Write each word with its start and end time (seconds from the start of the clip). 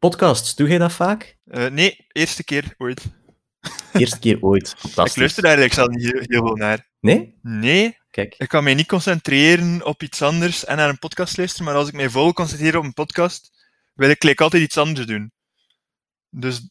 Podcasts, 0.00 0.54
doe 0.54 0.68
jij 0.68 0.78
dat 0.78 0.92
vaak? 0.92 1.36
Uh, 1.44 1.66
nee, 1.66 2.06
eerste 2.12 2.44
keer 2.44 2.74
ooit. 2.78 3.04
Eerste 3.92 4.18
keer 4.18 4.42
ooit. 4.42 4.74
Fantastisch. 4.78 5.12
Ik 5.12 5.18
luister 5.18 5.42
daar 5.42 5.56
eigenlijk 5.56 5.74
zelf 5.74 5.88
niet 5.88 6.12
heel, 6.12 6.38
heel 6.38 6.46
veel 6.46 6.56
naar. 6.56 6.88
Nee? 7.00 7.38
Nee. 7.42 7.98
Kijk. 8.10 8.34
Ik 8.38 8.48
kan 8.48 8.64
mij 8.64 8.74
niet 8.74 8.86
concentreren 8.86 9.86
op 9.86 10.02
iets 10.02 10.22
anders 10.22 10.64
en 10.64 10.76
naar 10.76 10.88
een 10.88 10.98
podcast 10.98 11.36
luisteren, 11.36 11.66
maar 11.66 11.74
als 11.74 11.88
ik 11.88 11.94
mij 11.94 12.10
vol 12.10 12.32
concentreer 12.32 12.76
op 12.76 12.84
een 12.84 12.92
podcast, 12.92 13.50
wil 13.94 14.10
ik 14.10 14.40
altijd 14.40 14.62
iets 14.62 14.78
anders 14.78 15.06
doen. 15.06 15.32
Dus 16.30 16.68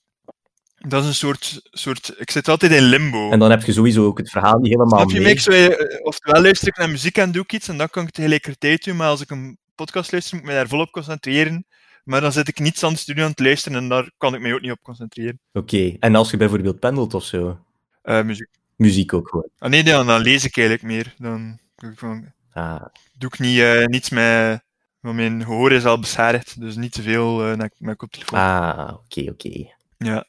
dat 0.75 1.01
is 1.01 1.07
een 1.07 1.15
soort, 1.15 1.59
soort... 1.63 2.13
Ik 2.17 2.31
zit 2.31 2.47
altijd 2.47 2.71
in 2.71 2.83
limbo. 2.83 3.31
En 3.31 3.39
dan 3.39 3.49
heb 3.49 3.63
je 3.63 3.71
sowieso 3.71 4.05
ook 4.05 4.17
het 4.17 4.29
verhaal 4.29 4.59
niet 4.59 4.71
helemaal 4.71 4.99
Snap 4.99 5.11
je, 5.11 5.21
mee. 5.21 5.39
Zo, 5.39 5.51
eh, 5.51 6.05
oftewel 6.05 6.41
luister 6.41 6.67
ik 6.67 6.77
naar 6.77 6.89
muziek 6.89 7.17
en 7.17 7.31
doe 7.31 7.43
ik 7.43 7.53
iets, 7.53 7.67
en 7.67 7.77
dan 7.77 7.89
kan 7.89 8.01
ik 8.01 8.07
het 8.07 8.15
tegelijkertijd 8.15 8.83
doen, 8.83 8.95
maar 8.95 9.09
als 9.09 9.21
ik 9.21 9.29
een 9.29 9.57
podcast 9.75 10.11
luister, 10.11 10.33
moet 10.33 10.43
ik 10.43 10.49
me 10.49 10.55
daar 10.55 10.67
volop 10.67 10.91
concentreren. 10.91 11.65
Maar 12.09 12.21
dan 12.21 12.31
zit 12.31 12.47
ik 12.47 12.59
niets 12.59 12.83
anders 12.83 13.03
te 13.03 13.13
doen 13.13 13.23
aan 13.23 13.29
het 13.29 13.39
luisteren, 13.39 13.77
en 13.77 13.89
daar 13.89 14.09
kan 14.17 14.33
ik 14.33 14.41
mij 14.41 14.53
ook 14.53 14.61
niet 14.61 14.71
op 14.71 14.81
concentreren. 14.81 15.39
Oké, 15.53 15.95
en 15.99 16.15
als 16.15 16.31
je 16.31 16.37
bijvoorbeeld 16.37 16.79
pendelt 16.79 17.13
of 17.13 17.23
zo? 17.23 17.59
Uh, 18.03 18.21
muziek. 18.21 18.47
Muziek 18.75 19.13
ook 19.13 19.29
gewoon? 19.29 19.49
Ah, 19.57 19.69
nee, 19.69 19.83
dan, 19.83 20.07
dan 20.07 20.21
lees 20.21 20.45
ik 20.45 20.57
eigenlijk 20.57 20.87
meer. 20.87 21.13
Dan 21.17 21.59
doe 21.75 21.91
ik, 21.91 21.99
van, 21.99 22.33
ah. 22.53 22.85
doe 23.17 23.29
ik 23.29 23.39
niet, 23.39 23.57
uh, 23.57 23.85
niets 23.85 24.09
met... 24.09 24.61
Want 24.99 25.15
mijn 25.15 25.43
gehoor 25.43 25.71
is 25.71 25.85
al 25.85 25.99
beschadigd, 25.99 26.61
dus 26.61 26.75
niet 26.75 26.91
te 26.91 27.01
veel 27.01 27.49
uh, 27.49 27.55
naar 27.55 27.71
mijn 27.77 27.95
koptelefoon. 27.95 28.39
Ah, 28.39 28.79
oké, 28.79 28.93
okay, 28.93 29.23
oké. 29.23 29.47
Okay. 29.47 29.73
Ja. 29.97 30.25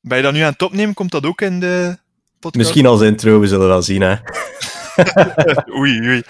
Ben 0.00 0.16
je 0.16 0.22
dat 0.22 0.32
nu 0.32 0.40
aan 0.40 0.52
het 0.52 0.62
opnemen? 0.62 0.94
Komt 0.94 1.10
dat 1.10 1.26
ook 1.26 1.40
in 1.40 1.60
de 1.60 1.98
podcast? 2.32 2.54
Misschien 2.54 2.86
als 2.86 3.00
intro, 3.00 3.40
we 3.40 3.46
zullen 3.46 3.68
wel 3.68 3.82
zien, 3.82 4.00
hè. 4.00 4.16
oei, 5.78 6.00
oei. 6.00 6.22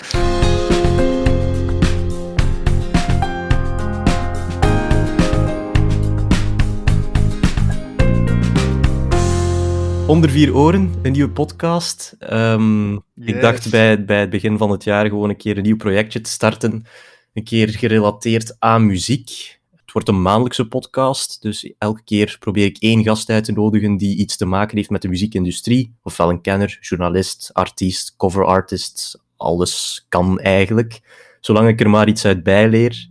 Onder 10.06 10.30
vier 10.30 10.54
oren, 10.54 10.95
een 11.02 11.12
nieuwe 11.12 11.30
podcast. 11.30 12.16
Um, 12.30 12.92
yes. 12.92 13.02
Ik 13.15 13.40
dacht 13.40 13.70
bij, 13.70 14.04
bij 14.04 14.20
het 14.20 14.30
begin 14.30 14.59
van 14.59 14.70
het 14.70 14.84
jaar 14.84 15.09
gewoon 15.09 15.29
een 15.29 15.37
keer 15.37 15.56
een 15.56 15.62
nieuw 15.62 15.76
projectje 15.76 16.20
te 16.20 16.30
starten. 16.30 16.84
Een 17.32 17.45
keer 17.45 17.68
gerelateerd 17.68 18.56
aan 18.59 18.87
muziek. 18.87 19.59
Het 19.70 19.92
wordt 19.92 20.09
een 20.09 20.23
maandelijkse 20.23 20.68
podcast, 20.68 21.42
dus 21.42 21.73
elke 21.79 22.04
keer 22.04 22.37
probeer 22.40 22.64
ik 22.64 22.76
één 22.79 23.02
gast 23.02 23.30
uit 23.30 23.45
te 23.45 23.52
nodigen 23.52 23.96
die 23.96 24.16
iets 24.16 24.37
te 24.37 24.45
maken 24.45 24.76
heeft 24.76 24.90
met 24.90 25.02
de 25.02 25.09
muziekindustrie. 25.09 25.95
Ofwel 26.02 26.30
een 26.30 26.40
kenner, 26.40 26.79
journalist, 26.80 27.51
artiest, 27.52 28.14
cover 28.16 28.45
artist, 28.45 29.20
alles 29.36 30.07
kan 30.09 30.40
eigenlijk. 30.40 31.01
Zolang 31.40 31.68
ik 31.68 31.80
er 31.80 31.90
maar 31.90 32.09
iets 32.09 32.24
uit 32.24 32.42
bijleer. 32.42 33.09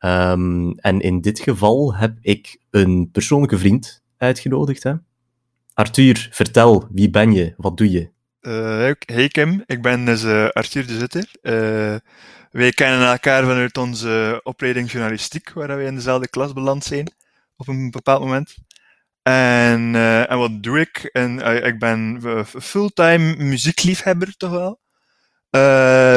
Um, 0.00 0.72
en 0.78 1.00
in 1.00 1.20
dit 1.20 1.38
geval 1.38 1.94
heb 1.94 2.18
ik 2.20 2.58
een 2.70 3.08
persoonlijke 3.12 3.58
vriend 3.58 4.02
uitgenodigd. 4.16 4.82
Hè? 4.82 4.92
Arthur, 5.74 6.28
vertel, 6.30 6.88
wie 6.90 7.10
ben 7.10 7.32
je? 7.32 7.54
Wat 7.56 7.76
doe 7.76 7.90
je? 7.90 8.10
Uh, 8.40 8.90
hey 9.06 9.28
Kim, 9.28 9.62
ik 9.66 9.82
ben 9.82 10.04
dus 10.04 10.22
uh, 10.22 10.48
Arthur 10.48 10.86
de 10.86 10.98
Zitter. 10.98 11.28
Uh, 11.42 11.96
wij 12.50 12.72
kennen 12.72 13.08
elkaar 13.08 13.44
vanuit 13.44 13.78
onze 13.78 14.40
opleiding 14.42 14.90
journalistiek, 14.90 15.50
waar 15.52 15.66
wij 15.76 15.84
in 15.84 15.94
dezelfde 15.94 16.28
klas 16.28 16.52
beland 16.52 16.84
zijn 16.84 17.12
op 17.56 17.68
een 17.68 17.90
bepaald 17.90 18.20
moment. 18.20 18.54
En, 19.22 19.94
en 20.28 20.38
wat 20.38 20.62
doe 20.62 20.80
ik? 20.80 20.98
En, 21.12 21.38
ik 21.64 21.78
ben 21.78 22.20
fulltime 22.46 23.36
muziekliefhebber, 23.36 24.36
toch 24.36 24.50
wel. 24.50 24.80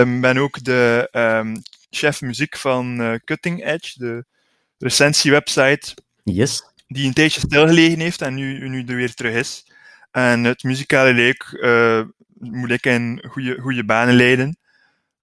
Ik 0.02 0.22
ben 0.22 0.38
ook 0.38 0.64
de 0.64 1.10
um, 1.12 1.56
chef 1.90 2.22
muziek 2.22 2.58
van 2.58 3.20
Cutting 3.24 3.66
Edge, 3.66 3.94
de 4.00 4.26
recensiewebsite. 4.78 5.96
Yes 6.24 6.64
die 6.88 7.08
een 7.08 7.14
tijdje 7.14 7.40
stilgelegen 7.40 8.00
heeft 8.00 8.22
en 8.22 8.34
nu, 8.34 8.70
nu 8.70 8.84
er 8.86 8.96
weer 8.96 9.14
terug 9.14 9.34
is. 9.34 9.72
En 10.12 10.44
het 10.44 10.64
muzikale 10.64 11.14
leek 11.14 11.50
uh, 11.52 12.02
moet 12.40 12.72
ik 12.72 12.86
in 12.86 13.24
goede, 13.28 13.58
goede 13.62 13.86
banen 13.86 14.16
leiden. 14.16 14.58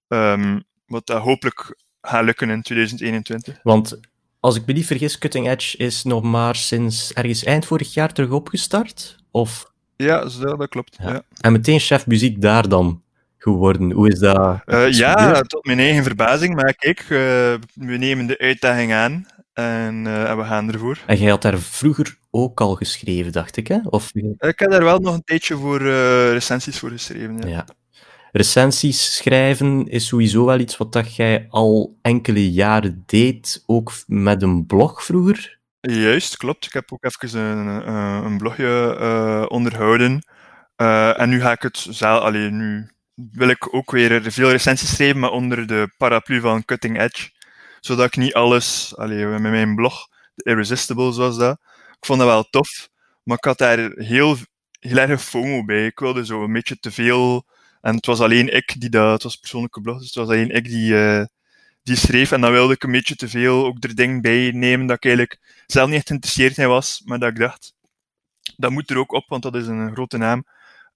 Um, 0.09 0.63
wat 0.87 1.07
dat 1.07 1.23
hopelijk 1.23 1.77
gaat 2.03 2.25
lukken 2.25 2.51
in 2.51 2.63
2021. 2.63 3.59
Want 3.63 4.01
als 4.41 4.57
ik 4.57 4.67
me 4.67 4.73
niet 4.73 4.87
vergis, 4.87 5.19
Cutting 5.19 5.49
Edge 5.49 5.77
is 5.77 6.03
nog 6.03 6.23
maar 6.23 6.57
sinds 6.57 7.13
ergens 7.13 7.45
eind 7.45 7.67
vorig 7.67 7.95
jaar 7.95 8.13
terug 8.13 8.31
opgestart? 8.31 9.17
Of... 9.31 9.73
Ja, 9.97 10.29
zo, 10.29 10.57
dat 10.57 10.69
klopt. 10.69 10.97
Ja. 11.03 11.13
Ja. 11.13 11.23
En 11.41 11.53
meteen 11.53 11.81
chef 11.81 12.07
muziek 12.07 12.41
daar 12.41 12.69
dan 12.69 13.03
geworden. 13.39 13.91
Hoe 13.91 14.09
is 14.09 14.19
dat? 14.19 14.61
Uh, 14.67 14.91
ja, 14.91 15.43
tot 15.43 15.67
mijn 15.67 15.79
eigen 15.79 16.03
verbazing. 16.03 16.55
Maar 16.55 16.75
kijk, 16.75 17.01
uh, 17.01 17.09
we 17.75 17.97
nemen 17.97 18.27
de 18.27 18.39
uitdaging 18.39 18.93
aan. 18.93 19.27
En, 19.55 20.05
uh, 20.05 20.31
en, 20.31 20.37
we 20.37 20.45
gaan 20.45 20.73
ervoor. 20.73 20.99
En 21.07 21.17
jij 21.17 21.31
had 21.31 21.43
daar 21.43 21.59
vroeger 21.59 22.19
ook 22.31 22.61
al 22.61 22.75
geschreven, 22.75 23.33
dacht 23.33 23.57
ik, 23.57 23.69
hè? 23.69 23.79
Of... 23.85 24.11
Ik 24.39 24.59
heb 24.59 24.71
daar 24.71 24.85
wel 24.85 24.99
nog 24.99 25.15
een 25.15 25.25
tijdje 25.25 25.57
voor 25.57 25.81
uh, 25.81 26.31
recensies 26.31 26.79
voor 26.79 26.91
geschreven, 26.91 27.39
ja. 27.39 27.49
ja. 27.49 27.67
Recensies 28.33 29.17
schrijven 29.17 29.89
is 29.89 30.07
sowieso 30.07 30.45
wel 30.45 30.59
iets 30.59 30.77
wat 30.77 30.93
dat 30.93 31.17
jij 31.17 31.47
al 31.49 31.99
enkele 32.03 32.53
jaren 32.53 33.03
deed, 33.07 33.63
ook 33.67 33.93
met 34.07 34.43
een 34.43 34.67
blog 34.67 35.05
vroeger. 35.05 35.59
Juist, 35.81 36.37
klopt. 36.37 36.67
Ik 36.67 36.73
heb 36.73 36.93
ook 36.93 37.05
even 37.05 37.41
een, 37.41 37.89
uh, 37.89 38.21
een 38.25 38.39
blogje 38.39 38.97
uh, 39.01 39.45
onderhouden. 39.49 40.27
En 41.17 41.29
nu 41.29 41.41
ga 41.41 41.53
ik 41.53 41.63
het 41.63 41.87
zelf... 41.91 42.23
Allee, 42.23 42.51
nu 42.51 42.91
wil 43.15 43.49
ik 43.49 43.75
ook 43.75 43.91
weer 43.91 44.33
veel 44.33 44.51
recensies 44.51 44.95
schrijven, 44.95 45.19
maar 45.19 45.31
onder 45.31 45.67
de 45.67 45.95
paraplu 45.97 46.41
van 46.41 46.65
Cutting 46.65 47.01
Edge 47.01 47.31
zodat 47.85 48.07
ik 48.07 48.17
niet 48.17 48.35
alles, 48.35 48.97
allee, 48.97 49.25
met 49.27 49.41
mijn 49.41 49.75
blog, 49.75 50.09
Irresistible 50.37 51.13
zoals 51.13 51.37
dat, 51.37 51.59
ik 51.91 52.07
vond 52.07 52.19
dat 52.19 52.29
wel 52.29 52.51
tof, 52.51 52.89
maar 53.23 53.37
ik 53.37 53.45
had 53.45 53.59
daar 53.59 53.91
heel, 53.95 54.37
heel 54.81 54.97
erg 54.97 55.23
FOMO 55.23 55.65
bij. 55.65 55.87
Ik 55.87 55.99
wilde 55.99 56.25
zo 56.25 56.45
een 56.45 56.53
beetje 56.53 56.79
te 56.79 56.91
veel, 56.91 57.47
en 57.81 57.97
het 57.97 58.07
was 58.07 58.21
alleen 58.21 58.55
ik 58.55 58.81
die 58.81 58.91
dat, 58.91 59.13
het 59.13 59.23
was 59.23 59.37
persoonlijke 59.37 59.81
blog, 59.81 59.99
dus 59.99 60.07
het 60.07 60.15
was 60.15 60.29
alleen 60.29 60.51
ik 60.51 60.65
die, 60.65 60.93
uh, 60.93 61.25
die 61.83 61.97
schreef, 61.97 62.33
en 62.33 62.41
dan 62.41 62.53
wilde 62.53 62.75
ik 62.75 62.83
een 62.83 62.93
beetje 62.93 63.17
te 63.17 63.29
veel 63.29 63.65
ook 63.65 63.85
er 63.85 63.95
dingen 63.95 64.21
bij 64.21 64.51
nemen 64.55 64.87
dat 64.87 64.97
ik 64.97 65.05
eigenlijk 65.05 65.41
zelf 65.67 65.89
niet 65.89 65.97
echt 65.97 66.07
geïnteresseerd 66.07 66.59
in 66.59 66.69
was, 66.69 67.03
maar 67.05 67.19
dat 67.19 67.31
ik 67.31 67.39
dacht, 67.39 67.75
dat 68.57 68.71
moet 68.71 68.91
er 68.91 68.99
ook 68.99 69.13
op, 69.13 69.29
want 69.29 69.43
dat 69.43 69.55
is 69.55 69.67
een 69.67 69.93
grote 69.93 70.17
naam. 70.17 70.45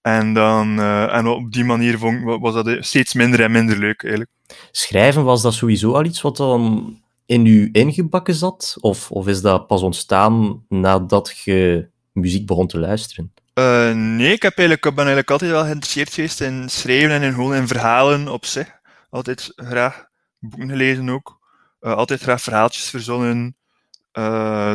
En, 0.01 0.33
dan, 0.33 0.79
uh, 0.79 1.15
en 1.15 1.27
op 1.27 1.51
die 1.51 1.63
manier 1.63 1.97
vond, 1.97 2.23
was 2.23 2.53
dat 2.53 2.77
steeds 2.79 3.13
minder 3.13 3.41
en 3.41 3.51
minder 3.51 3.77
leuk 3.77 4.01
eigenlijk. 4.01 4.31
Schrijven, 4.71 5.23
was 5.23 5.41
dat 5.41 5.53
sowieso 5.53 5.93
al 5.93 6.05
iets 6.05 6.21
wat 6.21 6.37
dan 6.37 6.93
in 7.25 7.45
u 7.45 7.69
ingebakken 7.71 8.33
zat? 8.33 8.77
Of, 8.79 9.11
of 9.11 9.27
is 9.27 9.41
dat 9.41 9.67
pas 9.67 9.81
ontstaan 9.81 10.65
nadat 10.69 11.37
je 11.37 11.87
muziek 12.11 12.45
begon 12.45 12.67
te 12.67 12.79
luisteren? 12.79 13.33
Uh, 13.53 13.93
nee, 13.93 14.31
ik, 14.31 14.41
heb 14.41 14.57
eigenlijk, 14.57 14.85
ik 14.85 14.95
ben 14.95 15.05
eigenlijk 15.05 15.31
altijd 15.31 15.51
wel 15.51 15.63
geïnteresseerd 15.63 16.13
geweest 16.13 16.41
in 16.41 16.69
schrijven 16.69 17.11
en 17.11 17.21
in, 17.21 17.33
gewoon 17.33 17.55
in 17.55 17.67
verhalen 17.67 18.27
op 18.27 18.45
zich. 18.45 18.67
Altijd 19.09 19.51
graag 19.55 20.05
boeken 20.39 20.69
gelezen 20.69 21.09
ook. 21.09 21.39
Uh, 21.81 21.93
altijd 21.93 22.21
graag 22.21 22.41
verhaaltjes 22.41 22.89
verzonnen. 22.89 23.55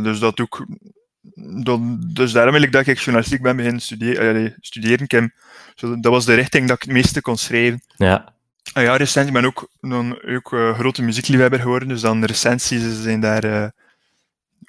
Dus 0.03 0.19
dat 0.19 0.37
doe 0.37 0.49
dus 2.13 2.33
daarom 2.33 2.53
wil 2.53 2.63
ik 2.63 2.73
dat 2.73 2.87
ik 2.87 2.99
journalistiek 2.99 3.43
ben 3.43 3.57
beginnen 3.57 3.81
studeren. 3.81 4.37
Uh, 4.37 4.51
studeren 4.61 5.07
Kim. 5.07 5.33
Zo, 5.75 6.01
dat 6.01 6.13
was 6.13 6.25
de 6.25 6.35
richting 6.35 6.69
dat 6.69 6.77
ik 6.77 6.83
het 6.83 6.93
meeste 6.93 7.21
kon 7.21 7.37
schrijven. 7.37 7.83
Ja. 7.97 8.35
Uh, 8.77 8.85
ja, 8.85 8.97
recent. 8.97 9.27
Ik 9.27 9.33
ben 9.33 9.45
ook, 9.45 9.69
dan, 9.81 10.23
ook 10.27 10.53
uh, 10.53 10.79
grote 10.79 11.03
muziekliefhebber 11.03 11.61
geworden, 11.61 11.89
dus 11.89 12.01
dan 12.01 12.25
recensies 12.25 13.03
zijn 13.03 13.21
daar 13.21 13.45
uh, 13.45 13.67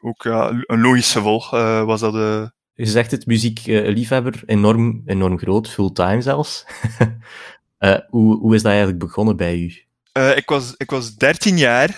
ook 0.02 0.24
ja, 0.24 0.64
een 0.66 0.82
logisch 0.82 1.12
gevolg. 1.12 1.54
Uh, 1.54 1.84
was 1.84 2.00
dat. 2.00 2.14
Je 2.74 2.86
zegt 2.86 3.12
het, 3.12 3.26
muziekliefhebber, 3.26 4.44
enorm, 4.46 5.02
enorm 5.06 5.38
groot, 5.38 5.70
fulltime 5.70 6.22
zelfs. 6.22 6.66
hoe, 8.10 8.38
hoe 8.38 8.56
is 8.56 8.62
dat 8.62 8.72
eigenlijk 8.72 9.00
begonnen 9.00 9.38
bij 9.38 9.58
u? 9.58 9.84
Ik, 10.36 10.50
was, 10.50 10.74
ik 10.78 10.90
was 10.90 11.16
13 11.16 11.58
jaar. 11.58 11.90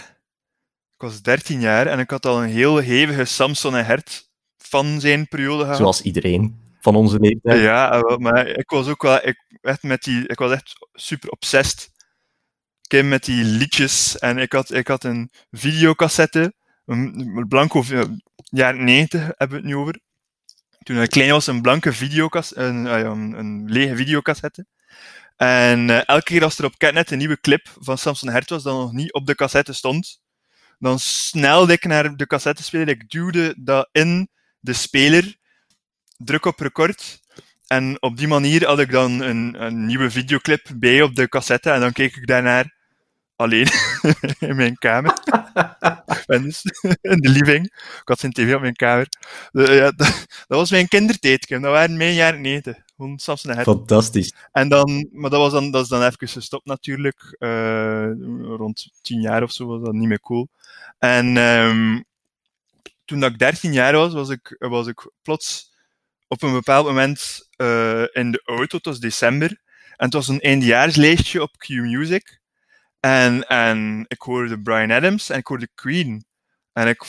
Ik 0.95 1.03
was 1.03 1.21
13 1.21 1.59
jaar 1.59 1.87
en 1.87 1.99
ik 1.99 2.09
had 2.09 2.25
al 2.25 2.43
een 2.43 2.49
heel 2.49 2.77
hevige 2.77 3.25
Samson 3.25 3.75
en 3.75 3.85
Hert 3.85 4.26
van 4.67 4.99
zijn 4.99 5.27
periode 5.27 5.63
gehad. 5.63 5.77
Zoals 5.77 6.01
iedereen 6.01 6.65
van 6.79 6.95
onze 6.95 7.19
leeftijd. 7.19 7.61
Ja, 7.61 8.03
maar 8.17 8.47
ik 8.47 8.69
was 8.69 8.87
ook 8.87 9.01
wel 9.01 9.27
ik, 9.27 9.43
echt 9.61 9.83
met 9.83 10.03
die, 10.03 10.27
ik 10.27 10.39
was 10.39 10.51
echt 10.51 10.87
super 10.93 11.29
obsessed. 11.29 11.91
Ik 12.87 13.03
met 13.03 13.25
die 13.25 13.43
liedjes 13.43 14.19
en 14.19 14.37
ik 14.37 14.51
had, 14.51 14.73
ik 14.73 14.87
had 14.87 15.03
een 15.03 15.31
videocassette, 15.51 16.53
een 16.85 17.45
blanco, 17.47 17.83
jaren 18.43 18.83
90 18.83 19.21
hebben 19.21 19.49
we 19.49 19.55
het 19.55 19.63
nu 19.63 19.75
over. 19.75 19.99
Toen 20.83 21.01
ik 21.01 21.09
klein 21.09 21.31
was, 21.31 21.47
een 21.47 21.61
blanke 21.61 21.93
videocassette, 21.93 22.63
een, 22.63 22.85
een, 22.85 23.39
een 23.39 23.65
lege 23.69 23.95
videocassette. 23.95 24.65
En 25.35 25.87
uh, 25.87 26.07
elke 26.07 26.23
keer 26.23 26.43
als 26.43 26.57
er 26.57 26.65
op 26.65 26.77
Catnet 26.77 27.11
een 27.11 27.17
nieuwe 27.17 27.39
clip 27.39 27.67
van 27.79 27.97
Samson 27.97 28.29
Hert 28.29 28.49
was, 28.49 28.63
dat 28.63 28.73
nog 28.73 28.91
niet 28.91 29.13
op 29.13 29.25
de 29.25 29.35
cassette 29.35 29.73
stond, 29.73 30.21
dan 30.79 30.99
snelde 30.99 31.73
ik 31.73 31.85
naar 31.85 32.15
de 32.15 32.27
cassettespeler, 32.27 32.87
ik 32.87 33.09
duwde 33.09 33.55
dat 33.57 33.89
in 33.91 34.29
de 34.67 34.73
speler, 34.73 35.35
druk 36.17 36.45
op 36.45 36.59
record. 36.59 37.19
En 37.67 38.01
op 38.01 38.17
die 38.17 38.27
manier 38.27 38.65
had 38.65 38.79
ik 38.79 38.91
dan 38.91 39.21
een, 39.21 39.63
een 39.63 39.85
nieuwe 39.85 40.11
videoclip 40.11 40.71
bij 40.75 41.01
op 41.01 41.15
de 41.15 41.29
cassette 41.29 41.69
en 41.69 41.79
dan 41.79 41.91
keek 41.91 42.15
ik 42.15 42.27
daarnaar 42.27 42.75
alleen 43.35 43.67
in 44.49 44.55
mijn 44.55 44.77
kamer. 44.77 45.17
en 46.25 46.41
dus 46.43 46.61
in 47.01 47.17
de 47.17 47.29
living. 47.29 47.65
Ik 47.65 48.01
had 48.03 48.19
zijn 48.19 48.31
tv 48.31 48.55
op 48.55 48.61
mijn 48.61 48.75
kamer. 48.75 49.07
Ja, 49.51 49.91
dat, 49.91 50.25
dat, 50.47 50.57
was 50.57 50.71
mijn 50.71 50.87
kindertijd, 50.87 51.45
Kim. 51.45 51.61
Dat 51.61 51.71
waren 51.71 51.97
mijn 51.97 52.13
jaren 52.13 52.41
90. 52.41 52.77
Gewoon 52.95 53.19
Fantastisch. 53.63 54.33
En 54.51 54.69
dan, 54.69 55.07
maar 55.11 55.29
dat 55.29 55.39
was 55.39 55.51
dan, 55.51 55.71
dat 55.71 55.83
is 55.83 55.89
dan 55.89 56.03
even 56.03 56.27
gestopt 56.27 56.65
natuurlijk. 56.65 57.35
Uh, 57.39 58.11
rond 58.43 58.89
tien 59.01 59.21
jaar 59.21 59.43
of 59.43 59.51
zo 59.51 59.65
was 59.65 59.81
dat 59.81 59.93
niet 59.93 60.07
meer 60.07 60.19
cool. 60.19 60.47
En 60.99 61.37
um, 61.37 62.05
toen 63.07 63.23
ik 63.23 63.39
13 63.39 63.73
jaar 63.73 63.93
was, 63.93 64.13
was 64.13 64.29
ik, 64.29 64.55
was 64.59 64.87
ik 64.87 65.11
plots 65.21 65.75
op 66.27 66.41
een 66.41 66.51
bepaald 66.51 66.85
moment 66.85 67.47
uh, 67.57 68.03
in 68.11 68.31
de 68.31 68.41
auto, 68.45 68.77
het 68.77 68.85
was 68.85 68.99
december, 68.99 69.49
en 69.95 70.05
het 70.05 70.13
was 70.13 70.27
een 70.27 70.39
eindejaarslijstje 70.39 71.41
op 71.41 71.57
Q-Music. 71.57 72.39
En, 72.99 73.47
en 73.47 74.05
ik 74.07 74.21
hoorde 74.21 74.61
Brian 74.61 74.91
Adams 74.91 75.29
en 75.29 75.37
ik 75.37 75.47
hoorde 75.47 75.69
Queen. 75.75 76.25
En 76.73 76.87
ik 76.87 77.03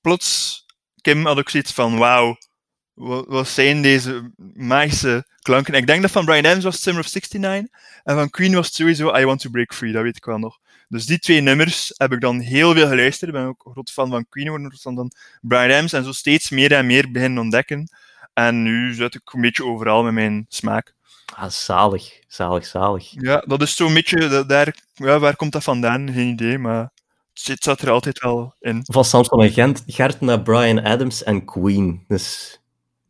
plots, 0.00 0.64
Kim, 1.00 1.26
had 1.26 1.38
ik 1.38 1.48
zoiets 1.48 1.72
van, 1.72 1.98
wat, 1.98 3.26
wat 3.28 3.48
zijn 3.48 3.82
deze 3.82 4.32
magische 4.54 5.26
klanken. 5.42 5.74
Ik 5.74 5.86
denk 5.86 6.02
dat 6.02 6.10
van 6.10 6.24
Brian 6.24 6.46
Adams 6.46 6.64
was 6.64 6.82
Summer 6.82 7.02
of 7.02 7.12
69, 7.14 7.80
en 8.04 8.14
van 8.14 8.30
Queen 8.30 8.54
was 8.54 8.66
het 8.66 8.74
sowieso 8.74 9.16
I 9.16 9.24
Want 9.24 9.40
to 9.40 9.50
Break 9.50 9.74
Free, 9.74 9.92
dat 9.92 10.02
weet 10.02 10.16
ik 10.16 10.24
wel 10.24 10.38
nog. 10.38 10.58
Dus 10.88 11.06
die 11.06 11.18
twee 11.18 11.40
nummers 11.40 11.92
heb 11.96 12.12
ik 12.12 12.20
dan 12.20 12.40
heel 12.40 12.72
veel 12.72 12.88
geluisterd. 12.88 13.30
Ik 13.30 13.36
ben 13.36 13.46
ook 13.46 13.64
een 13.64 13.72
groot 13.72 13.90
fan 13.90 14.10
van 14.10 14.28
Queen 14.28 14.44
geworden, 14.44 14.78
van 14.80 14.94
dan 14.94 15.10
Brian 15.40 15.70
Adams, 15.70 15.92
en 15.92 16.04
zo 16.04 16.12
steeds 16.12 16.50
meer 16.50 16.72
en 16.72 16.86
meer 16.86 17.10
beginnen 17.10 17.42
ontdekken. 17.42 17.88
En 18.32 18.62
nu 18.62 18.94
zit 18.94 19.14
ik 19.14 19.32
een 19.32 19.40
beetje 19.40 19.64
overal 19.64 20.02
met 20.02 20.12
mijn 20.12 20.46
smaak. 20.48 20.94
Ah, 21.34 21.50
zalig, 21.50 22.20
zalig, 22.28 22.66
zalig. 22.66 23.10
Ja, 23.10 23.44
dat 23.46 23.62
is 23.62 23.76
zo'n 23.76 23.94
beetje, 23.94 24.46
daar, 24.46 24.76
ja, 24.94 25.18
waar 25.18 25.36
komt 25.36 25.52
dat 25.52 25.62
vandaan? 25.62 26.12
Geen 26.12 26.28
idee, 26.28 26.58
maar 26.58 26.90
het 27.42 27.62
zat 27.62 27.80
er 27.80 27.90
altijd 27.90 28.20
wel 28.20 28.54
in. 28.60 28.82
Van 28.84 29.04
Samson 29.04 29.42
en 29.42 29.50
Gent, 29.50 29.82
Gert 29.86 30.20
naar 30.20 30.42
Brian 30.42 30.84
Adams 30.84 31.22
en 31.22 31.44
Queen. 31.44 32.04
Dus... 32.08 32.58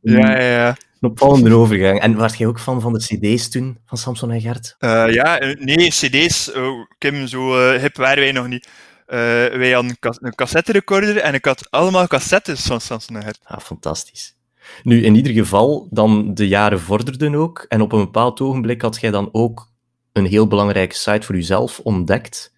Ja, 0.00 0.30
ja, 0.30 0.56
ja. 0.56 0.76
Een 1.04 1.10
opvallende 1.10 1.54
overgang. 1.62 2.00
En 2.00 2.14
was 2.14 2.34
jij 2.34 2.46
ook 2.46 2.60
fan 2.60 2.80
van 2.80 2.92
de 2.92 2.98
cd's 2.98 3.48
toen, 3.48 3.78
van 3.86 3.98
Samson 3.98 4.30
en 4.30 4.40
Gert? 4.40 4.76
Uh, 4.78 5.12
ja, 5.12 5.38
nee, 5.58 5.88
cd's, 5.88 6.52
oh, 6.54 6.86
Kim, 6.98 7.26
zo 7.26 7.58
uh, 7.58 7.80
hip 7.80 7.96
waren 7.96 8.22
wij 8.22 8.32
nog 8.32 8.48
niet. 8.48 8.68
Uh, 9.06 9.18
wij 9.56 9.72
hadden 9.72 9.96
een 10.00 10.34
cassette 10.34 10.72
recorder 10.72 11.16
en 11.16 11.34
ik 11.34 11.44
had 11.44 11.70
allemaal 11.70 12.06
cassettes 12.06 12.66
van 12.66 12.80
Samson 12.80 13.16
en 13.16 13.22
Gert. 13.22 13.40
Ah, 13.44 13.58
fantastisch. 13.58 14.36
Nu, 14.82 15.04
in 15.04 15.14
ieder 15.14 15.32
geval, 15.32 15.88
dan 15.90 16.34
de 16.34 16.48
jaren 16.48 16.80
vorderden 16.80 17.34
ook. 17.34 17.64
En 17.68 17.80
op 17.80 17.92
een 17.92 18.04
bepaald 18.04 18.40
ogenblik 18.40 18.82
had 18.82 19.00
jij 19.00 19.10
dan 19.10 19.28
ook 19.32 19.70
een 20.12 20.26
heel 20.26 20.46
belangrijke 20.46 20.94
site 20.94 21.26
voor 21.26 21.34
jezelf 21.34 21.80
ontdekt. 21.80 22.54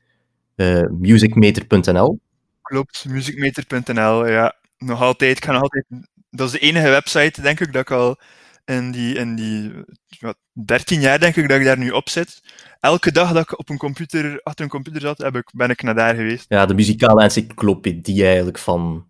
Uh, 0.57 0.83
musicmeter.nl. 0.99 2.21
Klopt, 2.63 3.05
musicmeter.nl, 3.09 4.27
ja. 4.27 4.55
Nog 4.79 5.03
altijd, 5.03 5.37
ik 5.37 5.45
ga 5.45 5.53
nog 5.53 5.63
altijd... 5.63 5.85
Dat 6.31 6.47
is 6.47 6.53
de 6.53 6.59
enige 6.59 6.89
website, 6.89 7.41
denk 7.41 7.61
ik, 7.61 7.73
dat 7.73 7.83
ik 7.83 7.91
al 7.91 8.19
in 8.65 8.91
die, 8.91 9.15
in 9.15 9.35
die 9.35 9.73
wat, 10.21 10.37
13 10.53 11.01
jaar, 11.01 11.19
denk 11.19 11.37
ik, 11.37 11.49
dat 11.49 11.59
ik 11.59 11.65
daar 11.65 11.79
nu 11.79 11.91
op 11.91 12.09
zit. 12.09 12.43
Elke 12.81 13.13
dag 13.13 13.33
dat 13.33 13.43
ik 13.43 13.59
op 13.59 13.69
een 13.69 13.79
computer, 13.79 14.41
achter 14.43 14.65
een 14.65 14.71
computer 14.71 15.01
zat, 15.01 15.19
heb 15.19 15.37
ik, 15.37 15.51
ben 15.55 15.71
ik 15.71 15.83
naar 15.83 15.95
daar 15.95 16.15
geweest. 16.15 16.45
Ja, 16.49 16.67
de 16.67 16.75
muzikale 16.75 17.23
encyclopedie 17.23 18.25
eigenlijk 18.25 18.59
van 18.59 19.07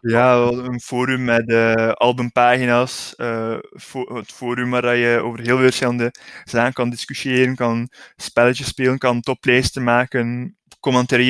ja, 0.00 0.36
een 0.36 0.80
forum 0.80 1.24
met 1.24 1.50
uh, 1.50 1.92
albumpagina's. 1.92 3.14
Uh, 3.16 3.58
het 4.14 4.32
forum 4.32 4.70
waar 4.70 4.96
je 4.96 5.18
over 5.18 5.38
heel 5.38 5.56
veel 5.56 5.64
verschillende 5.64 6.12
zaken 6.44 6.72
kan 6.72 6.90
discussiëren, 6.90 7.54
kan 7.54 7.88
spelletjes 8.16 8.66
spelen, 8.66 8.98
kan 8.98 9.20
toplijsten 9.20 9.84
maken, 9.84 10.56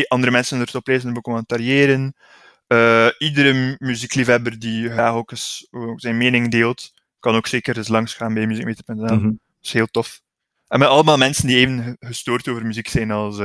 andere 0.09 0.31
mensen 0.31 0.61
er 0.61 0.71
toplijsten 0.71 1.13
becommentariëren. 1.13 2.15
Uh, 2.69 3.09
iedere 3.19 3.77
muziekliefhebber 3.79 4.59
die 4.59 4.91
graag 4.91 5.15
ook 5.15 5.31
eens 5.31 5.69
zijn 5.97 6.17
mening 6.17 6.51
deelt, 6.51 6.93
kan 7.19 7.35
ook 7.35 7.47
zeker 7.47 7.77
eens 7.77 7.89
langsgaan 7.89 8.35
bij 8.35 8.47
muziekmeter.nl. 8.47 9.15
Mm 9.15 9.23
Dat 9.23 9.67
is 9.67 9.73
heel 9.73 9.87
tof. 9.87 10.21
En 10.67 10.79
met 10.79 10.89
allemaal 10.89 11.17
mensen 11.17 11.47
die 11.47 11.57
even 11.57 11.97
gestoord 12.01 12.49
over 12.49 12.67
muziek 12.67 12.89
zijn 12.89 13.11
als, 13.11 13.39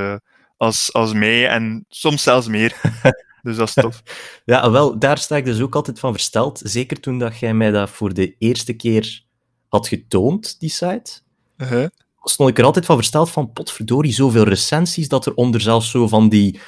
als, 0.58 0.94
als 0.94 1.14
mij 1.14 1.48
en 1.48 1.86
soms 1.90 2.24
zelfs 2.24 2.48
meer. 2.48 2.76
Dus 3.44 3.56
dat 3.56 3.68
is 3.68 3.74
tof. 3.74 4.04
ja, 4.46 4.72
wel, 4.72 5.00
daar 5.00 5.18
sta 5.18 5.36
ik 5.36 5.46
dus 5.46 5.62
ook 5.62 5.76
altijd 5.76 6.00
van 6.00 6.12
versteld. 6.12 6.62
Zeker 6.64 7.00
toen 7.00 7.20
dat 7.20 7.40
jij 7.40 7.54
mij 7.54 7.72
dat 7.72 7.90
voor 7.90 8.14
de 8.14 8.36
eerste 8.38 8.74
keer 8.74 9.24
had 9.68 9.88
getoond, 9.88 10.60
die 10.60 10.70
site. 10.70 11.22
Uh 11.58 11.68
-huh. 11.68 11.88
Stond 12.24 12.50
ik 12.50 12.58
er 12.58 12.64
altijd 12.64 12.86
van 12.86 12.96
versteld 12.96 13.30
van, 13.30 13.54
potverdorie, 13.54 14.14
zoveel 14.14 14.44
recensies, 14.44 15.08
dat 15.08 15.26
er 15.26 15.34
onder 15.34 15.62
zelfs 15.62 15.92
zo 15.92 16.08
van 16.08 16.30
die 16.30 16.60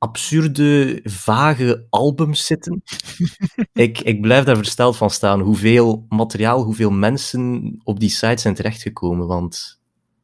absurde, 0.00 1.00
vage 1.04 1.86
albums 1.90 2.46
zitten. 2.46 2.82
ik, 3.72 3.98
ik 3.98 4.20
blijf 4.20 4.44
daar 4.44 4.56
versteld 4.56 4.96
van 4.96 5.10
staan. 5.10 5.40
Hoeveel 5.40 6.06
materiaal, 6.08 6.62
hoeveel 6.62 6.90
mensen 6.90 7.74
op 7.84 8.00
die 8.00 8.10
site 8.10 8.40
zijn 8.40 8.54
terechtgekomen, 8.54 9.26
want... 9.26 9.78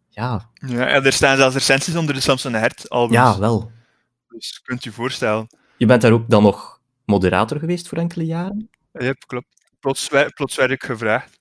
Ja. 0.08 0.50
ja, 0.54 0.86
en 0.86 1.04
er 1.04 1.12
staan 1.12 1.36
zelfs 1.36 1.54
recensies 1.54 1.96
onder 1.96 2.14
de 2.14 2.20
Samson 2.20 2.52
Hert 2.52 2.90
albums. 2.90 3.14
Ja, 3.14 3.38
wel. 3.38 3.70
Dus 4.28 4.60
kunt 4.62 4.84
u 4.84 4.92
voorstellen. 4.92 5.46
Je 5.76 5.86
bent 5.86 6.02
daar 6.02 6.12
ook 6.12 6.28
dan 6.30 6.42
nog 6.42 6.80
moderator 7.04 7.58
geweest 7.58 7.88
voor 7.88 7.98
enkele 7.98 8.24
jaren? 8.24 8.70
Ja, 8.92 9.12
klopt. 9.12 9.46
Plots, 9.80 10.08
plots 10.34 10.56
werd 10.56 10.70
ik 10.70 10.84
gevraagd. 10.84 11.38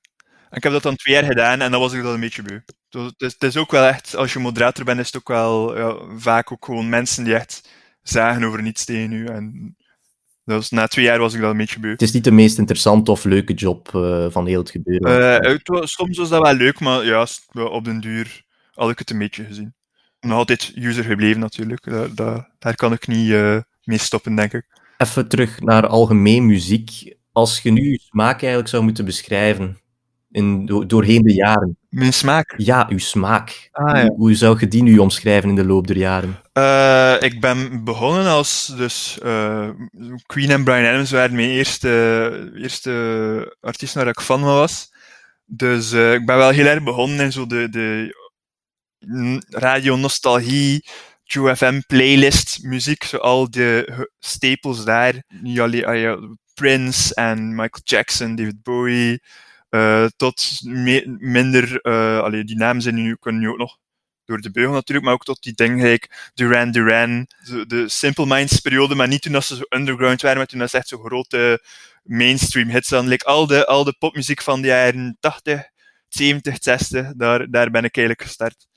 En 0.49 0.57
ik 0.57 0.63
heb 0.63 0.71
dat 0.71 0.83
dan 0.83 0.95
twee 0.95 1.15
jaar 1.15 1.23
gedaan 1.23 1.61
en 1.61 1.71
dan 1.71 1.79
was 1.79 1.93
ik 1.93 2.03
dat 2.03 2.13
een 2.13 2.19
beetje 2.19 2.41
beu. 2.41 2.59
Dus 2.89 3.03
het 3.05 3.21
is, 3.21 3.33
het 3.33 3.43
is 3.43 3.57
ook 3.57 3.71
wel 3.71 3.83
echt, 3.83 4.15
als 4.15 4.33
je 4.33 4.39
moderator 4.39 4.85
bent, 4.85 4.99
is 4.99 5.05
het 5.05 5.15
ook 5.15 5.27
wel 5.27 5.77
ja, 5.77 6.17
vaak 6.17 6.51
ook 6.51 6.65
gewoon 6.65 6.89
mensen 6.89 7.23
die 7.23 7.35
echt 7.35 7.69
zagen 8.09 8.43
over 8.43 8.61
niets 8.61 8.85
tegen 8.85 9.11
u. 9.11 9.25
En 9.25 9.75
dus 10.43 10.69
na 10.69 10.87
twee 10.87 11.05
jaar 11.05 11.19
was 11.19 11.33
ik 11.33 11.41
dat 11.41 11.51
een 11.51 11.57
beetje 11.57 11.79
beu. 11.79 11.91
Het 11.91 12.01
is 12.01 12.11
niet 12.11 12.23
de 12.23 12.31
meest 12.31 12.57
interessante 12.57 13.11
of 13.11 13.23
leuke 13.23 13.53
job 13.53 13.91
uh, 13.95 14.25
van 14.29 14.47
heel 14.47 14.59
het 14.59 14.69
gebeuren. 14.69 15.43
Uh, 15.45 15.81
soms 15.81 16.17
was 16.17 16.29
dat 16.29 16.41
wel 16.41 16.53
leuk, 16.53 16.79
maar 16.79 17.05
ja, 17.05 17.27
op 17.53 17.83
den 17.83 17.99
duur 17.99 18.43
had 18.73 18.89
ik 18.89 18.99
het 18.99 19.09
een 19.09 19.17
beetje 19.17 19.43
gezien. 19.43 19.73
Nog 20.19 20.37
altijd 20.37 20.71
user 20.75 21.03
gebleven 21.03 21.39
natuurlijk. 21.39 21.83
Daar, 21.83 22.15
daar, 22.15 22.49
daar 22.59 22.75
kan 22.75 22.93
ik 22.93 23.07
niet... 23.07 23.29
Uh, 23.29 23.59
mee 23.85 23.97
stoppen, 23.97 24.35
denk 24.35 24.53
ik. 24.53 24.65
Even 24.97 25.27
terug 25.27 25.59
naar 25.61 25.87
algemeen 25.87 26.45
muziek. 26.45 27.15
Als 27.31 27.59
je 27.59 27.71
nu 27.71 27.89
je 27.89 27.99
smaak 27.99 28.39
eigenlijk 28.39 28.67
zou 28.67 28.83
moeten 28.83 29.05
beschrijven, 29.05 29.77
in, 30.31 30.65
doorheen 30.65 31.21
de 31.21 31.33
jaren. 31.33 31.77
Mijn 31.95 32.13
smaak? 32.13 32.53
Ja, 32.57 32.87
uw 32.89 32.97
smaak. 32.97 33.69
Ah, 33.71 33.97
ja. 33.97 34.07
Hoe, 34.07 34.33
zou 34.33 34.59
je 34.59 34.67
die 34.67 34.83
nu 34.83 34.97
omschrijven 34.97 35.49
in 35.49 35.55
de 35.55 35.65
loop 35.65 35.87
der 35.87 35.97
jaren? 35.97 36.41
Uh, 36.53 37.15
ik 37.19 37.39
ben 37.39 37.83
begonnen 37.83 38.25
als 38.25 38.73
dus 38.77 39.19
uh, 39.23 39.69
Queen 40.25 40.49
en 40.49 40.63
Brian 40.63 40.85
Adams 40.85 41.11
waren 41.11 41.35
mijn 41.35 41.49
eerste, 41.49 42.51
eerste 42.55 43.55
artiesten 43.61 43.99
waar 43.99 44.09
ik 44.09 44.19
fan 44.19 44.39
van 44.39 44.55
was. 44.55 44.91
Dus 45.45 45.93
uh, 45.93 46.13
ik 46.13 46.25
ben 46.25 46.37
wel 46.37 46.49
heel 46.49 46.65
erg 46.65 46.83
begonnen 46.83 47.19
in 47.19 47.31
zo 47.31 47.45
de, 47.45 47.69
de 47.69 48.15
radio 49.49 49.95
nostalgie, 49.95 50.85
QFM 51.23 51.79
playlist 51.87 52.63
muziek, 52.63 53.03
zo 53.03 53.17
al 53.17 53.49
de 53.49 54.09
stapels 54.19 54.85
daar. 54.85 55.23
Ah 55.43 56.37
Prince 56.53 57.13
en 57.13 57.49
Michael 57.49 57.81
Jackson, 57.83 58.35
David 58.35 58.63
Bowie, 58.63 59.21
uh, 59.69 60.05
tot 60.15 60.59
minder, 61.19 61.79
uh, 61.85 62.43
die 62.45 62.57
namen 62.57 62.81
zijn 62.81 62.95
nu, 62.95 63.15
kunnen 63.15 63.41
nu 63.41 63.49
ook 63.49 63.57
nog 63.57 63.77
door 64.25 64.41
de 64.41 64.51
beugel 64.51 64.73
natuurlijk, 64.73 65.05
maar 65.05 65.15
ook 65.15 65.23
tot 65.23 65.43
die 65.43 65.53
dingen 65.53 65.99
Duran 66.33 66.71
Duran, 66.71 67.27
de, 67.67 67.83
Simple 67.87 68.25
Minds 68.25 68.59
periode, 68.59 68.95
maar 68.95 69.07
niet 69.07 69.21
toen 69.21 69.31
dat 69.31 69.45
ze 69.45 69.55
zo 69.55 69.63
underground 69.69 70.21
waren, 70.21 70.37
maar 70.37 70.45
toen 70.45 70.59
dat 70.59 70.69
ze 70.69 70.77
echt 70.77 70.87
zo 70.87 70.97
grote 70.97 71.63
mainstream 72.03 72.69
hits 72.69 72.89
hadden. 72.89 73.17
Al, 73.17 73.47
de, 73.47 73.65
al 73.65 73.83
de 73.83 73.95
popmuziek 73.99 74.41
van 74.41 74.61
de 74.61 74.67
jaren 74.67 75.17
80, 75.19 75.69
70, 76.07 76.55
60, 76.59 77.13
daar, 77.15 77.49
daar 77.49 77.71
ben 77.71 77.83
ik 77.83 77.97
eigenlijk 77.97 78.27
gestart. 78.27 78.67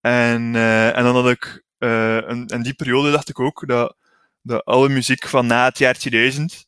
En, 0.00 0.54
uh, 0.54 0.96
en 0.96 1.04
dan 1.04 1.14
had 1.14 1.30
ik 1.30 1.62
en 1.78 2.62
die 2.62 2.74
periode 2.74 3.10
dacht 3.10 3.28
ik 3.28 3.40
ook 3.40 3.66
dat, 3.66 3.96
dat 4.42 4.64
alle 4.64 4.88
muziek 4.88 5.26
van 5.28 5.46
na 5.46 5.64
het 5.64 5.78
jaar 5.78 5.94
2000 5.94 6.66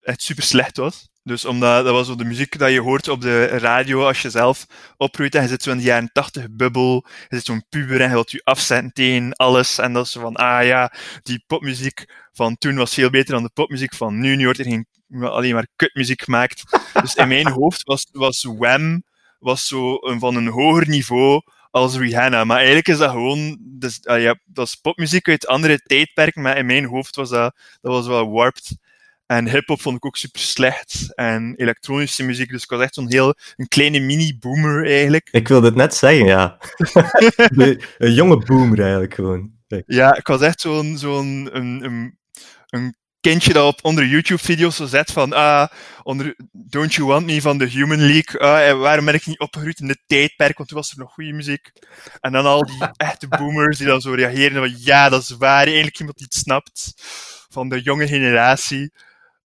echt 0.00 0.22
super 0.22 0.44
slecht 0.44 0.76
was. 0.76 1.08
Dus 1.26 1.44
omdat 1.44 1.84
dat 1.84 1.92
was 1.94 2.06
zo 2.06 2.14
de 2.14 2.24
muziek 2.24 2.58
dat 2.58 2.70
je 2.70 2.80
hoort 2.80 3.08
op 3.08 3.20
de 3.20 3.44
radio 3.46 4.06
als 4.06 4.22
je 4.22 4.30
zelf 4.30 4.66
oproeit 4.96 5.34
en 5.34 5.42
je 5.42 5.48
zit 5.48 5.62
zo 5.62 5.70
in 5.70 5.76
de 5.76 5.82
jaren 5.82 6.10
80 6.12 6.46
bubbel, 6.50 7.06
je 7.28 7.36
zit 7.36 7.44
zo'n 7.44 7.64
puber 7.68 8.00
en 8.00 8.06
je 8.06 8.12
wilt 8.12 8.30
je 8.30 8.40
afzetten 8.44 8.92
tegen 8.92 9.32
alles. 9.32 9.78
En 9.78 9.92
dat 9.92 10.06
is 10.06 10.12
van, 10.12 10.34
ah 10.34 10.64
ja, 10.64 10.92
die 11.22 11.44
popmuziek 11.46 12.04
van 12.32 12.58
toen 12.58 12.76
was 12.76 12.94
veel 12.94 13.10
beter 13.10 13.34
dan 13.34 13.42
de 13.42 13.50
popmuziek 13.54 13.94
van 13.94 14.18
nu. 14.20 14.36
Nu 14.36 14.44
wordt 14.44 14.58
er 14.58 14.64
geen, 14.64 14.86
alleen 15.20 15.54
maar 15.54 15.68
kutmuziek 15.76 16.22
gemaakt. 16.22 16.62
Dus 17.02 17.14
in 17.14 17.28
mijn 17.28 17.48
hoofd 17.48 17.82
was, 17.82 18.08
was 18.12 18.42
Wham 18.42 19.02
was 19.38 19.66
zo 19.66 19.96
een, 20.00 20.18
van 20.18 20.36
een 20.36 20.48
hoger 20.48 20.88
niveau 20.88 21.42
als 21.70 21.96
Rihanna. 21.96 22.44
Maar 22.44 22.56
eigenlijk 22.56 22.88
is 22.88 22.98
dat 22.98 23.10
gewoon, 23.10 23.58
dus, 23.60 24.00
uh, 24.02 24.22
ja, 24.22 24.38
dat 24.44 24.66
is 24.66 24.74
popmuziek 24.74 25.28
uit 25.28 25.46
andere 25.46 25.78
tijdperken, 25.78 26.42
maar 26.42 26.56
in 26.56 26.66
mijn 26.66 26.84
hoofd 26.84 27.16
was 27.16 27.30
dat, 27.30 27.56
dat 27.80 27.92
was 27.92 28.06
wel 28.06 28.30
warped. 28.30 28.76
En 29.26 29.50
hip-hop 29.50 29.80
vond 29.80 29.96
ik 29.96 30.04
ook 30.04 30.16
super 30.16 30.40
slecht. 30.40 31.14
En 31.14 31.54
elektronische 31.56 32.22
muziek, 32.22 32.50
dus 32.50 32.62
ik 32.62 32.70
was 32.70 32.80
echt 32.80 32.94
zo'n 32.94 33.10
heel, 33.10 33.34
een 33.56 33.68
kleine 33.68 34.00
mini-boomer 34.00 34.86
eigenlijk. 34.86 35.28
Ik 35.30 35.48
wilde 35.48 35.66
het 35.66 35.76
net 35.76 35.94
zeggen, 35.94 36.26
ja. 36.26 36.58
een 37.98 38.14
jonge 38.14 38.36
boomer 38.36 38.80
eigenlijk 38.80 39.14
gewoon. 39.14 39.52
Ja, 39.86 40.16
ik 40.16 40.26
was 40.26 40.40
echt 40.40 40.60
zo'n 40.60 40.98
zo'n 40.98 41.48
een, 41.52 41.84
een, 41.84 42.18
een 42.66 42.96
kindje 43.20 43.52
dat 43.52 43.66
op 43.66 43.84
onder 43.84 44.06
YouTube-video's 44.06 44.76
zo 44.76 44.86
zet 44.86 45.12
van 45.12 45.32
ah, 45.32 45.68
onder 46.02 46.34
Don't 46.52 46.94
You 46.94 47.08
Want 47.08 47.26
Me 47.26 47.40
van 47.40 47.58
de 47.58 47.66
Human 47.66 48.06
League. 48.06 48.40
Ah, 48.40 48.80
waarom 48.80 49.04
ben 49.04 49.14
ik 49.14 49.26
niet 49.26 49.38
opgegroeid 49.40 49.80
in 49.80 49.88
de 49.88 50.02
tijdperk, 50.06 50.56
want 50.56 50.68
toen 50.68 50.78
was 50.78 50.90
er 50.90 50.98
nog 50.98 51.12
goede 51.12 51.32
muziek. 51.32 51.72
En 52.20 52.32
dan 52.32 52.44
al 52.44 52.62
die 52.64 52.88
echte 52.96 53.28
boomers 53.28 53.78
die 53.78 53.86
dan 53.86 54.00
zo 54.00 54.12
reageren 54.12 54.68
van 54.68 54.74
ja, 54.78 55.08
dat 55.08 55.22
is 55.22 55.30
waar, 55.30 55.64
eigenlijk 55.64 55.98
iemand 55.98 56.16
die 56.16 56.26
het 56.30 56.38
snapt 56.38 56.92
van 57.48 57.68
de 57.68 57.80
jonge 57.80 58.06
generatie. 58.06 58.92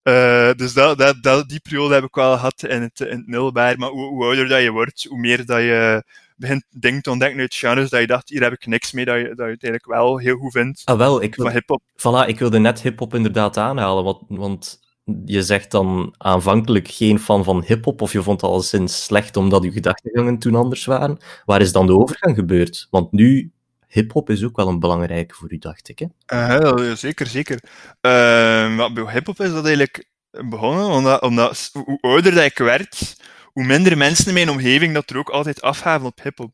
Uh, 0.03 0.51
dus 0.53 0.73
dat, 0.73 0.97
dat, 0.97 1.15
dat, 1.21 1.49
die 1.49 1.59
periode 1.59 1.93
heb 1.93 2.03
ik 2.03 2.15
wel 2.15 2.33
gehad 2.33 2.63
in 2.63 2.81
het, 2.81 2.99
in 2.99 3.17
het 3.17 3.27
middelbaar. 3.27 3.77
Maar 3.77 3.89
hoe, 3.89 4.07
hoe, 4.07 4.23
ouder 4.23 4.47
dat 4.47 4.61
je 4.61 4.71
wordt, 4.71 5.05
hoe 5.09 5.19
meer 5.19 5.45
dat 5.45 5.59
je 5.59 6.03
begint 6.39 6.65
dingen 6.69 7.01
te 7.01 7.09
ontdekken 7.09 7.39
uit 7.39 7.55
genres 7.55 7.89
dat 7.89 7.99
je 7.99 8.07
dacht, 8.07 8.29
hier 8.29 8.41
heb 8.41 8.53
ik 8.53 8.65
niks 8.65 8.91
mee, 8.91 9.05
dat 9.05 9.17
je, 9.17 9.23
dat 9.23 9.45
je 9.45 9.51
het 9.51 9.63
eigenlijk 9.63 9.85
wel 9.85 10.17
heel 10.17 10.37
goed 10.37 10.51
vindt. 10.51 10.81
Ah, 10.85 10.97
wel, 10.97 11.21
ik, 11.21 11.35
van 11.35 11.51
hip-hop. 11.51 11.81
Voilà, 11.91 12.27
ik 12.27 12.39
wilde 12.39 12.59
net 12.59 12.81
hip-hop 12.81 13.13
inderdaad 13.15 13.57
aanhalen, 13.57 14.03
want, 14.03 14.21
want 14.27 14.79
je 15.25 15.43
zegt 15.43 15.71
dan 15.71 16.13
aanvankelijk 16.17 16.87
geen 16.87 17.19
fan 17.19 17.43
van 17.43 17.63
hip-hop, 17.65 18.01
of 18.01 18.11
je 18.11 18.23
vond 18.23 18.41
het 18.41 18.49
al 18.49 18.61
sinds 18.61 19.03
slecht 19.03 19.37
omdat 19.37 19.63
je 19.63 19.71
gedachtegangen 19.71 20.37
toen 20.37 20.55
anders 20.55 20.85
waren. 20.85 21.17
Waar 21.45 21.61
is 21.61 21.71
dan 21.71 21.85
de 21.85 21.97
overgang 21.97 22.35
gebeurd? 22.35 22.87
Want 22.89 23.11
nu 23.11 23.51
hip-hop 23.89 24.29
is 24.29 24.43
ook 24.43 24.55
wel 24.55 24.67
een 24.67 24.79
belangrijke 24.79 25.35
voor 25.35 25.51
u, 25.51 25.57
dacht 25.57 25.89
ik. 25.89 25.99
Hè? 25.99 26.07
Uh, 26.33 26.95
zeker, 26.95 27.27
zeker. 27.27 27.59
Uh, 28.01 28.93
bij 28.93 29.11
hip-hop 29.11 29.39
is 29.39 29.51
dat 29.51 29.65
eigenlijk 29.65 30.07
begonnen, 30.31 30.85
omdat, 30.85 31.21
omdat 31.21 31.69
hoe 31.73 31.97
ouder 32.01 32.33
dat 32.33 32.43
ik 32.43 32.57
werd, 32.57 33.15
hoe 33.45 33.65
minder 33.65 33.97
mensen 33.97 34.27
in 34.27 34.33
mijn 34.33 34.49
omgeving 34.49 34.93
dat 34.93 35.09
er 35.09 35.17
ook 35.17 35.29
altijd 35.29 35.61
afgaven 35.61 36.07
op 36.07 36.21
hip-hop. 36.23 36.51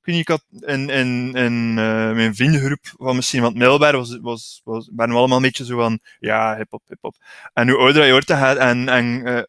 Ik 0.00 0.14
weet 0.14 0.26
niet, 0.26 0.40
ik 0.40 0.60
had 0.60 0.68
in, 0.70 0.90
in, 0.90 1.32
in 1.34 1.68
uh, 1.68 2.12
mijn 2.12 2.34
vriendengroep 2.34 2.94
van 2.96 3.16
misschien 3.16 3.42
wat 3.42 3.54
middelbaar, 3.54 3.96
was, 3.96 4.18
was, 4.20 4.60
was, 4.64 4.90
waren 4.96 5.12
we 5.12 5.18
allemaal 5.18 5.36
een 5.36 5.42
beetje 5.42 5.64
zo 5.64 5.78
van, 5.78 5.98
ja, 6.18 6.56
hip-hop, 6.56 6.82
hip-hop. 6.86 7.14
En 7.52 7.68
hoe 7.68 7.78
ouder 7.78 8.04
je 8.04 8.12
wordt 8.12 8.30
en, 8.30 8.88
en 8.88 9.28
uh, 9.28 9.40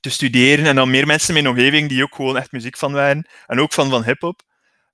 te 0.00 0.10
studeren, 0.10 0.66
en 0.66 0.76
dan 0.76 0.90
meer 0.90 1.06
mensen 1.06 1.36
in 1.36 1.42
mijn 1.42 1.54
omgeving 1.54 1.88
die 1.88 2.02
ook 2.02 2.14
gewoon 2.14 2.36
echt 2.36 2.52
muziek 2.52 2.76
van 2.76 2.92
waren, 2.92 3.26
en 3.46 3.60
ook 3.60 3.72
van 3.72 3.90
van 3.90 4.04
hip-hop. 4.04 4.42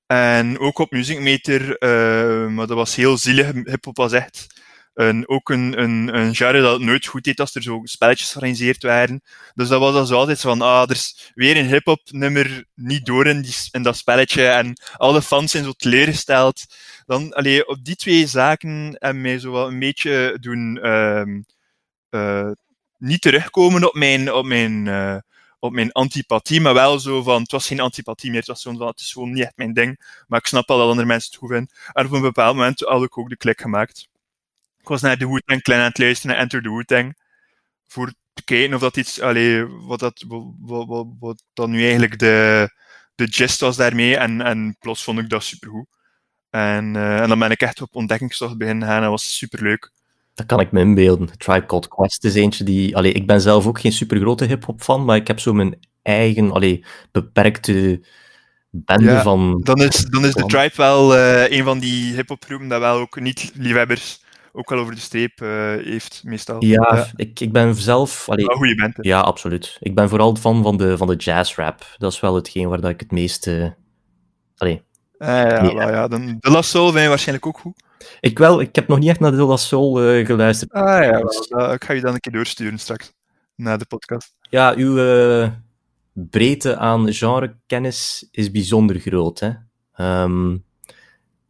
En 0.09 0.59
ook 0.59 0.79
op 0.79 0.91
Music 0.91 1.21
Meter, 1.21 1.83
uh, 1.83 2.49
maar 2.49 2.67
dat 2.67 2.77
was 2.77 2.95
heel 2.95 3.19
zielig. 3.19 3.53
Hip-hop 3.53 3.97
was 3.97 4.13
echt 4.13 4.47
een, 4.95 5.29
ook 5.29 5.51
een, 5.51 5.83
een, 5.83 6.17
een 6.17 6.35
genre 6.35 6.61
dat 6.61 6.73
het 6.73 6.83
nooit 6.83 7.07
goed 7.07 7.25
deed 7.25 7.41
als 7.41 7.55
er 7.55 7.63
zo 7.63 7.81
spelletjes 7.85 8.31
georganiseerd 8.31 8.83
werden. 8.83 9.23
Dus 9.55 9.69
dat 9.69 9.81
was 9.81 9.93
dan 9.93 10.07
zo 10.07 10.17
altijd 10.17 10.41
van, 10.41 10.61
ah, 10.61 10.83
er 10.83 10.91
is 10.91 11.33
weer 11.35 11.57
een 11.57 11.67
hip-hop 11.67 12.01
nummer 12.11 12.65
niet 12.75 13.07
door 13.07 13.27
in, 13.27 13.43
die, 13.43 13.55
in 13.71 13.83
dat 13.83 13.97
spelletje 13.97 14.47
en 14.47 14.81
alle 14.97 15.23
fans 15.23 15.51
zijn 15.51 15.65
zo 15.65 15.73
teleurgesteld. 15.73 16.65
Dan, 17.07 17.33
allee, 17.33 17.67
op 17.67 17.85
die 17.85 17.97
twee 17.97 18.27
zaken 18.27 18.97
hebben 18.99 19.23
mij 19.23 19.39
zo 19.39 19.53
wel 19.53 19.67
een 19.67 19.79
beetje 19.79 20.37
doen 20.41 20.79
uh, 20.83 21.23
uh, 22.11 22.51
niet 22.99 23.21
terugkomen 23.21 23.89
op 23.89 23.95
mijn, 23.95 24.33
op 24.33 24.45
mijn 24.45 24.87
uh, 24.87 25.17
op 25.59 25.73
mijn 25.73 25.93
antipathie, 25.93 26.61
maar 26.61 26.75
wel 26.75 26.99
zo 26.99 27.23
van, 27.23 27.43
het 27.43 27.51
was 27.51 27.67
geen 27.67 27.81
antipathie 27.81 28.31
meer, 28.31 28.39
het 28.39 28.49
was 28.49 28.63
zo 28.63 28.73
van, 28.77 28.87
het 28.87 29.01
is 29.01 29.13
gewoon 29.13 29.33
niet 29.33 29.43
echt 29.43 29.57
mijn 29.57 29.73
ding, 29.73 30.23
maar 30.27 30.39
ik 30.39 30.47
snap 30.47 30.69
wel 30.69 30.79
dat 30.79 30.89
andere 30.89 31.07
mensen 31.07 31.31
het 31.31 31.39
goed 31.39 31.51
vinden. 31.51 31.71
En 31.93 32.07
op 32.07 32.13
een 32.13 32.21
bepaald 32.21 32.57
moment 32.57 32.81
had 32.81 33.03
ik 33.03 33.19
ook 33.19 33.29
de 33.29 33.37
klik 33.37 33.61
gemaakt. 33.61 34.09
Ik 34.81 34.89
was 34.89 35.01
naar 35.01 35.19
de 35.19 35.29
Wu-Tang 35.29 35.63
Clan 35.63 35.79
aan 35.79 35.85
het 35.85 35.99
luisteren, 35.99 36.37
naar 36.37 36.45
Enter 36.45 36.63
the 36.63 36.71
Wu-Tang, 36.71 37.19
voor 37.87 38.13
te 38.33 38.45
kijken 38.45 38.75
of 38.75 38.81
dat 38.81 38.97
iets, 38.97 39.21
allee, 39.21 39.67
wat 39.67 39.99
dat, 39.99 40.25
wat, 40.29 40.87
wat, 40.87 41.07
wat 41.19 41.43
dan 41.53 41.71
nu 41.71 41.83
eigenlijk 41.83 42.19
de, 42.19 42.69
de 43.15 43.27
gist 43.31 43.61
was 43.61 43.77
daarmee, 43.77 44.17
en, 44.17 44.41
en 44.41 44.77
plots 44.79 45.03
vond 45.05 45.19
ik 45.19 45.29
dat 45.29 45.45
supergoed. 45.45 45.87
En, 46.51 46.95
uh, 46.95 47.21
en 47.21 47.29
dan 47.29 47.39
ben 47.39 47.51
ik 47.51 47.61
echt 47.61 47.81
op 47.81 47.95
ontdekkingstocht 47.95 48.59
beginnen 48.59 48.89
gaan, 48.89 48.97
en 48.97 49.03
dat 49.03 49.11
was 49.11 49.37
superleuk. 49.37 49.93
Dat 50.39 50.47
kan 50.47 50.61
ik 50.61 50.73
me 50.73 50.81
inbeelden. 50.81 51.39
Tribe 51.39 51.67
Called 51.67 51.89
Quest 51.89 52.25
is 52.25 52.35
eentje 52.35 52.65
die... 52.65 52.97
Allee, 52.97 53.13
ik 53.13 53.27
ben 53.27 53.41
zelf 53.41 53.67
ook 53.67 53.81
geen 53.81 53.93
supergrote 53.93 54.45
hip-hop 54.45 54.83
fan, 54.83 55.05
maar 55.05 55.17
ik 55.17 55.27
heb 55.27 55.41
zo 55.41 55.53
mijn 55.53 55.79
eigen 56.03 56.53
allee, 56.53 56.85
beperkte 57.13 58.01
bende 58.71 59.11
ja, 59.11 59.23
van. 59.23 59.61
Dan 59.63 59.77
is, 59.77 60.05
dan 60.05 60.25
is 60.25 60.35
de 60.35 60.45
Tribe 60.45 60.73
wel 60.77 61.17
uh, 61.17 61.51
een 61.51 61.65
van 61.65 61.79
die 61.79 62.15
hip-hop 62.15 62.45
groepen 62.45 62.69
dat 62.69 62.81
wel 62.81 62.99
ook 62.99 63.21
niet-liefhebbers 63.21 64.27
ook 64.53 64.71
wel 64.71 64.79
over 64.79 64.95
de 64.95 65.01
streep 65.01 65.41
uh, 65.41 65.49
heeft, 65.85 66.23
meestal. 66.25 66.65
Ja, 66.65 66.95
ja, 66.95 67.11
Ik, 67.17 67.41
ik 67.41 67.53
ben 67.53 67.75
zelf. 67.75 68.29
Allee, 68.29 68.47
wel 68.47 68.57
hoe 68.57 68.69
je 68.69 68.75
bent. 68.75 68.97
Hè. 68.97 69.03
Ja, 69.09 69.21
absoluut. 69.21 69.77
Ik 69.81 69.95
ben 69.95 70.09
vooral 70.09 70.37
fan 70.37 70.63
van 70.63 70.77
de, 70.77 70.97
van 70.97 71.07
de 71.07 71.17
jazz-rap. 71.17 71.95
Dat 71.97 72.13
is 72.13 72.21
wel 72.21 72.35
hetgeen 72.35 72.69
waar 72.69 72.81
dat 72.81 72.91
ik 72.91 73.01
het 73.01 73.11
meeste. 73.11 73.51
Uh, 73.51 73.71
allee. 74.57 74.83
Uh, 75.19 75.29
ja, 75.29 75.91
ja, 75.91 76.09
dan, 76.09 76.37
de 76.41 76.51
La 76.51 76.63
Soul 76.63 76.91
vind 76.91 77.03
je 77.03 77.09
waarschijnlijk 77.09 77.47
ook 77.47 77.59
goed. 77.59 77.83
Ik 78.21 78.39
wel, 78.39 78.61
ik 78.61 78.75
heb 78.75 78.89
nog 78.89 78.99
niet 78.99 79.09
echt 79.09 79.21
naar 79.21 79.31
de 79.31 79.37
La 79.37 79.57
Soul 79.57 80.15
uh, 80.15 80.27
geluisterd. 80.27 80.73
Ah 80.73 81.05
ja, 81.05 81.23
wel, 81.49 81.73
ik 81.73 81.85
ga 81.85 81.93
je 81.93 82.01
dan 82.01 82.15
een 82.15 82.21
keer 82.21 82.33
doorsturen 82.33 82.79
straks, 82.79 83.13
na 83.55 83.77
de 83.77 83.85
podcast. 83.85 84.33
Ja, 84.51 84.75
uw 84.77 84.99
uh, 84.99 85.49
breedte 86.13 86.77
aan 86.77 87.13
genrekennis 87.13 88.29
is 88.31 88.51
bijzonder 88.51 88.99
groot. 88.99 89.41
Hè? 89.41 89.51
Um, 90.23 90.65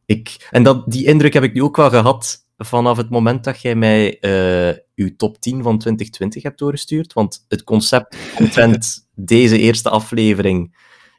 ik, 0.07 0.49
en 0.51 0.63
dat, 0.63 0.91
die 0.91 1.07
indruk 1.07 1.33
heb 1.33 1.43
ik 1.43 1.55
nu 1.55 1.63
ook 1.63 1.77
wel 1.77 1.91
gehad 1.91 2.47
vanaf 2.57 2.97
het 2.97 3.11
moment 3.11 3.45
dat 3.45 3.61
jij 3.61 3.75
mij 3.75 4.19
uh, 4.21 4.77
uw 4.95 5.17
top 5.17 5.41
10 5.41 5.63
van 5.63 5.79
2020 5.79 6.43
hebt 6.43 6.59
doorgestuurd. 6.59 7.13
Want 7.13 7.45
het 7.49 7.65
concept 7.65 8.17
omtrent 8.39 9.07
deze 9.15 9.59
eerste 9.59 9.91
aflevering 9.91 10.77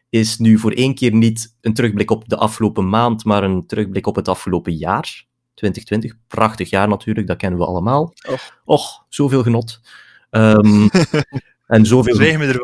is 0.10 0.38
nu 0.38 0.58
voor 0.58 0.72
één 0.72 0.96
keer 0.96 1.14
niet 1.14 1.58
een 1.62 1.74
terugblik 1.74 2.12
op 2.12 2.30
de 2.30 2.38
afgelopen 2.38 2.90
maand, 2.90 3.26
maar 3.26 3.44
een 3.44 3.66
terugblik 3.66 4.08
op 4.08 4.16
het 4.16 4.28
afgelopen 4.28 4.74
jaar. 4.74 5.28
2020, 5.54 6.14
prachtig 6.28 6.70
jaar 6.70 6.88
natuurlijk, 6.88 7.28
dat 7.28 7.38
kennen 7.38 7.60
we 7.60 7.66
allemaal. 7.66 8.14
Och, 8.30 8.62
Och 8.66 9.06
zoveel 9.10 9.44
genot. 9.44 9.82
Um, 10.32 10.90
en 11.68 11.86
zoveel, 11.86 12.22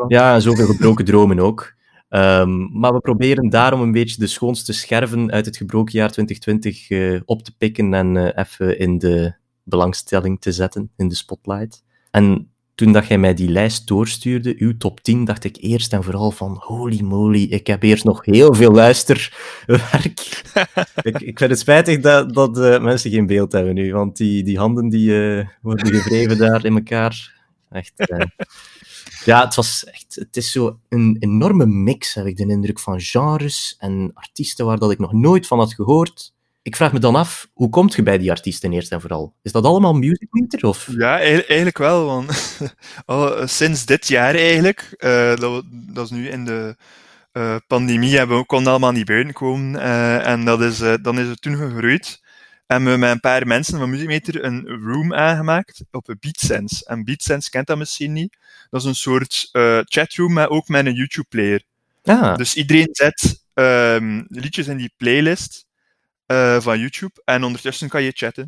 ja, 0.08 0.34
en 0.34 0.42
zoveel 0.42 0.66
gebroken 0.66 1.04
dromen 1.04 1.38
ook. 1.38 1.74
Um, 2.08 2.70
maar 2.72 2.92
we 2.92 3.00
proberen 3.00 3.48
daarom 3.48 3.80
een 3.80 3.92
beetje 3.92 4.18
de 4.18 4.26
schoonste 4.26 4.72
scherven 4.72 5.30
uit 5.30 5.46
het 5.46 5.56
gebroken 5.56 5.98
jaar 5.98 6.10
2020 6.10 6.90
uh, 6.90 7.20
op 7.24 7.42
te 7.42 7.56
pikken 7.56 7.94
en 7.94 8.14
uh, 8.14 8.28
even 8.34 8.78
in 8.78 8.98
de 8.98 9.34
belangstelling 9.62 10.40
te 10.40 10.52
zetten, 10.52 10.90
in 10.96 11.08
de 11.08 11.14
spotlight. 11.14 11.84
En 12.10 12.50
toen 12.76 12.92
dat 12.92 13.06
jij 13.06 13.18
mij 13.18 13.34
die 13.34 13.48
lijst 13.48 13.86
doorstuurde, 13.86 14.54
uw 14.58 14.76
top 14.76 15.00
10, 15.00 15.24
dacht 15.24 15.44
ik 15.44 15.56
eerst 15.60 15.92
en 15.92 16.02
vooral 16.02 16.30
van 16.30 16.56
holy 16.60 17.02
moly, 17.02 17.42
ik 17.42 17.66
heb 17.66 17.82
eerst 17.82 18.04
nog 18.04 18.24
heel 18.24 18.54
veel 18.54 18.72
luisterwerk. 18.72 20.42
ik, 21.02 21.20
ik 21.20 21.38
vind 21.38 21.50
het 21.50 21.58
spijtig 21.58 22.00
dat, 22.00 22.34
dat 22.34 22.58
uh, 22.58 22.80
mensen 22.80 23.10
geen 23.10 23.26
beeld 23.26 23.52
hebben 23.52 23.74
nu, 23.74 23.92
want 23.92 24.16
die, 24.16 24.42
die 24.42 24.58
handen 24.58 24.88
die 24.88 25.10
uh, 25.10 25.46
worden 25.60 25.86
gewreven 25.86 26.38
daar 26.38 26.64
in 26.64 26.74
elkaar. 26.74 27.34
Echt... 27.70 27.92
Uh... 28.10 28.20
Ja, 29.24 29.44
het 29.44 29.54
was 29.54 29.84
echt, 29.84 30.14
het 30.14 30.36
is 30.36 30.52
zo 30.52 30.78
een 30.88 31.16
enorme 31.18 31.66
mix, 31.66 32.14
heb 32.14 32.26
ik 32.26 32.36
de 32.36 32.46
indruk, 32.46 32.80
van 32.80 33.00
genres 33.00 33.76
en 33.78 34.10
artiesten 34.14 34.66
waar 34.66 34.78
dat 34.78 34.90
ik 34.90 34.98
nog 34.98 35.12
nooit 35.12 35.46
van 35.46 35.58
had 35.58 35.74
gehoord 35.74 36.34
ik 36.66 36.76
vraag 36.76 36.92
me 36.92 36.98
dan 36.98 37.16
af, 37.16 37.48
hoe 37.52 37.68
komt 37.68 37.94
je 37.94 38.02
bij 38.02 38.18
die 38.18 38.30
artiesten 38.30 38.72
eerst 38.72 38.92
en 38.92 39.00
vooral? 39.00 39.34
Is 39.42 39.52
dat 39.52 39.64
allemaal 39.64 39.92
Music 39.92 40.28
Winter? 40.30 40.68
Of? 40.68 40.88
Ja, 40.90 41.20
eigenlijk 41.20 41.78
wel. 41.78 42.04
Want 42.06 42.58
eh, 43.06 43.46
sinds 43.46 43.86
dit 43.86 44.08
jaar 44.08 44.34
eigenlijk, 44.34 44.94
uh, 44.98 45.36
dat, 45.36 45.64
dat, 45.70 46.04
is 46.04 46.10
nu 46.10 46.28
in 46.28 46.44
de 46.44 46.76
uh, 47.32 47.56
pandemie, 47.66 48.16
hebben 48.16 48.38
we 48.38 48.46
konden 48.46 48.70
allemaal 48.70 48.92
niet 48.92 49.04
buiten 49.04 49.32
komen. 49.32 49.74
Uh, 49.74 50.26
en 50.26 50.44
dat 50.44 50.60
is, 50.60 50.78
dan 51.02 51.18
is 51.18 51.28
het 51.28 51.42
toen 51.42 51.56
gegroeid. 51.56 52.22
En 52.66 52.84
we 52.84 52.96
met 52.96 53.10
een 53.10 53.20
paar 53.20 53.46
mensen 53.46 53.78
van 53.78 53.90
Meter 53.90 54.44
een 54.44 54.66
room 54.66 55.14
aangemaakt 55.14 55.84
op 55.90 56.14
BeatSense. 56.20 56.84
En 56.84 57.04
BeatSense 57.04 57.50
kent 57.50 57.66
dat 57.66 57.78
misschien 57.78 58.12
niet. 58.12 58.36
Dat 58.70 58.80
is 58.80 58.86
een 58.86 58.94
soort 58.94 59.48
chatroom, 59.84 60.32
maar 60.32 60.48
ook 60.48 60.68
met 60.68 60.86
een 60.86 60.94
YouTube-player. 60.94 61.62
Ah. 62.02 62.36
Dus 62.36 62.54
iedereen 62.54 62.88
zet 62.92 63.44
um, 63.54 64.26
liedjes 64.28 64.66
in 64.66 64.76
die 64.76 64.92
playlist 64.96 65.65
uh, 66.26 66.60
van 66.60 66.78
YouTube. 66.78 67.22
En 67.24 67.44
ondertussen 67.44 67.88
kan 67.88 68.02
je 68.02 68.12
chatten. 68.14 68.42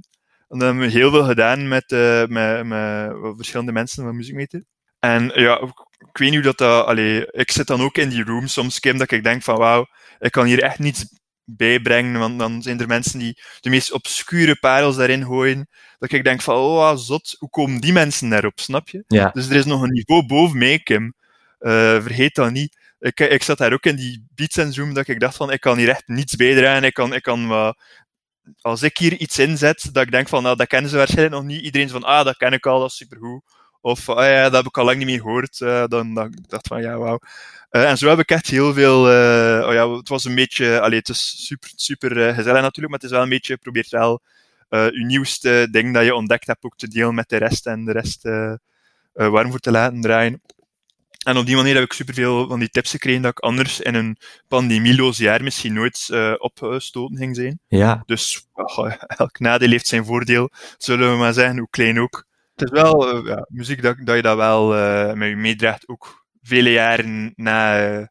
En 0.48 0.58
dat 0.58 0.68
hebben 0.68 0.86
we 0.86 0.90
heel 0.90 1.10
veel 1.10 1.24
gedaan 1.24 1.68
met, 1.68 1.92
uh, 1.92 2.26
met, 2.26 2.66
met 2.66 3.12
verschillende 3.36 3.72
mensen 3.72 4.04
van 4.04 4.16
Muziekmeter. 4.16 4.64
En 4.98 5.30
ja, 5.34 5.60
ik 5.98 6.18
weet 6.18 6.30
niet 6.30 6.34
hoe 6.34 6.42
dat... 6.42 6.58
dat 6.58 6.86
allee, 6.86 7.26
ik 7.30 7.50
zit 7.50 7.66
dan 7.66 7.80
ook 7.80 7.96
in 7.96 8.08
die 8.08 8.24
room 8.24 8.46
soms, 8.46 8.80
Kim, 8.80 8.98
dat 8.98 9.10
ik 9.10 9.24
denk 9.24 9.42
van 9.42 9.56
wauw, 9.56 9.86
ik 10.18 10.32
kan 10.32 10.46
hier 10.46 10.62
echt 10.62 10.78
niets 10.78 11.06
bijbrengen, 11.44 12.18
want 12.18 12.38
dan 12.38 12.62
zijn 12.62 12.80
er 12.80 12.86
mensen 12.86 13.18
die 13.18 13.42
de 13.60 13.70
meest 13.70 13.92
obscure 13.92 14.56
parels 14.56 14.96
daarin 14.96 15.24
gooien, 15.24 15.68
dat 15.98 16.12
ik 16.12 16.24
denk 16.24 16.42
van, 16.42 16.54
oh, 16.54 16.96
zot, 16.96 17.36
hoe 17.38 17.50
komen 17.50 17.80
die 17.80 17.92
mensen 17.92 18.28
daarop, 18.28 18.60
snap 18.60 18.88
je? 18.88 19.04
Ja. 19.06 19.30
Dus 19.30 19.48
er 19.48 19.56
is 19.56 19.64
nog 19.64 19.82
een 19.82 19.92
niveau 19.92 20.26
boven 20.26 20.58
mij, 20.58 20.78
Kim. 20.78 21.14
Uh, 21.60 22.02
vergeet 22.02 22.34
dat 22.34 22.50
niet 22.50 22.77
ik, 22.98 23.20
ik 23.20 23.42
zat 23.42 23.58
daar 23.58 23.72
ook 23.72 23.84
in 23.84 23.96
die 23.96 24.26
beats 24.34 24.56
en 24.56 24.72
zoom 24.72 24.94
dat 24.94 25.08
ik 25.08 25.20
dacht 25.20 25.36
van, 25.36 25.52
ik 25.52 25.60
kan 25.60 25.78
hier 25.78 25.88
echt 25.88 26.08
niets 26.08 26.36
bijdragen. 26.36 26.84
Ik 26.84 26.94
kan, 26.94 27.14
ik 27.14 27.22
kan 27.22 27.40
uh, 27.40 27.72
als 28.60 28.82
ik 28.82 28.98
hier 28.98 29.16
iets 29.16 29.38
inzet, 29.38 29.88
dat 29.92 30.02
ik 30.02 30.10
denk 30.10 30.28
van, 30.28 30.42
nou, 30.42 30.56
dat 30.56 30.66
kennen 30.66 30.90
ze 30.90 30.96
waarschijnlijk 30.96 31.34
nog 31.34 31.44
niet. 31.44 31.62
Iedereen 31.62 31.88
van, 31.88 32.04
ah, 32.04 32.24
dat 32.24 32.36
ken 32.36 32.52
ik 32.52 32.66
al, 32.66 32.80
dat 32.80 32.90
is 32.90 32.96
supergoed. 32.96 33.42
Of, 33.80 34.08
ah 34.08 34.24
ja, 34.24 34.42
dat 34.42 34.52
heb 34.52 34.66
ik 34.66 34.78
al 34.78 34.84
lang 34.84 34.98
niet 34.98 35.06
meer 35.06 35.20
gehoord. 35.20 35.60
Uh, 35.60 35.84
dan, 35.86 36.14
dan 36.14 36.38
dacht 36.46 36.66
van, 36.66 36.82
ja, 36.82 36.96
wauw. 36.96 37.18
En 37.70 37.96
zo 37.98 38.08
heb 38.08 38.18
ik 38.18 38.30
echt 38.30 38.46
heel 38.46 38.72
veel, 38.74 39.00
oh 39.66 39.72
ja, 39.72 39.90
het 39.90 40.08
was 40.08 40.24
een 40.24 40.34
beetje, 40.34 40.80
allee, 40.80 40.98
het 40.98 41.08
is 41.08 41.46
super, 41.46 41.70
super 41.74 42.10
gezellig 42.10 42.60
natuurlijk, 42.60 42.88
maar 42.88 42.98
het 42.98 43.04
is 43.04 43.10
wel 43.10 43.22
een 43.22 43.28
beetje, 43.28 43.56
probeert 43.56 43.88
wel 43.88 44.22
je 44.68 45.04
nieuwste 45.06 45.68
ding 45.70 45.94
dat 45.94 46.04
je 46.04 46.14
ontdekt 46.14 46.46
hebt 46.46 46.64
ook 46.64 46.76
te 46.76 46.88
delen 46.88 47.14
met 47.14 47.28
de 47.28 47.36
rest 47.36 47.66
en 47.66 47.84
de 47.84 47.92
rest 47.92 48.22
warm 49.12 49.50
voor 49.50 49.58
te 49.58 49.70
laten 49.70 50.00
draaien. 50.00 50.42
En 51.28 51.36
op 51.36 51.46
die 51.46 51.56
manier 51.56 51.74
heb 51.74 51.84
ik 51.84 51.92
superveel 51.92 52.48
van 52.48 52.58
die 52.58 52.68
tips 52.68 52.90
gekregen 52.90 53.22
dat 53.22 53.30
ik 53.30 53.38
anders 53.38 53.80
in 53.80 53.94
een 53.94 54.16
pandemieloos 54.48 55.16
jaar 55.16 55.42
misschien 55.42 55.72
nooit 55.72 56.08
uh, 56.10 56.34
opgestoten 56.38 57.16
ging 57.16 57.36
zijn. 57.36 57.60
Ja. 57.66 58.02
Dus 58.06 58.48
oh, 58.52 58.92
elk 59.16 59.38
nadeel 59.38 59.70
heeft 59.70 59.86
zijn 59.86 60.04
voordeel, 60.04 60.50
zullen 60.78 61.10
we 61.10 61.16
maar 61.16 61.32
zeggen, 61.32 61.58
hoe 61.58 61.68
klein 61.70 62.00
ook. 62.00 62.26
Het 62.54 62.72
is 62.72 62.80
wel 62.80 63.18
uh, 63.18 63.26
ja, 63.26 63.46
muziek 63.48 63.82
dat, 63.82 63.96
dat 64.04 64.16
je 64.16 64.22
dat 64.22 64.36
wel 64.36 64.76
uh, 64.76 65.12
met 65.12 65.28
je 65.28 65.36
meedraagt, 65.36 65.88
ook 65.88 66.26
vele 66.42 66.70
jaren 66.70 67.32
na, 67.36 68.10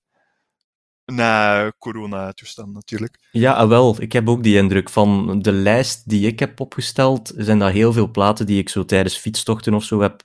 na 1.06 1.72
corona-toestand 1.80 2.74
natuurlijk. 2.74 3.18
Ja, 3.32 3.54
ah, 3.54 3.68
wel. 3.68 4.02
Ik 4.02 4.14
heb 4.14 4.30
ook 4.30 4.44
die 4.44 4.58
indruk 4.58 4.90
van 4.90 5.40
de 5.42 5.52
lijst 5.52 6.10
die 6.10 6.28
ik 6.28 6.40
heb 6.40 6.60
opgesteld, 6.60 7.34
zijn 7.38 7.60
dat 7.60 7.72
heel 7.72 7.94
veel 7.94 8.12
platen 8.12 8.46
die 8.46 8.60
ik 8.60 8.70
zo 8.70 8.86
tijdens 8.86 9.18
fietstochten 9.18 9.74
of 9.74 9.84
zo 9.84 10.02
heb 10.02 10.22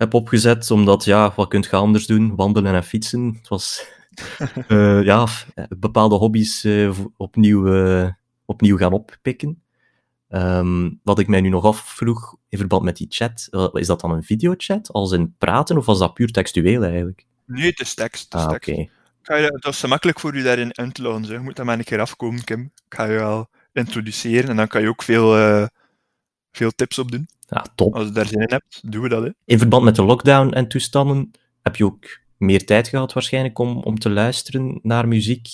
heb 0.00 0.14
opgezet, 0.14 0.70
omdat, 0.70 1.04
ja, 1.04 1.32
wat 1.36 1.48
kunt 1.48 1.64
je 1.64 1.76
anders 1.76 2.06
doen? 2.06 2.36
Wandelen 2.36 2.74
en 2.74 2.84
fietsen. 2.84 3.34
Het 3.38 3.48
was, 3.48 3.86
uh, 4.68 5.02
ja, 5.10 5.26
bepaalde 5.68 6.14
hobby's 6.14 6.64
uh, 6.64 6.98
opnieuw, 7.16 7.74
uh, 7.74 8.08
opnieuw 8.44 8.76
gaan 8.76 8.92
oppikken. 8.92 9.62
Um, 10.28 11.00
wat 11.02 11.18
ik 11.18 11.28
mij 11.28 11.40
nu 11.40 11.48
nog 11.48 11.64
afvroeg, 11.64 12.36
in 12.48 12.58
verband 12.58 12.82
met 12.82 12.96
die 12.96 13.06
chat, 13.10 13.48
is 13.72 13.86
dat 13.86 14.00
dan 14.00 14.10
een 14.10 14.22
videochat, 14.22 14.92
als 14.92 15.12
in 15.12 15.34
praten, 15.38 15.76
of 15.76 15.86
was 15.86 15.98
dat 15.98 16.14
puur 16.14 16.30
textueel 16.30 16.82
eigenlijk? 16.82 17.26
Nee, 17.46 17.70
het 17.70 17.80
is 17.80 17.94
tekst. 17.94 18.32
Het 18.32 18.40
is 18.40 18.46
ah, 18.46 18.52
tekst. 18.52 18.68
Okay. 18.70 19.42
Het 19.42 19.64
was 19.64 19.86
makkelijk 19.86 20.20
voor 20.20 20.34
u 20.34 20.42
daarin 20.42 20.70
in 20.70 20.92
te 20.92 21.02
loggen. 21.02 21.32
Je 21.32 21.38
moet 21.38 21.56
daar 21.56 21.66
maar 21.66 21.78
een 21.78 21.84
keer 21.84 22.00
afkomen, 22.00 22.44
Kim. 22.44 22.60
Ik 22.60 22.94
ga 22.94 23.04
je 23.04 23.20
al 23.20 23.48
introduceren 23.72 24.50
en 24.50 24.56
dan 24.56 24.68
kan 24.68 24.80
je 24.80 24.88
ook 24.88 25.02
veel, 25.02 25.68
veel 26.52 26.70
tips 26.70 26.98
op 26.98 27.10
doen. 27.10 27.28
Ja, 27.50 27.64
top. 27.74 27.94
Als 27.94 28.06
je 28.06 28.12
daar 28.12 28.26
zin 28.26 28.40
in 28.40 28.50
hebt, 28.50 28.92
doen 28.92 29.02
we 29.02 29.08
dat. 29.08 29.22
Hè. 29.22 29.30
In 29.44 29.58
verband 29.58 29.84
met 29.84 29.96
de 29.96 30.02
lockdown 30.02 30.52
en 30.52 30.68
toestanden, 30.68 31.30
heb 31.62 31.76
je 31.76 31.84
ook 31.84 32.18
meer 32.36 32.64
tijd 32.64 32.88
gehad 32.88 33.12
waarschijnlijk 33.12 33.58
om, 33.58 33.78
om 33.78 33.98
te 33.98 34.10
luisteren 34.10 34.78
naar 34.82 35.08
muziek? 35.08 35.48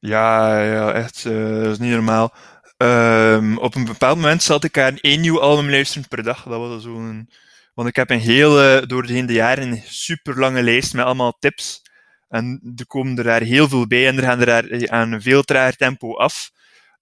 Ja, 0.00 0.60
ja 0.62 0.92
echt. 0.92 1.24
Uh, 1.24 1.62
dat 1.62 1.72
is 1.72 1.78
niet 1.78 1.90
normaal. 1.90 2.34
Um, 2.76 3.58
op 3.58 3.74
een 3.74 3.84
bepaald 3.84 4.16
moment 4.16 4.42
zat 4.42 4.64
ik 4.64 4.78
aan 4.78 4.96
één 4.96 5.20
nieuw 5.20 5.40
album 5.40 5.70
luisteren 5.70 6.08
per 6.08 6.22
dag. 6.22 6.42
Dat 6.42 6.58
was 6.58 6.82
zo'n... 6.82 7.30
Want 7.74 7.88
ik 7.88 7.96
heb 7.96 8.10
een 8.10 8.20
hele, 8.20 8.84
door 8.86 9.06
de 9.06 9.24
jaren, 9.32 9.72
een 9.72 9.82
super 9.84 10.38
lange 10.38 10.62
lijst 10.62 10.94
met 10.94 11.04
allemaal 11.04 11.36
tips. 11.38 11.82
En 12.28 12.72
er 12.76 12.86
komen 12.86 13.18
er 13.18 13.24
daar 13.24 13.42
heel 13.42 13.68
veel 13.68 13.86
bij 13.86 14.06
en 14.06 14.16
er 14.16 14.22
gaan 14.22 14.40
er 14.40 14.46
daar 14.46 14.90
aan 14.90 15.12
een 15.12 15.22
veel 15.22 15.42
trager 15.42 15.76
tempo 15.76 16.16
af. 16.16 16.50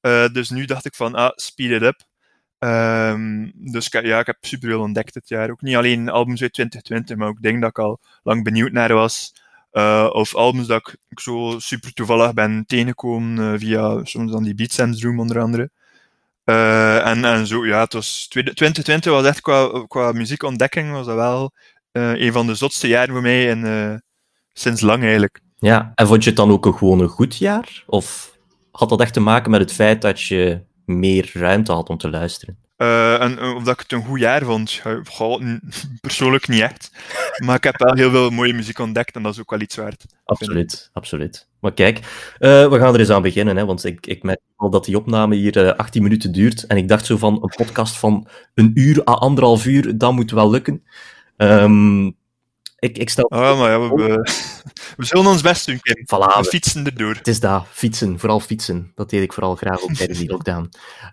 Uh, 0.01 0.29
dus 0.29 0.51
nu 0.51 0.65
dacht 0.65 0.87
ik 0.87 0.95
van, 0.95 1.15
ah, 1.15 1.31
speed 1.35 1.71
it 1.71 1.83
up. 1.83 2.01
Um, 2.65 3.53
dus 3.55 3.87
ja, 3.91 4.19
ik 4.19 4.27
heb 4.27 4.37
superveel 4.41 4.81
ontdekt 4.81 5.15
dit 5.15 5.29
jaar. 5.29 5.51
Ook 5.51 5.63
niet 5.63 5.77
alleen 5.77 6.09
albums 6.09 6.43
uit 6.43 6.53
2020, 6.53 7.17
maar 7.17 7.29
ook 7.29 7.43
dingen 7.43 7.61
dat 7.61 7.71
ik 7.71 7.79
al 7.79 8.01
lang 8.23 8.45
benieuwd 8.45 8.73
naar 8.73 8.93
was. 8.93 9.33
Uh, 9.73 10.09
of 10.13 10.35
albums 10.35 10.67
dat 10.67 10.97
ik, 11.09 11.21
zo 11.21 11.55
super 11.59 11.93
toevallig 11.93 12.35
ben 12.35 12.65
tegengekomen 12.67 13.53
uh, 13.53 13.59
via 13.59 14.05
soms 14.05 14.33
dan 14.33 14.43
die 14.43 14.55
Beatsense 14.55 15.07
Room 15.07 15.21
onder 15.21 15.41
andere. 15.41 15.71
Uh, 16.45 17.07
en, 17.07 17.25
en 17.25 17.47
zo, 17.47 17.67
ja, 17.67 17.81
het 17.81 17.93
was 17.93 18.27
2020 18.29 19.13
was 19.13 19.25
echt 19.25 19.41
qua, 19.41 19.85
qua 19.89 20.13
muziekontdekking 20.13 20.93
was 20.93 21.07
dat 21.07 21.15
wel 21.15 21.53
een 21.93 22.33
van 22.33 22.47
de 22.47 22.55
zotste 22.55 22.89
jaren 22.89 23.13
voor 23.13 23.23
mij 23.23 23.51
en 23.51 24.03
sinds 24.53 24.81
lang 24.81 25.03
eigenlijk. 25.03 25.41
Ja, 25.59 25.93
en 25.95 26.07
vond 26.07 26.23
je 26.23 26.29
het 26.29 26.39
dan 26.39 26.51
ook 26.51 26.67
een, 26.67 26.75
gewoon 26.75 27.01
een 27.01 27.09
goed 27.09 27.37
jaar? 27.37 27.85
Of 27.87 28.37
had 28.71 28.89
dat 28.89 29.01
echt 29.01 29.13
te 29.13 29.21
maken 29.21 29.51
met 29.51 29.61
het 29.61 29.73
feit 29.73 30.03
dat 30.03 30.23
je 30.23 30.61
meer 30.99 31.31
ruimte 31.35 31.73
had 31.73 31.89
om 31.89 31.99
te 31.99 32.11
luisteren. 32.11 32.57
Uh, 32.77 33.23
en 33.23 33.43
of 33.43 33.63
dat 33.63 33.75
ik 33.75 33.81
het 33.81 33.93
een 33.93 34.05
goed 34.05 34.19
jaar 34.19 34.43
vond, 34.43 34.83
goh, 35.05 35.43
persoonlijk 36.01 36.49
niet 36.49 36.61
echt. 36.61 36.91
Maar 37.45 37.57
ik 37.57 37.65
heb 37.65 37.79
wel 37.79 37.95
heel 37.95 38.11
veel 38.11 38.31
mooie 38.31 38.53
muziek 38.53 38.79
ontdekt 38.79 39.17
en 39.17 39.23
dat 39.23 39.33
is 39.33 39.41
ook 39.41 39.51
wel 39.51 39.61
iets 39.61 39.77
waard. 39.77 40.05
Absoluut, 40.25 40.91
absoluut. 40.93 41.49
Maar 41.61 41.73
kijk, 41.73 41.99
uh, 41.99 42.69
we 42.69 42.79
gaan 42.79 42.95
er 42.95 43.01
eens 43.01 43.11
aan 43.11 43.23
beginnen, 43.23 43.57
hè, 43.57 43.65
want 43.65 43.85
ik, 43.85 44.07
ik 44.07 44.23
merk 44.23 44.41
al 44.57 44.71
dat 44.71 44.85
die 44.85 44.97
opname 44.97 45.35
hier 45.35 45.57
uh, 45.57 45.73
18 45.73 46.03
minuten 46.03 46.33
duurt. 46.33 46.67
En 46.67 46.77
ik 46.77 46.89
dacht 46.89 47.07
zo 47.07 47.17
van 47.17 47.35
een 47.35 47.55
podcast 47.57 47.99
van 47.99 48.29
een 48.55 48.71
uur 48.75 49.01
à 49.09 49.13
anderhalf 49.13 49.67
uur, 49.67 49.99
dat 49.99 50.13
moet 50.13 50.31
wel 50.31 50.51
lukken. 50.51 50.83
Um, 51.37 52.17
ik, 52.81 52.99
ik 52.99 53.11
stel... 53.11 53.25
Oh, 53.25 53.59
maar 53.59 53.71
ja, 53.71 53.81
we, 53.81 53.89
we, 53.89 54.13
we, 54.97 55.05
zullen 55.05 55.27
ons 55.27 55.43
best 55.43 55.67
doen, 55.67 55.81
Kim. 55.81 56.05
Voilà, 56.05 56.39
we 56.39 56.45
fietsen 56.45 56.85
erdoor. 56.85 57.15
Het 57.15 57.29
is 57.29 57.41
dat, 57.41 57.67
fietsen. 57.71 58.19
Vooral 58.19 58.41
fietsen. 58.41 58.93
Dat 58.95 59.11
deed 59.11 59.23
ik 59.23 59.33
vooral 59.33 59.55
graag 59.55 59.83
ook 59.83 59.95
tijdens 59.95 60.19
die 60.19 60.31
lockdown. 60.35 60.71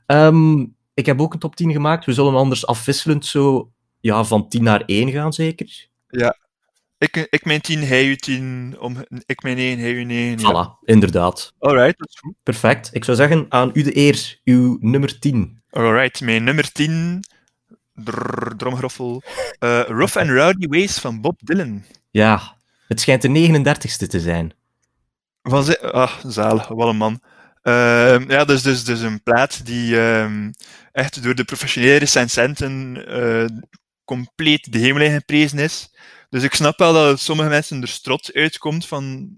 Um, 0.08 0.76
ik 0.94 1.06
heb 1.06 1.22
ook 1.22 1.34
een 1.34 1.40
top 1.40 1.56
10 1.56 1.72
gemaakt. 1.72 2.06
We 2.06 2.14
zullen 2.14 2.36
anders 2.36 2.66
afwisselend 2.66 3.26
zo 3.26 3.72
ja, 4.00 4.24
van 4.24 4.50
10 4.50 4.64
naar 4.64 4.84
1 4.86 5.12
gaan, 5.12 5.34
zeker? 5.34 5.88
Ja. 6.08 6.38
Ik, 6.98 7.28
ik 7.30 7.46
mijn 7.46 7.62
10, 7.62 7.84
hij 7.84 8.06
u 8.06 8.16
10. 8.16 8.76
Om, 8.80 9.06
ik 9.26 9.44
mijn 9.44 9.58
1, 9.58 9.80
hij 9.80 9.92
u 9.92 10.04
9. 10.04 10.40
Voilà, 10.40 10.44
ja. 10.44 10.78
inderdaad. 10.84 11.54
Alright, 11.60 11.98
dat 11.98 12.10
is 12.10 12.20
goed. 12.20 12.34
Perfect. 12.44 12.90
Ik 12.94 13.04
zou 13.04 13.18
zeggen, 13.18 13.46
aan 13.50 13.70
u 13.74 13.84
de 13.84 13.98
eer. 13.98 14.40
Uw 14.44 14.78
nummer 14.80 15.20
10. 15.20 15.62
Alright, 15.70 16.22
mijn 16.22 16.44
nummer 16.44 16.72
10 16.72 17.24
Drrr, 18.04 18.56
dromgroffel. 18.56 19.24
Uh, 19.60 19.82
Rough 19.88 20.18
and 20.18 20.30
Rowdy 20.30 20.68
Ways 20.68 20.98
van 20.98 21.22
Bob 21.22 21.40
Dylan. 21.44 21.84
Ja, 22.12 22.58
het 22.88 23.02
schijnt 23.02 23.22
de 23.22 23.28
39ste 23.28 24.08
te 24.08 24.20
zijn. 24.20 24.54
Was? 25.42 25.82
Ah, 25.82 26.12
zalig, 26.26 26.68
wat 26.68 26.88
een 26.88 26.98
man. 26.98 27.22
Uh, 27.64 28.28
ja, 28.28 28.46
dus, 28.46 28.62
dus, 28.62 28.84
dus 28.84 29.00
een 29.00 29.24
plaat 29.24 29.66
die 29.66 29.96
uh, 29.96 30.48
echt 30.92 31.24
door 31.24 31.36
de 31.36 31.44
professionele 31.44 31.96
recensenten 31.96 33.04
uh, 33.08 33.46
compleet 34.06 34.72
de 34.72 34.78
hemel 34.78 35.02
in 35.02 35.12
geprezen 35.12 35.60
is. 35.60 35.96
Dus 36.30 36.44
ik 36.44 36.54
snap 36.54 36.78
wel 36.78 36.94
dat 36.94 37.20
sommige 37.20 37.50
mensen 37.50 37.82
er 37.82 37.88
strot 37.88 38.34
uitkomt 38.34 38.88
van 38.88 39.30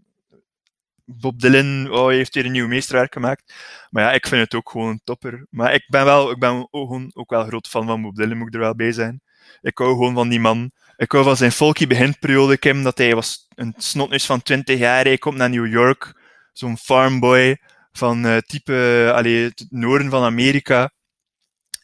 Bob 1.17 1.39
Dylan 1.39 1.91
oh, 1.91 2.07
heeft 2.07 2.33
hier 2.33 2.45
een 2.45 2.51
nieuw 2.51 2.67
meesterwerk 2.67 3.13
gemaakt. 3.13 3.53
Maar 3.89 4.03
ja, 4.03 4.11
ik 4.11 4.27
vind 4.27 4.41
het 4.41 4.55
ook 4.55 4.69
gewoon 4.69 4.89
een 4.89 5.01
topper. 5.03 5.45
Maar 5.49 5.73
ik 5.73 5.85
ben, 5.87 6.05
wel, 6.05 6.31
ik 6.31 6.39
ben 6.39 6.67
ook, 6.71 6.87
gewoon, 6.87 7.11
ook 7.13 7.29
wel 7.29 7.45
groot 7.45 7.67
fan 7.67 7.85
van 7.85 8.01
Bob 8.01 8.15
Dylan, 8.15 8.37
moet 8.37 8.47
ik 8.47 8.53
er 8.53 8.59
wel 8.59 8.75
bij 8.75 8.91
zijn. 8.91 9.21
Ik 9.61 9.77
hou 9.77 9.89
gewoon 9.89 10.13
van 10.13 10.29
die 10.29 10.39
man. 10.39 10.71
Ik 10.97 11.11
hou 11.11 11.23
van 11.23 11.37
zijn 11.37 11.51
folky 11.51 11.87
beginperiode, 11.87 12.57
Kim, 12.57 12.83
dat 12.83 12.97
hij 12.97 13.15
was 13.15 13.47
een 13.55 13.73
snotneus 13.77 14.25
van 14.25 14.41
20 14.41 14.79
jaar. 14.79 15.03
Hij 15.03 15.17
komt 15.17 15.37
naar 15.37 15.49
New 15.49 15.67
York, 15.67 16.21
zo'n 16.53 16.77
farmboy 16.77 17.57
van 17.91 18.25
uh, 18.25 18.37
type, 18.37 19.11
allee, 19.15 19.43
het 19.43 19.65
noorden 19.69 20.09
van 20.09 20.23
Amerika. 20.23 20.91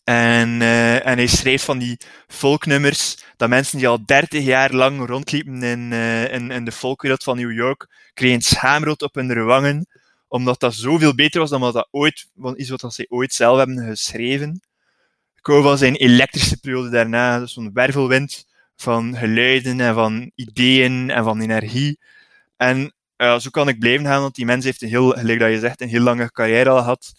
En, 0.05 0.49
uh, 0.61 1.07
en 1.07 1.17
hij 1.17 1.27
schreef 1.27 1.63
van 1.63 1.77
die 1.77 1.99
folknummers 2.27 3.17
dat 3.37 3.49
mensen 3.49 3.77
die 3.77 3.87
al 3.87 4.05
30 4.05 4.43
jaar 4.43 4.73
lang 4.73 5.07
rondliepen 5.07 5.63
in, 5.63 5.91
uh, 5.91 6.33
in, 6.33 6.51
in 6.51 6.65
de 6.65 6.71
folkwereld 6.71 7.23
van 7.23 7.37
New 7.37 7.51
York, 7.51 7.87
kregen 8.13 8.41
schaamrood 8.41 9.01
op 9.01 9.15
hun 9.15 9.45
wangen, 9.45 9.87
omdat 10.27 10.59
dat 10.59 10.73
zoveel 10.73 11.15
beter 11.15 11.39
was 11.39 11.49
dan 11.49 11.61
wat 11.61 11.73
dat 11.73 11.87
ooit, 11.91 12.27
iets 12.55 12.69
wat 12.69 12.93
ze 12.93 13.05
ooit 13.09 13.33
zelf 13.33 13.57
hebben 13.57 13.85
geschreven. 13.85 14.61
Ik 15.35 15.63
van 15.63 15.77
zijn 15.77 15.95
elektrische 15.95 16.59
periode 16.59 16.89
daarna, 16.89 17.39
dus 17.39 17.53
zo'n 17.53 17.73
wervelwind 17.73 18.45
van 18.75 19.15
geluiden 19.17 19.79
en 19.79 19.93
van 19.93 20.31
ideeën 20.35 21.09
en 21.09 21.23
van 21.23 21.41
energie. 21.41 21.99
En 22.57 22.93
uh, 23.17 23.39
zo 23.39 23.49
kan 23.49 23.67
ik 23.67 23.79
blijven 23.79 24.05
gaan, 24.05 24.21
want 24.21 24.35
die 24.35 24.45
mens 24.45 24.65
heeft 24.65 24.81
een 24.81 24.87
heel, 24.87 25.09
gelijk 25.09 25.39
dat 25.39 25.51
je 25.51 25.59
zegt, 25.59 25.81
een 25.81 25.87
heel 25.87 26.01
lange 26.01 26.31
carrière 26.31 26.69
al 26.69 26.77
gehad. 26.77 27.13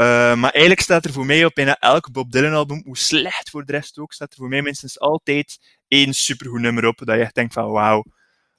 Uh, 0.00 0.34
maar 0.34 0.50
eigenlijk 0.50 0.80
staat 0.80 1.04
er 1.04 1.12
voor 1.12 1.26
mij 1.26 1.44
op 1.44 1.54
bijna 1.54 1.76
elk 1.78 2.12
Bob 2.12 2.32
Dylan 2.32 2.52
album, 2.52 2.82
hoe 2.84 2.98
slecht 2.98 3.50
voor 3.50 3.64
de 3.64 3.72
rest 3.72 3.98
ook, 3.98 4.12
staat 4.12 4.30
er 4.30 4.36
voor 4.36 4.48
mij 4.48 4.62
minstens 4.62 5.00
altijd 5.00 5.58
één 5.88 6.14
supergoed 6.14 6.60
nummer 6.60 6.86
op, 6.86 6.98
dat 6.98 7.16
je 7.16 7.22
echt 7.22 7.34
denkt 7.34 7.52
van 7.52 7.70
wauw, 7.70 8.04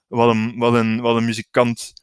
wat 0.07 0.29
een, 0.29 0.57
wat 0.57 0.73
een, 0.73 1.01
wat 1.01 1.15
een 1.15 1.25
muzikant. 1.25 1.93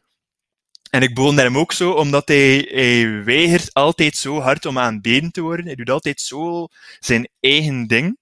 En 0.91 1.03
ik 1.03 1.15
bewonder 1.15 1.45
hem 1.45 1.59
ook 1.59 1.73
zo, 1.73 1.91
omdat 1.91 2.29
hij, 2.29 2.69
hij 2.71 3.25
weigert 3.25 3.75
altijd 3.75 4.17
zo 4.17 4.41
hard 4.41 4.67
om 4.67 4.79
aanbeden 4.79 5.31
te 5.31 5.41
worden. 5.41 5.67
Hij 5.67 5.75
doet 5.75 5.91
altijd 5.91 6.21
zo 6.21 6.67
zijn 6.99 7.29
eigen 7.41 7.87
ding. 7.87 8.19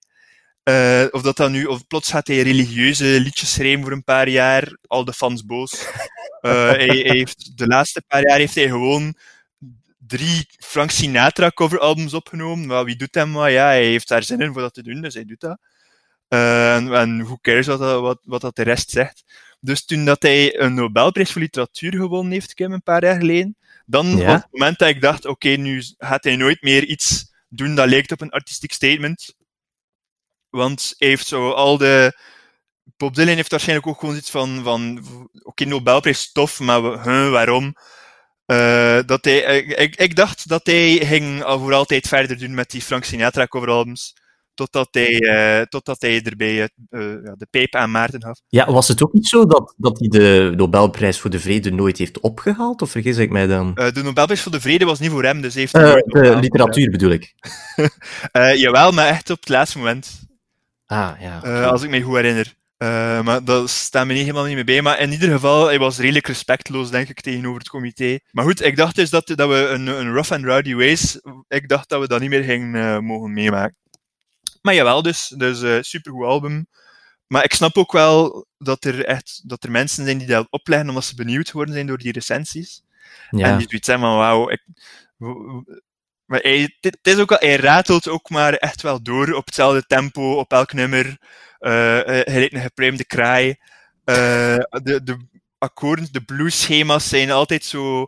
Uh, 0.65 1.05
of 1.11 1.23
dat 1.23 1.37
dan 1.37 1.53
nu, 1.53 1.65
of 1.65 1.87
plots 1.87 2.11
gaat 2.11 2.27
hij 2.27 2.43
religieuze 2.43 3.05
liedjes 3.05 3.53
schrijven 3.53 3.83
voor 3.83 3.93
een 3.93 4.05
paar 4.05 4.29
jaar, 4.29 4.77
al 4.87 5.05
de 5.05 5.13
fans 5.13 5.45
boos. 5.45 5.87
Hij, 6.41 6.75
hij, 6.77 7.17
heeft, 7.17 7.59
de 7.59 7.67
laatste 7.67 8.03
paar 8.07 8.29
jaar 8.29 8.39
heeft 8.39 8.55
hij 8.55 8.69
gewoon 8.69 9.17
drie 10.07 10.47
Frank 10.59 10.91
Sinatra 10.91 11.51
coveralbums 11.51 12.15
opgenomen. 12.15 12.67
Maar 12.67 12.85
wie 12.85 12.97
doet 12.97 13.15
hem 13.15 13.31
maar? 13.31 13.51
Ja, 13.51 13.67
hij 13.67 13.85
heeft 13.85 14.09
daar 14.09 14.23
zin 14.23 14.41
in 14.41 14.53
voor 14.53 14.63
dat 14.63 14.75
te 14.75 14.83
doen, 14.83 15.01
dus 15.01 15.15
hij 15.15 15.25
doet 15.25 15.41
dat. 15.41 15.59
Uh, 16.29 16.75
en, 16.75 16.93
en 16.93 17.21
hoe 17.21 17.41
cares 17.41 17.67
wat, 17.67 17.79
wat, 17.79 18.19
wat 18.23 18.41
dat 18.41 18.57
de 18.57 18.63
rest 18.63 18.91
zegt. 18.91 19.25
Dus 19.61 19.85
toen 19.85 20.05
dat 20.05 20.23
hij 20.23 20.61
een 20.61 20.75
Nobelprijs 20.75 21.33
voor 21.33 21.41
literatuur 21.41 21.93
gewonnen 21.93 22.33
heeft, 22.33 22.55
Kim, 22.55 22.73
een 22.73 22.83
paar 22.83 23.05
jaar 23.05 23.19
geleden, 23.19 23.57
dan 23.87 24.07
ja. 24.07 24.25
was 24.25 24.35
het 24.35 24.49
moment 24.51 24.79
dat 24.79 24.89
ik 24.89 25.01
dacht, 25.01 25.25
oké, 25.25 25.49
okay, 25.49 25.63
nu 25.63 25.83
gaat 25.99 26.25
hij 26.25 26.37
nooit 26.37 26.63
meer 26.63 26.85
iets 26.85 27.33
doen 27.49 27.75
dat 27.75 27.89
lijkt 27.89 28.13
op 28.13 28.21
een 28.21 28.31
artistiek 28.31 28.73
statement. 28.73 29.35
Want 30.51 30.95
hij 30.99 31.09
heeft 31.09 31.27
zo 31.27 31.51
al 31.51 31.79
de... 31.79 32.19
Bob 32.97 33.15
Dylan 33.15 33.35
heeft 33.35 33.51
waarschijnlijk 33.51 33.89
ook 33.89 34.01
gewoon 34.01 34.17
iets 34.17 34.31
van, 34.31 34.63
van 34.63 34.99
oké, 34.99 35.39
okay, 35.43 35.67
Nobelprijs 35.67 36.33
tof, 36.33 36.61
maar 36.61 36.83
huh, 36.83 37.31
waarom? 37.31 37.75
Uh, 38.47 38.99
dat 39.07 39.25
hij, 39.25 39.63
ik, 39.63 39.97
ik, 39.97 40.17
dacht 40.17 40.49
dat 40.49 40.67
hij 40.67 40.97
ging 40.97 41.43
voor 41.43 41.75
altijd 41.75 42.09
verder 42.09 42.39
doen 42.39 42.55
met 42.55 42.71
die 42.71 42.83
Frank 42.83 43.05
Sinatra 43.05 43.47
coveralbums. 43.47 44.15
Totdat 44.55 44.89
hij, 44.91 45.21
uh, 45.21 45.63
totdat 45.63 46.03
hij 46.03 46.23
erbij 46.23 46.61
uh, 46.61 46.69
de 47.37 47.47
peep 47.51 47.75
aan 47.75 47.91
Maarten 47.91 48.23
gaf. 48.23 48.41
Ja, 48.49 48.73
was 48.73 48.89
het 48.89 49.03
ook 49.03 49.13
niet 49.13 49.27
zo 49.27 49.47
dat, 49.47 49.75
dat 49.77 49.99
hij 49.99 50.09
de 50.09 50.53
Nobelprijs 50.57 51.21
voor 51.21 51.31
de 51.31 51.41
Vrede 51.41 51.71
nooit 51.71 51.99
heeft 51.99 52.21
opgehaald? 52.21 52.83
Of 52.83 52.91
vergis 52.91 53.17
ik 53.17 53.31
mij 53.31 53.47
dan? 53.47 53.75
de 53.75 54.03
Nobelprijs 54.03 54.41
voor 54.41 54.53
de 54.53 54.61
Vrede 54.61 54.85
was 54.85 54.99
niet 54.99 55.11
voor 55.11 55.25
hem, 55.25 55.41
dus 55.41 55.55
heeft 55.55 55.73
De 55.73 56.37
literatuur 56.41 56.91
bedoel 56.91 57.11
ik. 57.11 57.35
jawel, 58.63 58.93
maar 58.93 59.09
echt 59.09 59.31
op 59.31 59.41
het 59.41 59.49
laatste 59.49 59.79
moment. 59.79 60.23
Ah, 60.87 61.11
ja. 61.21 61.65
Als 61.65 61.83
ik 61.83 61.91
me 61.91 62.03
goed 62.03 62.17
herinner. 62.17 62.55
Uh, 62.85 63.23
maar 63.23 63.45
dat 63.45 63.71
staat 63.71 64.07
me 64.07 64.13
niet 64.13 64.23
helemaal 64.23 64.45
niet 64.45 64.55
meer 64.55 64.65
bij. 64.65 64.83
Maar 64.83 64.99
in 64.99 65.13
ieder 65.13 65.31
geval, 65.31 65.67
hij 65.67 65.79
was 65.79 65.99
redelijk 65.99 66.27
respectloos, 66.27 66.91
denk 66.91 67.09
ik, 67.09 67.21
tegenover 67.21 67.59
het 67.59 67.69
comité. 67.69 68.19
Maar 68.31 68.45
goed, 68.45 68.63
ik 68.63 68.77
dacht 68.77 68.95
dus 68.95 69.11
dat, 69.11 69.27
dat 69.27 69.49
we 69.49 69.55
een, 69.55 69.87
een 69.87 70.13
rough 70.13 70.33
and 70.33 70.45
rowdy 70.45 70.75
ways, 70.75 71.21
ik 71.49 71.69
dacht 71.69 71.89
dat 71.89 72.01
we 72.01 72.09
dat 72.09 72.21
niet 72.21 72.31
meer 72.31 72.43
gingen 72.43 72.75
uh, 72.75 72.99
mogen 72.99 73.33
meemaken. 73.33 73.77
Maar 74.63 74.75
jawel, 74.75 75.03
dus, 75.03 75.29
dus 75.37 75.63
uh, 75.63 75.79
supergoed 75.81 76.25
album. 76.25 76.67
Maar 77.27 77.45
ik 77.45 77.55
snap 77.55 77.77
ook 77.77 77.93
wel 77.93 78.47
dat 78.59 78.85
er 78.85 79.05
echt 79.05 79.41
dat 79.45 79.65
er 79.65 79.71
mensen 79.71 80.05
zijn 80.05 80.19
die 80.19 80.27
dat 80.27 80.47
opleggen 80.51 80.89
omdat 80.89 81.05
ze 81.05 81.15
benieuwd 81.15 81.49
geworden 81.51 81.75
zijn 81.75 81.87
door 81.87 81.99
die 81.99 82.13
recensies. 82.13 82.83
Ja. 83.31 83.47
En 83.47 83.59
die 83.59 83.67
zoiets 83.69 83.87
zeggen 83.87 84.05
van, 84.05 84.17
wauw, 84.17 84.51
ik, 84.51 84.63
maar 86.25 86.41
hij, 86.41 86.77
het 86.81 86.99
is 87.03 87.19
ook 87.19 87.33
al, 87.33 87.39
hij 87.41 87.57
ratelt 87.57 88.09
ook 88.09 88.31
maar 88.31 88.55
echt 88.55 88.83
wel 88.83 89.03
door 89.03 89.33
op 89.33 89.47
hetzelfde 89.47 89.87
tempo, 89.87 90.39
op 90.39 90.53
elk 90.53 90.73
nummer. 90.73 91.19
Hij 91.71 92.25
lijkt 92.27 92.55
een 92.55 92.61
gepruimde 92.61 93.05
kraai. 93.05 93.49
Uh, 94.05 94.57
de, 94.83 95.01
de 95.03 95.17
akkoorden, 95.59 96.09
de 96.13 96.25
blueschema's 96.25 97.09
zijn 97.09 97.31
altijd 97.31 97.65
zo, 97.65 98.07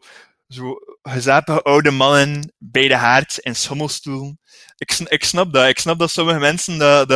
zo 0.48 0.78
gezapige 1.02 1.62
oude 1.62 1.90
mannen 1.90 2.52
bij 2.58 2.88
de 2.88 2.96
haard 2.96 3.38
in 3.38 3.56
schommelstoelen. 3.56 4.38
Ik, 4.76 4.92
ik 4.92 5.24
snap 5.24 5.52
dat. 5.52 5.68
Ik 5.68 5.78
snap 5.78 5.98
dat 5.98 6.10
sommige 6.10 6.38
mensen 6.38 6.78
dat, 6.78 7.08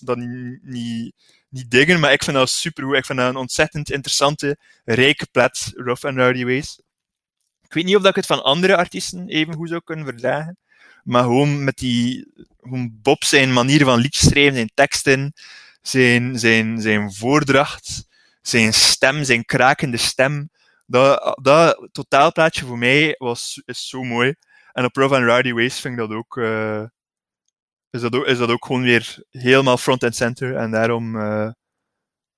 dat, 0.00 0.16
niet, 0.62 1.12
niet 1.48 1.70
diggen, 1.70 2.00
maar 2.00 2.12
ik 2.12 2.22
vind 2.22 2.36
dat 2.36 2.50
super 2.50 2.84
goed. 2.84 2.96
Ik 2.96 3.06
vind 3.06 3.18
dat 3.18 3.28
een 3.28 3.36
ontzettend 3.36 3.90
interessante, 3.90 4.58
rijke 4.84 5.26
plaats, 5.30 5.72
Rough 5.74 6.04
and 6.04 6.16
Rowdy 6.16 6.44
Ways. 6.44 6.80
Ik 7.62 7.74
weet 7.74 7.84
niet 7.84 7.96
of 7.96 8.04
ik 8.04 8.14
het 8.14 8.26
van 8.26 8.42
andere 8.42 8.76
artiesten 8.76 9.28
even 9.28 9.54
goed 9.54 9.68
zou 9.68 9.80
kunnen 9.84 10.04
verdragen. 10.04 10.58
Maar 11.04 11.22
gewoon 11.22 11.64
met 11.64 11.76
die, 11.76 12.32
gewoon 12.60 12.98
Bob 13.02 13.24
zijn 13.24 13.52
manier 13.52 13.84
van 13.84 13.98
liedjes 13.98 14.28
schrijven, 14.28 14.54
zijn 14.54 14.70
teksten, 14.74 15.32
zijn, 15.80 16.38
zijn, 16.38 16.80
zijn 16.80 17.12
voordracht, 17.12 18.06
zijn 18.42 18.74
stem, 18.74 19.24
zijn 19.24 19.44
krakende 19.44 19.96
stem. 19.96 20.50
Dat, 20.86 21.38
dat 21.42 21.88
totaalplaatje 21.92 22.64
voor 22.64 22.78
mij 22.78 23.14
was, 23.18 23.62
is 23.64 23.88
zo 23.88 24.02
mooi. 24.02 24.34
En 24.72 24.84
op 24.84 24.96
Rough 24.96 25.14
and 25.14 25.24
Rowdy 25.24 25.52
Ways 25.52 25.80
vind 25.80 25.94
ik 25.94 26.00
dat 26.00 26.10
ook, 26.10 26.36
uh, 26.36 26.82
is, 27.90 28.00
dat 28.00 28.14
ook, 28.14 28.26
is 28.26 28.38
dat 28.38 28.50
ook 28.50 28.64
gewoon 28.64 28.82
weer 28.82 29.24
helemaal 29.30 29.76
front 29.76 30.04
and 30.04 30.16
center. 30.16 30.56
En 30.56 30.70
daarom, 30.70 31.16
uh, 31.16 31.50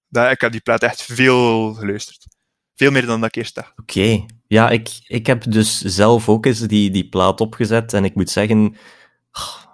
daar, 0.08 0.30
ik 0.30 0.40
heb 0.40 0.52
die 0.52 0.60
plaat 0.60 0.82
echt 0.82 1.02
veel 1.02 1.74
geluisterd. 1.74 2.26
Veel 2.74 2.90
meer 2.90 3.06
dan 3.06 3.20
dat 3.20 3.28
ik 3.28 3.36
eerst 3.36 3.54
dacht. 3.54 3.72
Oké. 3.78 4.24
Ja, 4.46 4.70
ik, 4.70 4.88
ik 5.06 5.26
heb 5.26 5.50
dus 5.50 5.80
zelf 5.80 6.28
ook 6.28 6.46
eens 6.46 6.60
die, 6.60 6.90
die 6.90 7.08
plaat 7.08 7.40
opgezet. 7.40 7.92
En 7.92 8.04
ik 8.04 8.14
moet 8.14 8.30
zeggen, 8.30 8.76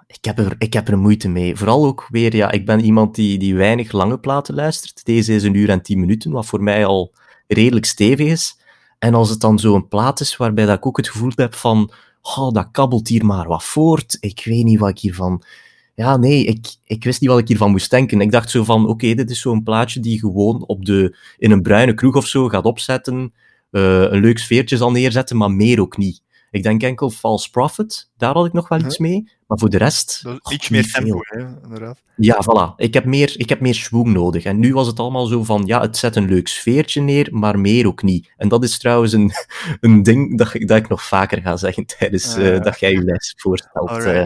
ik 0.08 0.24
heb, 0.24 0.38
er, 0.38 0.54
ik 0.58 0.72
heb 0.72 0.88
er 0.88 0.98
moeite 0.98 1.28
mee. 1.28 1.56
Vooral 1.56 1.86
ook 1.86 2.06
weer, 2.10 2.36
ja, 2.36 2.50
ik 2.50 2.66
ben 2.66 2.80
iemand 2.80 3.14
die, 3.14 3.38
die 3.38 3.54
weinig 3.54 3.92
lange 3.92 4.18
platen 4.18 4.54
luistert. 4.54 5.04
Deze 5.04 5.34
is 5.34 5.42
een 5.42 5.54
uur 5.54 5.68
en 5.68 5.82
tien 5.82 6.00
minuten, 6.00 6.30
wat 6.30 6.46
voor 6.46 6.62
mij 6.62 6.86
al 6.86 7.12
redelijk 7.46 7.86
stevig 7.86 8.26
is. 8.26 8.58
En 8.98 9.14
als 9.14 9.30
het 9.30 9.40
dan 9.40 9.58
zo'n 9.58 9.88
plaat 9.88 10.20
is 10.20 10.36
waarbij 10.36 10.66
dat 10.66 10.76
ik 10.76 10.86
ook 10.86 10.96
het 10.96 11.08
gevoel 11.08 11.32
heb 11.34 11.54
van, 11.54 11.90
oh, 12.22 12.52
dat 12.52 12.68
kabbelt 12.70 13.08
hier 13.08 13.24
maar 13.24 13.48
wat 13.48 13.64
voort. 13.64 14.16
Ik 14.20 14.42
weet 14.44 14.64
niet 14.64 14.78
wat 14.78 14.88
ik 14.88 14.98
hiervan 14.98 15.42
ja, 15.98 16.16
nee, 16.16 16.44
ik, 16.44 16.74
ik 16.84 17.04
wist 17.04 17.20
niet 17.20 17.30
wat 17.30 17.38
ik 17.38 17.48
hiervan 17.48 17.70
moest 17.70 17.90
denken. 17.90 18.20
Ik 18.20 18.30
dacht 18.30 18.50
zo 18.50 18.64
van, 18.64 18.88
oké, 18.88 19.14
dit 19.14 19.30
is 19.30 19.40
zo'n 19.40 19.62
plaatje 19.62 20.00
die 20.00 20.18
gewoon 20.18 20.66
op 20.66 20.84
de, 20.84 21.16
in 21.38 21.50
een 21.50 21.62
bruine 21.62 21.94
kroeg 21.94 22.16
of 22.16 22.26
zo 22.26 22.48
gaat 22.48 22.64
opzetten, 22.64 23.32
uh, 23.70 24.00
een 24.00 24.20
leuk 24.20 24.38
sfeertje 24.38 24.76
zal 24.76 24.90
neerzetten, 24.90 25.36
maar 25.36 25.50
meer 25.50 25.80
ook 25.80 25.96
niet. 25.96 26.22
Ik 26.50 26.62
denk 26.62 26.82
enkel 26.82 27.10
False 27.10 27.50
Prophet, 27.50 28.10
daar 28.16 28.34
had 28.34 28.46
ik 28.46 28.52
nog 28.52 28.68
wel 28.68 28.78
iets 28.80 28.98
mee, 28.98 29.30
maar 29.46 29.58
voor 29.58 29.70
de 29.70 29.78
rest... 29.78 30.24
iets 30.50 30.68
meer 30.68 30.92
tempo, 30.92 31.18
hè, 31.22 31.44
inderdaad. 31.62 32.02
Ja, 32.16 32.42
voilà. 32.42 32.74
Ik 32.76 32.94
heb, 32.94 33.04
meer, 33.04 33.34
ik 33.36 33.48
heb 33.48 33.60
meer 33.60 33.74
schwung 33.74 34.06
nodig. 34.06 34.44
En 34.44 34.58
nu 34.58 34.72
was 34.72 34.86
het 34.86 34.98
allemaal 34.98 35.26
zo 35.26 35.44
van, 35.44 35.62
ja, 35.66 35.80
het 35.80 35.96
zet 35.96 36.16
een 36.16 36.28
leuk 36.28 36.48
sfeertje 36.48 37.00
neer, 37.00 37.28
maar 37.30 37.58
meer 37.58 37.86
ook 37.86 38.02
niet. 38.02 38.32
En 38.36 38.48
dat 38.48 38.64
is 38.64 38.78
trouwens 38.78 39.12
een, 39.12 39.32
een 39.80 40.02
ding 40.02 40.38
dat, 40.38 40.52
dat 40.52 40.76
ik 40.76 40.88
nog 40.88 41.02
vaker 41.02 41.42
ga 41.42 41.56
zeggen 41.56 41.86
tijdens 41.98 42.36
uh, 42.36 42.60
dat 42.60 42.80
jij 42.80 42.92
je 42.92 43.02
les 43.02 43.34
voorstelt. 43.36 43.90
Uh, 43.90 44.24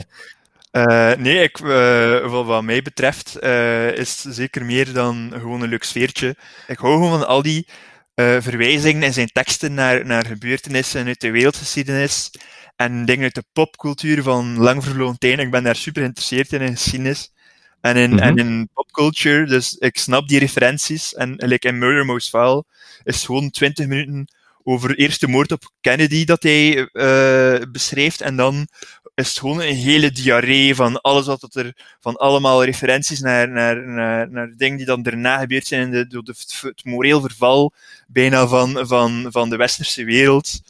uh, 0.72 1.12
nee, 1.14 1.42
ik, 1.42 1.60
uh, 1.60 2.44
wat, 2.44 2.62
mij 2.62 2.82
betreft 2.82 3.36
uh, 3.42 3.96
is 3.96 4.20
zeker 4.20 4.64
meer 4.64 4.92
dan 4.92 5.32
gewoon 5.32 5.62
een 5.62 5.68
leuk 5.68 5.84
sfeertje. 5.84 6.36
Ik 6.66 6.78
hou 6.78 6.92
gewoon 6.92 7.18
van 7.18 7.26
al 7.26 7.42
die 7.42 7.66
verwijzingen 8.14 9.02
in 9.02 9.12
zijn 9.12 9.32
teksten 9.32 9.74
naar, 9.74 10.06
naar 10.06 10.26
gebeurtenissen 10.26 11.06
uit 11.06 11.20
de 11.20 11.30
wereldgeschiedenis 11.30 12.30
en 12.76 13.04
dingen 13.04 13.22
uit 13.22 13.34
de 13.34 13.44
popcultuur 13.52 14.22
van 14.22 14.58
lang 14.58 14.84
verloren 14.84 15.18
tijd. 15.18 15.38
Ik 15.38 15.50
ben 15.50 15.62
daar 15.62 15.76
super 15.76 16.00
geïnteresseerd 16.00 16.52
in, 16.52 16.60
in 16.60 16.76
geschiedenis 16.76 17.32
en 17.80 17.96
in, 17.96 18.10
mm-hmm. 18.10 18.28
en 18.28 18.36
in 18.38 18.68
popculture, 18.74 19.46
dus 19.46 19.74
ik 19.74 19.98
snap 19.98 20.28
die 20.28 20.38
referenties. 20.38 21.14
En 21.14 21.34
like 21.36 21.68
in 21.68 21.78
Murder 21.78 22.04
Most 22.04 22.28
Foul 22.28 22.64
is 23.02 23.24
gewoon 23.24 23.50
20 23.50 23.86
minuten 23.86 24.34
over 24.64 24.88
eerst 24.88 25.00
eerste 25.00 25.28
moord 25.28 25.52
op 25.52 25.70
Kennedy 25.80 26.24
dat 26.24 26.42
hij 26.42 26.88
uh, 26.92 27.70
beschrijft 27.70 28.20
en 28.20 28.36
dan 28.36 28.68
is 29.14 29.28
het 29.28 29.38
gewoon 29.38 29.60
een 29.60 29.74
hele 29.74 30.10
diarree 30.10 30.74
van 30.74 31.00
alles 31.00 31.26
wat 31.26 31.54
er, 31.54 31.96
van 32.00 32.16
allemaal 32.16 32.64
referenties 32.64 33.20
naar, 33.20 33.48
naar, 33.48 33.86
naar, 34.30 34.52
dingen 34.56 34.76
die 34.76 34.86
dan 34.86 35.02
daarna 35.02 35.38
gebeurd 35.38 35.66
zijn 35.66 35.90
de, 35.90 36.06
de, 36.06 36.34
het 36.60 36.84
moreel 36.84 37.20
verval 37.20 37.72
bijna 38.06 38.46
van, 38.46 38.86
van, 38.86 39.26
van 39.30 39.50
de 39.50 39.56
westerse 39.56 40.04
wereld. 40.04 40.60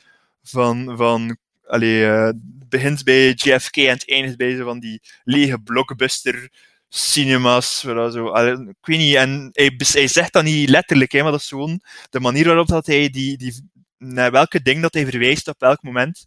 Van, 0.42 0.96
van 0.96 1.36
allee, 1.66 2.00
uh, 2.00 2.24
het 2.24 2.68
begint 2.68 3.04
bij 3.04 3.30
JFK 3.30 3.76
en 3.76 3.88
het 3.88 4.10
eindigt 4.10 4.36
bij 4.36 4.56
zo 4.56 4.64
van 4.64 4.80
die 4.80 5.00
lege 5.24 5.58
blockbuster 5.58 6.50
cinemas, 6.88 7.80
zo, 7.80 8.28
allee, 8.28 8.52
ik 8.52 8.86
weet 8.86 8.98
niet, 8.98 9.14
en 9.14 9.50
hij, 9.52 9.74
hij 9.76 10.06
zegt 10.06 10.32
dat 10.32 10.44
niet 10.44 10.68
letterlijk, 10.68 11.12
hè, 11.12 11.22
maar 11.22 11.30
dat 11.30 11.40
is 11.40 11.48
gewoon 11.48 11.80
de 12.10 12.20
manier 12.20 12.46
waarop 12.46 12.66
dat 12.66 12.86
hij 12.86 13.10
die, 13.10 13.36
die, 13.36 13.70
naar 13.98 14.30
welke 14.30 14.62
ding 14.62 14.82
dat 14.82 14.94
hij 14.94 15.06
verwijst 15.06 15.48
op 15.48 15.60
welk 15.60 15.82
moment, 15.82 16.26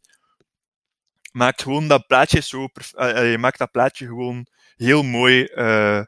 maakt 1.35 1.61
gewoon 1.61 1.87
dat 1.87 2.07
plaatje 2.07 2.41
zo, 2.41 2.67
uh, 2.99 3.31
je 3.31 3.37
maakt 3.37 3.57
dat 3.57 3.71
plaatje 3.71 4.05
gewoon 4.05 4.47
heel 4.75 5.03
mooi 5.03 5.49
uh, 5.55 6.01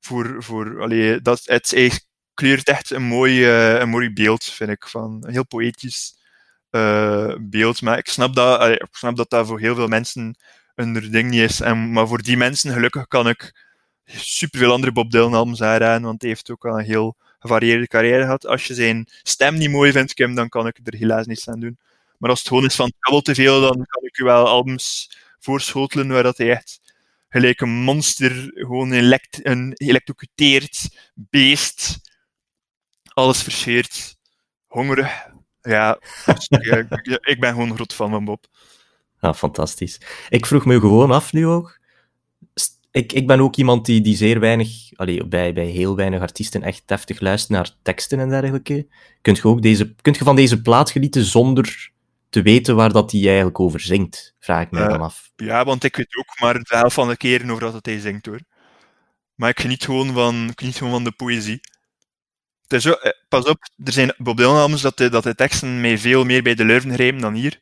voor, 0.00 0.42
voor 0.42 0.80
allee, 0.80 1.20
dat, 1.20 1.40
het, 1.44 1.70
het 1.70 2.06
kleurt 2.34 2.68
echt 2.68 2.90
een 2.90 3.02
mooi, 3.02 3.46
een 3.48 3.88
mooi 3.88 4.12
beeld, 4.12 4.44
vind 4.44 4.70
ik, 4.70 4.86
van 4.86 5.18
een 5.24 5.32
heel 5.32 5.46
poëtisch 5.46 6.20
beeld. 7.40 7.82
Maar 7.82 7.98
ik 7.98 8.08
snap, 8.08 8.34
dat, 8.34 8.68
ik 8.68 8.88
snap 8.90 9.16
dat 9.16 9.30
dat 9.30 9.46
voor 9.46 9.60
heel 9.60 9.74
veel 9.74 9.88
mensen 9.88 10.36
een 10.74 11.10
ding 11.10 11.30
niet 11.30 11.40
is. 11.40 11.60
En, 11.60 11.92
maar 11.92 12.08
voor 12.08 12.22
die 12.22 12.36
mensen, 12.36 12.72
gelukkig, 12.72 13.06
kan 13.06 13.28
ik 13.28 13.52
superveel 14.04 14.72
andere 14.72 14.92
Bob 14.92 15.10
Dylan 15.10 15.34
albums 15.34 15.62
aanraden, 15.62 16.02
want 16.02 16.20
hij 16.20 16.30
heeft 16.30 16.50
ook 16.50 16.66
al 16.66 16.78
een 16.78 16.84
heel 16.84 17.16
gevarieerde 17.38 17.86
carrière 17.86 18.22
gehad. 18.22 18.46
Als 18.46 18.66
je 18.66 18.74
zijn 18.74 19.08
stem 19.22 19.54
niet 19.54 19.70
mooi 19.70 19.92
vindt, 19.92 20.14
Kim, 20.14 20.34
dan 20.34 20.48
kan 20.48 20.66
ik 20.66 20.78
er 20.82 20.94
helaas 20.94 21.26
niets 21.26 21.48
aan 21.48 21.60
doen. 21.60 21.78
Maar 22.22 22.30
als 22.30 22.40
het 22.40 22.48
gewoon 22.48 22.64
is 22.64 22.74
van 22.74 22.92
kabbel 22.98 23.20
te 23.20 23.34
veel, 23.34 23.60
dan 23.60 23.86
kan 23.86 24.04
ik 24.04 24.18
u 24.18 24.24
wel 24.24 24.48
albums 24.48 25.16
voorschotelen 25.38 26.08
waar 26.08 26.22
dat 26.22 26.38
hij 26.38 26.50
echt 26.50 26.80
gelijk 27.28 27.60
een 27.60 27.70
monster, 27.70 28.50
gewoon 28.54 28.92
een 28.92 29.72
elektrocuteerd 29.76 30.88
beest, 31.14 32.00
alles 33.04 33.42
verscheerd, 33.42 34.16
hongerig. 34.66 35.30
Ja, 35.60 35.98
dus, 36.24 36.48
ik 37.32 37.36
ben 37.40 37.50
gewoon 37.50 37.68
een 37.68 37.74
groot 37.74 37.94
fan 37.94 38.10
van 38.10 38.24
Bob. 38.24 38.46
Ja, 39.20 39.34
fantastisch. 39.34 40.00
Ik 40.28 40.46
vroeg 40.46 40.64
me 40.64 40.80
gewoon 40.80 41.10
af 41.10 41.32
nu 41.32 41.46
ook. 41.46 41.78
Ik, 42.90 43.12
ik 43.12 43.26
ben 43.26 43.40
ook 43.40 43.56
iemand 43.56 43.86
die, 43.86 44.00
die 44.00 44.16
zeer 44.16 44.40
weinig, 44.40 44.68
allee, 44.94 45.26
bij, 45.26 45.52
bij 45.52 45.66
heel 45.66 45.96
weinig 45.96 46.20
artiesten 46.20 46.62
echt 46.62 46.82
deftig 46.86 47.20
luistert 47.20 47.52
naar 47.52 47.70
teksten 47.82 48.18
en 48.18 48.28
dergelijke. 48.28 48.86
Kunt 49.20 49.36
je, 49.36 49.44
ook 49.44 49.62
deze, 49.62 49.94
kunt 50.02 50.16
je 50.16 50.24
van 50.24 50.36
deze 50.36 50.60
plaat 50.60 50.90
genieten 50.90 51.24
zonder 51.24 51.90
te 52.32 52.42
weten 52.42 52.76
waar 52.76 52.92
dat 52.92 53.12
hij 53.12 53.26
eigenlijk 53.26 53.60
over 53.60 53.80
zingt, 53.80 54.34
vraag 54.38 54.62
ik 54.62 54.70
me 54.70 54.88
dan 54.88 55.00
af. 55.00 55.30
Ja, 55.36 55.64
want 55.64 55.84
ik 55.84 55.96
weet 55.96 56.16
ook 56.16 56.40
maar 56.40 56.54
de 56.54 56.76
helft 56.76 56.94
van 56.94 57.08
de 57.08 57.16
keren 57.16 57.50
over 57.50 57.72
dat 57.72 57.86
hij 57.86 58.00
zingt 58.00 58.26
hoor. 58.26 58.40
Maar 59.34 59.48
ik 59.48 59.60
geniet 59.60 59.84
gewoon 59.84 60.12
van, 60.12 60.48
ik 60.48 60.58
geniet 60.58 60.76
gewoon 60.76 60.92
van 60.92 61.04
de 61.04 61.12
poëzie. 61.12 61.60
Het 62.62 62.72
is 62.72 62.82
zo, 62.82 62.92
eh, 62.92 63.12
pas 63.28 63.44
op, 63.44 63.58
er 63.84 63.92
zijn 63.92 64.14
Bob 64.16 64.36
Dylan 64.36 64.56
albums 64.56 64.80
dat 64.80 64.96
de, 64.96 65.08
dat 65.08 65.22
de 65.22 65.34
teksten 65.34 65.80
mij 65.80 65.98
veel 65.98 66.24
meer 66.24 66.42
bij 66.42 66.54
de 66.54 66.64
lurven 66.64 66.92
grijpen 66.92 67.20
dan 67.20 67.34
hier. 67.34 67.60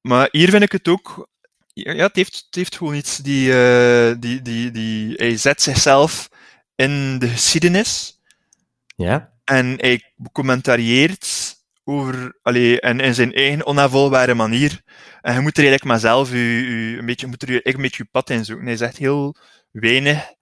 Maar 0.00 0.28
hier 0.30 0.50
vind 0.50 0.62
ik 0.62 0.72
het 0.72 0.88
ook. 0.88 1.28
Ja, 1.72 1.92
het 1.92 2.16
heeft, 2.16 2.36
het 2.46 2.54
heeft 2.54 2.76
gewoon 2.76 2.94
iets 2.94 3.16
die, 3.16 3.48
uh, 3.48 4.14
die, 4.18 4.42
die, 4.42 4.70
die. 4.70 5.14
Hij 5.16 5.36
zet 5.36 5.62
zichzelf 5.62 6.28
in 6.74 7.18
de 7.18 7.28
geschiedenis. 7.28 8.20
Ja. 8.96 9.32
En 9.44 9.74
hij 9.80 10.14
commentarieert 10.32 11.56
over, 11.88 12.38
allee, 12.42 12.80
en 12.80 13.00
in 13.00 13.14
zijn 13.14 13.32
eigen 13.32 13.66
onafvolbare 13.66 14.34
manier. 14.34 14.82
En 15.20 15.34
je 15.34 15.40
moet 15.40 15.56
er 15.56 15.62
eigenlijk 15.62 15.84
maar 15.84 15.98
zelf 15.98 16.30
je, 16.30 16.36
je, 16.36 16.98
een 16.98 17.06
beetje, 17.06 17.26
je 17.26 17.32
moet 17.32 17.42
er 17.42 17.74
een 17.74 17.82
beetje 17.82 18.02
je 18.02 18.08
pad 18.10 18.30
in 18.30 18.44
zoeken. 18.44 18.66
Hij 18.66 18.76
zegt 18.76 18.96
heel 18.96 19.36
weinig, 19.70 20.32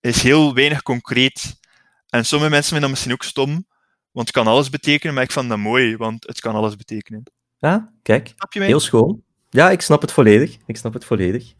is 0.00 0.22
heel 0.22 0.54
weinig 0.54 0.82
concreet. 0.82 1.60
En 2.08 2.24
sommige 2.24 2.50
mensen 2.50 2.70
vinden 2.70 2.80
dat 2.80 2.90
misschien 2.90 3.12
ook 3.12 3.22
stom, 3.22 3.66
want 4.10 4.26
het 4.26 4.30
kan 4.30 4.46
alles 4.46 4.70
betekenen, 4.70 5.14
maar 5.14 5.22
ik 5.22 5.32
vond 5.32 5.48
dat 5.48 5.58
mooi, 5.58 5.96
want 5.96 6.26
het 6.26 6.40
kan 6.40 6.54
alles 6.54 6.76
betekenen. 6.76 7.22
Ja, 7.58 7.92
kijk, 8.02 8.34
heel 8.48 8.80
schoon. 8.80 9.22
Ja, 9.50 9.70
ik 9.70 9.80
snap 9.80 10.00
het 10.00 10.12
volledig. 10.12 10.56
Ik 10.66 10.76
snap 10.76 10.92
het 10.92 11.04
volledig. 11.04 11.52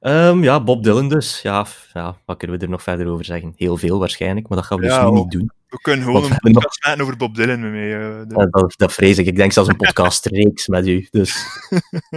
Um, 0.00 0.42
ja, 0.42 0.62
Bob 0.62 0.82
Dylan 0.82 1.08
dus. 1.08 1.42
Ja, 1.42 1.66
ja, 1.92 2.16
wat 2.24 2.36
kunnen 2.36 2.58
we 2.58 2.64
er 2.64 2.70
nog 2.70 2.82
verder 2.82 3.06
over 3.06 3.24
zeggen? 3.24 3.52
Heel 3.56 3.76
veel 3.76 3.98
waarschijnlijk, 3.98 4.48
maar 4.48 4.58
dat 4.58 4.66
gaan 4.66 4.78
we 4.78 4.86
dus 4.86 4.98
nu 4.98 5.10
niet 5.10 5.30
doen. 5.30 5.50
We 5.74 5.80
kunnen 5.80 6.04
gewoon 6.04 6.22
een 6.22 6.52
podcast 6.52 6.84
maken 6.84 7.00
over 7.00 7.16
Bob 7.16 7.34
Dylan 7.34 7.60
met 7.60 7.70
mij. 7.70 7.98
Uh, 7.98 8.24
ja, 8.28 8.46
dat, 8.46 8.74
dat, 8.76 8.92
vrees 8.92 9.18
ik. 9.18 9.26
Ik 9.26 9.36
denk 9.36 9.52
zelfs 9.52 9.68
een 9.68 9.76
podcastreeks 9.76 10.66
met 10.66 10.86
u. 10.86 11.06
Dus. 11.10 11.46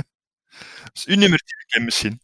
dus 0.93 1.06
uw 1.06 1.15
nummer 1.15 1.41
10 1.67 1.84
misschien. 1.86 2.20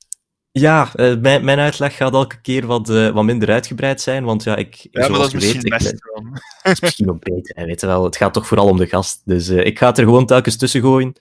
Ja, 0.52 0.91
uh, 0.96 1.17
mijn, 1.17 1.46
mijn 1.46 1.60
uitleg 1.60 1.96
gaat 1.96 2.13
elke 2.13 2.41
keer 2.41 2.65
wat, 2.65 2.89
uh, 2.89 3.10
wat 3.10 3.24
minder 3.24 3.50
uitgebreid 3.50 4.02
zijn, 4.02 4.24
want 4.24 4.43
ja, 4.43 4.56
ik... 4.56 4.88
Ja, 4.91 5.10
maar 5.10 5.19
dat 5.19 5.28
is 5.28 5.34
misschien 5.34 5.62
weet, 5.62 5.69
best 5.69 6.02
Dat 6.63 6.74
is 6.74 6.80
misschien 6.80 7.10
ook 7.10 7.24
beter, 7.24 7.65
weet 7.65 7.82
je 7.82 7.88
wel. 7.88 8.04
Het 8.04 8.17
gaat 8.17 8.34
toch 8.34 8.48
vooral 8.48 8.67
om 8.67 8.78
de 8.78 8.88
gast. 8.88 9.22
Dus 9.26 9.50
ik 9.50 9.78
ga 9.78 9.88
het 9.88 9.98
er 9.98 10.04
gewoon 10.04 10.26
telkens 10.26 10.58
tussen 10.58 10.82
gooien. 10.82 11.13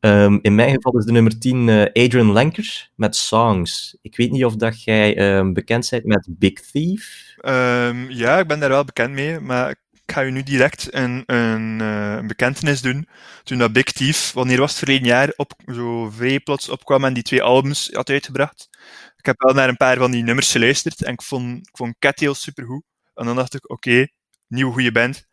Um, 0.00 0.38
in 0.42 0.54
mijn 0.54 0.74
geval 0.74 0.98
is 0.98 1.04
de 1.04 1.12
nummer 1.12 1.38
10 1.38 1.68
uh, 1.68 1.82
Adrian 1.82 2.32
Lenker 2.32 2.90
met 2.94 3.16
Songs. 3.16 3.96
Ik 4.02 4.16
weet 4.16 4.30
niet 4.30 4.44
of 4.44 4.56
dat 4.56 4.82
jij 4.82 5.36
um, 5.36 5.52
bekend 5.52 5.90
bent 5.90 6.04
met 6.04 6.26
Big 6.30 6.60
Thief. 6.60 7.29
Um, 7.42 8.10
ja, 8.10 8.38
ik 8.38 8.46
ben 8.46 8.60
daar 8.60 8.68
wel 8.68 8.84
bekend 8.84 9.12
mee, 9.12 9.40
maar 9.40 9.70
ik 9.70 9.78
ga 10.06 10.20
je 10.20 10.30
nu 10.30 10.42
direct 10.42 10.94
een, 10.94 11.22
een, 11.26 11.78
uh, 11.80 12.12
een 12.12 12.26
bekentenis 12.26 12.80
doen. 12.80 13.08
Toen 13.42 13.58
dat 13.58 13.72
Big 13.72 13.84
Thief, 13.84 14.32
wanneer 14.32 14.58
was 14.58 14.70
het 14.70 14.78
verleden 14.78 15.06
jaar, 15.06 15.32
op, 15.36 15.52
zo 15.66 16.10
vrij 16.10 16.40
plots 16.40 16.68
opkwam 16.68 17.04
en 17.04 17.12
die 17.12 17.22
twee 17.22 17.42
albums 17.42 17.88
had 17.92 18.10
uitgebracht. 18.10 18.68
Ik 19.16 19.26
heb 19.26 19.40
wel 19.40 19.54
naar 19.54 19.68
een 19.68 19.76
paar 19.76 19.96
van 19.96 20.10
die 20.10 20.22
nummers 20.22 20.52
geluisterd 20.52 21.02
en 21.02 21.12
ik 21.12 21.22
vond, 21.22 21.56
ik 21.56 21.76
vond 21.76 21.96
heel 22.00 22.34
supergoed. 22.34 22.82
En 23.14 23.26
dan 23.26 23.36
dacht 23.36 23.54
ik, 23.54 23.70
oké, 23.70 23.88
okay, 23.88 24.12
nieuwe 24.46 24.72
goede 24.72 24.92
band. 24.92 25.26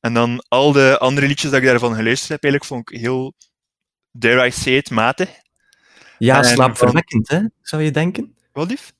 En 0.00 0.14
dan 0.14 0.44
al 0.48 0.72
de 0.72 0.98
andere 0.98 1.26
liedjes 1.26 1.50
dat 1.50 1.60
ik 1.60 1.66
daarvan 1.66 1.94
geluisterd 1.94 2.28
heb, 2.28 2.42
eigenlijk 2.42 2.72
vond 2.72 2.90
ik 2.90 3.00
heel 3.00 3.34
dare 4.10 4.46
I 4.46 4.50
say 4.50 4.76
it, 4.76 4.90
matig. 4.90 5.30
Ja, 6.18 6.42
slaapverwekkend, 6.42 7.28
hè, 7.28 7.40
zou 7.62 7.82
je 7.82 7.90
denken? 7.90 8.36
Wat 8.52 8.70
lief? 8.70 8.92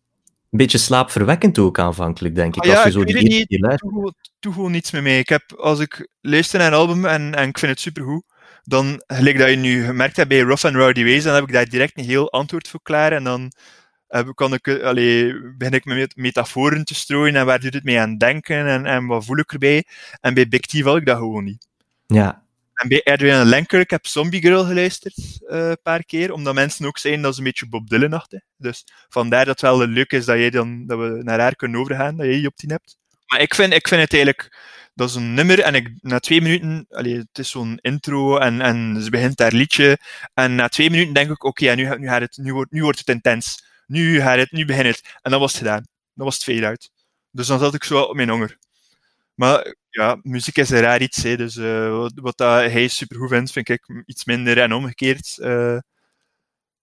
Een 0.51 0.59
beetje 0.59 0.79
slaapverwekkend 0.79 1.59
ook 1.59 1.79
aanvankelijk, 1.79 2.35
denk 2.35 2.57
ik. 2.57 2.63
Ah, 2.63 2.69
ja, 2.69 2.75
als 2.75 2.83
je 2.83 2.89
ik 2.89 2.95
zo 2.95 3.13
weet 3.13 3.25
die 3.25 3.47
niet. 3.49 3.81
Doe, 3.81 4.15
doe 4.39 4.53
gewoon 4.53 4.71
niets 4.71 4.91
met 4.91 5.03
mij. 5.03 5.19
Ik 5.19 5.29
heb, 5.29 5.53
als 5.53 5.79
ik 5.79 6.09
luister 6.21 6.59
naar 6.59 6.69
een 6.69 6.79
album 6.79 7.05
en, 7.05 7.35
en 7.35 7.49
ik 7.49 7.59
vind 7.59 7.71
het 7.71 7.81
supergoed, 7.81 8.25
dan, 8.63 9.03
gelijk 9.07 9.39
dat 9.39 9.51
je 9.51 9.57
nu 9.57 9.85
gemerkt 9.85 10.17
hebt 10.17 10.29
bij 10.29 10.41
Rough 10.41 10.65
and 10.65 10.75
Rowdy 10.75 11.05
Ways, 11.05 11.25
dan 11.25 11.35
heb 11.35 11.45
ik 11.45 11.53
daar 11.53 11.69
direct 11.69 11.99
een 11.99 12.05
heel 12.05 12.33
antwoord 12.33 12.69
voor 12.69 12.83
klaar. 12.83 13.13
En 13.13 13.25
dan 13.25 13.53
heb, 14.09 14.35
kan 14.35 14.53
ik, 14.53 14.69
allee, 14.69 15.35
begin 15.57 15.75
ik 15.75 15.85
met 15.85 16.17
metaforen 16.17 16.85
te 16.85 16.95
strooien 16.95 17.37
en 17.37 17.47
waar 17.47 17.61
doet 17.61 17.75
het 17.75 17.85
mee 17.85 18.01
aan 18.01 18.17
denken 18.17 18.67
en, 18.67 18.87
en 18.87 19.07
wat 19.07 19.25
voel 19.25 19.39
ik 19.39 19.53
erbij. 19.53 19.85
En 20.21 20.35
bij 20.35 20.49
Big 20.49 20.61
T 20.61 20.81
had 20.81 20.97
ik 20.97 21.07
dat 21.07 21.19
gewoon 21.19 21.45
niet. 21.45 21.69
Ja, 22.07 22.43
en 22.81 22.88
bij 22.88 23.03
Edwin 23.03 23.66
heb 23.87 24.07
Zombie 24.07 24.40
Girl 24.40 24.64
geluisterd 24.64 25.16
uh, 25.16 25.69
een 25.69 25.79
paar 25.83 26.05
keer, 26.05 26.33
omdat 26.33 26.55
mensen 26.55 26.87
ook 26.87 26.99
zeiden 26.99 27.23
dat 27.23 27.33
ze 27.33 27.38
een 27.38 27.45
beetje 27.47 27.69
Bob 27.69 27.88
Dylan-achtig. 27.88 28.40
Dus 28.57 28.85
vandaar 29.09 29.45
dat 29.45 29.61
het 29.61 29.71
wel 29.71 29.87
leuk 29.87 30.12
is 30.12 30.25
dat, 30.25 30.37
jij 30.37 30.51
dan, 30.51 30.87
dat 30.87 30.99
we 30.99 31.21
naar 31.23 31.40
haar 31.40 31.57
kunnen 31.57 31.81
overgaan, 31.81 32.16
dat 32.16 32.27
jij 32.27 32.35
die 32.35 32.47
op 32.47 32.57
tien 32.57 32.71
hebt. 32.71 32.99
Maar 33.27 33.40
ik 33.40 33.55
vind, 33.55 33.73
ik 33.73 33.88
vind 33.88 34.01
het 34.01 34.12
eigenlijk, 34.12 34.59
dat 34.95 35.09
is 35.09 35.14
een 35.14 35.35
nummer 35.35 35.61
en 35.61 35.75
ik, 35.75 35.90
na 36.01 36.19
twee 36.19 36.40
minuten, 36.40 36.87
allee, 36.88 37.16
het 37.16 37.38
is 37.38 37.51
zo'n 37.51 37.79
intro 37.81 38.38
en, 38.38 38.61
en 38.61 39.03
ze 39.03 39.11
begint 39.11 39.37
daar 39.37 39.53
liedje. 39.53 39.99
En 40.35 40.55
na 40.55 40.69
twee 40.69 40.90
minuten 40.90 41.14
denk 41.14 41.31
ik, 41.31 41.45
oké, 41.45 41.75
nu, 41.75 41.99
nu, 41.99 42.09
gaat 42.09 42.21
het, 42.21 42.37
nu, 42.37 42.53
wordt, 42.53 42.71
nu 42.71 42.83
wordt 42.83 42.99
het 42.99 43.09
intens. 43.09 43.64
Nu 43.87 44.21
gaat 44.21 44.38
het, 44.38 44.51
nu 44.51 44.64
begint 44.64 44.87
het. 44.87 45.19
En 45.23 45.31
dan 45.31 45.40
was 45.40 45.53
het 45.53 45.61
gedaan. 45.61 45.87
Dan 46.14 46.27
was 46.27 46.35
het 46.35 46.45
fade 46.45 46.66
uit. 46.66 46.90
Dus 47.31 47.47
dan 47.47 47.59
zat 47.59 47.75
ik 47.75 47.85
zo 47.85 48.01
op 48.01 48.14
mijn 48.14 48.29
honger. 48.29 48.59
Maar 49.40 49.74
ja, 49.90 50.18
muziek 50.22 50.57
is 50.57 50.70
een 50.70 50.81
raar 50.81 51.03
iets. 51.03 51.22
Hè, 51.22 51.37
dus 51.37 51.57
uh, 51.57 51.90
wat, 51.98 52.12
wat 52.14 52.37
dat 52.37 52.70
hij 52.70 52.88
supergoed 52.88 53.29
vindt, 53.29 53.53
vind 53.53 53.68
ik 53.68 54.03
iets 54.07 54.24
minder 54.24 54.59
en 54.59 54.72
omgekeerd. 54.72 55.38
Uh, 55.38 55.79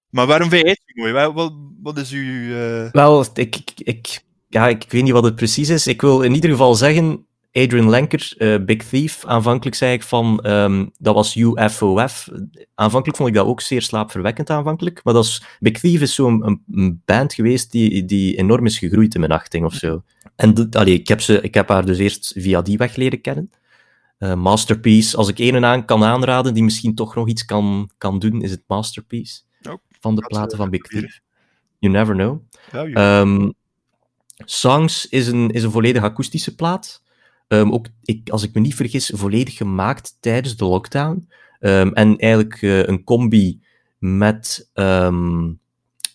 maar 0.09 0.27
waarom 0.27 0.49
vind 0.49 0.61
jij 0.61 0.71
het 0.85 0.95
mooi? 0.95 1.13
Wat, 1.13 1.53
wat, 1.81 1.97
is 1.97 2.11
uw... 2.11 2.21
Uh... 2.21 2.91
Wel, 2.91 3.25
ik, 3.33 3.71
ik, 3.75 4.21
ja, 4.47 4.67
ik 4.67 4.85
weet 4.89 5.03
niet 5.03 5.11
wat 5.11 5.23
het 5.23 5.35
precies 5.35 5.69
is. 5.69 5.87
Ik 5.87 6.01
wil 6.01 6.21
in 6.21 6.33
ieder 6.33 6.49
geval 6.49 6.75
zeggen, 6.75 7.26
Adrian 7.57 7.89
Lenker, 7.89 8.33
Big 8.65 8.83
Thief, 8.83 9.25
aanvankelijk 9.25 9.75
zei 9.75 9.93
ik 9.93 10.03
van, 10.03 10.47
um, 10.47 10.91
dat 10.97 11.13
was 11.15 11.35
UFOF. 11.35 12.29
Aanvankelijk 12.75 13.17
vond 13.17 13.29
ik 13.29 13.35
dat 13.35 13.45
ook 13.45 13.61
zeer 13.61 13.81
slaapverwekkend 13.81 14.49
aanvankelijk. 14.49 15.03
Maar 15.03 15.13
dat 15.13 15.25
is, 15.25 15.43
Big 15.59 15.79
Thief 15.79 16.01
is 16.01 16.15
zo'n 16.15 16.61
een, 16.71 17.01
band 17.05 17.33
geweest 17.33 17.71
die, 17.71 18.05
die 18.05 18.37
enorm 18.37 18.65
is 18.65 18.79
gegroeid 18.79 19.13
in 19.13 19.19
mijn 19.19 19.31
achting 19.31 19.65
of 19.65 19.73
zo. 19.73 20.03
En 20.35 20.69
allee, 20.71 20.93
ik, 20.93 21.07
heb 21.07 21.21
ze, 21.21 21.41
ik 21.41 21.53
heb 21.53 21.69
haar 21.69 21.85
dus 21.85 21.97
eerst 21.97 22.33
via 22.37 22.61
die 22.61 22.77
weg 22.77 22.95
leren 22.95 23.21
kennen. 23.21 23.51
Uh, 24.19 24.33
Masterpiece, 24.33 25.17
als 25.17 25.27
ik 25.27 25.39
een 25.39 25.65
aan 25.65 25.85
kan 25.85 26.03
aanraden 26.03 26.53
die 26.53 26.63
misschien 26.63 26.95
toch 26.95 27.15
nog 27.15 27.27
iets 27.27 27.45
kan, 27.45 27.89
kan 27.97 28.19
doen, 28.19 28.41
is 28.41 28.51
het 28.51 28.63
Masterpiece. 28.67 29.41
Oh, 29.69 29.73
van 29.99 30.15
de 30.15 30.21
platen 30.21 30.57
van 30.57 30.69
Big 30.69 30.81
Thief. 30.81 31.19
You 31.79 31.93
never 31.93 32.15
know. 32.15 32.41
Ja, 32.71 33.19
um, 33.21 33.53
Songs 34.45 35.09
is 35.09 35.27
een, 35.27 35.49
is 35.49 35.63
een 35.63 35.71
volledig 35.71 36.03
akoestische 36.03 36.55
plaat. 36.55 37.01
Um, 37.47 37.73
ook, 37.73 37.87
ik, 38.03 38.29
als 38.29 38.43
ik 38.43 38.53
me 38.53 38.61
niet 38.61 38.75
vergis, 38.75 39.11
volledig 39.15 39.57
gemaakt 39.57 40.17
tijdens 40.19 40.55
de 40.55 40.65
lockdown. 40.65 41.27
Um, 41.59 41.93
en 41.93 42.17
eigenlijk 42.17 42.61
uh, 42.61 42.85
een 42.85 43.03
combi 43.03 43.61
met 43.97 44.69
uh, 44.75 45.11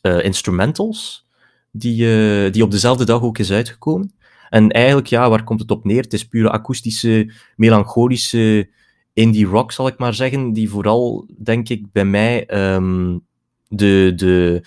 instrumentals 0.02 1.26
die, 1.70 2.04
uh, 2.04 2.52
die 2.52 2.62
op 2.62 2.70
dezelfde 2.70 3.04
dag 3.04 3.22
ook 3.22 3.38
is 3.38 3.52
uitgekomen. 3.52 4.14
En 4.50 4.70
eigenlijk, 4.70 5.06
ja, 5.06 5.28
waar 5.28 5.44
komt 5.44 5.60
het 5.60 5.70
op 5.70 5.84
neer? 5.84 6.02
Het 6.02 6.12
is 6.12 6.28
pure 6.28 6.50
akoestische, 6.50 7.32
melancholische 7.56 8.70
indie 9.12 9.46
rock, 9.46 9.72
zal 9.72 9.86
ik 9.86 9.98
maar 9.98 10.14
zeggen, 10.14 10.52
die 10.52 10.70
vooral, 10.70 11.28
denk 11.42 11.68
ik, 11.68 11.92
bij 11.92 12.04
mij 12.04 12.44
de, 13.68 14.12
de 14.16 14.66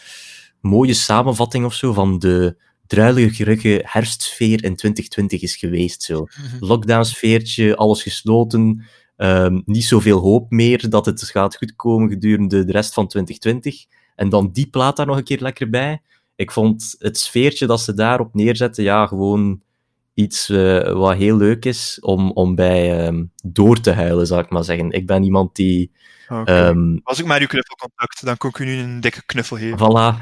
mooie 0.62 0.94
samenvatting 0.94 1.66
of 1.66 1.74
zo 1.74 1.94
van 1.94 2.20
de 2.20 2.56
druilerige 2.88 3.82
herfstsfeer 3.86 4.64
in 4.64 4.76
2020 4.76 5.42
is 5.42 5.56
geweest. 5.56 6.04
Zo. 6.04 6.26
Mhm. 6.26 6.66
Lockdown-sfeertje, 6.66 7.76
alles 7.76 8.04
gesloten, 8.04 8.84
um, 9.18 9.62
niet 9.66 9.86
zoveel 9.86 10.20
hoop 10.20 10.52
meer 10.52 10.90
dat 10.90 11.06
het 11.06 11.24
gaat 11.24 11.58
goedkomen 11.58 12.10
gedurende 12.10 12.66
de 12.66 12.72
rest 12.72 12.94
van 12.94 13.08
2020. 13.08 13.86
En 14.16 14.30
dan 14.30 14.52
die 14.52 14.68
plaat 14.68 14.98
daar 14.98 15.06
nog 15.06 15.18
een 15.18 15.24
keer 15.24 15.40
lekker 15.40 15.70
bij 15.70 16.02
ik 16.36 16.52
vond 16.52 16.96
het 17.00 17.18
sfeertje 17.18 17.68
dat 17.68 17.82
ze 17.82 17.94
daarop 17.94 18.34
neerzetten, 18.34 18.84
ja, 18.84 19.08
gewoon 19.08 19.62
iets 20.14 20.50
uh, 20.50 20.92
wat 20.92 21.16
heel 21.16 21.38
leuk 21.38 21.66
is 21.66 21.98
om, 22.02 22.32
om 22.32 22.56
bij 22.56 23.08
um, 23.08 23.32
door 23.44 23.80
te 23.80 23.92
huilen, 23.92 24.28
zou 24.28 24.42
ik 24.42 24.50
maar 24.50 24.64
zeggen. 24.64 24.92
Ik 24.92 25.08
ben 25.08 25.24
iemand 25.24 25.56
die... 25.56 25.92
Okay. 26.30 26.68
Um, 26.68 27.00
Als 27.04 27.20
ik 27.20 27.26
maar 27.26 27.40
uw 27.40 27.48
knuffelcontact, 27.48 28.26
dan 28.26 28.38
kon 28.38 28.50
ik 28.50 28.60
u 28.60 28.66
nu 28.66 28.78
een 28.78 29.02
dikke 29.02 29.26
knuffel 29.26 29.58
geven. 29.58 29.78
Voilà. 29.78 30.20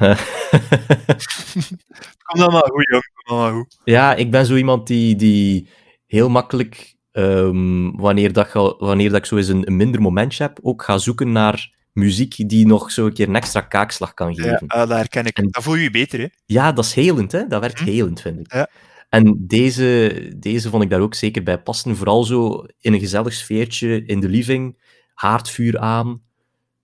Kom 2.23 2.39
dan 2.39 2.51
maar 2.51 2.69
goed, 2.71 2.87
jong. 2.89 3.11
Kom 3.13 3.37
dan 3.37 3.37
maar 3.37 3.51
goed. 3.51 3.77
Ja, 3.83 4.15
ik 4.15 4.31
ben 4.31 4.45
zo 4.45 4.55
iemand 4.55 4.87
die, 4.87 5.15
die 5.15 5.67
heel 6.07 6.29
makkelijk, 6.29 6.95
um, 7.11 7.97
wanneer, 7.97 8.33
dat, 8.33 8.51
wanneer 8.79 9.09
dat 9.09 9.17
ik 9.17 9.25
zo 9.25 9.37
eens 9.37 9.47
een, 9.47 9.67
een 9.67 9.75
minder 9.75 10.01
momentje 10.01 10.43
heb, 10.43 10.59
ook 10.61 10.83
ga 10.83 10.97
zoeken 10.97 11.31
naar 11.31 11.71
muziek 11.93 12.49
die 12.49 12.67
nog 12.67 12.91
zo 12.91 13.05
een 13.05 13.13
keer 13.13 13.27
een 13.27 13.35
extra 13.35 13.61
kaakslag 13.61 14.13
kan 14.13 14.35
geven. 14.35 14.63
Ja, 14.67 14.81
ah, 14.81 14.89
daar 14.89 15.07
ken 15.07 15.25
ik. 15.25 15.37
En, 15.37 15.47
dat 15.51 15.63
voel 15.63 15.75
je 15.75 15.83
je 15.83 15.91
beter, 15.91 16.19
hè? 16.19 16.27
Ja, 16.45 16.71
dat 16.71 16.85
is 16.85 16.93
helend, 16.93 17.31
hè? 17.31 17.47
Dat 17.47 17.61
werkt 17.61 17.79
hm. 17.79 17.85
helend, 17.85 18.21
vind 18.21 18.39
ik. 18.39 18.53
Ja. 18.53 18.67
En 19.09 19.37
deze, 19.39 20.33
deze 20.37 20.69
vond 20.69 20.83
ik 20.83 20.89
daar 20.89 20.99
ook 20.99 21.15
zeker 21.15 21.43
bij 21.43 21.59
passen. 21.59 21.95
Vooral 21.95 22.23
zo 22.23 22.65
in 22.79 22.93
een 22.93 22.99
gezellig 22.99 23.33
sfeertje 23.33 24.05
in 24.05 24.19
de 24.19 24.29
living, 24.29 24.77
haardvuur 25.13 25.79
aan. 25.79 26.21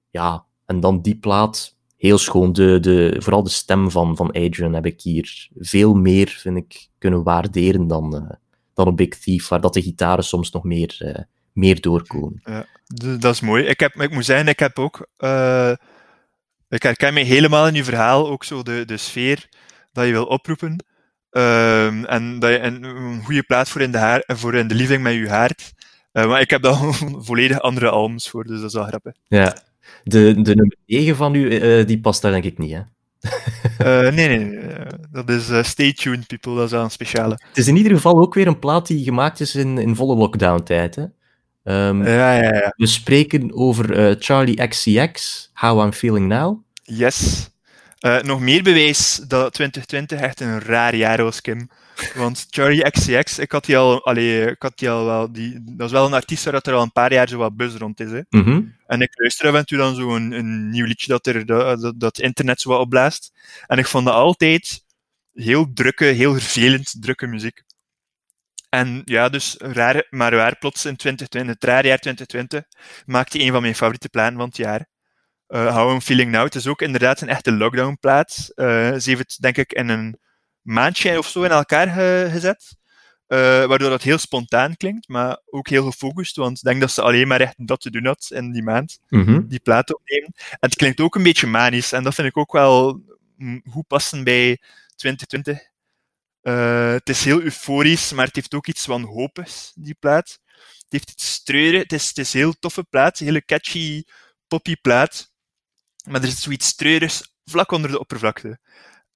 Ja, 0.10 0.46
en 0.66 0.80
dan 0.80 1.02
die 1.02 1.18
plaat, 1.18 1.76
heel 1.98 2.18
schoon. 2.18 2.54
De, 2.54 2.80
de, 2.80 3.16
vooral 3.20 3.44
de 3.44 3.50
stem 3.50 3.92
van, 3.92 4.16
van 4.16 4.32
Adrian 4.32 4.74
heb 4.74 4.86
ik 4.86 5.02
hier 5.02 5.50
veel 5.56 5.94
meer, 5.94 6.28
vind 6.28 6.58
ik, 6.58 6.88
kunnen 6.98 7.24
waarderen 7.24 7.88
dan, 7.88 8.16
uh, 8.16 8.30
dan 8.74 8.88
een 8.88 8.96
Big 8.96 9.10
Thief, 9.10 9.48
waar 9.48 9.62
dat 9.62 9.74
de 9.74 9.82
gitaren 9.82 10.24
soms 10.24 10.52
nog 10.52 10.64
meer... 10.64 10.98
Uh, 11.00 11.24
meer 11.54 11.82
doorkomen. 11.82 12.42
Ja, 12.44 12.66
dat 13.20 13.34
is 13.34 13.40
mooi. 13.40 13.64
Ik, 13.64 13.80
heb, 13.80 14.02
ik 14.02 14.12
moet 14.12 14.26
zeggen, 14.26 14.48
ik 14.48 14.60
heb 14.60 14.80
ook. 14.80 15.08
Uh, 15.18 15.72
ik 16.70 16.84
herken 16.84 17.14
me 17.14 17.24
helemaal 17.24 17.68
in 17.68 17.74
je 17.74 17.84
verhaal, 17.84 18.30
ook 18.30 18.44
zo 18.44 18.64
de, 18.64 18.86
de 18.86 18.98
sfeer 18.98 19.50
dat 19.92 20.06
je 20.06 20.12
wil 20.12 20.26
oproepen. 20.26 20.86
Uh, 21.32 22.12
en 22.12 22.40
dat 22.40 22.50
je 22.50 22.60
een, 22.60 22.84
een 22.84 23.24
goede 23.24 23.44
plaats 23.44 23.72
voor 23.72 23.82
in 23.82 23.92
de, 23.92 23.98
haar, 23.98 24.24
voor 24.28 24.56
in 24.56 24.68
de 24.68 24.76
living 24.76 25.04
met 25.04 25.14
je 25.14 25.30
haard. 25.30 25.74
Uh, 26.20 26.28
maar 26.28 26.42
ik 26.42 26.50
heb 26.50 26.62
daar 26.62 26.78
volledig 27.28 27.60
andere 27.60 27.90
albums 27.90 28.30
voor, 28.30 28.44
dus 28.44 28.58
dat 28.60 28.70
is 28.70 28.74
wel 28.74 28.86
grappig. 28.86 29.14
Ja, 29.28 29.58
de, 30.04 30.42
de 30.42 30.56
nummer 30.56 30.76
9 30.86 31.16
van 31.16 31.34
u, 31.34 31.62
uh, 31.80 31.86
die 31.86 32.00
past 32.00 32.22
daar 32.22 32.32
denk 32.32 32.44
ik 32.44 32.58
niet, 32.58 32.72
hè? 32.72 32.82
uh, 34.08 34.14
nee, 34.14 34.28
nee, 34.28 34.40
nee, 34.40 34.86
dat 35.12 35.30
is 35.30 35.50
uh, 35.50 35.64
Stay 35.64 35.94
Tuned 35.94 36.28
People, 36.28 36.56
dat 36.56 36.66
is 36.66 36.72
wel 36.72 36.84
een 36.84 36.92
speciale. 36.92 37.40
Het 37.48 37.58
is 37.58 37.68
in 37.68 37.76
ieder 37.76 37.92
geval 37.92 38.20
ook 38.20 38.34
weer 38.34 38.48
een 38.48 38.60
plaat 38.60 38.88
die 38.88 39.04
gemaakt 39.04 39.40
is 39.40 39.56
in, 39.56 39.78
in 39.78 39.96
volle 39.96 40.16
lockdown-tijd? 40.16 40.98
Ehm, 41.64 42.04
Ja, 42.04 42.34
ja, 42.34 42.54
ja. 42.54 42.74
We 42.76 42.88
spreken 42.88 43.54
over 43.54 43.94
eh, 43.94 44.16
Charlie 44.20 44.68
XCX, 44.68 45.50
How 45.54 45.86
I'm 45.86 45.94
Feeling 45.94 46.28
Now. 46.28 46.62
Yes. 46.84 47.50
Eh, 48.00 48.22
nog 48.22 48.40
meer 48.40 48.64
bewijs 48.64 49.16
dat 49.28 49.54
2020 49.54 50.20
echt 50.20 50.40
een 50.40 50.60
raar 50.60 50.96
jaar 50.96 51.24
was, 51.24 51.42
Kim. 51.42 51.70
Want 52.16 52.48
Charlie 52.50 52.92
XCX, 52.92 53.40
ik 53.40 53.52
had 53.52 53.66
die 53.66 53.78
al, 53.78 54.06
allee, 54.06 54.46
ik 54.46 54.62
had 54.62 54.78
die 54.78 54.90
al 54.90 55.06
wel, 55.06 55.32
die, 55.32 55.60
dat 55.64 55.86
is 55.86 55.92
wel 55.92 56.06
een 56.06 56.14
artiest 56.14 56.44
waar 56.44 56.54
er 56.54 56.74
al 56.74 56.82
een 56.82 56.92
paar 56.92 57.14
jaar 57.14 57.28
zo 57.28 57.38
wat 57.38 57.56
buzz 57.56 57.76
rond 57.76 58.00
is. 58.00 58.12
Hè. 58.12 58.22
Mhm. 58.30 58.62
En 58.88 59.02
ik 59.02 59.20
luister 59.20 59.48
af 59.48 59.56
en 59.56 59.66
toe 59.66 59.78
dan 59.78 59.96
zo 59.96 60.16
een, 60.16 60.32
een 60.32 60.70
nieuw 60.70 60.86
liedje 60.86 61.08
dat, 61.08 61.28
er, 61.28 61.46
dat, 61.46 61.82
dat, 61.82 62.00
dat 62.00 62.20
internet 62.20 62.62
zo 62.62 62.70
wat 62.70 62.80
opblaast. 62.80 63.32
En 63.68 63.78
ik 63.78 63.86
vond 63.86 64.06
dat 64.06 64.14
altijd 64.14 64.84
heel 65.34 65.74
drukke, 65.74 66.06
heel 66.06 66.34
vervelend 66.34 66.96
drukke 67.00 67.28
muziek. 67.28 67.64
En 68.70 69.02
ja, 69.06 69.30
dus 69.30 69.56
raar, 69.58 70.08
maar 70.10 70.36
waar 70.36 70.58
plots 70.58 70.86
in 70.86 70.96
2020, 70.96 71.54
het 71.54 71.64
raar 71.64 71.86
jaar 71.86 72.00
2020, 72.00 72.64
maakte 73.06 73.38
hij 73.38 73.46
een 73.46 73.52
van 73.52 73.62
mijn 73.62 73.76
favoriete 73.76 74.10
platen 74.10 74.38
van 74.38 74.48
het 74.48 74.58
jaar. 74.58 74.88
Eh 75.48 75.76
How 75.76 75.92
I'm 75.92 76.02
Feeling 76.02 76.32
Now. 76.32 76.44
Het 76.44 76.56
is 76.56 76.68
ook 76.68 76.82
inderdaad 76.82 77.22
een 77.22 77.30
echte 77.30 77.52
lockdown-plaat. 77.52 78.52
Eh, 78.56 78.66
ze 78.94 79.10
heeft 79.10 79.20
het, 79.20 79.38
denk 79.40 79.58
ik, 79.58 79.74
in 79.74 79.90
een 79.90 80.20
maandje 80.62 81.18
of 81.18 81.28
zo 81.28 81.44
in 81.44 81.50
elkaar 81.52 81.88
ge- 81.88 82.28
gezet. 82.32 82.78
Eh, 83.28 83.38
waardoor 83.66 83.90
dat 83.90 84.02
heel 84.04 84.18
spontaan 84.18 84.78
klinkt, 84.78 85.08
maar 85.08 85.40
ook 85.46 85.68
heel 85.70 85.84
gefocust. 85.92 86.36
Want 86.36 86.58
ik 86.58 86.64
denk 86.64 86.80
dat 86.80 86.92
ze 86.92 87.02
alleen 87.02 87.28
maar 87.28 87.42
echt 87.42 87.68
dat 87.68 87.82
te 87.82 87.92
doen 87.92 88.06
had 88.06 88.28
in 88.34 88.52
die 88.52 88.64
maand 88.64 89.00
Mhm. 89.10 89.48
die 89.48 89.60
plaat 89.60 89.94
opnemen. 89.96 90.32
En 90.36 90.58
het 90.60 90.76
klinkt 90.76 91.00
ook 91.00 91.16
een 91.16 91.24
beetje 91.24 91.48
manisch. 91.48 91.92
En 91.92 92.04
dat 92.04 92.16
vind 92.16 92.28
ik 92.28 92.38
ook 92.38 92.52
wel 92.52 93.02
mm, 93.38 93.62
goed 93.70 93.88
passen 93.88 94.24
bij 94.24 94.62
2020. 94.96 95.68
Eh, 96.42 96.92
het 96.92 97.10
is 97.10 97.24
heel 97.26 97.42
euforisch, 97.42 98.12
maar 98.12 98.26
het 98.26 98.36
heeft 98.36 98.54
ook 98.54 98.68
iets 98.68 98.86
wanhopigs, 98.86 99.72
die 99.76 99.96
plaat. 100.00 100.40
Het 100.78 100.86
heeft 100.90 101.10
iets 101.12 101.44
treurig. 101.44 101.82
Het 101.82 101.94
is, 101.94 102.08
het 102.08 102.18
is 102.18 102.34
een 102.34 102.40
heel 102.40 102.54
toffe 102.60 102.84
plaat. 102.84 103.20
Een 103.20 103.26
hele 103.26 103.46
catchy, 103.46 104.04
poppy 104.48 104.76
plaat. 104.82 105.32
Maar 106.06 106.22
er 106.22 106.28
is 106.28 106.42
zoiets 106.42 106.76
treurigs 106.76 107.34
vlak 107.46 107.72
onder 107.72 107.92
de 107.92 108.00
oppervlakte. 108.00 108.60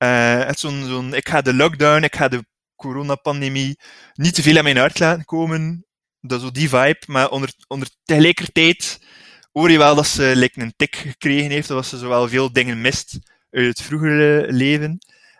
Het 0.06 0.56
is 0.56 0.62
zo'n, 0.62 0.86
zo'n, 0.86 1.14
ik 1.14 1.30
ga 1.30 1.42
de 1.42 1.54
lockdown, 1.54 2.04
ik 2.04 2.16
ga 2.16 2.28
de 2.28 2.46
coronapandemie 2.76 3.80
niet 4.14 4.36
te 4.36 4.42
veel 4.42 4.58
aan 4.58 4.64
mijn 4.64 4.78
hart 4.78 5.00
laten 5.00 5.26
komen. 5.26 5.86
Dat 6.22 6.40
is 6.40 6.46
zo 6.46 6.52
die 6.52 6.70
vibe. 6.70 7.00
Maar 7.06 7.30
onder, 7.30 7.54
onder 7.68 7.90
tegelijkertijd 8.04 9.06
hoor 9.52 9.72
je 9.72 9.78
wel 9.78 9.96
dat 9.96 10.08
ze 10.08 10.32
like, 10.36 10.62
een 10.62 10.74
tik 10.76 10.96
gekregen 10.96 11.52
heeft, 11.52 11.68
dat 11.68 11.86
ze 11.86 11.98
zowel 11.98 12.28
veel 12.28 12.54
dingen 12.54 12.82
mist 12.82 13.20
uit 13.52 13.68
het 13.68 13.82
vroegere 13.82 14.46
leven. 14.52 14.98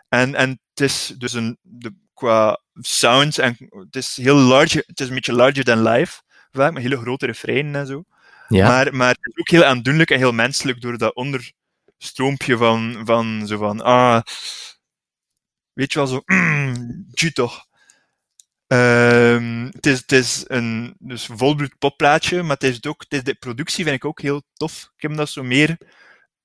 En, 0.08 0.34
en 0.34 0.50
het 0.74 0.80
is 0.80 1.14
dus 1.18 1.32
een, 1.32 1.58
de, 1.62 1.94
qua 2.14 2.60
sound, 2.74 3.38
en 3.38 3.56
het 3.70 3.96
is 3.96 4.16
heel 4.16 4.36
large, 4.36 4.84
het 4.86 5.00
is 5.00 5.08
een 5.08 5.14
beetje 5.14 5.32
larger 5.32 5.64
than 5.64 5.82
life, 5.82 6.22
vaak, 6.52 6.72
met 6.72 6.82
hele 6.82 6.96
grote 6.96 7.26
refreinen 7.26 7.74
en 7.74 7.86
zo. 7.86 8.04
Ja. 8.48 8.68
Maar, 8.68 8.94
maar 8.94 9.08
het 9.08 9.18
is 9.20 9.38
ook 9.38 9.50
heel 9.50 9.64
aandoenlijk 9.64 10.10
en 10.10 10.18
heel 10.18 10.32
menselijk 10.32 10.80
door 10.80 10.98
dat 10.98 11.14
onderstroompje 12.04 12.56
van, 12.56 13.02
van 13.04 13.46
zo 13.46 13.58
van, 13.58 13.80
ah, 13.80 14.22
weet 15.72 15.92
je 15.92 15.98
wel, 15.98 16.06
zo, 16.06 16.22
mm, 16.34 17.06
toch. 17.32 17.66
Ehm, 18.66 19.64
het, 19.72 19.86
is, 19.86 19.98
het 19.98 20.12
is 20.12 20.44
een 20.46 20.94
dus 20.98 21.26
volbloed 21.26 21.78
popplaatje, 21.78 22.42
maar 22.42 22.56
het 22.56 22.62
is 22.62 22.84
ook, 22.84 23.02
het 23.02 23.12
is 23.12 23.22
de 23.22 23.34
productie 23.34 23.84
vind 23.84 23.96
ik 23.96 24.04
ook 24.04 24.20
heel 24.20 24.42
tof. 24.52 24.90
Ik 24.96 25.02
heb 25.02 25.16
dat 25.16 25.28
zo 25.28 25.42
meer, 25.42 25.78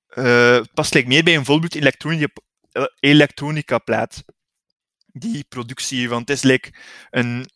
eh, 0.07 0.53
het 0.53 0.73
past 0.73 0.93
like 0.93 1.07
meer 1.07 1.23
bij 1.23 1.35
een 1.35 1.45
volbloed 1.45 1.75
elektronica, 1.75 2.33
elektronica 2.99 3.77
plaat. 3.79 4.23
Die 5.05 5.43
productie, 5.49 6.09
want 6.09 6.27
het 6.27 6.37
is 6.37 6.43
like 6.43 6.73
een, 7.09 7.49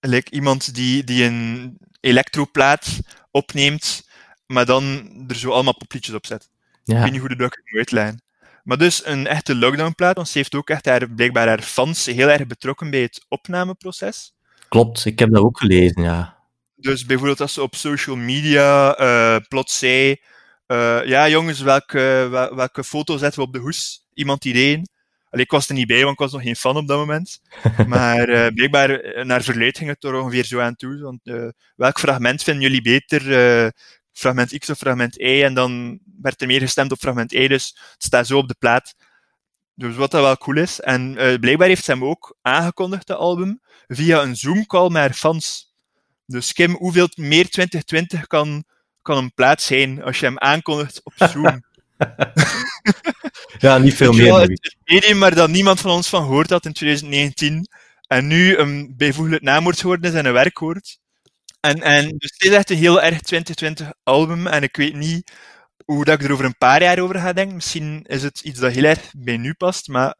like 0.00 0.30
iemand 0.30 0.74
die, 0.74 1.04
die 1.04 1.24
een 1.24 1.76
elektroplaat 2.00 2.98
opneemt, 3.30 4.08
maar 4.46 4.66
dan 4.66 5.10
er 5.28 5.36
zo 5.36 5.50
allemaal 5.50 5.76
popliedjes 5.76 6.14
op 6.14 6.26
zet. 6.26 6.53
Ik 6.84 6.94
ja. 6.94 7.02
weet 7.02 7.12
niet 7.12 7.20
hoe 7.20 7.30
ik 7.30 7.40
het 7.40 7.60
moet 7.64 7.78
uitleggen. 7.78 8.22
Maar 8.64 8.78
dus 8.78 9.06
een 9.06 9.26
echte 9.26 9.54
lockdownplaat, 9.54 10.16
want 10.16 10.28
ze 10.28 10.38
heeft 10.38 10.54
ook 10.54 10.70
echt 10.70 10.86
haar, 10.86 11.10
blijkbaar 11.10 11.48
haar 11.48 11.62
fans 11.62 12.04
heel 12.06 12.28
erg 12.28 12.46
betrokken 12.46 12.90
bij 12.90 13.00
het 13.00 13.24
opnameproces. 13.28 14.34
Klopt, 14.68 15.04
ik 15.04 15.18
heb 15.18 15.30
dat 15.30 15.42
ook 15.42 15.58
gelezen, 15.58 16.02
ja. 16.02 16.36
Dus 16.76 17.06
bijvoorbeeld 17.06 17.40
als 17.40 17.52
ze 17.52 17.62
op 17.62 17.74
social 17.74 18.16
media 18.16 18.96
eh, 18.96 19.36
plots 19.48 19.78
zei, 19.78 20.16
eh, 20.66 21.00
ja 21.04 21.28
jongens, 21.28 21.60
welke, 21.60 22.28
wel- 22.30 22.54
welke 22.54 22.84
foto 22.84 23.16
zetten 23.16 23.40
we 23.40 23.46
op 23.46 23.52
de 23.52 23.58
hoes? 23.58 24.06
Iemand 24.14 24.44
idee? 24.44 24.82
Allee, 25.30 25.44
ik 25.44 25.50
was 25.50 25.68
er 25.68 25.74
niet 25.74 25.86
bij, 25.86 26.00
want 26.00 26.12
ik 26.12 26.18
was 26.18 26.32
nog 26.32 26.42
geen 26.42 26.56
fan 26.56 26.76
op 26.76 26.88
dat 26.88 26.98
moment. 26.98 27.40
Maar 27.86 28.28
eh, 28.28 28.54
blijkbaar, 28.54 29.24
naar 29.26 29.42
verluid 29.42 29.78
ging 29.78 29.90
het 29.90 30.04
er 30.04 30.14
ongeveer 30.14 30.44
zo 30.44 30.60
aan 30.60 30.76
toe. 30.76 30.98
Want, 30.98 31.20
welk 31.76 31.98
fragment 31.98 32.42
vinden 32.42 32.62
jullie 32.62 32.82
beter? 32.82 33.22
Fragment 34.18 34.58
X 34.58 34.70
of 34.70 34.78
fragment 34.78 35.20
Y? 35.20 35.42
En 35.42 35.54
dan 35.54 36.00
werd 36.20 36.40
er 36.40 36.46
meer 36.46 36.60
gestemd 36.60 36.92
op 36.92 36.98
fragment 36.98 37.32
Y, 37.32 37.48
dus 37.48 37.78
het 37.92 38.02
staat 38.02 38.26
zo 38.26 38.38
op 38.38 38.48
de 38.48 38.56
plaat. 38.58 38.94
Dus 39.74 39.94
wat 39.94 40.10
dat 40.10 40.22
wel 40.22 40.36
cool 40.36 40.56
is. 40.56 40.80
En 40.80 41.16
eh, 41.16 41.38
blijkbaar 41.38 41.68
heeft 41.68 41.84
ze 41.84 41.90
hem 41.90 42.04
ook 42.04 42.36
aangekondigd, 42.42 43.06
de 43.06 43.14
album, 43.14 43.60
via 43.86 44.22
een 44.22 44.36
Zoom-call 44.36 44.88
met 44.88 45.00
haar 45.00 45.12
fans. 45.12 45.74
Dus 46.26 46.52
Kim, 46.52 46.70
hoeveel 46.70 47.08
meer 47.14 47.48
2020 47.50 48.26
kan, 48.26 48.64
kan 49.02 49.16
een 49.16 49.34
plaat 49.34 49.62
zijn 49.62 50.02
als 50.02 50.18
je 50.18 50.26
hem 50.26 50.38
aankondigt 50.38 51.00
op 51.04 51.12
Zoom? 51.16 51.64
Ja, 53.58 53.78
niet 53.78 53.94
veel 53.94 54.12
meer. 54.12 54.34
Het 54.34 54.50
het 54.50 54.76
medium 54.84 55.18
waar 55.18 55.34
dat 55.34 55.48
niemand 55.48 55.80
van 55.80 55.90
ons 55.90 56.08
van 56.08 56.22
gehoord 56.22 56.50
had 56.50 56.64
in 56.64 56.72
2019. 56.72 57.68
En 58.06 58.26
nu 58.26 58.56
een 58.56 58.94
bijvoeglijk 58.96 59.42
naamwoord 59.42 59.80
geworden 59.80 60.10
is 60.10 60.16
en 60.18 60.26
een 60.26 60.32
werkwoord. 60.32 60.98
En, 61.64 61.82
en 61.82 62.08
dus 62.18 62.30
het 62.32 62.42
is 62.42 62.50
echt 62.50 62.70
een 62.70 62.76
heel 62.76 63.02
erg 63.02 63.20
2020 63.20 63.92
album. 64.02 64.46
En 64.46 64.62
ik 64.62 64.76
weet 64.76 64.94
niet 64.94 65.32
hoe 65.84 66.04
dat 66.04 66.20
ik 66.20 66.26
er 66.26 66.32
over 66.32 66.44
een 66.44 66.58
paar 66.58 66.82
jaar 66.82 66.98
over 66.98 67.18
ga 67.18 67.32
denken. 67.32 67.54
Misschien 67.54 68.04
is 68.06 68.22
het 68.22 68.40
iets 68.40 68.60
dat 68.60 68.72
heel 68.72 68.84
erg 68.84 69.10
bij 69.16 69.36
nu 69.36 69.54
past. 69.54 69.88
Maar 69.88 70.14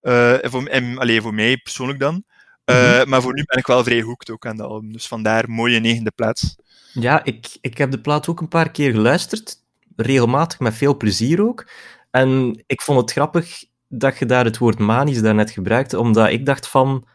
eh, 0.00 0.34
voor, 0.42 0.66
en, 0.66 0.98
allee, 0.98 1.20
voor 1.20 1.34
mij 1.34 1.56
persoonlijk 1.56 2.00
dan. 2.00 2.24
Eh, 2.64 3.04
Maar 3.04 3.22
voor 3.22 3.34
nu 3.34 3.44
ben 3.44 3.58
ik 3.58 3.66
wel 3.66 3.84
vrij 3.84 4.00
hoekt 4.00 4.30
ook 4.30 4.46
aan 4.46 4.56
de 4.56 4.62
album. 4.62 4.92
Dus 4.92 5.08
vandaar 5.08 5.50
mooie 5.50 5.80
negende 5.80 6.10
plaats. 6.10 6.56
Ja, 6.92 7.24
ik, 7.24 7.56
ik 7.60 7.78
heb 7.78 7.90
de 7.90 8.00
plaat 8.00 8.28
ook 8.28 8.40
een 8.40 8.48
paar 8.48 8.70
keer 8.70 8.92
geluisterd. 8.92 9.56
Regelmatig, 9.96 10.58
met 10.58 10.74
veel 10.74 10.96
plezier 10.96 11.42
ook. 11.42 11.70
En 12.10 12.62
ik 12.66 12.82
vond 12.82 13.00
het 13.00 13.12
grappig 13.12 13.64
dat 13.88 14.18
je 14.18 14.26
daar 14.26 14.44
het 14.44 14.58
woord 14.58 14.78
manisch 14.78 15.20
daarnet 15.20 15.50
gebruikte, 15.50 15.98
omdat 15.98 16.28
ik 16.28 16.46
dacht 16.46 16.68
van, 16.68 17.06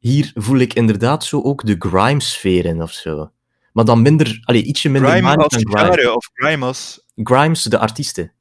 hier 0.00 0.30
voel 0.34 0.58
ik 0.58 0.74
inderdaad 0.74 1.24
zo 1.24 1.42
ook 1.42 1.66
de 1.66 1.76
grime-sfeer 1.78 2.64
in 2.64 2.82
of 2.82 2.92
zo. 2.92 3.30
Maar 3.72 3.84
dan 3.84 4.02
minder, 4.02 4.40
allee, 4.44 4.62
ietsje 4.62 4.88
minder 4.88 5.10
Grime 5.10 5.36
als 5.36 5.52
dan 5.52 5.74
grime. 5.74 5.92
genre 5.94 6.14
of 6.16 6.30
Grime 6.34 6.66
als... 6.66 7.04
Grimes, 7.16 7.62
de 7.62 7.78
artiesten. 7.78 8.32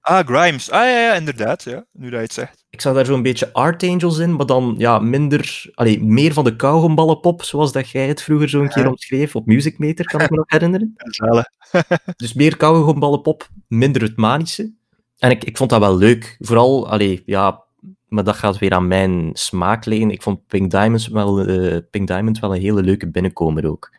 Ah, 0.00 0.26
Grimes. 0.26 0.70
Ah 0.70 0.80
ja, 0.84 0.98
ja, 1.00 1.14
inderdaad. 1.14 1.62
Ja, 1.62 1.84
nu 1.92 2.04
dat 2.10 2.12
je 2.18 2.24
het 2.24 2.32
zegt. 2.32 2.64
Ik 2.70 2.80
zag 2.80 2.94
daar 2.94 3.06
zo'n 3.06 3.22
beetje 3.22 3.52
Art 3.52 3.82
Angels 3.82 4.18
in, 4.18 4.36
maar 4.36 4.46
dan 4.46 4.74
ja, 4.78 4.98
minder, 4.98 5.70
allee, 5.74 6.02
meer 6.04 6.32
van 6.32 6.44
de 6.44 6.56
kauwgomballenpop, 6.56 7.42
zoals 7.42 7.72
dat 7.72 7.90
jij 7.90 8.08
het 8.08 8.22
vroeger 8.22 8.48
zo 8.48 8.60
een 8.60 8.68
keer 8.68 8.82
Ja. 8.82 8.88
omschreef, 8.88 9.36
op 9.36 9.46
Music 9.46 9.78
Meter, 9.78 10.04
kan 10.04 10.20
ik 10.20 10.30
me 10.30 10.36
nog 10.36 10.50
herinneren. 10.50 10.94
Ja. 11.32 11.50
Dus 12.16 12.32
meer 12.32 12.56
kauwgomballenpop, 12.56 13.48
minder 13.68 14.02
het 14.02 14.16
manische. 14.16 14.72
En 15.18 15.30
ik, 15.30 15.44
ik 15.44 15.56
vond 15.56 15.70
dat 15.70 15.80
wel 15.80 15.96
leuk. 15.96 16.36
Vooral, 16.40 16.88
allee, 16.88 17.22
ja, 17.26 17.62
maar 18.08 18.24
dat 18.24 18.36
gaat 18.36 18.58
weer 18.58 18.72
aan 18.72 18.88
mijn 18.88 19.30
smaak 19.32 19.84
liggen. 19.84 20.10
Ik 20.10 20.22
vond 20.22 20.46
Pink, 20.46 20.70
Diamonds 20.70 21.08
wel, 21.08 21.40
eh, 21.40 21.76
Pink 21.90 22.06
Diamond 22.08 22.38
wel 22.38 22.54
een 22.54 22.60
hele 22.60 22.82
leuke 22.82 23.10
binnenkomer 23.10 23.66
ook. 23.70 23.92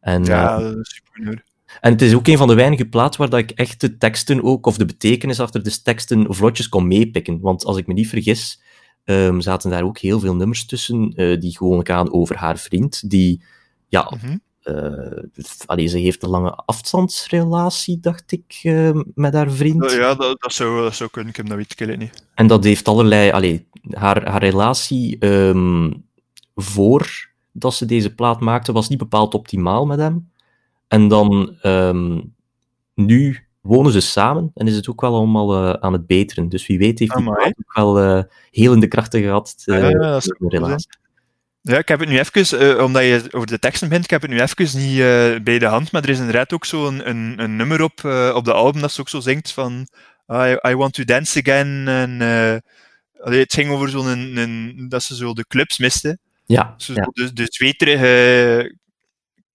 En, 0.00 0.24
Ja, 0.24 0.58
eh, 0.58 0.66
super. 0.82 1.24
hoor. 1.24 1.42
en 1.80 1.92
het 1.92 2.02
is 2.02 2.14
ook 2.14 2.26
een 2.26 2.36
van 2.36 2.48
de 2.48 2.54
weinige 2.54 2.84
plaatsen 2.88 3.20
waar 3.20 3.30
dat 3.30 3.40
ik 3.40 3.50
echt 3.50 3.80
de 3.80 3.96
teksten 3.96 4.42
ook, 4.42 4.66
of 4.66 4.76
de 4.76 4.84
betekenis 4.84 5.40
achter 5.40 5.62
de 5.62 5.82
teksten 5.82 6.34
vlotjes 6.34 6.68
kon 6.68 6.86
meepikken. 6.86 7.40
Want 7.40 7.64
als 7.64 7.76
ik 7.76 7.86
me 7.86 7.94
niet 7.94 8.08
vergis, 8.08 8.62
ehm, 9.04 9.40
zaten 9.40 9.70
daar 9.70 9.82
ook 9.84 9.98
heel 9.98 10.20
veel 10.20 10.34
nummers 10.36 10.66
tussen 10.66 11.12
eh, 11.16 11.40
die 11.40 11.56
gewoon 11.56 11.86
gaan 11.86 12.12
over 12.12 12.36
haar 12.36 12.58
vriend, 12.58 13.10
die, 13.10 13.42
ja, 13.88 14.12
Mhm. 14.22 14.36
Allee, 15.66 15.86
ze 15.86 15.98
heeft 15.98 16.22
een 16.22 16.28
lange 16.28 16.54
afstandsrelatie, 16.54 18.00
dacht 18.00 18.32
ik, 18.32 18.60
eh, 18.62 19.00
met 19.14 19.34
haar 19.34 19.50
vriend. 19.50 19.90
Ja, 19.90 20.14
dat, 20.14 20.40
dat, 20.40 20.52
zou, 20.52 20.82
dat 20.82 20.94
zou 20.94 21.10
kunnen. 21.10 21.30
Ik 21.30 21.36
heb 21.36 21.46
dat 21.46 21.56
weet 21.56 21.80
ik 21.88 21.98
niet. 21.98 22.24
En 22.34 22.46
dat 22.46 22.64
heeft 22.64 22.88
allerlei... 22.88 23.30
Allee, 23.30 23.66
haar, 23.90 24.30
haar 24.30 24.42
relatie 24.42 25.18
ehm 25.18 25.90
voor 26.54 27.30
dat 27.52 27.74
ze 27.74 27.84
deze 27.86 28.14
plaat 28.14 28.40
maakte, 28.40 28.72
was 28.72 28.88
niet 28.88 28.98
bepaald 28.98 29.34
optimaal 29.34 29.86
met 29.86 29.98
hem. 29.98 30.30
En 30.88 31.08
dan... 31.08 31.56
ehm, 31.60 32.20
nu 32.94 33.46
wonen 33.60 33.92
ze 33.92 34.00
samen 34.00 34.50
en 34.54 34.66
is 34.66 34.76
het 34.76 34.88
ook 34.88 35.00
wel 35.00 35.14
allemaal 35.14 35.54
eh, 35.54 35.72
aan 35.72 35.92
het 35.92 36.06
beteren. 36.06 36.48
Dus 36.48 36.66
wie 36.66 36.78
weet 36.78 36.98
heeft 36.98 37.16
die 37.16 37.20
Amai. 37.20 37.36
plaat 37.36 37.54
ook 37.58 37.74
wel 37.74 37.98
eh, 37.98 38.22
helende 38.50 38.88
krachten 38.88 39.22
gehad 39.22 39.62
eh, 39.64 39.78
Ja, 39.78 39.88
ja, 39.88 39.98
dat 39.98 40.22
is 40.22 40.26
in 40.26 40.48
de 40.48 40.56
relatie. 40.56 40.88
Ja, 41.62 41.78
ik 41.78 41.88
heb 41.88 42.00
het 42.00 42.08
nu 42.08 42.18
even, 42.18 42.58
eh, 42.58 42.84
omdat 42.84 43.02
je 43.02 43.28
over 43.30 43.46
de 43.46 43.58
teksten 43.58 43.88
bent, 43.88 44.04
ik 44.04 44.10
heb 44.10 44.22
het 44.22 44.30
nu 44.30 44.40
even 44.40 44.78
niet 44.78 44.98
eh, 44.98 45.42
bij 45.42 45.58
de 45.58 45.66
hand, 45.66 45.92
maar 45.92 46.02
er 46.02 46.08
is 46.08 46.18
inderdaad 46.18 46.52
ook 46.52 46.64
zo 46.64 46.86
een, 46.86 47.08
een, 47.08 47.34
een 47.38 47.56
nummer 47.56 47.82
op, 47.82 48.04
eh, 48.04 48.32
op 48.34 48.44
de 48.44 48.52
album 48.52 48.80
dat 48.80 48.92
ze 48.92 49.00
ook 49.00 49.08
zo 49.08 49.20
zingt 49.20 49.52
van 49.52 49.88
I, 50.28 50.58
I 50.68 50.74
want 50.74 50.94
to 50.94 51.04
dance 51.04 51.40
again. 51.40 51.88
En, 51.88 52.20
allee, 53.20 53.40
het 53.40 53.52
ging 53.52 53.70
over 53.70 53.88
zo'n, 53.88 54.06
een, 54.06 54.36
een, 54.36 54.86
dat 54.88 55.02
ze 55.02 55.16
zo 55.16 55.32
de 55.32 55.46
clubs 55.46 55.78
miste. 55.78 56.18
Ja, 56.44 56.74
Zo, 56.76 56.92
ja. 56.92 57.08
De, 57.12 57.32
de 57.32 57.46
zweterige 57.48 58.76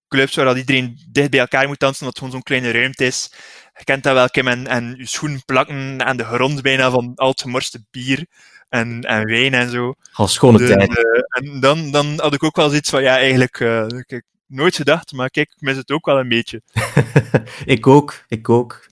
clubs 0.07 0.35
waar 0.35 0.45
dat 0.45 0.57
iedereen 0.57 0.99
dicht 1.11 1.29
bij 1.29 1.39
elkaar 1.39 1.67
moet 1.67 1.79
dansen, 1.79 2.05
omdat 2.05 2.07
het 2.07 2.17
gewoon 2.17 2.31
zo'n 2.31 2.57
kleine 2.57 2.79
ruimte 2.79 3.05
is. 3.05 3.31
Je 3.77 3.83
kent 3.83 4.03
dat 4.03 4.13
wel, 4.13 4.29
Kim, 4.29 4.47
en, 4.47 4.67
en 4.67 4.95
je 4.97 5.05
schoenen 5.05 5.45
plakken 5.45 6.05
aan 6.05 6.17
de 6.17 6.23
grond 6.23 6.61
bijna 6.61 6.89
van 6.89 7.11
al 7.15 7.29
het 7.29 7.41
gemorste 7.41 7.85
bier 7.91 8.25
en, 8.69 9.01
en 9.01 9.25
wijn 9.25 9.53
en 9.53 9.69
zo. 9.69 9.93
Al 10.13 10.27
schone 10.27 10.57
Dus, 10.57 10.69
tijd. 10.69 10.97
eh, 10.97 11.03
en 11.29 11.59
dan, 11.59 11.91
dan 11.91 12.19
had 12.19 12.33
ik 12.33 12.43
ook 12.43 12.55
wel 12.55 12.69
zoiets 12.69 12.89
van, 12.89 13.01
ja, 13.01 13.15
eigenlijk, 13.17 13.59
eh, 13.59 13.85
kijk, 13.87 14.23
nooit 14.47 14.75
gedacht, 14.75 15.11
maar 15.11 15.29
kijk, 15.29 15.49
ik 15.55 15.61
mis 15.61 15.75
het 15.77 15.91
ook 15.91 16.05
wel 16.05 16.19
een 16.19 16.29
beetje. 16.29 16.61
ik 17.65 17.87
ook, 17.87 18.23
ik 18.27 18.49
ook. 18.49 18.85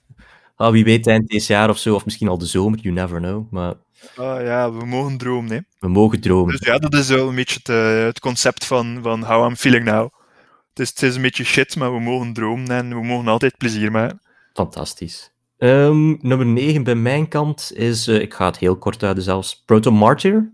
Ah, 0.56 0.72
wie 0.72 0.84
weet 0.84 1.06
eind 1.06 1.28
deze 1.28 1.52
jaar 1.52 1.68
of 1.70 1.78
zo, 1.78 1.94
of 1.94 2.04
misschien 2.04 2.28
al 2.28 2.38
de 2.38 2.46
zomer, 2.46 2.78
you 2.78 2.94
never 2.94 3.18
know. 3.20 3.50
Maar 3.52 3.74
Ah, 4.16 4.42
ja, 4.42 4.72
we 4.72 4.84
mogen 4.86 5.16
dromen, 5.18 5.50
hè. 5.52 5.58
we 5.78 5.88
mogen 5.88 6.20
dromen. 6.20 6.50
Dus 6.56 6.66
ja, 6.66 6.78
dat 6.78 6.94
is 6.94 7.08
wel 7.08 7.28
een 7.28 7.34
beetje 7.34 7.58
het, 7.58 7.68
eh, 7.68 8.04
het 8.04 8.20
concept 8.20 8.64
van, 8.64 8.98
van 9.02 9.22
how 9.24 9.48
I'm 9.48 9.56
feeling 9.56 9.84
now. 9.84 10.08
Het 10.68 10.78
is, 10.80 10.88
het 10.88 11.02
is 11.02 11.14
een 11.16 11.22
beetje 11.22 11.44
shit, 11.44 11.76
maar 11.76 11.92
we 11.92 12.00
mogen 12.00 12.32
dromen 12.32 12.70
en 12.70 12.88
we 12.88 13.04
mogen 13.04 13.28
altijd 13.28 13.56
plezier 13.56 13.90
maken. 13.90 14.20
Fantastisch. 14.52 15.30
Ehm, 15.58 16.14
nummer 16.20 16.46
9 16.46 16.82
bij 16.84 16.94
mijn 16.94 17.28
kant 17.28 17.72
is, 17.74 18.06
eh, 18.06 18.20
ik 18.20 18.34
ga 18.34 18.46
het 18.46 18.58
heel 18.58 18.76
kort 18.76 19.00
houden 19.00 19.22
zelfs, 19.22 19.62
Proto 19.64 19.90
Martyr. 19.90 20.50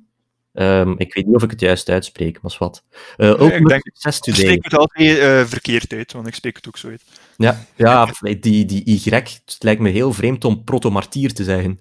Ehm, 0.52 0.94
ik 0.96 1.14
weet 1.14 1.26
niet 1.26 1.34
of 1.34 1.42
ik 1.42 1.50
het 1.50 1.60
juist 1.60 1.88
uitspreek, 1.88 2.42
maar 2.42 2.50
is 2.50 2.58
wat. 2.58 2.84
Uh, 3.16 3.28
Ultimate 3.28 3.64
denk- 3.64 3.82
Success 3.92 4.18
Ik 4.28 4.34
spreek 4.34 4.64
het 4.64 4.74
altijd 4.76 5.18
eh, 5.18 5.44
verkeerd 5.44 5.92
uit, 5.92 6.12
want 6.12 6.26
ik 6.26 6.34
spreek 6.34 6.56
het 6.56 6.66
ook 6.68 6.76
zo 6.76 6.88
uit. 6.88 7.02
Ja, 7.36 7.64
ja 7.76 8.06
die, 8.20 8.64
die 8.64 8.84
Y, 8.84 9.10
het 9.10 9.56
lijkt 9.58 9.80
me 9.80 9.88
heel 9.90 10.12
vreemd 10.12 10.44
om 10.44 10.64
proto-martier 10.64 11.34
te 11.34 11.44
zeggen. 11.44 11.80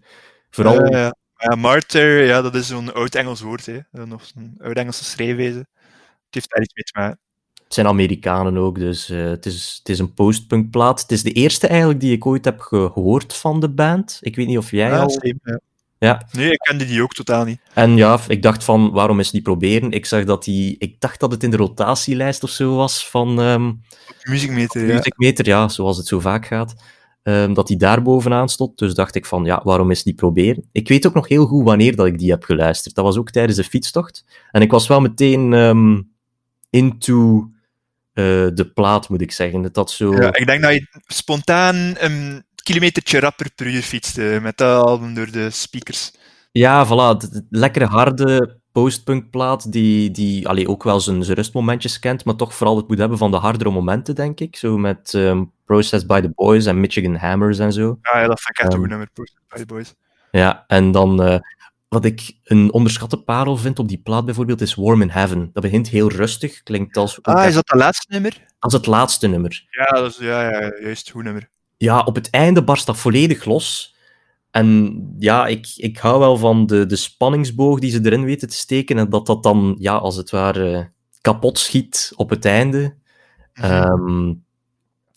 Vooral, 0.49 0.79
Eh, 0.79 1.09
ja. 1.37 1.55
Martyr, 1.55 2.25
ja, 2.25 2.41
dat 2.41 2.55
is 2.55 2.67
zo'n 2.67 2.93
oud-Engels 2.93 3.41
woord, 3.41 3.65
hè. 3.65 3.79
Nog 3.91 4.21
een 4.35 4.55
oud-Engelse 4.61 5.03
schrijfwijze. 5.03 5.57
Het 5.57 5.67
heeft 6.29 6.49
daar 6.49 6.61
iets 6.61 6.73
mee 6.73 6.83
te 6.83 6.99
maken. 6.99 7.19
Het 7.71 7.79
zijn 7.79 7.87
Amerikanen 7.87 8.57
ook, 8.57 8.79
dus 8.79 9.09
eh, 9.09 9.23
het, 9.23 9.45
is, 9.45 9.75
het 9.79 9.89
is 9.89 9.99
een 9.99 10.13
postpunkplaat. 10.13 11.01
Het 11.01 11.11
is 11.11 11.23
de 11.23 11.31
eerste 11.31 11.67
eigenlijk 11.67 11.99
die 11.99 12.11
ik 12.11 12.25
ooit 12.25 12.45
heb 12.45 12.59
gehoord 12.59 13.33
van 13.33 13.59
de 13.59 13.69
band. 13.69 14.17
Ik 14.21 14.35
weet 14.35 14.47
niet 14.47 14.57
of 14.57 14.71
jij 14.71 14.89
Ja, 14.89 14.99
al... 14.99 15.09
same, 15.09 15.39
ja. 15.43 15.59
Ja, 15.97 16.27
Nee, 16.31 16.51
ik 16.51 16.57
kende 16.59 16.85
die 16.85 17.01
ook 17.01 17.13
totaal 17.13 17.45
niet. 17.45 17.59
en 17.73 17.95
ja, 17.95 18.19
ik 18.27 18.41
dacht 18.41 18.63
van, 18.63 18.91
waarom 18.91 19.17
eens 19.17 19.31
niet 19.31 19.43
proberen? 19.43 19.91
Ik 19.91 20.05
zag 20.05 20.23
dat 20.23 20.43
die... 20.43 20.75
Ik 20.79 20.95
dacht 20.99 21.19
dat 21.19 21.31
het 21.31 21.43
in 21.43 21.49
de 21.51 21.57
rotatielijst 21.57 22.43
of 22.43 22.49
zo 22.49 22.75
was 22.75 23.09
van 23.09 23.41
ehm 23.41 23.71
Muziekmeter, 24.23 24.87
ja. 24.87 24.93
Music 24.95 25.13
Meter, 25.17 25.45
ja, 25.45 25.67
zoals 25.67 25.97
het 25.97 26.07
zo 26.07 26.19
vaak 26.19 26.45
gaat. 26.45 26.73
ehm, 27.23 27.53
dat 27.53 27.67
die 27.67 27.77
daar 27.77 28.01
bovenaan 28.01 28.49
stond. 28.49 28.77
Dus 28.77 28.93
dacht 28.93 29.15
ik 29.15 29.25
van, 29.25 29.45
ja, 29.45 29.61
waarom 29.63 29.89
eens 29.89 30.03
niet 30.03 30.15
proberen? 30.15 30.67
Ik 30.71 30.87
weet 30.87 31.07
ook 31.07 31.13
nog 31.13 31.27
heel 31.27 31.45
goed 31.45 31.63
wanneer 31.63 31.95
dat 31.95 32.05
ik 32.05 32.17
die 32.17 32.29
heb 32.31 32.43
geluisterd. 32.43 32.95
Dat 32.95 33.05
was 33.05 33.17
ook 33.17 33.29
tijdens 33.31 33.57
de 33.57 33.63
fietstocht. 33.63 34.25
En 34.51 34.61
ik 34.61 34.71
was 34.71 34.87
wel 34.87 35.01
meteen 35.01 35.53
ehm, 35.53 36.01
into 36.69 37.49
eh, 38.21 38.55
de 38.55 38.71
plaat, 38.73 39.09
moet 39.09 39.21
ik 39.21 39.31
zeggen. 39.31 39.61
Dat 39.61 39.73
dat 39.73 39.91
zo... 39.91 40.13
Ja, 40.13 40.33
ik 40.35 40.45
denk 40.45 40.61
dat 40.61 40.73
je 40.73 40.87
spontaan 41.07 41.75
een 41.97 42.43
kilometertje 42.63 43.19
rapper 43.19 43.51
per 43.55 43.65
uur 43.67 43.81
fietste 43.81 44.39
met 44.41 44.57
dat 44.57 44.85
album 44.85 45.13
door 45.13 45.31
de 45.31 45.49
speakers. 45.49 46.11
Ja, 46.51 46.85
voilà. 46.87 47.27
Lekkere 47.49 47.85
harde 47.85 48.59
postpunkplaat 48.71 49.71
die, 49.71 50.11
die 50.11 50.47
allee, 50.47 50.67
ook 50.67 50.83
wel 50.83 50.99
zijn, 50.99 51.23
zijn 51.23 51.37
rustmomentjes 51.37 51.99
kent, 51.99 52.25
maar 52.25 52.35
toch 52.35 52.53
vooral 52.55 52.77
het 52.77 52.87
moet 52.87 52.97
hebben 52.97 53.17
van 53.17 53.31
de 53.31 53.37
hardere 53.37 53.69
momenten, 53.71 54.15
denk 54.15 54.39
ik. 54.39 54.55
Zo 54.55 54.77
met 54.77 55.13
ehm 55.13 55.43
Processed 55.65 56.07
by 56.07 56.21
the 56.21 56.29
Boys 56.35 56.65
en 56.65 56.79
Michigan 56.79 57.15
Hammers 57.15 57.59
en 57.59 57.73
zo. 57.73 57.97
Ah, 58.01 58.21
ja, 58.21 58.27
dat 58.27 58.41
vind 58.41 58.57
ik 58.57 58.63
echt 58.65 58.73
een 58.73 58.79
Ehm. 58.79 58.89
nummer, 58.89 59.09
Posted 59.13 59.41
by 59.47 59.57
the 59.57 59.65
Boys. 59.65 59.93
Ja, 60.31 60.63
en 60.67 60.91
dan 60.91 61.23
eh, 61.23 61.39
wat 61.91 62.05
ik 62.05 62.37
een 62.43 62.73
onderschatte 62.73 63.17
parel 63.17 63.57
vind 63.57 63.79
op 63.79 63.87
die 63.87 63.97
plaat 63.97 64.25
bijvoorbeeld 64.25 64.61
is 64.61 64.75
Warm 64.75 65.01
in 65.01 65.09
Heaven. 65.09 65.49
Dat 65.53 65.63
begint 65.63 65.87
heel 65.89 66.11
rustig, 66.11 66.63
klinkt 66.63 66.97
als, 66.97 67.21
Ah, 67.21 67.39
echt 67.39 67.47
is 67.47 67.53
dat 67.53 67.67
de 67.67 67.77
laatste 67.77 68.05
nummer? 68.09 68.45
als 68.59 68.73
het 68.73 68.85
laatste 68.85 69.27
nummer. 69.27 69.65
Ja, 69.69 69.85
dat 70.01 70.11
is, 70.11 70.17
ja, 70.17 70.49
ja, 70.49 70.73
juist, 70.81 71.09
goed 71.09 71.23
nummer. 71.23 71.49
Ja, 71.77 71.99
op 71.99 72.15
het 72.15 72.29
einde 72.29 72.63
barst 72.63 72.85
dat 72.85 72.97
volledig 72.97 73.45
los. 73.45 73.95
En 74.51 74.97
ja, 75.19 75.47
ik, 75.47 75.67
ik 75.75 75.97
hou 75.97 76.19
wel 76.19 76.37
van 76.37 76.65
de, 76.65 76.85
de 76.85 76.95
spanningsboog 76.95 77.79
die 77.79 77.91
ze 77.91 77.99
erin 78.03 78.23
weten 78.23 78.47
te 78.49 78.55
steken 78.55 78.97
en 78.97 79.09
dat 79.09 79.25
dat 79.25 79.43
dan, 79.43 79.75
ja, 79.79 79.95
als 79.95 80.15
het 80.15 80.29
ware 80.29 80.91
kapot 81.21 81.59
schiet 81.59 82.13
op 82.15 82.29
het 82.29 82.45
einde. 82.45 82.95
Mhm. 83.53 83.65
Ehm, 83.65 84.33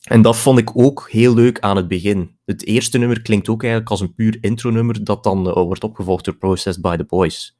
en 0.03 0.23
dat 0.23 0.37
vond 0.37 0.59
ik 0.59 0.77
ook 0.77 1.09
heel 1.11 1.35
leuk 1.35 1.61
aan 1.61 1.77
het 1.77 1.89
begin. 1.89 2.34
Het 2.45 2.67
eerste 2.67 2.99
nummer 2.99 3.23
klinkt 3.23 3.49
ook 3.49 3.63
eigenlijk 3.63 3.91
als 3.91 4.01
een 4.01 4.15
puur 4.15 4.39
intro-nummer 4.41 5.05
dat 5.05 5.23
dan 5.23 5.49
eh, 5.49 5.53
wordt 5.53 5.85
opgevolgd 5.85 6.25
door 6.25 6.37
Processed 6.37 6.83
by 6.83 6.97
the 6.97 7.05
Boys. 7.05 7.59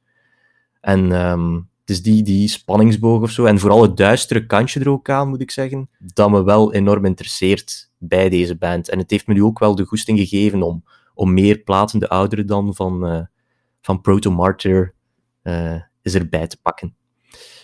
En 0.81 1.11
ehm, 1.11 1.53
het 1.53 1.89
is 1.89 2.01
die, 2.01 2.23
die 2.23 2.47
spanningsboog 2.47 3.21
of 3.21 3.31
zo, 3.31 3.45
en 3.45 3.59
vooral 3.59 3.81
het 3.81 3.97
duistere 3.97 4.45
kantje 4.45 4.79
er 4.79 4.89
ook 4.89 5.09
aan, 5.09 5.29
moet 5.29 5.41
ik 5.41 5.51
zeggen, 5.51 5.89
dat 5.99 6.29
me 6.29 6.43
wel 6.43 6.73
enorm 6.73 7.05
interesseert 7.05 7.91
bij 7.97 8.29
deze 8.29 8.55
band. 8.55 8.89
En 8.89 8.97
het 8.97 9.11
heeft 9.11 9.27
me 9.27 9.33
nu 9.33 9.43
ook 9.43 9.59
wel 9.59 9.75
de 9.75 9.85
goesting 9.85 10.19
gegeven 10.19 10.61
om, 10.61 10.83
om 11.13 11.33
meer 11.33 11.57
platen, 11.57 11.99
de 11.99 12.09
oudere 12.09 12.45
dan, 12.45 12.75
van, 12.75 13.07
eh, 13.07 13.21
van 13.81 14.01
Proto 14.01 14.31
Martyr 14.31 14.93
eh, 15.41 15.81
is 16.01 16.15
erbij 16.15 16.47
te 16.47 16.57
pakken. 16.61 16.95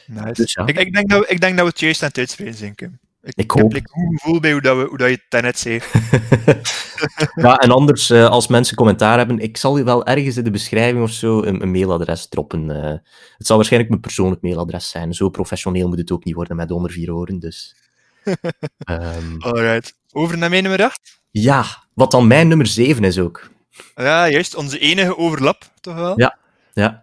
Nice. 0.08 0.34
Dus 0.34 0.54
ja. 0.54 0.66
ik, 0.66 0.80
ik, 0.80 0.94
denk 0.94 1.10
dat 1.10 1.20
we, 1.20 1.28
ik 1.28 1.42
denk 1.42 1.56
dat 1.56 1.66
we 1.66 1.72
het 1.72 1.80
juist 1.80 2.04
aan 2.04 2.10
het 2.14 3.00
Ik, 3.24 3.34
Ik 3.36 3.52
heb 3.52 3.60
hoop. 3.62 3.74
like, 3.74 3.90
een 3.94 4.02
goed 4.08 4.20
gevoel 4.22 4.40
bij 4.40 4.52
hoe, 4.52 4.62
dat 4.62 4.78
we, 4.78 4.84
hoe 4.84 4.98
dat 4.98 5.08
je 5.08 5.14
het 5.14 5.26
daarnet 5.30 5.60
zei. 5.60 5.80
ja, 7.46 7.56
en 7.58 7.72
anders, 7.72 8.10
eh, 8.10 8.26
als 8.30 8.48
mensen 8.48 8.76
commentaar 8.76 9.18
hebben, 9.18 9.40
ik 9.40 9.58
zal 9.58 9.84
wel 9.84 10.06
ergens 10.06 10.38
in 10.38 10.44
de 10.44 10.52
beschrijving 10.52 11.04
of 11.04 11.12
zo 11.12 11.42
een, 11.44 11.62
een 11.62 11.72
mailadres 11.72 12.28
droppen. 12.28 12.84
eh. 12.84 12.92
het 13.38 13.48
zal 13.48 13.56
waarschijnlijk 13.56 13.92
mijn 13.92 14.04
persoonlijk 14.04 14.42
mailadres 14.42 14.90
zijn. 14.90 15.14
Zo 15.14 15.30
professioneel 15.30 15.88
moet 15.88 15.98
het 15.98 16.12
ook 16.12 16.24
niet 16.24 16.36
worden 16.36 16.56
met 16.56 16.72
onder 16.72 16.92
vier 16.92 17.14
oren, 17.14 17.40
dus... 17.40 17.76
Ehm, 18.78 19.36
Alright. 19.40 19.94
Over 20.12 20.38
naar 20.38 20.50
mijn 20.50 20.64
nummer 20.64 20.84
8. 20.84 21.20
ja, 21.32 21.66
wat 21.94 22.12
dan 22.12 22.28
mijn 22.28 22.48
nummer 22.48 22.68
7 22.68 23.04
is 23.04 23.20
ook. 23.20 23.50
Ja, 23.96 24.30
juist. 24.30 24.56
Onze 24.56 24.80
enige 24.80 25.18
overlap, 25.18 25.64
toch 25.80 25.96
wel? 25.96 26.20
Ja. 26.20 26.38
Ja, 26.74 27.02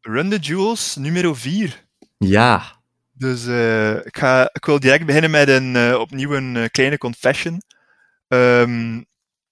Run 0.00 0.30
the 0.30 0.38
Jewels, 0.38 0.96
nummer 0.96 1.36
4. 1.36 1.84
ja. 2.18 2.80
Dus 3.22 3.46
eh, 3.46 3.96
ik, 3.96 4.16
ga, 4.16 4.50
ik 4.52 4.64
wil 4.64 4.80
direct 4.80 5.06
beginnen 5.06 5.30
met 5.30 5.48
een, 5.48 5.76
eh, 5.76 5.98
opnieuw 5.98 6.34
een 6.34 6.56
eh, 6.56 6.68
kleine 6.70 6.98
confession. 6.98 7.62
Ehm, 8.28 9.02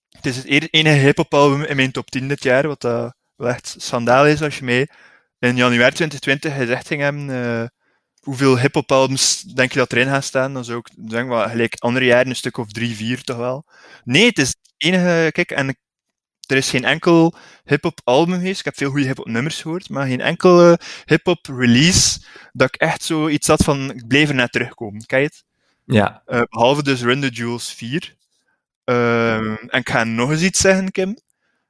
het 0.08 0.26
is 0.26 0.36
het 0.36 0.68
enige 0.70 0.96
hip-hop 0.96 1.34
in 1.68 1.76
mijn 1.76 1.92
top 1.92 2.10
10 2.10 2.28
dit 2.28 2.42
jaar, 2.42 2.66
wat 2.66 2.82
wel 2.82 3.48
echt 3.48 3.74
schandaal 3.78 4.26
is 4.26 4.42
als 4.42 4.58
je 4.58 4.64
mij 4.64 4.88
in 5.38 5.56
januari 5.56 5.94
2020 5.94 6.54
gezegd 6.54 6.86
ging 6.86 7.02
hebben. 7.02 7.72
hoeveel 8.20 8.58
hip-hop 8.58 8.88
denk 9.54 9.72
je 9.72 9.78
dat 9.78 9.92
erin 9.92 10.06
gaan 10.08 10.22
staan? 10.22 10.54
Dan 10.54 10.64
zou 10.64 10.78
ik 10.78 11.10
denk 11.10 11.28
wel 11.28 11.48
gelijk 11.48 11.74
andere 11.78 12.04
jaren 12.04 12.28
een 12.28 12.36
stuk 12.36 12.56
of 12.56 12.72
drie, 12.72 12.96
vier 12.96 13.22
toch 13.22 13.36
wel. 13.36 13.64
Nee, 14.04 14.26
het 14.26 14.38
is 14.38 14.48
het 14.48 14.74
enige. 14.76 15.30
Kijk, 15.32 15.50
en 15.50 15.76
er 16.50 16.56
is 16.56 16.70
geen 16.70 16.84
enkel 16.84 17.34
hip-hop 17.64 18.00
album 18.04 18.34
geweest. 18.34 18.58
Ik 18.58 18.64
heb 18.64 18.76
veel 18.76 18.90
goede 18.90 19.06
hip-hop 19.06 19.26
nummers 19.26 19.62
gehoord, 19.62 19.88
maar 19.88 20.06
geen 20.06 20.20
enkele 20.20 20.80
hip-hop 21.04 21.46
release 21.46 22.20
dat 22.52 22.68
ik 22.74 22.80
echt 22.80 23.02
zoiets 23.02 23.46
had 23.46 23.64
van 23.64 23.90
ik 23.90 24.06
bleef 24.06 24.28
er 24.28 24.34
net 24.34 24.52
terugkomen. 24.52 25.06
Kijk 25.06 25.24
het? 25.24 25.44
Ja, 25.84 26.22
Eh, 26.26 26.42
behalve 26.50 26.82
dus 26.82 27.02
Run 27.02 27.20
the 27.20 27.28
Jewels 27.28 27.74
4. 27.74 28.14
Ehm, 28.84 29.54
en 29.66 29.80
ik 29.80 29.88
ga 29.88 30.04
nog 30.04 30.30
eens 30.30 30.42
iets 30.42 30.60
zeggen, 30.60 30.90
Kim. 30.90 31.16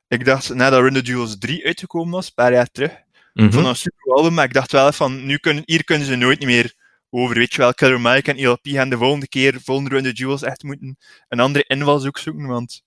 Ik 0.08 0.24
dacht, 0.24 0.54
nadat 0.54 0.80
Run 0.80 0.94
the 0.94 1.00
Jewels 1.00 1.38
3 1.38 1.64
uitgekomen 1.66 2.12
was, 2.12 2.26
een 2.26 2.34
paar 2.34 2.52
jaar 2.52 2.70
terug, 2.70 2.92
mhm. 3.34 3.50
dat 3.50 3.64
een 3.64 3.76
super 3.76 4.12
album, 4.12 4.34
maar 4.34 4.44
ik 4.44 4.52
dacht 4.52 4.72
wel 4.72 4.92
van, 4.92 5.26
nu 5.26 5.36
kunnen, 5.38 5.62
hier 5.66 5.84
kunnen 5.84 6.06
ze 6.06 6.16
nooit 6.16 6.44
meer 6.44 6.74
over. 7.10 7.36
Weet 7.36 7.52
je 7.52 7.58
wel, 7.58 7.74
Killer 7.74 8.00
Mike 8.00 8.30
en 8.30 8.36
ELP 8.36 8.60
gaan 8.62 8.90
de 8.90 8.96
volgende 8.96 9.28
keer, 9.28 9.60
volgende 9.60 9.90
Run 9.90 10.02
the 10.02 10.12
Jewels, 10.12 10.42
echt 10.42 10.62
moeten 10.62 10.96
een 11.28 11.40
andere 11.40 11.64
invalshoek 11.68 12.18
zoeken, 12.18 12.46
want 12.46 12.82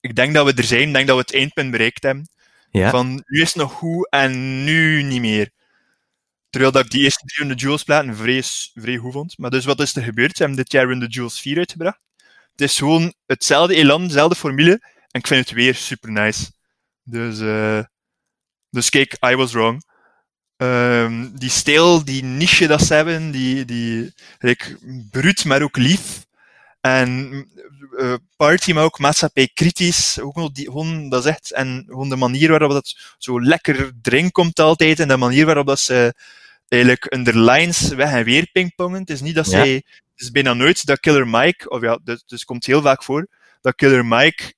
ik 0.00 0.14
denk 0.14 0.34
dat 0.34 0.46
we 0.46 0.54
er 0.54 0.64
zijn, 0.64 0.88
ik 0.88 0.94
denk 0.94 1.06
dat 1.06 1.16
we 1.16 1.22
het 1.22 1.34
eindpunt 1.34 1.70
bereikt 1.70 2.02
hebben. 2.02 2.28
ja. 2.70 2.90
Van, 2.90 3.22
nu 3.26 3.40
is 3.40 3.48
het 3.48 3.56
nog 3.56 3.72
goed 3.72 4.08
en 4.10 4.64
nu 4.64 5.02
niet 5.02 5.20
meer. 5.20 5.50
Terwijl 6.50 6.72
dat 6.72 6.84
ik 6.84 6.90
die 6.90 7.02
eerste 7.02 7.26
drie 7.26 7.46
Run 7.46 7.56
the 7.56 7.62
Jewels 7.62 7.82
platen 7.82 8.16
vrij, 8.16 8.42
vrij 8.74 8.96
goed 8.96 9.12
vond. 9.12 9.38
Maar 9.38 9.50
dus 9.50 9.64
wat 9.64 9.80
is 9.80 9.96
er 9.96 10.02
gebeurd? 10.02 10.36
Ze 10.36 10.42
hebben 10.42 10.62
dit 10.62 10.72
jaar 10.72 10.98
the 10.98 11.06
Jewels 11.06 11.40
4 11.40 11.58
uitgebracht. 11.58 12.00
Het 12.52 12.60
is 12.60 12.78
gewoon 12.78 13.14
hetzelfde 13.26 13.74
elan, 13.74 14.06
dezelfde 14.06 14.34
formule. 14.34 14.72
En 15.10 15.20
ik 15.20 15.26
vind 15.26 15.48
het 15.48 15.50
weer 15.50 15.74
super 15.74 16.12
nice. 16.12 16.52
Dus, 17.02 17.40
eh, 17.40 17.84
dus 18.70 18.88
kijk, 18.88 19.16
I 19.26 19.34
was 19.34 19.52
wrong. 19.52 19.82
Ehm, 20.56 21.28
die 21.32 21.50
stijl, 21.50 22.04
die 22.04 22.22
niche 22.24 22.66
dat 22.66 22.82
ze 22.82 22.94
hebben, 22.94 23.30
die, 23.30 23.64
die 23.64 24.12
like, 24.38 24.78
bruut, 25.10 25.44
maar 25.44 25.62
ook 25.62 25.76
lief. 25.76 26.26
En 26.80 27.46
eh, 27.98 28.14
party, 28.36 28.72
maar 28.72 28.84
ook 28.84 28.98
maatschappij 28.98 29.50
kritisch. 29.54 30.20
Ook 30.20 30.54
die, 30.54 30.64
gewoon, 30.64 31.08
dat 31.08 31.24
is 31.24 31.30
echt, 31.30 31.52
en 31.52 31.84
gewoon 31.88 32.08
de 32.08 32.16
manier 32.16 32.50
waarop 32.50 32.70
dat 32.70 33.14
zo 33.18 33.42
lekker 33.42 33.92
erin 34.02 34.30
komt 34.30 34.60
altijd. 34.60 35.00
En 35.00 35.08
de 35.08 35.16
manier 35.16 35.46
waarop 35.46 35.66
dat 35.66 35.80
ze 35.80 36.14
eigenlijk 36.68 37.14
under 37.14 37.38
lines 37.38 37.88
weg 37.88 38.10
en 38.12 38.24
weer 38.24 38.48
pingpongen. 38.52 39.00
Het 39.00 39.10
is 39.10 39.20
niet 39.20 39.34
dat 39.34 39.44
Ja. 39.46 39.50
zij, 39.50 39.74
het 39.74 39.84
is 40.14 40.30
bijna 40.30 40.54
nooit 40.54 40.86
dat 40.86 41.00
Killer 41.00 41.28
Mike, 41.28 41.68
of 41.68 41.80
ja, 41.82 41.98
dus, 42.04 42.18
dus 42.26 42.38
het 42.38 42.44
komt 42.44 42.66
heel 42.66 42.82
vaak 42.82 43.02
voor, 43.02 43.26
dat 43.60 43.74
Killer 43.74 44.06
Mike 44.06 44.54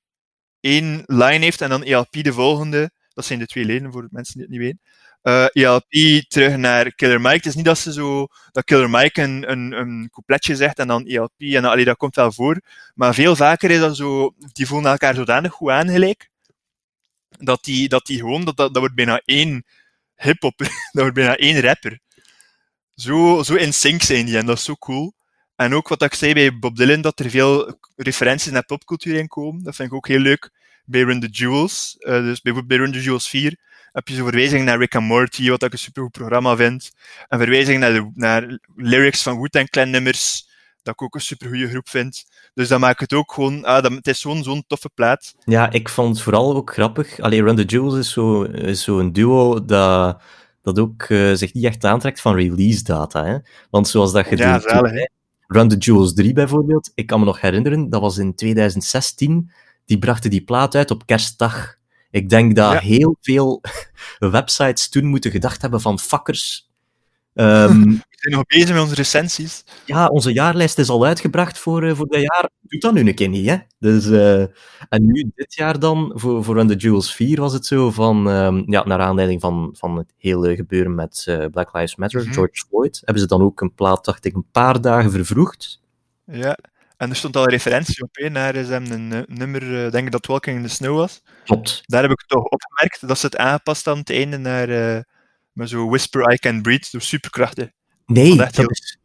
één 0.61 1.03
line 1.07 1.39
heeft 1.45 1.61
en 1.61 1.69
dan 1.69 1.83
ELP 1.83 2.13
de 2.13 2.33
volgende. 2.33 2.91
Dat 3.15 3.25
zijn 3.25 3.39
de 3.39 3.47
twee 3.47 3.65
leden 3.65 3.93
voor 3.93 4.09
mensen 4.11 4.35
die 4.35 4.43
het 4.43 4.51
niet 4.51 4.61
weten. 4.61 4.81
Uh, 5.23 5.47
ELP 5.53 6.23
terug 6.29 6.57
naar 6.57 6.95
Killer 6.95 7.21
Mike. 7.21 7.37
Het 7.37 7.47
is 7.47 7.55
niet 7.55 7.65
dat 7.65 7.79
ze 7.79 7.93
zo, 7.93 8.27
dat 8.53 8.65
Killer 8.65 8.91
Mike 8.91 9.23
een, 9.23 9.51
een, 9.51 9.73
een 9.73 10.09
coupletje 10.13 10.57
zegt 10.57 10.79
en 10.79 10.87
dan 10.87 11.07
ELP 11.07 11.33
en 11.39 11.65
allee, 11.65 11.85
dat 11.85 11.97
komt 11.97 12.15
wel 12.15 12.33
voor. 12.33 12.61
Maar 12.95 13.15
veel 13.15 13.37
vaker 13.37 13.71
is 13.71 13.79
dat 13.79 13.97
zo, 13.97 14.35
die 14.53 14.67
voelen 14.67 14.91
elkaar 14.91 15.15
zodanig 15.15 15.53
goed 15.53 15.71
aan 15.71 15.89
gelijk, 15.89 16.31
dat 17.29 17.65
die, 17.65 17.89
dat 17.89 18.07
die 18.07 18.19
gewoon, 18.19 18.45
dat, 18.45 18.57
dat, 18.57 18.69
dat 18.73 18.79
wordt 18.79 18.95
bijna 18.95 19.21
één 19.25 19.65
hip-hop, 20.17 20.59
dat 20.93 21.03
wordt 21.03 21.15
bijna 21.15 21.37
één 21.37 21.61
rapper. 21.61 21.99
Zo, 22.95 23.43
zo 23.43 23.55
in 23.55 23.75
sync 23.75 24.03
zijn 24.03 24.27
die 24.27 24.39
en 24.39 24.47
dat 24.47 24.57
is 24.57 24.65
zo 24.65 24.75
cool. 24.75 25.13
En 25.57 25.75
ook 25.75 25.89
wat 25.89 26.03
ik 26.03 26.15
zei 26.15 26.35
bij 26.35 26.59
Bob 26.59 26.77
Dylan, 26.77 27.01
dat 27.01 27.21
er 27.21 27.31
veel 27.31 27.79
referenties 27.97 28.53
naar 28.53 28.65
popcultuur 28.65 29.17
in 29.17 29.29
komen. 29.29 29.63
Dat 29.63 29.75
vind 29.75 29.89
ik 29.89 29.95
ook 29.95 30.09
heel 30.09 30.19
leuk. 30.19 30.51
Bij 30.85 31.03
Run 31.03 31.21
the 31.21 31.29
Jewels, 31.29 31.97
uh, 31.99 32.23
dus 32.23 32.41
bij, 32.41 32.65
bij 32.67 32.77
Run 32.77 32.93
the 32.93 33.03
Jewels 33.03 33.29
4, 33.29 33.59
heb 33.93 34.09
je 34.09 34.15
zo 34.15 34.25
verwijzingen 34.25 34.65
naar 34.65 34.79
Rick 34.79 34.95
and 34.95 35.07
Morty, 35.07 35.49
wat 35.49 35.63
ik 35.63 35.73
een 35.73 35.79
supergoed 35.79 36.13
programma 36.13 36.57
vind. 36.57 36.91
En 37.29 37.39
verwijzingen 37.39 37.81
naar, 37.81 37.93
de, 37.93 38.11
naar 38.15 38.59
lyrics 38.77 39.23
van 39.23 39.41
Wu-Tang 39.41 39.71
Clan 39.71 39.91
nummers, 39.91 40.49
dat 40.83 40.95
ik 40.95 41.03
ook 41.03 41.15
een 41.15 41.21
supergoeie 41.21 41.69
groep 41.69 41.89
vind. 41.89 42.25
Dus 42.55 42.69
dat 42.69 42.81
maakt 42.81 43.01
het 43.01 43.13
ook 43.13 43.33
gewoon, 43.33 43.65
ah, 43.65 43.83
dat, 43.83 43.93
het 43.93 44.07
is 44.07 44.21
zo'n 44.21 44.43
zo'n 44.43 44.65
toffe 44.67 44.91
plaat. 44.95 45.35
Ja, 45.45 45.71
ik 45.71 45.89
vond 45.89 46.09
het 46.09 46.23
vooral 46.23 46.57
ook 46.57 46.73
grappig. 46.73 47.21
Allee, 47.21 47.43
Run 47.43 47.57
the 47.57 47.65
Jewels 47.65 47.95
is 47.95 48.13
zo, 48.13 48.43
is 48.43 48.83
zo 48.83 48.99
een 48.99 49.13
duo 49.13 49.65
dat, 49.65 50.23
dat 50.63 50.79
ook 50.79 51.09
uh, 51.09 51.35
zich 51.35 51.53
niet 51.53 51.65
echt 51.65 51.85
aantrekt 51.85 52.21
van 52.21 52.35
release 52.35 52.85
data. 52.85 53.25
Hè? 53.25 53.37
Want 53.71 53.89
zoals 53.89 54.13
dat 54.13 54.29
je 54.29 54.37
ja, 54.37 54.59
zalig, 54.59 55.09
Run 55.47 55.69
the 55.69 55.77
Jewels 55.77 56.15
3 56.15 56.33
bijvoorbeeld, 56.33 56.91
ik 56.95 57.07
kan 57.07 57.19
me 57.19 57.25
nog 57.25 57.41
herinneren, 57.41 57.91
dat 57.91 58.01
was 58.01 58.19
in 58.19 58.35
2016, 58.35 59.51
die 59.85 59.99
brachten 59.99 60.31
die 60.31 60.45
plaat 60.45 60.75
uit 60.75 60.91
op 60.91 61.07
kerstdag. 61.07 61.81
Ik 62.13 62.29
denk 62.29 62.57
dat 62.57 62.79
heel 62.79 63.17
veel 63.21 63.63
websites 64.19 64.89
toen 64.89 65.05
moeten 65.07 65.31
gedacht 65.31 65.63
hebben 65.63 65.81
van 65.81 65.99
fuckers. 65.99 66.71
Um, 67.35 67.85
We 68.13 68.29
zijn 68.29 68.35
nog 68.35 68.47
bezig 68.47 68.73
met 68.73 68.83
onze 68.83 68.95
recensies. 68.95 69.65
Ja, 69.87 70.07
onze 70.07 70.33
jaarlijst 70.33 70.79
is 70.79 70.89
al 70.89 71.05
uitgebracht 71.05 71.59
voor, 71.59 71.85
uh, 71.85 71.95
voor 71.95 72.07
dat 72.07 72.21
jaar. 72.21 72.51
Doet 72.61 72.81
dat 72.81 72.93
nu 72.93 73.01
een 73.01 73.15
keer 73.15 73.29
niet, 73.29 73.49
hè? 73.49 73.57
Dus, 73.79 74.07
uh, 74.07 74.41
en 74.89 75.07
nu, 75.07 75.31
dit 75.35 75.55
jaar 75.55 75.79
dan, 75.79 76.13
voor, 76.15 76.45
voor 76.45 76.67
the 76.67 76.75
Jewels 76.75 77.15
4 77.15 77.41
was 77.41 77.53
het 77.53 77.67
zo 77.67 77.91
van, 77.91 78.27
um, 78.27 78.63
ja, 78.67 78.85
naar 78.85 79.01
aanleiding 79.01 79.41
van, 79.41 79.75
van 79.79 79.97
het 79.97 80.13
hele 80.17 80.57
gebeuren 80.57 80.95
met 80.95 81.27
uh, 81.29 81.45
Black 81.51 81.75
Lives 81.75 81.97
Matter, 81.97 82.21
mm 82.21 82.25
-hmm. 82.25 82.35
George 82.35 82.65
Floyd, 82.69 83.03
hebben 83.05 83.23
ze 83.23 83.29
dan 83.29 83.43
ook 83.43 83.61
een 83.61 83.75
plaat, 83.75 84.05
dacht 84.05 84.25
ik, 84.25 84.35
een 84.35 84.51
paar 84.53 84.81
dagen 84.81 85.11
vervroegd. 85.11 85.81
Ja, 86.25 86.59
en 87.03 87.11
er 87.11 87.17
stond 87.17 87.37
al 87.37 87.43
een 87.43 87.51
referentie 87.51 88.03
op, 88.03 88.09
hè, 88.13 88.29
naar 88.29 88.55
een, 88.55 88.91
een 88.91 89.25
nummer, 89.27 89.91
denk 89.91 90.07
ik 90.07 90.13
dat 90.13 90.27
Walking 90.27 90.57
in 90.57 90.63
the 90.63 90.69
Snow 90.69 90.97
was. 90.97 91.23
Klopt. 91.45 91.83
Daar 91.85 92.03
heb 92.03 92.11
ik 92.11 92.25
toch 92.27 92.45
opgemerkt 92.45 93.09
dat 93.09 93.19
ze 93.19 93.27
het 93.27 93.37
aangepast 93.37 93.87
aan 93.87 93.99
het 93.99 94.11
einde 94.11 94.39
naar 94.39 94.69
met 95.53 95.69
zo 95.69 95.89
Whisper 95.89 96.33
I 96.33 96.37
Can 96.37 96.63
Breathe, 96.63 96.89
zo 96.89 96.99
superkrachtig. 96.99 97.71
Nee, 98.07 98.37
dat, 98.37 98.57
heel... 98.57 98.69
is, 98.69 98.99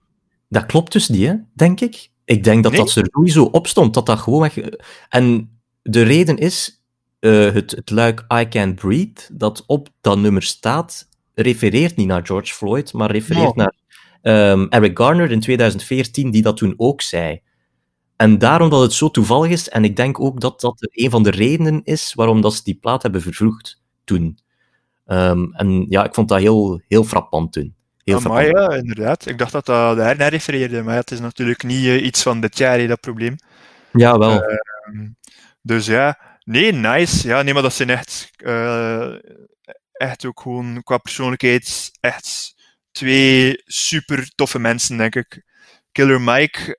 dat, 0.50 0.66
klopt 0.66 0.92
dus 0.92 1.08
niet, 1.08 1.28
hè, 1.28 1.34
denk 1.54 1.82
ik. 1.82 2.10
Ik 2.26 2.44
denk 2.44 2.64
dat 2.64 2.72
nee? 2.72 2.82
dat 2.82 2.96
er 2.96 3.08
sowieso 3.12 3.44
op 3.44 3.68
stond, 3.68 3.94
dat 3.94 4.06
dat 4.06 4.20
gewoon 4.20 4.40
weg... 4.40 4.58
En 5.10 5.58
de 5.82 6.02
reden 6.02 6.38
is, 6.38 6.84
uh, 7.20 7.54
het, 7.54 7.72
het 7.72 7.90
luik 7.90 8.26
I 8.34 8.48
Can 8.48 8.74
Breathe, 8.74 9.24
dat 9.32 9.64
op 9.68 9.90
dat 10.02 10.18
nummer 10.18 10.44
staat, 10.44 11.08
refereert 11.34 11.96
niet 11.96 12.08
naar 12.08 12.26
George 12.26 12.54
Floyd, 12.54 12.94
maar 12.94 13.12
refereert 13.12 13.48
Oh. 13.48 13.56
naar 13.56 13.74
um, 14.22 14.70
Eric 14.70 14.98
Garner 14.98 15.32
in 15.32 15.40
2014, 15.40 16.32
die 16.32 16.42
dat 16.42 16.58
toen 16.58 16.74
ook 16.78 17.02
zei. 17.02 17.42
En 18.18 18.38
daarom 18.38 18.70
dat 18.70 18.82
het 18.82 18.94
zo 18.94 19.12
toevallig 19.12 19.52
is, 19.52 19.70
en 19.70 19.84
ik 19.84 19.96
denk 19.96 20.20
ook 20.20 20.42
dat 20.42 20.62
dat 20.62 20.88
een 20.92 21.10
van 21.10 21.24
de 21.24 21.32
redenen 21.32 21.82
is 21.84 22.14
waarom 22.14 22.42
dat 22.42 22.54
ze 22.54 22.64
die 22.64 22.78
plaat 22.82 23.02
hebben 23.02 23.22
vervroegd 23.22 23.82
toen. 24.04 24.40
Um, 25.06 25.54
en 25.54 25.86
ja, 25.90 26.04
ik 26.04 26.14
vond 26.14 26.30
dat 26.30 26.40
heel, 26.40 26.82
heel 26.88 27.04
frappant 27.04 27.54
toen. 27.54 27.76
Heel 28.04 28.20
maar 28.20 28.46
ja, 28.46 28.70
inderdaad. 28.70 29.26
Ik 29.26 29.38
dacht 29.38 29.52
dat 29.52 29.66
dat 29.66 29.98
daar 29.98 30.18
naar 30.18 30.30
refereerde, 30.30 30.84
maar 30.84 30.96
het 30.96 31.12
is 31.12 31.20
natuurlijk 31.20 31.64
niet 31.64 31.84
uh, 31.84 32.06
iets 32.06 32.24
van 32.24 32.42
dit 32.42 32.58
jaar, 32.58 32.80
hè, 32.80 32.88
dat 32.88 33.00
probleem. 33.00 33.36
Ja, 33.92 34.18
wel. 34.18 34.32
Uh, 34.32 35.10
dus 35.62 35.86
ja, 35.86 36.20
nee, 36.44 36.72
nice. 36.72 37.28
Ja, 37.28 37.42
nee, 37.42 37.54
maar 37.54 37.62
dat 37.62 37.74
zijn 37.74 37.90
echt, 37.90 38.30
uh, 38.38 39.14
echt 39.92 40.26
ook 40.26 40.40
gewoon 40.40 40.84
qua 40.84 40.98
persoonlijkheid 40.98 41.92
echt 42.00 42.56
twee 42.92 43.62
super 43.66 44.32
toffe 44.36 44.60
mensen, 44.60 44.98
denk 44.98 45.16
ik. 45.16 45.44
Killer 45.92 46.22
Mike 46.22 46.76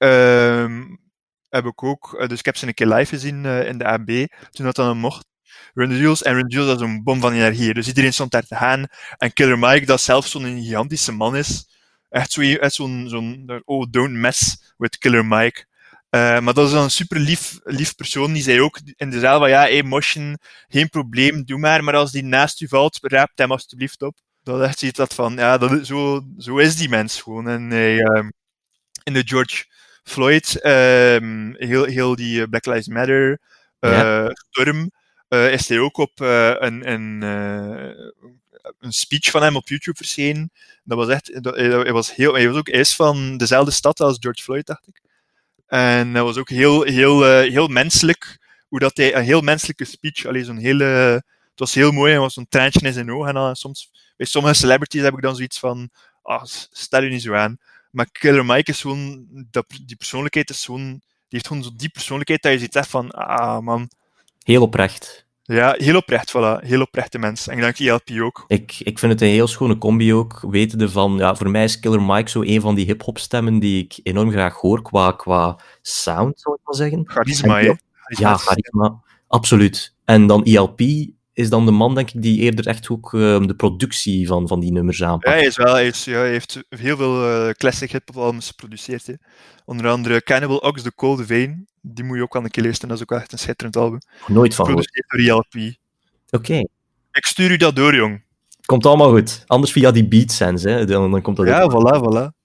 heb 1.48 1.64
ik 1.64 1.82
ook, 1.82 2.24
dus 2.28 2.38
ik 2.38 2.44
heb 2.44 2.56
ze 2.56 2.66
een 2.66 2.74
keer 2.74 2.86
live 2.86 3.14
gezien 3.14 3.44
in 3.44 3.78
de 3.78 3.84
AB, 3.84 4.26
toen 4.50 4.64
dat 4.64 4.74
dan 4.74 4.98
mocht. 4.98 5.26
Run 5.74 5.96
Jewels. 5.96 6.22
En 6.22 6.34
Run 6.34 6.48
Jewels, 6.48 6.68
dat 6.68 6.80
is 6.80 6.86
een 6.86 7.02
bom 7.02 7.20
van 7.20 7.32
energie. 7.32 7.74
Dus 7.74 7.86
iedereen 7.86 8.12
stond 8.12 8.30
daar 8.30 8.46
te 8.46 8.56
gaan. 8.56 8.86
En 9.16 9.32
Killer 9.32 9.58
Mike, 9.58 9.86
dat 9.86 10.00
zelf 10.00 10.26
zo'n 10.26 10.62
gigantische 10.62 11.12
man 11.12 11.36
is. 11.36 11.68
Echt 12.08 12.32
zo'n, 12.32 13.08
zo'n, 13.08 13.62
oh, 13.64 13.86
don't 13.90 14.12
mess 14.12 14.72
with 14.76 14.98
Killer 14.98 15.26
Mike. 15.26 15.66
Uh, 16.10 16.40
maar 16.40 16.54
dat 16.54 16.66
is 16.66 16.72
dan 16.72 16.82
een 16.82 16.90
super 16.90 17.18
lief, 17.18 17.58
lief 17.62 17.94
persoon. 17.94 18.32
Die 18.32 18.42
zei 18.42 18.60
ook 18.60 18.80
in 18.96 19.10
de 19.10 19.20
zaal 19.20 19.38
van, 19.38 19.48
ja, 19.48 19.60
hey, 19.60 19.82
Motion, 19.82 20.38
geen 20.68 20.88
probleem, 20.88 21.44
doe 21.44 21.58
maar. 21.58 21.84
Maar 21.84 21.96
als 21.96 22.12
die 22.12 22.24
naast 22.24 22.60
u 22.60 22.68
valt, 22.68 22.98
raapt 23.02 23.38
hem 23.38 23.52
alsjeblieft 23.52 24.02
op. 24.02 24.16
Dat 24.42 24.62
echt 24.62 24.78
ziet 24.78 24.96
dat 24.96 25.14
van, 25.14 25.34
ja, 25.34 25.58
dat, 25.58 25.86
zo, 25.86 26.22
zo 26.38 26.56
is 26.56 26.76
die 26.76 26.88
mens 26.88 27.22
gewoon. 27.22 27.48
En 27.48 27.70
hij, 27.70 27.98
um, 27.98 28.32
in 29.04 29.12
de 29.12 29.22
George 29.24 29.64
Floyd, 30.08 30.66
um, 30.66 31.54
heel, 31.58 31.84
heel 31.84 32.16
die 32.16 32.48
Black 32.48 32.66
Lives 32.66 32.88
Matter 32.88 33.38
uh, 33.80 33.90
ja. 33.90 34.30
storm, 34.50 34.90
uh, 35.28 35.52
is 35.52 35.68
hij 35.68 35.78
ook 35.78 35.96
op 35.96 36.20
een, 36.20 36.90
een, 36.92 37.22
een 38.80 38.92
speech 38.92 39.30
van 39.30 39.42
hem 39.42 39.56
op 39.56 39.68
YouTube 39.68 39.96
verschenen. 39.96 40.50
Dat 40.84 40.98
was 40.98 41.08
echt, 41.08 41.42
dat, 41.42 41.56
hij, 41.56 41.92
was 41.92 42.14
heel, 42.14 42.34
hij 42.34 42.48
was 42.48 42.58
ook 42.58 42.68
is 42.68 42.94
van 42.94 43.36
dezelfde 43.36 43.70
stad 43.70 44.00
als 44.00 44.16
George 44.20 44.42
Floyd, 44.42 44.66
dacht 44.66 44.86
ik. 44.86 45.00
En 45.66 46.12
dat 46.12 46.24
was 46.24 46.36
ook 46.36 46.48
heel, 46.48 46.82
heel, 46.82 47.24
heel 47.40 47.68
menselijk, 47.68 48.38
hoe 48.68 48.78
dat 48.78 48.96
hij, 48.96 49.14
een 49.14 49.24
heel 49.24 49.40
menselijke 49.40 49.84
speech, 49.84 50.26
alleen 50.26 50.44
zo'n 50.44 50.56
hele, 50.56 50.84
het 51.50 51.58
was 51.58 51.74
heel 51.74 51.92
mooi, 51.92 52.14
en 52.14 52.20
was 52.20 52.34
zo'n 52.34 52.48
traantje 52.48 52.80
in 52.80 52.92
zijn 52.92 53.12
ogen. 53.12 53.28
En 53.28 53.34
dan, 53.34 53.56
soms, 53.56 53.90
bij 54.16 54.26
sommige 54.26 54.54
celebrities 54.54 55.02
heb 55.02 55.14
ik 55.14 55.22
dan 55.22 55.36
zoiets 55.36 55.58
van, 55.58 55.90
ah, 56.22 56.44
stel 56.70 57.02
je 57.02 57.10
niet 57.10 57.22
zo 57.22 57.34
aan. 57.34 57.58
Maar 57.90 58.08
Killer 58.12 58.44
Mike 58.44 58.70
is 58.70 58.80
gewoon, 58.80 59.26
dat, 59.50 59.64
die 59.86 59.96
persoonlijkheid 59.96 60.50
is 60.50 60.64
gewoon, 60.64 60.88
die 60.88 61.00
heeft 61.28 61.46
gewoon 61.46 61.62
zo 61.62 61.70
die 61.76 61.88
persoonlijkheid 61.88 62.42
dat 62.42 62.52
je 62.52 62.58
ziet 62.58 62.76
echt 62.76 62.90
van, 62.90 63.10
ah 63.10 63.58
man, 63.58 63.88
Heel 64.48 64.62
oprecht. 64.62 65.26
Ja, 65.42 65.74
heel 65.78 65.96
oprecht, 65.96 66.30
voilà. 66.30 66.64
Heel 66.64 66.80
oprechte 66.80 67.18
mens. 67.18 67.48
En 67.48 67.56
ik 67.56 67.62
denk 67.62 67.78
ILP 67.78 68.20
ook. 68.22 68.44
Ik, 68.46 68.80
ik 68.82 68.98
vind 68.98 69.12
het 69.12 69.20
een 69.20 69.28
heel 69.28 69.46
schone 69.46 69.78
combi 69.78 70.14
ook, 70.14 70.40
wetende 70.50 70.88
van, 70.90 71.16
ja, 71.16 71.34
voor 71.34 71.50
mij 71.50 71.64
is 71.64 71.78
Killer 71.78 72.02
Mike 72.02 72.30
zo 72.30 72.42
een 72.42 72.60
van 72.60 72.74
die 72.74 72.84
hip-hop 72.84 73.18
stemmen 73.18 73.58
die 73.58 73.84
ik 73.84 74.00
enorm 74.02 74.30
graag 74.30 74.54
hoor 74.54 74.82
qua, 74.82 75.12
qua 75.12 75.58
sound, 75.82 76.40
zou 76.40 76.54
ik 76.54 76.60
maar 76.64 76.74
zeggen. 76.74 77.02
Charisma, 77.10 77.60
hè? 77.60 77.72
Ja, 78.06 78.36
charisma, 78.36 79.02
absoluut. 79.26 79.94
En 80.04 80.26
dan 80.26 80.44
ILP 80.44 80.80
is 81.38 81.50
dan 81.50 81.64
de 81.64 81.70
man, 81.70 81.94
denk 81.94 82.10
ik, 82.10 82.22
die 82.22 82.40
eerder 82.40 82.66
echt 82.66 82.88
ook 82.88 83.12
uh, 83.12 83.40
de 83.40 83.54
productie 83.54 84.26
van, 84.26 84.48
van 84.48 84.60
die 84.60 84.72
nummers 84.72 85.02
aanpakt. 85.02 85.26
Ja, 85.26 85.32
hij, 85.32 85.46
is 85.46 85.56
wel, 85.56 85.74
hij, 85.74 85.86
is, 85.86 86.04
ja, 86.04 86.18
hij 86.18 86.30
heeft 86.30 86.62
heel 86.68 86.96
veel 86.96 87.46
uh, 87.46 87.50
classic 87.50 87.90
hip-hop 87.90 88.16
albums 88.16 88.46
geproduceerd. 88.46 89.06
Hè. 89.06 89.12
Onder 89.64 89.88
andere 89.88 90.22
Cannibal 90.22 90.56
Ox, 90.56 90.82
The 90.82 90.94
Cold 90.94 91.26
Vein. 91.26 91.66
Die 91.80 92.04
moet 92.04 92.16
je 92.16 92.22
ook 92.22 92.36
aan 92.36 92.44
een 92.44 92.50
keer 92.50 92.62
luisteren, 92.62 92.88
dat 92.88 92.98
is 92.98 93.02
ook 93.10 93.20
echt 93.20 93.32
een 93.32 93.38
schitterend 93.38 93.76
album. 93.76 93.98
Nooit 94.26 94.54
van 94.54 94.66
Geproduceerd 94.66 95.08
door 95.08 95.20
ILP. 95.20 95.54
Oké. 95.54 95.76
Okay. 96.30 96.68
Ik 97.12 97.24
stuur 97.24 97.50
u 97.50 97.56
dat 97.56 97.76
door, 97.76 97.94
jong. 97.94 98.24
Komt 98.64 98.86
allemaal 98.86 99.10
goed. 99.10 99.44
Anders 99.46 99.72
via 99.72 99.90
die 99.90 100.08
Beatsense, 100.08 100.68
hè. 100.68 100.84
Dan, 100.84 101.10
dan 101.10 101.22
komt 101.22 101.36
dat 101.36 101.46
Ja, 101.46 101.70
voilà, 101.70 102.00
voilà. 102.00 102.36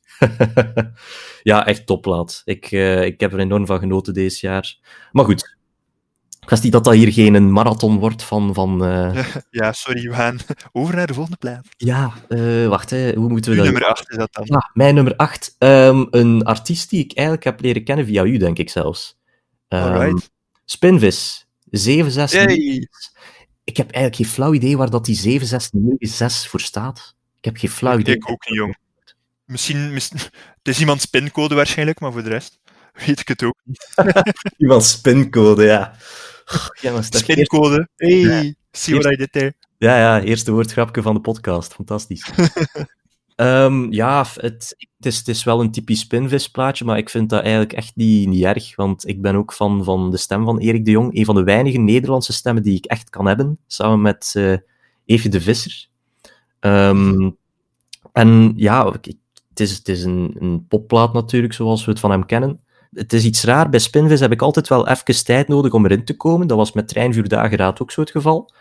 ja, 1.51 1.65
echt 1.65 1.85
topplaat. 1.85 2.41
Ik, 2.45 2.71
uh, 2.71 3.03
ik 3.03 3.19
heb 3.19 3.33
er 3.33 3.39
enorm 3.39 3.65
van 3.65 3.79
genoten 3.79 4.13
deze 4.13 4.47
jaar. 4.47 4.77
Maar 5.11 5.25
goed, 5.25 5.57
kwestie 6.45 6.71
dat 6.71 6.83
dat 6.83 6.93
hier 6.93 7.13
geen 7.13 7.51
marathon 7.51 7.99
wordt 7.99 8.23
van... 8.23 8.53
van 8.53 8.87
uh... 8.87 9.25
Ja, 9.49 9.71
sorry, 9.71 10.01
we 10.01 10.13
gaan 10.13 10.39
over 10.71 10.95
naar 10.95 11.07
de 11.07 11.13
volgende 11.13 11.37
plaat. 11.37 11.67
Ja, 11.77 12.13
uh, 12.29 12.67
wacht, 12.67 12.89
hè. 12.89 13.13
hoe 13.13 13.29
moeten 13.29 13.51
we 13.51 13.57
Uw 13.57 13.63
dat... 13.63 13.73
nummer 13.73 13.89
8 13.89 14.09
is 14.11 14.17
dat 14.17 14.33
dan? 14.33 14.45
Ja, 14.47 14.69
mijn 14.73 14.95
nummer 14.95 15.15
8. 15.15 15.55
Um, 15.59 16.07
een 16.11 16.43
artiest 16.43 16.89
die 16.89 17.03
ik 17.03 17.13
eigenlijk 17.13 17.45
heb 17.45 17.61
leren 17.61 17.83
kennen 17.83 18.05
via 18.05 18.23
u, 18.23 18.37
denk 18.37 18.57
ik 18.57 18.69
zelfs. 18.69 19.17
Um, 19.67 19.79
Alright. 19.79 20.31
Spinvis, 20.65 21.47
769. 21.69 22.57
Yay. 22.57 22.87
Ik 23.63 23.77
heb 23.77 23.85
eigenlijk 23.85 24.15
geen 24.15 24.33
flauw 24.33 24.53
idee 24.53 24.77
waar 24.77 24.89
dat 24.89 25.05
die 25.05 25.15
7696 25.15 26.49
voor 26.49 26.59
staat. 26.59 27.15
Ik 27.37 27.45
heb 27.45 27.57
geen 27.57 27.69
flauw 27.69 27.97
idee. 27.97 28.15
Ik 28.15 28.29
ook 28.29 28.45
niet, 28.45 28.57
jong. 28.57 28.77
Misschien, 29.45 29.93
misschien... 29.93 30.19
Het 30.63 30.73
is 30.73 30.79
iemands 30.79 31.05
pincode 31.05 31.55
waarschijnlijk, 31.55 31.99
maar 31.99 32.11
voor 32.11 32.23
de 32.23 32.29
rest 32.29 32.59
weet 32.93 33.19
ik 33.19 33.27
het 33.27 33.43
ook 33.43 33.57
niet. 33.63 33.93
iemands 34.57 35.01
pincode, 35.01 35.63
ja. 35.63 35.95
Ja, 36.82 37.01
Spincode. 37.01 37.88
Hey, 37.95 38.20
ja. 38.20 38.54
see 38.72 38.95
what 38.95 39.14
I 39.14 39.16
did 39.16 39.32
there. 39.32 39.54
Ja, 39.78 39.97
ja, 39.97 40.22
eerste 40.22 40.51
woordgrapje 40.51 41.01
van 41.01 41.14
de 41.14 41.22
podcast. 41.22 41.74
Fantastisch. 41.74 42.32
um, 43.36 43.91
ja, 44.01 44.26
het, 44.34 44.76
het, 44.78 45.06
is, 45.06 45.18
het 45.18 45.28
is 45.28 45.43
wel 45.43 45.62
een 45.62 45.72
typisch 45.72 45.99
spinvisplaatje, 45.99 46.86
maar 46.86 46.97
ik 46.97 47.10
vind 47.10 47.30
dat 47.30 47.41
eigenlijk 47.41 47.74
echt 47.74 47.95
niet, 47.95 48.28
niet 48.28 48.43
erg, 48.43 48.76
want 48.76 49.08
ik 49.08 49.22
ben 49.22 49.36
ook 49.36 49.54
fan 49.54 49.84
van 49.84 50.12
de 50.12 50.18
stem 50.18 50.45
van 50.45 50.60
Erik 50.60 50.86
de 50.86 50.91
Jong, 50.91 51.18
een 51.18 51.26
van 51.26 51.36
de 51.36 51.43
weinige 51.43 51.78
Nederlandse 51.78 52.34
stemmen 52.34 52.64
die 52.64 52.78
ik 52.78 52.86
echt 52.86 53.10
kan 53.10 53.28
hebben, 53.28 53.58
samen 53.68 54.01
met 54.01 54.34
uh, 54.38 54.58
Evie 55.06 55.30
de 55.30 55.41
Visser. 55.41 55.88
Ehm, 56.60 57.30
en 58.12 58.54
ja, 58.56 58.91
het 58.91 59.60
is, 59.60 59.78
het 59.78 59.88
is 59.88 60.04
een, 60.04 60.36
een 60.39 60.66
popplaat 60.68 61.14
natuurlijk, 61.14 61.54
zoals 61.54 61.86
we 61.86 61.91
het 61.91 61.99
van 61.99 62.12
hem 62.12 62.26
kennen. 62.26 62.62
Het 62.93 63.13
is 63.13 63.25
iets 63.25 63.43
raar. 63.43 63.69
Bij 63.69 63.79
Spinvis 63.79 64.19
heb 64.19 64.31
ik 64.31 64.41
altijd 64.41 64.67
wel 64.67 64.87
even 64.87 65.25
tijd 65.25 65.47
nodig 65.47 65.73
om 65.73 65.85
erin 65.85 66.05
te 66.05 66.17
komen. 66.17 66.47
Dat 66.47 66.57
was 66.57 66.71
met 66.71 66.87
Treinvuur 66.87 67.27
Dageraad 67.27 67.81
ook 67.81 67.91
zo 67.91 68.01
het 68.01 68.11
geval. 68.11 68.53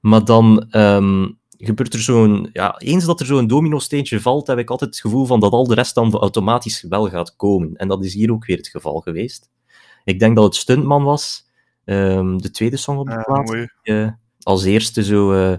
Maar 0.00 0.24
dan 0.24 0.66
ehm, 0.70 1.28
gebeurt 1.58 1.94
er 1.94 2.00
zo'n... 2.00 2.48
Ja, 2.52 2.78
eens 2.78 3.04
dat 3.04 3.20
er 3.20 3.26
zo'n 3.26 3.46
domino-steentje 3.46 4.20
valt, 4.20 4.46
heb 4.46 4.58
ik 4.58 4.70
altijd 4.70 4.90
het 4.90 5.00
gevoel 5.00 5.26
van 5.26 5.40
dat 5.40 5.52
al 5.52 5.66
de 5.66 5.74
rest 5.74 5.94
dan 5.94 6.12
automatisch 6.14 6.82
wel 6.88 7.08
gaat 7.08 7.36
komen. 7.36 7.76
En 7.76 7.88
dat 7.88 8.04
is 8.04 8.14
hier 8.14 8.32
ook 8.32 8.46
weer 8.46 8.56
het 8.56 8.68
geval 8.68 9.00
geweest. 9.00 9.50
Ik 10.04 10.18
denk 10.18 10.36
dat 10.36 10.44
het 10.44 10.54
Stuntman 10.54 11.04
was, 11.04 11.46
ehm, 11.84 12.36
de 12.36 12.50
tweede 12.50 12.76
song 12.76 12.98
op 12.98 13.08
de 13.08 13.22
plaat. 13.24 13.68
Uh, 13.82 14.08
als 14.42 14.64
eerste 14.64 15.04
zo 15.04 15.32
uh, 15.32 15.56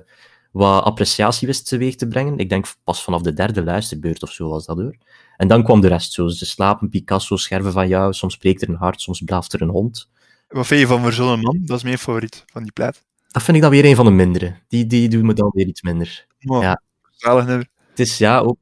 wat 0.52 0.84
appreciatie 0.84 1.48
wist 1.48 1.68
teweeg 1.68 1.96
te 1.96 2.08
brengen. 2.08 2.38
Ik 2.38 2.50
denk 2.50 2.76
pas 2.84 3.04
vanaf 3.04 3.22
de 3.22 3.34
derde 3.34 3.64
luisterbeurt 3.64 4.24
of 4.24 4.32
zo 4.32 4.50
was 4.50 4.66
dat 4.66 4.78
hoor. 4.78 4.96
En 5.38 5.48
dan 5.48 5.64
kwam 5.64 5.82
de 5.82 5.88
rest, 5.88 6.14
zoals 6.14 6.40
De 6.40 6.46
Slapen, 6.46 6.90
Picasso, 6.90 7.36
Scherven 7.36 7.72
van 7.72 7.88
jou, 7.88 8.14
soms 8.14 8.34
spreekt 8.34 8.62
er 8.62 8.70
een 8.70 8.76
hart, 8.76 9.02
soms 9.02 9.22
blaaft 9.22 9.54
er 9.54 9.62
een 9.62 9.70
hond. 9.70 10.10
Wat 10.48 10.68
vind 10.68 10.80
je 10.80 10.88
van 10.88 11.02
Verzonnen 11.02 11.40
Man? 11.40 11.62
Dat 11.62 11.78
is 11.78 11.84
mijn 11.84 11.98
favoriet 11.98 12.44
van 12.52 12.64
die 12.64 12.72
plaat. 12.72 13.04
Dat 13.28 13.44
vind 13.44 13.58
ik 13.58 13.64
dan 13.64 13.72
weer 13.72 13.86
een 13.86 13.96
van 13.96 14.06
de 14.06 14.12
mindere. 14.12 14.56
Die, 14.68 14.86
die 14.86 15.10
doet 15.10 15.24
me 15.24 15.34
dan 15.34 15.52
weer 15.54 15.68
iets 15.68 15.82
minder. 15.82 16.26
Ja. 16.38 16.82
Zalig 17.12 17.46
nummer. 17.46 17.68
Het 17.90 18.00
is 18.00 18.18
ja 18.18 18.40
ook 18.40 18.58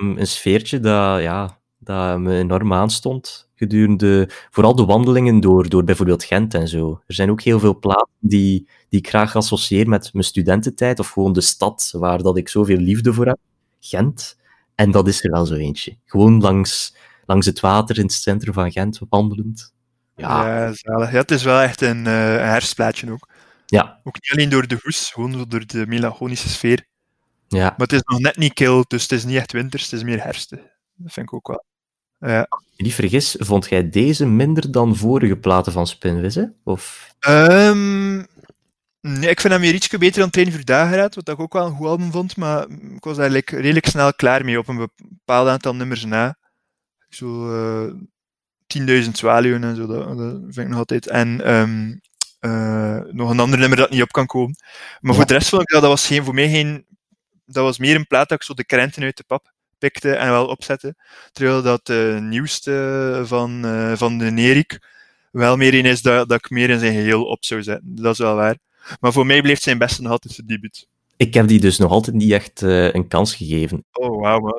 um, 0.00 0.18
een 0.18 0.26
sfeertje 0.26 0.80
dat, 0.80 1.22
ja, 1.22 1.58
dat 1.78 2.18
me 2.18 2.38
enorm 2.38 2.72
aanstond 2.72 3.48
gedurende 3.58 4.30
vooral 4.50 4.74
de 4.74 4.84
wandelingen 4.84 5.40
door, 5.40 5.68
door 5.68 5.84
bijvoorbeeld 5.84 6.24
Gent 6.24 6.54
en 6.54 6.68
zo. 6.68 7.00
Er 7.06 7.14
zijn 7.14 7.30
ook 7.30 7.42
heel 7.42 7.58
veel 7.58 7.78
plaatsen 7.78 8.16
die, 8.20 8.68
die 8.88 8.98
ik 8.98 9.08
graag 9.08 9.36
associeer 9.36 9.88
met 9.88 10.12
mijn 10.12 10.24
studententijd 10.24 10.98
of 10.98 11.08
gewoon 11.08 11.32
de 11.32 11.40
stad 11.40 11.90
waar 11.92 12.22
dat 12.22 12.36
ik 12.36 12.48
zoveel 12.48 12.76
liefde 12.76 13.12
voor 13.12 13.26
heb. 13.26 13.38
Gent. 13.80 14.37
En 14.78 14.90
dat 14.90 15.08
is 15.08 15.24
er 15.24 15.30
wel 15.30 15.46
zo 15.46 15.54
eentje. 15.54 15.96
Gewoon 16.04 16.40
langs, 16.40 16.96
langs 17.26 17.46
het 17.46 17.60
water 17.60 17.96
in 17.96 18.02
het 18.02 18.12
centrum 18.12 18.52
van 18.52 18.72
Gent 18.72 19.00
wandelend. 19.08 19.74
Ja, 20.16 20.46
ja, 20.46 20.72
zalig. 20.72 21.12
ja 21.12 21.18
het 21.18 21.30
is 21.30 21.42
wel 21.42 21.60
echt 21.60 21.80
een, 21.80 22.04
uh, 22.04 22.32
een 22.32 22.48
herfstplaatje 22.48 23.10
ook. 23.10 23.28
Ja. 23.66 24.00
Ook 24.04 24.14
niet 24.14 24.30
alleen 24.32 24.48
door 24.48 24.66
de 24.66 24.78
hoes, 24.82 25.10
gewoon 25.10 25.44
door 25.48 25.66
de 25.66 25.86
melancholische 25.86 26.48
sfeer. 26.48 26.86
Ja. 27.48 27.64
Maar 27.64 27.86
het 27.86 27.92
is 27.92 28.02
nog 28.04 28.18
net 28.18 28.36
niet 28.36 28.52
kil, 28.52 28.84
dus 28.88 29.02
het 29.02 29.12
is 29.12 29.24
niet 29.24 29.36
echt 29.36 29.52
winters, 29.52 29.82
het 29.82 29.92
is 29.92 30.02
meer 30.02 30.22
herfst. 30.22 30.50
Dat 30.50 31.12
vind 31.12 31.26
ik 31.26 31.32
ook 31.32 31.46
wel. 31.46 31.64
Ja. 32.18 32.46
Als 32.48 32.64
niet 32.76 32.94
vergis, 32.94 33.36
vond 33.38 33.68
jij 33.68 33.88
deze 33.88 34.26
minder 34.26 34.70
dan 34.70 34.96
vorige 34.96 35.36
platen 35.36 35.72
van 35.72 35.86
Spinvis, 35.86 36.38
Of? 36.64 37.14
Um, 37.28 38.26
nee, 39.08 39.30
ik 39.30 39.40
vind 39.40 39.52
hem 39.52 39.62
weer 39.62 39.74
ietsje 39.74 39.98
beter 39.98 40.20
dan 40.20 40.30
Train 40.30 40.52
voor 40.52 40.64
Dageraad, 40.64 41.14
wat 41.14 41.28
ik 41.28 41.40
ook 41.40 41.52
wel 41.52 41.66
een 41.66 41.76
goed 41.76 41.86
album 41.86 42.10
vond, 42.10 42.36
maar 42.36 42.68
ik 42.70 43.04
was 43.04 43.18
eigenlijk 43.18 43.50
redelijk 43.50 43.86
snel 43.86 44.14
klaar 44.14 44.44
mee 44.44 44.58
op 44.58 44.68
een 44.68 44.88
bepaald 44.96 45.48
aantal 45.48 45.74
nummers 45.74 46.04
na. 46.04 46.36
Zo 47.08 47.50
uh, 47.86 47.94
10.000 49.04 49.10
zwaluwen 49.12 49.64
en 49.64 49.76
zo, 49.76 49.86
dat, 49.86 50.18
dat, 50.18 50.40
vind 50.40 50.56
ik 50.56 50.68
nog 50.68 50.78
altijd. 50.78 51.06
En 51.06 51.54
um, 51.54 52.00
uh, 52.40 53.00
nog 53.10 53.30
een 53.30 53.40
ander 53.40 53.58
nummer 53.58 53.78
dat 53.78 53.90
niet 53.90 54.02
op 54.02 54.12
kan 54.12 54.26
komen. 54.26 54.56
Maar 55.00 55.12
ja. 55.12 55.18
voor 55.18 55.26
de 55.26 55.34
rest 55.34 55.48
vond 55.48 55.62
ik 55.62 55.68
dat, 55.68 55.80
dat 55.80 55.90
was 55.90 56.06
geen, 56.06 56.24
voor 56.24 56.34
mij 56.34 56.48
geen, 56.48 56.86
dat 57.44 57.64
was 57.64 57.78
meer 57.78 57.94
een 57.94 58.06
plaat 58.06 58.28
dat 58.28 58.38
ik 58.38 58.44
zo 58.44 58.54
de 58.54 58.64
krenten 58.64 59.02
uit 59.02 59.16
de 59.16 59.24
pap 59.26 59.52
pikte 59.78 60.14
en 60.14 60.30
wel 60.30 60.46
opzette. 60.46 60.94
Terwijl 61.32 61.62
dat 61.62 61.86
de 61.86 62.18
nieuwste 62.20 63.22
van, 63.24 63.64
van 63.96 64.18
de 64.18 64.30
Nerik 64.30 64.78
wel 65.30 65.56
meer 65.56 65.74
een 65.74 65.84
is 65.84 66.02
dat, 66.02 66.28
dat 66.28 66.38
ik 66.38 66.50
meer 66.50 66.70
in 66.70 66.78
zijn 66.78 66.94
geheel 66.94 67.24
op 67.24 67.44
zou 67.44 67.62
zetten. 67.62 67.94
Dat 67.94 68.12
is 68.12 68.18
wel 68.18 68.34
waar. 68.34 68.56
Maar 69.00 69.12
voor 69.12 69.26
mij 69.26 69.42
bleef 69.42 69.62
zijn 69.62 69.78
beste 69.78 70.02
nog 70.02 70.10
altijd 70.12 70.34
zijn 70.34 70.46
debuut. 70.46 70.88
Ik 71.16 71.34
heb 71.34 71.48
die 71.48 71.60
dus 71.60 71.78
nog 71.78 71.90
altijd 71.90 72.16
niet 72.16 72.32
echt 72.32 72.62
uh, 72.62 72.92
een 72.92 73.08
kans 73.08 73.34
gegeven. 73.34 73.84
Oh, 73.92 74.20
wauw. 74.20 74.58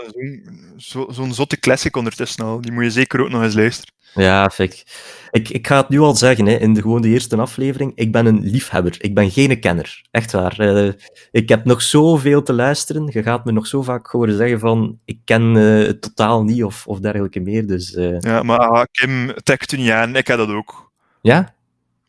Zo'n 0.75 1.13
zo, 1.13 1.27
zotte 1.31 1.59
classic 1.59 1.95
ondertussen 1.95 2.45
al. 2.45 2.61
Die 2.61 2.71
moet 2.71 2.83
je 2.83 2.91
zeker 2.91 3.21
ook 3.21 3.29
nog 3.29 3.43
eens 3.43 3.53
luisteren. 3.53 3.93
Ja, 4.13 4.49
fik. 4.49 4.83
Ik, 5.31 5.49
ik 5.49 5.67
ga 5.67 5.77
het 5.77 5.89
nu 5.89 5.99
al 5.99 6.15
zeggen, 6.15 6.45
hè, 6.45 6.55
in 6.55 6.73
de, 6.73 6.81
gewoon 6.81 7.01
de 7.01 7.07
eerste 7.07 7.37
aflevering. 7.37 7.91
Ik 7.95 8.11
ben 8.11 8.25
een 8.25 8.39
liefhebber. 8.43 8.95
Ik 8.97 9.13
ben 9.13 9.31
geen 9.31 9.59
kenner. 9.59 10.01
Echt 10.11 10.31
waar. 10.31 10.59
Uh, 10.59 10.91
ik 11.31 11.49
heb 11.49 11.65
nog 11.65 11.81
zoveel 11.81 12.43
te 12.43 12.53
luisteren. 12.53 13.09
Je 13.11 13.23
gaat 13.23 13.45
me 13.45 13.51
nog 13.51 13.67
zo 13.67 13.81
vaak 13.81 14.07
horen 14.07 14.37
zeggen 14.37 14.59
van... 14.59 14.99
Ik 15.05 15.19
ken 15.25 15.55
uh, 15.55 15.87
het 15.87 16.01
totaal 16.01 16.43
niet 16.43 16.63
of, 16.63 16.87
of 16.87 16.99
dergelijke 16.99 17.39
meer. 17.39 17.67
Dus. 17.67 17.97
Ja, 18.19 18.43
maar 18.43 18.59
ah, 18.59 18.83
Kim, 18.91 19.33
trekt 19.43 19.71
u 19.71 19.77
niet 19.77 19.91
aan. 19.91 20.15
Ik 20.15 20.27
heb 20.27 20.37
dat 20.37 20.49
ook. 20.49 20.91
Ja? 21.21 21.57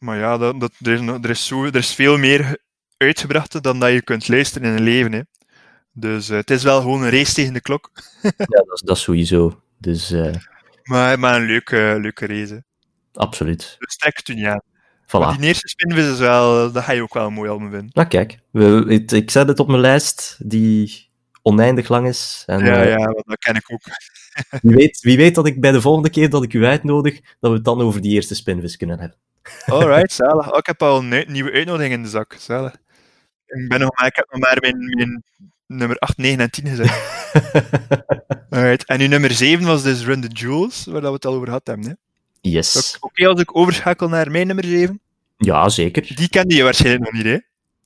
Maar 0.01 0.19
ja, 0.19 0.39
dat, 0.39 0.61
dat, 0.61 0.73
er, 0.81 0.93
is, 0.93 1.01
er, 1.01 1.31
is 1.31 1.47
zo, 1.47 1.65
er 1.65 1.75
is 1.75 1.95
veel 1.95 2.19
meer 2.19 2.59
uitgebracht 2.97 3.63
dan 3.63 3.81
dat 3.81 3.93
je 3.93 4.03
kunt 4.03 4.29
luisteren 4.29 4.69
in 4.69 4.77
een 4.77 4.83
leven. 4.83 5.13
Hè. 5.13 5.21
Dus 5.93 6.29
het 6.29 6.51
is 6.51 6.63
wel 6.63 6.81
gewoon 6.81 7.03
een 7.03 7.11
race 7.11 7.35
tegen 7.35 7.53
de 7.53 7.61
klok. 7.61 7.91
ja, 8.23 8.33
dat 8.37 8.73
is, 8.73 8.81
dat 8.81 8.97
is 8.97 9.03
sowieso. 9.03 9.63
Dus... 9.79 10.15
Maar, 10.83 11.19
maar 11.19 11.41
een 11.41 11.47
leuke, 11.47 11.97
leuke 12.01 12.27
race. 12.27 12.65
Absoluut. 13.13 13.77
Dus 13.79 13.97
trek 13.97 14.21
het 14.25 14.45
aan. 14.45 14.63
Voilà. 15.07 15.39
die 15.39 15.47
eerste 15.47 15.69
spinvis 15.69 16.11
is 16.11 16.19
wel, 16.19 16.73
dat 16.73 16.85
ga 16.85 16.93
je 16.93 17.03
ook 17.03 17.15
wel 17.15 17.27
een 17.27 17.33
mooi 17.33 17.51
album 17.51 17.71
vinden. 17.71 17.91
Nou 17.93 18.09
kijk, 18.09 18.39
we, 18.51 18.85
ik, 18.89 19.11
ik 19.11 19.31
zet 19.31 19.49
het 19.49 19.59
op 19.59 19.69
mijn 19.69 19.81
lijst, 19.81 20.37
die 20.39 21.09
oneindig 21.43 21.89
lang 21.89 22.09
is. 22.09 22.43
En, 22.47 22.65
ja, 22.65 22.83
ja, 22.83 23.07
dat 23.07 23.39
ken 23.39 23.55
ik 23.55 23.73
ook. 23.73 23.83
wie, 24.63 24.77
weet, 24.77 25.01
wie 25.01 25.17
weet 25.17 25.35
dat 25.35 25.47
ik 25.47 25.61
bij 25.61 25.73
de 25.73 25.81
volgende 25.81 26.11
keer 26.11 26.31
dat 26.31 26.43
ik 26.43 26.53
u 26.53 26.65
uitnodig, 26.65 27.21
dat 27.41 27.51
we 27.51 27.57
het 27.57 27.65
dan 27.65 27.81
over 27.81 28.01
die 28.01 28.13
eerste 28.13 28.35
spinvis 28.35 28.77
kunnen 28.77 28.99
hebben. 28.99 29.19
Alright, 29.67 30.13
zalig. 30.13 30.53
Oh, 30.53 30.59
ik 30.59 30.67
heb 30.67 30.83
al 30.83 30.99
een 30.99 31.25
nieuwe 31.27 31.53
uitnodiging 31.53 31.93
in 31.95 32.03
de 32.03 32.09
zak. 32.09 32.37
Zalig. 32.39 32.73
Ik, 33.47 33.69
ben 33.69 33.81
nog 33.81 33.97
maar, 33.97 34.07
ik 34.07 34.17
heb 34.17 34.27
nog 34.31 34.41
maar 34.41 34.59
mijn, 34.61 34.77
mijn 34.79 35.23
nummer 35.67 35.99
8, 35.99 36.17
9 36.17 36.41
en 36.41 36.51
10 36.51 36.67
gezet. 36.67 36.89
Alright. 38.51 38.85
En 38.85 39.01
uw 39.01 39.09
nummer 39.09 39.31
7 39.31 39.67
was 39.67 39.83
dus 39.83 40.05
Run 40.05 40.21
the 40.21 40.29
Jewels, 40.29 40.85
waar 40.85 41.01
we 41.01 41.09
het 41.09 41.27
al 41.27 41.35
over 41.35 41.47
gehad 41.47 41.67
hebben. 41.67 41.87
Hè? 41.87 41.93
Yes. 42.41 42.97
Oké 42.97 43.07
okay, 43.07 43.27
als 43.27 43.41
ik 43.41 43.57
overschakel 43.57 44.09
naar 44.09 44.31
mijn 44.31 44.47
nummer 44.47 44.65
7? 44.65 45.01
Ja, 45.37 45.69
zeker. 45.69 46.17
Die 46.17 46.29
kende 46.29 46.55
je 46.55 46.63
waarschijnlijk 46.63 47.05
nog 47.05 47.13
niet, 47.13 47.33
hè? 47.33 47.39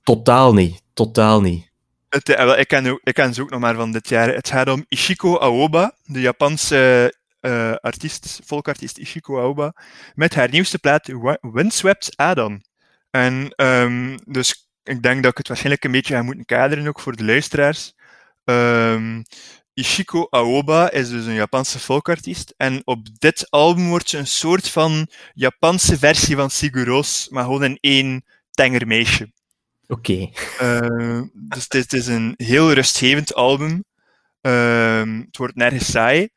Totaal 0.03 0.55
niet. 0.55 0.83
Totaal 0.93 1.41
niet. 1.41 1.71
Het, 2.09 2.29
uh, 2.29 2.59
ik, 2.59 2.69
ken, 2.69 3.01
ik 3.03 3.15
ken 3.15 3.35
ze 3.35 3.43
ook 3.43 3.51
nog 3.51 3.61
maar 3.61 3.75
van 3.75 3.93
dit 3.93 4.09
jaar. 4.09 4.35
Het 4.35 4.49
gaat 4.49 4.69
om 4.69 4.85
Ishiko 4.89 5.39
Aoba, 5.39 5.95
de 6.05 6.21
Japanse 6.21 7.15
uh, 7.47 7.75
artiest, 7.75 8.41
volkartiest 8.45 8.99
Ishiko 8.99 9.39
Aoba, 9.39 9.75
met 10.15 10.35
haar 10.35 10.51
nieuwste 10.51 10.79
plaat 10.79 11.11
Windswept 11.41 12.17
Adon. 12.17 12.65
En 13.11 13.53
um, 13.57 14.19
dus 14.25 14.69
ik 14.83 15.03
denk 15.03 15.23
dat 15.23 15.31
ik 15.31 15.39
het 15.39 15.49
waarschijnlijk 15.49 15.85
een 15.85 15.93
beetje 15.93 16.15
ga 16.15 16.23
moeten 16.23 16.45
kaderen, 16.45 16.87
ook 16.87 17.01
voor 17.01 17.17
de 17.17 17.25
luisteraars. 17.25 17.93
Um, 18.45 19.23
Ishiko 19.75 20.27
Aoba 20.31 20.91
is 20.91 21.09
dus 21.09 21.25
een 21.27 21.35
Japanse 21.35 21.79
folkartiest. 21.79 22.55
En 22.57 22.83
op 22.85 23.19
dit 23.19 23.51
album 23.51 23.89
wordt 23.89 24.09
ze 24.09 24.19
een 24.19 24.27
soort 24.27 24.69
van 24.69 25.09
Japanse 25.33 25.99
versie 25.99 26.37
van 26.37 26.51
Siguros, 26.51 27.29
maar 27.29 27.45
gewoon 27.45 27.65
in 27.65 27.79
één 27.81 28.25
tenger 28.51 28.87
meisje. 28.87 29.33
Oké. 29.87 30.31
Okay. 30.59 30.81
Uh, 30.81 31.23
dus 31.33 31.65
het 31.69 31.93
is, 31.93 32.07
een 32.07 32.35
heel 32.37 32.73
rustgevend 32.73 33.35
album. 33.35 33.85
Uh, 34.43 35.19
het 35.27 35.37
wordt 35.37 35.55
nergens 35.55 35.91
saai. 35.91 36.29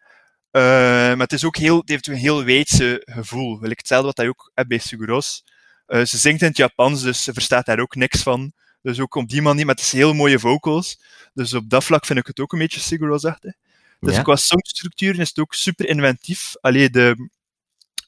Uh, 0.57 0.63
maar 0.63 1.17
het, 1.17 1.33
is 1.33 1.45
ook 1.45 1.57
heel, 1.57 1.77
het 1.79 1.89
heeft 1.89 2.07
een 2.07 2.15
heel 2.15 2.43
weidse 2.43 3.01
gevoel. 3.05 3.59
Wil 3.59 3.69
ik 3.69 3.77
hetzelfde 3.77 4.07
wat 4.07 4.17
hij 4.17 4.27
ook 4.27 4.51
hebt 4.53 4.67
bij 4.67 4.77
Siguros. 4.77 5.43
ze 5.87 6.17
zingt 6.17 6.41
in 6.41 6.47
het 6.47 6.57
Japans, 6.57 7.01
dus 7.01 7.23
ze 7.23 7.33
verstaat 7.33 7.65
daar 7.65 7.79
ook 7.79 7.95
niks 7.95 8.23
van. 8.23 8.53
Dus 8.81 8.99
ook 8.99 9.15
op 9.15 9.29
die 9.29 9.41
manier, 9.41 9.65
met 9.65 9.81
heel 9.81 10.13
mooie 10.13 10.39
vocals. 10.39 10.99
Dus 11.33 11.53
op 11.53 11.69
dat 11.69 11.83
vlak 11.83 12.05
vind 12.05 12.19
ik 12.19 12.27
het 12.27 12.39
ook 12.39 12.53
een 12.53 12.59
beetje 12.59 12.79
Sigur-achtig. 12.79 13.53
Dus 13.99 14.15
ja. 14.15 14.21
qua 14.21 14.35
songstructuur 14.35 15.19
is 15.19 15.27
het 15.27 15.39
ook 15.39 15.53
super 15.53 15.87
inventief. 15.87 16.55
Alleen 16.61 16.91
de, 16.91 17.29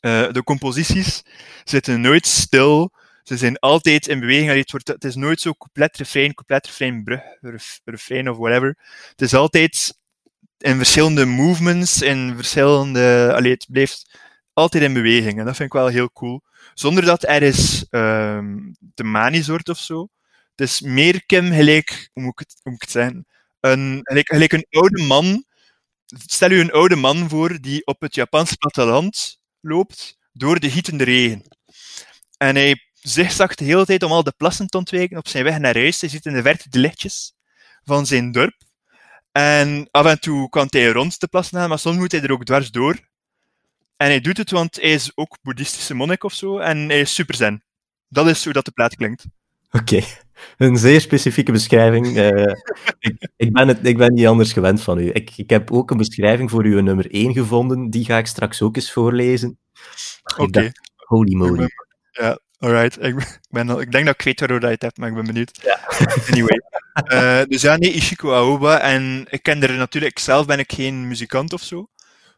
uh, 0.02 0.32
de 0.32 0.44
composities 0.44 1.24
zitten 1.64 2.02
nooit 2.02 2.28
stil. 2.28 2.92
Ze 3.24 3.38
zijn 3.38 3.60
altijd 3.60 4.08
in 4.08 4.20
beweging. 4.20 4.48
Allee, 4.48 4.62
het, 4.62 4.72
wordt, 4.72 4.88
het 4.88 5.04
is 5.04 5.16
nooit 5.16 5.42
zo 5.42 5.54
couplet, 5.54 5.98
refrein, 5.98 6.34
couplet, 6.34 6.66
refrein, 6.66 7.04
brug, 7.04 7.22
refrein 7.84 8.30
of 8.30 8.38
whatever. 8.38 8.78
Het 9.10 9.22
is 9.22 9.34
altijd 9.34 9.99
in 10.60 10.78
verschillende 10.78 11.26
movements, 11.26 12.02
in 12.02 12.36
verschillende... 12.36 13.34
Allee, 13.36 13.52
het 13.52 13.66
blijft 13.70 14.20
altijd 14.54 14.84
in 14.84 14.94
beweging. 14.94 15.40
En 15.40 15.46
dat 15.46 15.56
vind 15.56 15.74
ik 15.74 15.80
wel 15.80 15.88
heel 15.88 16.12
cool. 16.12 16.42
Zonder 16.74 17.06
dat 17.06 17.24
er 17.24 17.42
is 17.42 17.86
um, 17.90 18.76
te 18.94 19.04
manisch 19.04 19.48
wordt 19.48 19.70
of 19.70 19.78
zo. 19.80 20.08
Het 20.56 20.68
is 20.68 20.82
meer 20.82 21.26
Kim 21.26 21.52
gelijk, 21.52 22.10
hoe 22.14 22.24
moet 22.24 22.40
ik 22.42 22.48
het, 22.48 22.60
hoe 22.64 22.74
het 22.78 22.92
zeggen? 22.92 23.28
Een, 23.60 24.00
gelijk, 24.04 24.28
gelijk 24.28 24.54
een 24.54 24.66
oude 24.70 25.04
man. 25.04 25.46
Stel 26.06 26.52
u 26.52 26.60
een 26.60 26.72
oude 26.72 26.96
man 26.96 27.30
voor 27.30 27.62
die 27.62 27.86
op 27.86 28.02
het 28.02 28.16
Japanse 28.16 28.58
platteland 28.58 29.40
loopt 29.62 30.18
door 30.32 30.60
de 30.60 30.70
gietende 30.70 31.04
regen. 31.04 31.44
En 32.38 32.56
hij 32.56 32.90
zigzagt 32.94 33.58
de 33.58 33.66
hele 33.66 33.86
tijd 33.86 34.04
om 34.04 34.12
al 34.12 34.24
de 34.24 34.34
plassen 34.38 34.68
te 34.68 34.78
ontwijken 34.78 35.18
op 35.18 35.28
zijn 35.28 35.44
weg 35.44 35.60
naar 35.60 35.76
huis. 35.76 36.02
Hij 36.02 36.10
ziet 36.10 36.26
in 36.26 36.34
de 36.34 36.42
verte 36.42 36.70
de 36.70 36.80
lichtjes 36.80 37.34
van 37.84 38.06
zijn 38.06 38.32
dorp. 38.32 38.68
En 39.32 39.88
af 39.92 40.06
en 40.06 40.20
toe 40.20 40.50
kan 40.50 40.68
hij 40.70 40.92
rond 40.92 41.20
de 41.20 41.28
gaan, 41.32 41.70
maar 41.70 41.80
soms 41.80 41.98
moet 41.98 42.12
hij 42.12 42.22
er 42.22 42.32
ook 42.32 42.46
dwars 42.46 42.72
door. 42.72 43.00
En 43.98 44.08
hij 44.08 44.20
doet 44.20 44.38
het, 44.38 44.52
want 44.52 44.76
hij 44.76 44.92
is 44.92 45.12
ook 45.16 45.38
boeddhistische 45.42 45.94
monnik 45.94 46.24
of 46.24 46.34
zo, 46.34 46.58
en 46.58 46.78
hij 46.78 47.00
is 47.00 47.14
super 47.14 47.36
zen. 47.36 47.64
Dat 48.08 48.28
is 48.28 48.44
hoe 48.44 48.54
dat 48.54 48.66
de 48.66 48.72
plaat 48.72 48.96
klinkt. 48.96 49.26
Oké, 49.72 50.02
een 50.58 50.78
zeer 50.78 51.02
specifieke 51.02 51.52
beschrijving. 51.52 52.18
Uh, 52.18 52.54
ik, 53.00 53.30
ik, 53.36 53.54
ben 53.54 53.68
het, 53.68 53.86
ik 53.86 53.98
ben 53.98 54.14
niet 54.14 54.28
anders 54.28 54.54
gewend 54.54 54.82
van 54.82 54.98
u. 54.98 55.10
Ik, 55.14 55.38
ik 55.38 55.50
heb 55.50 55.72
ook 55.72 55.92
een 55.92 55.98
beschrijving 55.98 56.50
voor 56.50 56.64
uw 56.64 56.82
nummer 56.82 57.12
1 57.12 57.34
gevonden. 57.34 57.90
Die 57.90 58.06
ga 58.06 58.18
ik 58.18 58.26
straks 58.28 58.62
ook 58.62 58.76
eens 58.76 58.92
voorlezen. 58.92 59.60
Oké. 60.38 60.72
Holy 60.96 61.36
moly. 61.36 61.70
ja, 62.12 62.40
alright. 62.60 63.04
Ik, 63.04 63.40
ben, 63.50 63.70
ik 63.80 63.92
denk 63.92 64.06
dat 64.06 64.14
ik 64.14 64.22
weet 64.22 64.40
waarover 64.40 64.66
je 64.66 64.74
het 64.74 64.82
hebt, 64.82 64.98
maar 64.98 65.10
ik 65.10 65.16
ben 65.16 65.26
benieuwd. 65.26 65.60
Ja. 65.64 65.80
Anyway. 66.32 66.62
Uh, 67.12 67.42
dus 67.48 67.62
ja, 67.62 67.78
nee, 67.78 67.92
Ishiko 67.92 68.34
Aoba. 68.34 68.80
En 68.80 69.26
ik 69.30 69.44
ken 69.44 69.64
er 69.64 69.74
natuurlijk... 69.74 70.20
Zelf 70.20 70.46
ben 70.46 70.60
ik 70.60 70.72
geen 70.72 71.08
muzikant 71.08 71.54
of 71.54 71.62
zo. 71.62 71.90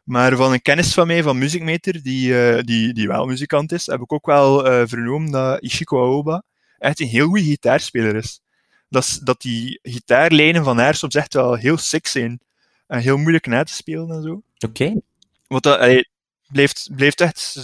Maar 0.04 0.36
van 0.36 0.52
een 0.52 0.62
kennis 0.62 0.94
van 0.94 1.06
mij, 1.06 1.22
van 1.22 1.38
Musicmeter, 1.38 2.02
die, 2.02 2.28
uh, 2.28 2.60
die, 2.62 2.92
die 2.92 3.08
wel 3.08 3.26
muzikant 3.26 3.72
is, 3.72 3.86
heb 3.86 4.00
ik 4.00 4.12
ook 4.12 4.26
wel 4.26 4.66
uh, 4.66 4.82
vernomen 4.86 5.30
dat 5.30 5.62
Ishiko 5.62 6.02
Aoba 6.02 6.42
echt 6.82 7.00
een 7.00 7.06
heel 7.06 7.26
goede 7.26 7.42
gitaarspeler 7.42 8.16
is. 8.16 8.40
Dat, 8.88 9.20
dat 9.22 9.40
die 9.40 9.78
gitaarlijnen 9.82 10.64
van 10.64 10.78
haar 10.78 10.94
soms 10.94 11.14
echt 11.14 11.34
wel 11.34 11.54
heel 11.54 11.76
sick 11.76 12.06
zijn. 12.06 12.40
En 12.86 13.00
heel 13.00 13.16
moeilijk 13.16 13.46
na 13.46 13.62
te 13.62 13.72
spelen 13.72 14.10
en 14.10 14.22
zo. 14.22 14.30
Oké. 14.32 14.66
Okay. 14.66 15.00
Want 15.46 15.62
dat 15.62 15.78
allee, 15.78 16.08
blijft, 16.48 16.90
blijft 16.94 17.20
echt... 17.20 17.54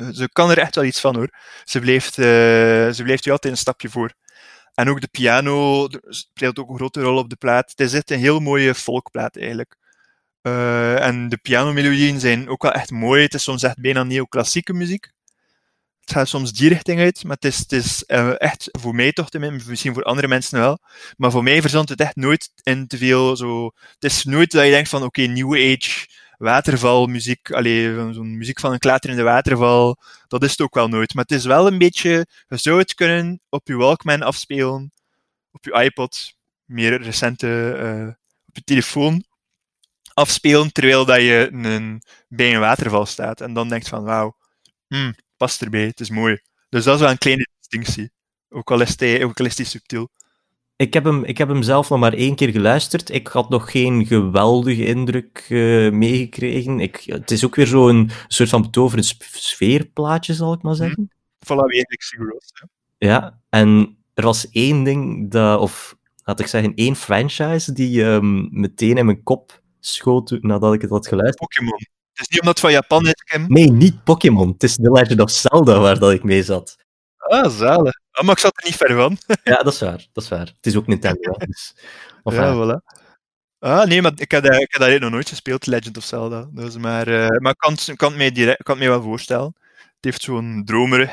Ze, 0.00 0.14
ze 0.14 0.28
kan 0.32 0.50
er 0.50 0.58
echt 0.58 0.74
wel 0.74 0.84
iets 0.84 1.00
van, 1.00 1.16
hoor. 1.16 1.30
Ze 1.64 1.80
blijft, 1.80 2.18
uh, 2.18 2.24
ze 2.90 3.00
blijft 3.02 3.26
u 3.26 3.30
altijd 3.30 3.52
een 3.52 3.58
stapje 3.58 3.88
voor. 3.88 4.12
En 4.74 4.88
ook 4.88 5.00
de 5.00 5.08
piano 5.08 5.88
speelt 6.08 6.58
ook 6.58 6.68
een 6.68 6.76
grote 6.76 7.00
rol 7.00 7.18
op 7.18 7.30
de 7.30 7.36
plaat. 7.36 7.70
Het 7.70 7.80
is 7.80 7.92
echt 7.92 8.10
een 8.10 8.18
heel 8.18 8.40
mooie 8.40 8.74
folkplaat, 8.74 9.36
eigenlijk. 9.36 9.76
Uh, 10.42 11.06
en 11.06 11.28
de 11.28 11.36
pianomelodieën 11.36 12.20
zijn 12.20 12.48
ook 12.48 12.62
wel 12.62 12.72
echt 12.72 12.90
mooi. 12.90 13.22
Het 13.22 13.34
is 13.34 13.42
soms 13.42 13.62
echt 13.62 13.80
bijna 13.80 14.02
neoclassieke 14.02 14.72
muziek. 14.72 15.10
Het 16.00 16.18
gaat 16.18 16.28
soms 16.28 16.52
die 16.52 16.68
richting 16.68 17.00
uit, 17.00 17.24
maar 17.24 17.36
het 17.40 17.44
is, 17.44 17.58
het 17.58 17.72
is 17.72 18.04
echt 18.36 18.68
voor 18.72 18.94
mij 18.94 19.12
toch 19.12 19.32
misschien 19.32 19.94
voor 19.94 20.02
andere 20.02 20.28
mensen 20.28 20.58
wel. 20.58 20.78
Maar 21.16 21.30
voor 21.30 21.42
mij 21.42 21.60
verzandt 21.60 21.90
het 21.90 22.00
echt 22.00 22.16
nooit 22.16 22.50
in 22.62 22.86
te 22.86 22.96
veel 22.96 23.36
zo. 23.36 23.70
Het 23.98 24.04
is 24.04 24.24
nooit 24.24 24.50
dat 24.50 24.64
je 24.64 24.70
denkt 24.70 24.88
van 24.88 25.02
oké, 25.02 25.20
okay, 25.20 25.34
New 25.34 25.54
Age, 25.54 26.06
watervalmuziek, 26.40 27.50
alleen 27.50 28.14
zo'n 28.14 28.36
muziek 28.36 28.60
van 28.60 28.72
een 28.72 28.78
klaterende 28.78 29.22
waterval. 29.22 29.96
Dat 30.28 30.42
is 30.42 30.50
het 30.50 30.60
ook 30.60 30.74
wel 30.74 30.88
nooit. 30.88 31.14
Maar 31.14 31.24
het 31.24 31.38
is 31.38 31.44
wel 31.44 31.66
een 31.66 31.78
beetje, 31.78 32.26
je 32.48 32.56
zou 32.56 32.78
het 32.78 32.94
kunnen 32.94 33.40
op 33.48 33.66
je 33.68 33.74
Walkman 33.74 34.22
afspelen, 34.22 34.92
op 35.50 35.64
je 35.64 35.72
iPod, 35.72 36.34
meer 36.64 37.02
recente, 37.02 37.76
uh, 37.82 38.08
op 38.46 38.56
je 38.56 38.62
telefoon 38.64 39.24
afspelen 40.14 40.72
terwijl 40.72 41.04
dat 41.04 41.20
je 41.20 41.48
een, 41.52 42.02
bij 42.28 42.54
een 42.54 42.60
waterval 42.60 43.06
staat. 43.06 43.40
En 43.40 43.52
dan 43.52 43.68
denkt 43.68 43.88
van, 43.88 44.04
wauw, 44.04 44.36
hmm, 44.86 45.14
past 45.36 45.62
erbij, 45.62 45.86
het 45.86 46.00
is 46.00 46.10
mooi. 46.10 46.40
Dus 46.68 46.84
dat 46.84 46.94
is 46.94 47.00
wel 47.00 47.10
een 47.10 47.18
kleine 47.18 47.48
distinctie. 47.58 48.10
Ook 48.48 48.70
al 48.70 48.80
is 48.80 48.98
hij, 48.98 49.24
ook 49.24 49.40
al 49.40 49.46
is 49.46 49.56
hij 49.56 49.66
subtiel. 49.66 50.10
Ik 50.80 50.94
heb, 50.94 51.04
hem, 51.04 51.24
ik 51.24 51.38
heb 51.38 51.48
hem 51.48 51.62
zelf 51.62 51.88
nog 51.88 51.98
maar 51.98 52.12
één 52.12 52.34
keer 52.34 52.48
geluisterd. 52.48 53.10
Ik 53.10 53.26
had 53.26 53.48
nog 53.48 53.70
geen 53.70 54.06
geweldige 54.06 54.84
indruk 54.84 55.46
uh, 55.48 55.92
meegekregen. 55.92 56.80
Ik, 56.80 57.02
het 57.04 57.30
is 57.30 57.44
ook 57.44 57.54
weer 57.54 57.66
zo'n 57.66 58.10
soort 58.28 58.48
van 58.48 58.62
betoverend 58.62 59.16
sfeerplaatje, 59.20 60.34
zal 60.34 60.52
ik 60.52 60.62
maar 60.62 60.72
mhm. 60.72 60.82
zeggen. 60.82 61.10
Hmm. 61.46 61.58
Voilà, 61.58 61.66
weer 61.66 61.84
Sigurdos. 61.88 62.52
Ja, 62.98 63.40
en 63.48 63.96
er 64.14 64.24
was 64.24 64.50
één 64.50 64.84
ding, 64.84 65.30
dat, 65.30 65.60
of 65.60 65.96
laat 66.24 66.40
ik 66.40 66.46
zeggen, 66.46 66.74
één 66.74 66.96
franchise 66.96 67.72
die 67.72 68.02
um, 68.02 68.48
meteen 68.50 68.96
in 68.96 69.06
mijn 69.06 69.22
kop 69.22 69.62
schoot 69.80 70.38
nadat 70.40 70.74
ik 70.74 70.80
het 70.80 70.90
had 70.90 71.08
geluisterd. 71.08 71.50
Pokémon. 71.50 71.78
Het 72.12 72.20
is 72.20 72.28
niet 72.28 72.40
omdat 72.40 72.54
het 72.54 72.64
van 72.64 72.72
Japan 72.72 73.06
is, 73.06 73.22
Kim. 73.24 73.44
Nee, 73.48 73.70
niet 73.70 74.04
Pokémon. 74.04 74.48
Het 74.48 74.62
is 74.62 74.76
The 74.76 74.92
Legend 74.92 75.20
of 75.20 75.30
Zelda 75.30 75.80
waar 75.80 75.98
dat 75.98 76.12
ik 76.12 76.22
mee 76.22 76.42
zat. 76.42 76.76
Ah, 77.16 77.50
zalig. 77.50 77.94
Oh, 78.20 78.26
maar 78.26 78.34
ik 78.34 78.40
zat 78.40 78.56
er 78.56 78.64
niet 78.64 78.76
ver 78.76 78.94
van. 78.94 79.16
ja, 79.52 79.62
dat 79.62 79.72
is 79.72 79.80
waar. 79.80 80.06
Dat 80.12 80.24
is 80.24 80.30
waar. 80.30 80.46
Het 80.46 80.66
is 80.66 80.76
ook 80.76 80.86
Nintendo. 80.86 81.32
Dus... 81.38 81.74
ja, 82.24 82.54
voilà. 82.54 82.98
Ah, 83.58 83.86
nee, 83.86 84.02
maar 84.02 84.12
ik 84.16 84.30
heb, 84.30 84.44
ik 84.44 84.72
heb 84.72 84.90
dat 84.90 85.00
nog 85.00 85.10
nooit 85.10 85.28
gespeeld, 85.28 85.66
Legend 85.66 85.96
of 85.96 86.04
Zelda. 86.04 86.48
Dus, 86.52 86.76
maar 86.76 87.08
uh, 87.08 87.28
maar 87.28 87.52
ik 87.52 87.58
kan, 87.58 87.96
kan, 87.96 88.08
het 88.08 88.18
mij 88.18 88.30
direct, 88.30 88.62
kan 88.62 88.74
het 88.74 88.84
mij 88.84 88.92
wel 88.92 89.02
voorstellen. 89.02 89.54
Het 89.76 90.04
heeft 90.04 90.22
zo'n 90.22 90.62
dromerig, 90.64 91.10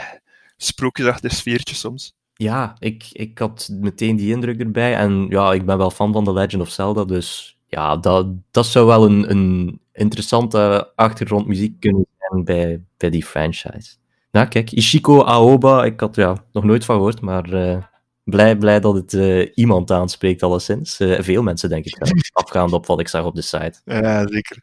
sprookjesachtig 0.57 1.33
sfeertje 1.33 1.75
soms. 1.75 2.15
Ja, 2.33 2.75
ik, 2.79 3.07
ik 3.11 3.37
had 3.37 3.69
meteen 3.71 4.15
die 4.15 4.31
indruk 4.31 4.59
erbij. 4.59 4.95
En 4.95 5.25
ja, 5.29 5.53
ik 5.53 5.65
ben 5.65 5.77
wel 5.77 5.91
fan 5.91 6.13
van 6.13 6.23
The 6.23 6.33
Legend 6.33 6.61
of 6.61 6.69
Zelda, 6.69 7.05
dus 7.05 7.57
ja, 7.67 7.97
dat, 7.97 8.27
dat 8.51 8.65
zou 8.65 8.85
wel 8.85 9.05
een, 9.05 9.29
een 9.29 9.81
interessante 9.93 10.91
achtergrondmuziek 10.95 11.79
kunnen 11.79 12.05
zijn 12.17 12.43
bij, 12.43 12.83
bij 12.97 13.09
die 13.09 13.25
franchise. 13.25 13.95
Nou, 14.37 14.49
kijk, 14.49 14.71
Ishiko 14.71 15.23
Aoba, 15.23 15.85
ik 15.85 15.99
had 15.99 16.15
ja, 16.15 16.45
nog 16.51 16.63
nooit 16.63 16.85
van 16.85 16.95
gehoord, 16.95 17.21
maar 17.21 17.53
uh, 17.53 17.83
blij, 18.23 18.57
blij 18.57 18.79
dat 18.79 18.93
het 18.95 19.13
uh, 19.13 19.47
iemand 19.55 19.91
aanspreekt, 19.91 20.43
alleszins. 20.43 20.99
Uh, 20.99 21.21
veel 21.21 21.43
mensen, 21.43 21.69
denk 21.69 21.85
ik, 21.85 21.97
afgaand 22.33 22.71
op 22.71 22.85
wat 22.85 22.99
ik 22.99 23.07
zag 23.07 23.23
op 23.23 23.35
de 23.35 23.41
site. 23.41 23.81
Ja, 23.85 24.27
zeker. 24.27 24.61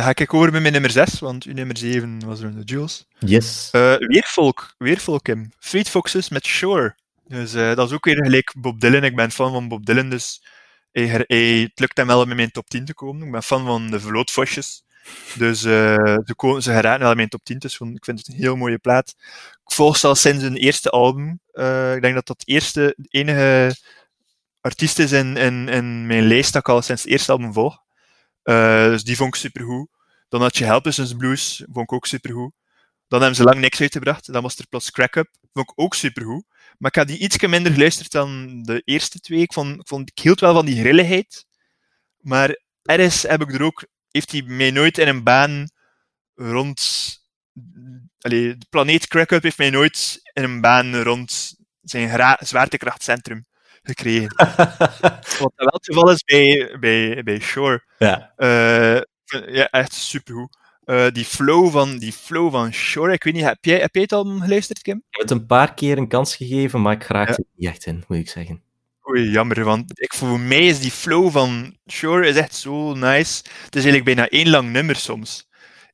ga 0.00 0.12
ik 0.14 0.34
over 0.34 0.52
met 0.52 0.60
mijn 0.60 0.72
nummer 0.72 0.90
6, 0.90 1.18
want 1.18 1.44
uw 1.44 1.52
nummer 1.52 1.76
7 1.76 2.26
was 2.26 2.40
er 2.40 2.56
de 2.56 2.62
Jules. 2.64 3.06
Yes. 3.18 3.68
weer 3.98 4.24
folk, 4.26 4.74
weer 4.78 4.98
folk, 4.98 5.22
Kim. 5.22 5.50
Fleet 5.58 5.88
Foxes 5.88 6.28
met 6.28 6.46
Shore. 6.46 6.94
Dus 7.26 7.52
dat 7.52 7.88
is 7.88 7.92
ook 7.92 8.04
weer 8.04 8.24
gelijk 8.24 8.54
Bob 8.58 8.80
Dylan. 8.80 9.04
Ik 9.04 9.16
ben 9.16 9.30
fan 9.30 9.52
van 9.52 9.68
Bob 9.68 9.86
Dylan, 9.86 10.10
dus 10.10 10.42
hij, 10.92 11.24
hij, 11.26 11.60
het 11.62 11.80
lukt 11.80 11.96
hem 11.96 12.06
wel 12.06 12.22
om 12.22 12.30
in 12.30 12.36
mijn 12.36 12.50
top 12.50 12.68
10 12.68 12.84
te 12.84 12.94
komen. 12.94 13.26
Ik 13.26 13.32
ben 13.32 13.42
fan 13.42 13.64
van 13.64 13.90
de 13.90 14.00
Vlootvosjes. 14.00 14.84
Dus 15.34 15.62
uh, 15.62 16.16
ze, 16.24 16.32
komen, 16.36 16.62
ze 16.62 16.72
geraken 16.72 17.00
wel 17.00 17.10
in 17.10 17.16
mijn 17.16 17.28
top 17.28 17.44
10. 17.44 17.58
Dus 17.58 17.72
ik 17.80 18.04
vind 18.04 18.18
het 18.18 18.28
een 18.28 18.34
heel 18.34 18.56
mooie 18.56 18.78
plaat. 18.78 19.14
Ik 19.64 19.72
volg 19.72 19.96
ze 19.96 20.06
al 20.06 20.14
sinds 20.14 20.42
hun 20.42 20.56
eerste 20.56 20.90
album. 20.90 21.40
Uh, 21.52 21.94
ik 21.94 22.02
denk 22.02 22.14
dat 22.14 22.26
dat 22.26 22.42
eerste, 22.44 22.94
de 22.96 23.08
enige 23.08 23.76
artiest 24.60 24.98
is 24.98 25.12
in, 25.12 25.36
in, 25.36 25.68
in 25.68 26.06
mijn 26.06 26.22
lijst 26.22 26.52
dat 26.52 26.62
ik 26.62 26.68
al 26.68 26.82
sinds 26.82 27.02
het 27.02 27.10
eerste 27.10 27.32
album 27.32 27.52
volg. 27.52 27.82
Uh, 28.44 28.84
dus 28.84 29.04
die 29.04 29.16
vond 29.16 29.34
ik 29.34 29.40
supergoed. 29.40 29.88
Dan 30.28 30.40
had 30.40 30.56
je 30.56 30.64
Helplessness 30.64 31.14
Blues, 31.14 31.64
vond 31.72 31.84
ik 31.84 31.92
ook 31.92 32.06
supergoed. 32.06 32.52
Dan 33.08 33.20
hebben 33.20 33.36
ze 33.36 33.44
lang 33.44 33.58
niks 33.58 33.80
uitgebracht. 33.80 34.32
Dan 34.32 34.42
was 34.42 34.58
er 34.58 34.66
plots 34.68 34.90
Crack 34.90 35.16
Up, 35.16 35.28
vond 35.52 35.70
ik 35.70 35.78
ook 35.78 35.94
supergoed. 35.94 36.44
Maar 36.78 36.90
ik 36.90 36.96
had 36.96 37.06
die 37.06 37.18
iets 37.18 37.38
minder 37.46 37.72
geluisterd 37.72 38.12
dan 38.12 38.62
de 38.62 38.82
eerste 38.84 39.20
twee. 39.20 39.40
Ik, 39.40 39.52
vond, 39.52 39.80
ik, 39.80 39.88
vond, 39.88 40.10
ik 40.10 40.18
hield 40.18 40.40
wel 40.40 40.54
van 40.54 40.66
die 40.66 40.80
grilligheid. 40.80 41.46
Maar 42.20 42.60
ergens 42.82 43.22
heb 43.22 43.40
ik 43.42 43.54
er 43.54 43.62
ook, 43.62 43.86
heeft 44.10 44.32
hij 44.32 44.42
mij 44.42 44.70
nooit 44.70 44.98
in 44.98 45.08
een 45.08 45.22
baan 45.22 45.68
rond. 46.34 47.08
Allee, 48.18 48.56
de 48.56 48.66
planeet 48.70 49.06
Crackup 49.06 49.42
heeft 49.42 49.58
mij 49.58 49.70
nooit 49.70 50.20
in 50.32 50.42
een 50.42 50.60
baan 50.60 50.96
rond 50.96 51.54
zijn 51.82 52.36
zwaartekrachtcentrum 52.38 53.46
gekregen. 53.82 54.36
Wat 55.40 55.52
wel 55.54 55.72
het 55.72 55.86
geval 55.86 56.10
is 56.10 56.24
bij, 56.24 56.76
bij, 56.80 57.22
bij 57.22 57.40
Shore. 57.40 57.84
Ja. 57.98 58.32
Uh, 58.36 59.00
ja, 59.54 59.70
echt 59.70 59.92
supergoed. 59.92 60.58
Uh, 60.84 61.06
die, 61.12 61.24
flow 61.24 61.70
van, 61.70 61.98
die 61.98 62.12
flow 62.12 62.50
van 62.50 62.72
Shore, 62.72 63.12
ik 63.12 63.24
weet 63.24 63.34
niet, 63.34 63.44
heb 63.44 63.64
jij, 63.64 63.78
heb 63.78 63.94
jij 63.94 64.02
het 64.02 64.12
al 64.12 64.24
geluisterd, 64.24 64.82
Kim? 64.82 64.96
Ik 64.96 65.04
heb 65.10 65.20
het 65.20 65.30
een 65.30 65.46
paar 65.46 65.74
keer 65.74 65.98
een 65.98 66.08
kans 66.08 66.36
gegeven, 66.36 66.82
maar 66.82 66.92
ik 66.92 67.08
ja. 67.08 67.26
er 67.26 67.44
niet 67.54 67.68
echt 67.68 67.86
in, 67.86 68.04
moet 68.08 68.18
ik 68.18 68.28
zeggen. 68.28 68.62
Oei, 69.08 69.30
jammer, 69.30 69.64
want 69.64 70.00
ik, 70.00 70.14
voor 70.14 70.40
mij 70.40 70.66
is 70.66 70.80
die 70.80 70.90
flow 70.90 71.30
van 71.30 71.76
Shore 71.90 72.26
is 72.26 72.36
echt 72.36 72.54
zo 72.54 72.94
nice. 72.94 73.42
Het 73.64 73.76
is 73.76 73.84
eigenlijk 73.84 74.04
bijna 74.04 74.28
één 74.28 74.48
lang 74.50 74.70
nummer 74.70 74.96
soms. 74.96 75.48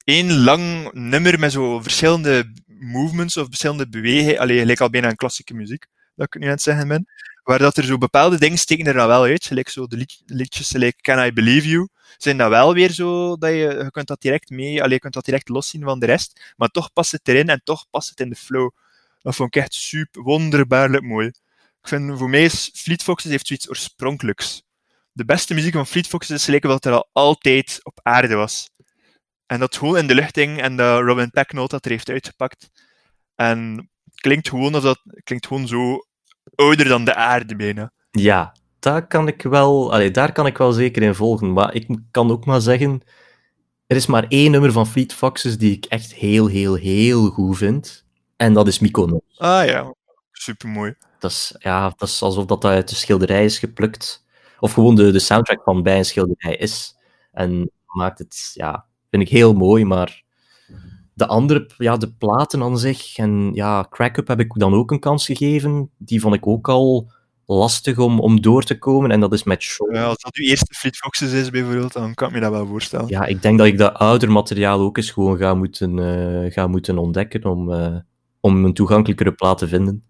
Eén 0.05 0.33
lang 0.39 0.93
nummer 0.93 1.39
met 1.39 1.53
zo 1.53 1.81
verschillende 1.81 2.53
movements 2.67 3.37
of 3.37 3.47
verschillende 3.47 3.89
bewegingen. 3.89 4.39
Alleen 4.39 4.59
gelijk 4.59 4.81
al 4.81 4.91
bijna 4.91 5.09
een 5.09 5.17
klassieke 5.17 5.55
muziek, 5.55 5.87
dat 6.15 6.27
ik 6.27 6.41
nu 6.41 6.47
aan 6.47 6.53
het 6.53 6.63
zeggen 6.63 6.89
ben. 6.89 7.07
Waar 7.43 7.59
dat 7.59 7.77
er 7.77 7.85
zo 7.85 7.99
bepaalde 7.99 8.39
dingen 8.39 8.59
steken 8.59 8.87
er 8.87 8.95
dan 8.95 9.07
wel 9.07 9.23
uit. 9.23 9.45
Gelijk 9.45 9.69
zo 9.69 9.87
de 9.87 10.07
liedjes, 10.27 10.73
like 10.73 11.01
Can 11.01 11.27
I 11.27 11.33
Believe 11.33 11.69
You, 11.69 11.89
zijn 12.17 12.37
dat 12.37 12.49
wel 12.49 12.75
weer 12.75 12.91
zo 12.91 13.37
dat 13.37 13.51
je, 13.51 13.57
je 13.57 13.89
kunt 13.91 14.07
dat 14.07 14.21
direct 14.21 14.51
mee, 14.51 14.83
allee, 14.83 14.95
je 14.95 15.01
kunt 15.01 15.15
dat 15.15 15.25
direct 15.25 15.49
loszien 15.49 15.83
van 15.83 15.99
de 15.99 16.07
rest, 16.07 16.55
maar 16.57 16.69
toch 16.69 16.93
past 16.93 17.13
het 17.13 17.29
erin 17.29 17.49
en 17.49 17.61
toch 17.65 17.87
past 17.91 18.09
het 18.11 18.21
in 18.21 18.29
de 18.29 18.37
flow. 18.37 18.71
Dat 19.23 19.35
vond 19.37 19.57
ik 19.57 19.63
echt 19.63 19.75
super 19.75 20.23
wonderbaarlijk 20.23 21.03
mooi. 21.05 21.31
Ik 21.87 21.93
vind, 21.93 22.19
voor 22.19 22.31
mij 22.31 22.43
is 22.43 22.71
Fleet 22.75 23.03
Foxes 23.03 23.31
heeft 23.31 23.47
zoiets 23.47 23.69
oorspronkelijks. 23.69 24.63
De 25.13 25.25
beste 25.25 25.55
muziek 25.55 25.73
van 25.73 25.87
Fleet 25.87 26.07
Foxes 26.07 26.37
is 26.37 26.45
gelijk 26.45 26.65
wat 26.65 26.85
er 26.85 26.93
al 26.93 27.09
altijd 27.13 27.81
op 27.83 28.01
aarde 28.03 28.35
was. 28.35 28.71
En 29.47 29.61
dat 29.61 29.77
gewoon 29.77 29.97
in 29.97 30.07
de 30.07 30.15
lucht 30.15 30.37
hing 30.37 30.61
en 30.61 30.77
dat 30.77 31.03
Robin 31.03 31.31
Pecknold 31.31 31.71
dat 31.71 31.85
er 31.85 31.91
heeft 31.91 32.11
uitgepakt. 32.11 32.71
En 33.35 33.91
het 34.05 34.21
klinkt 34.21 34.49
gewoon, 34.49 34.73
dat, 34.73 35.03
klinkt 35.25 35.47
gewoon 35.47 35.67
zo 35.67 35.99
ouder 36.55 36.89
dan 36.89 37.05
de 37.05 37.15
aarde 37.15 37.57
bijna. 37.57 37.93
Ja, 38.11 38.57
daar 38.79 39.07
kan 39.07 39.29
ik 39.29 39.43
wel, 39.43 39.93
allee, 39.93 40.11
daar 40.11 40.33
kan 40.33 40.47
ik 40.47 40.59
wel 40.59 40.73
zeker 40.73 41.03
in 41.03 41.15
volgen. 41.15 41.53
Maar 41.53 41.75
ik 41.75 41.99
kan 42.11 42.31
ook 42.31 42.45
maar 42.45 42.61
zeggen, 42.61 43.03
er 43.87 43.97
is 43.97 44.07
maar 44.07 44.27
één 44.29 44.51
nummer 44.51 44.73
van 44.73 44.87
Fleet 44.87 45.13
Foxes 45.13 45.59
die 45.59 45.73
ik 45.73 45.85
echt 45.85 46.15
heel, 46.15 46.47
heel, 46.47 46.75
heel 46.75 47.31
goed 47.31 47.57
vind. 47.57 48.05
En 48.37 48.53
dat 48.53 48.67
is 48.67 48.79
Mykonos. 48.79 49.21
Ah 49.37 49.67
ja, 49.67 49.95
supermooi. 50.43 50.95
Dat 51.19 51.31
is, 51.31 51.55
ja, 51.59 51.95
dat 51.97 52.09
is 52.09 52.23
alsof 52.23 52.45
dat 52.45 52.65
uit 52.65 52.89
de 52.89 52.95
schilderij 52.95 53.45
is 53.45 53.59
geplukt. 53.59 54.25
Of 54.59 54.73
gewoon 54.73 54.95
de, 54.95 55.11
de 55.11 55.19
soundtrack 55.19 55.63
van 55.63 55.83
bij 55.83 55.99
een 55.99 56.05
schilderij 56.05 56.57
is. 56.57 56.97
En 57.33 57.71
maakt 57.87 58.19
het, 58.19 58.51
ja, 58.55 58.85
vind 59.11 59.23
ik 59.23 59.29
heel 59.29 59.55
mooi, 59.55 59.85
maar 59.85 60.25
de 61.15 61.27
andere, 61.27 61.71
ja, 61.79 61.97
de 61.97 62.13
platen 62.13 62.63
aan 62.63 62.79
zich, 62.79 63.17
en 63.17 63.51
ja, 63.55 63.87
Crack 63.91 64.17
Up 64.17 64.29
heb 64.29 64.41
ik 64.41 64.53
dan 64.55 64.75
ook 64.75 64.91
een 64.91 65.01
kans 65.01 65.27
gegeven. 65.27 65.91
Die 65.97 66.21
vond 66.21 66.35
ik 66.35 66.47
ook 66.47 66.69
al 66.69 67.11
lastig 67.47 67.99
om, 67.99 68.21
om 68.21 68.41
door 68.41 68.63
te 68.63 68.79
komen, 68.79 69.11
en 69.11 69.21
dat 69.21 69.33
is 69.33 69.43
met 69.43 69.63
show. 69.63 69.95
Ja, 69.95 70.05
als 70.05 70.19
dat 70.19 70.35
uw 70.35 70.45
eerste 70.45 70.75
Fleet 70.75 70.97
Foxes 70.97 71.33
is, 71.33 71.51
bijvoorbeeld, 71.51 71.93
dan 71.93 72.15
kan 72.15 72.29
ik 72.29 72.35
me 72.35 72.41
dat 72.41 72.51
wel 72.51 72.67
voorstellen. 72.67 73.09
Ja, 73.09 73.25
ik 73.25 73.43
denk 73.43 73.59
dat 73.59 73.67
ik 73.67 73.79
dat 73.79 73.95
ouder 73.95 74.31
materiaal 74.31 74.81
ook 74.81 74.97
eens 74.97 75.11
gewoon 75.11 75.37
ga 75.37 75.55
moeten, 75.55 75.97
uh, 75.97 76.53
ga 76.53 76.67
moeten 76.67 76.99
ontdekken 76.99 77.45
om, 77.45 77.71
uh, 77.71 77.97
om 78.41 78.65
een 78.65 78.75
toegankelijkere 78.75 79.33
plaat 79.33 79.59
te 79.59 79.69
vinden. 79.69 80.05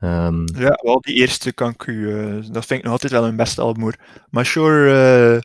Um, 0.00 0.44
ja, 0.58 0.78
wel, 0.82 1.00
die 1.00 1.14
eerste 1.14 1.52
kan 1.52 1.70
ik 1.70 1.86
u... 1.86 1.92
Uh, 1.92 2.44
dat 2.52 2.66
vind 2.66 2.78
ik 2.78 2.82
nog 2.82 2.92
altijd 2.92 3.12
wel 3.12 3.24
een 3.24 3.36
beste 3.36 3.60
album, 3.60 3.82
hoor. 3.82 3.96
Maar 4.30 4.46
Sure 4.46 5.42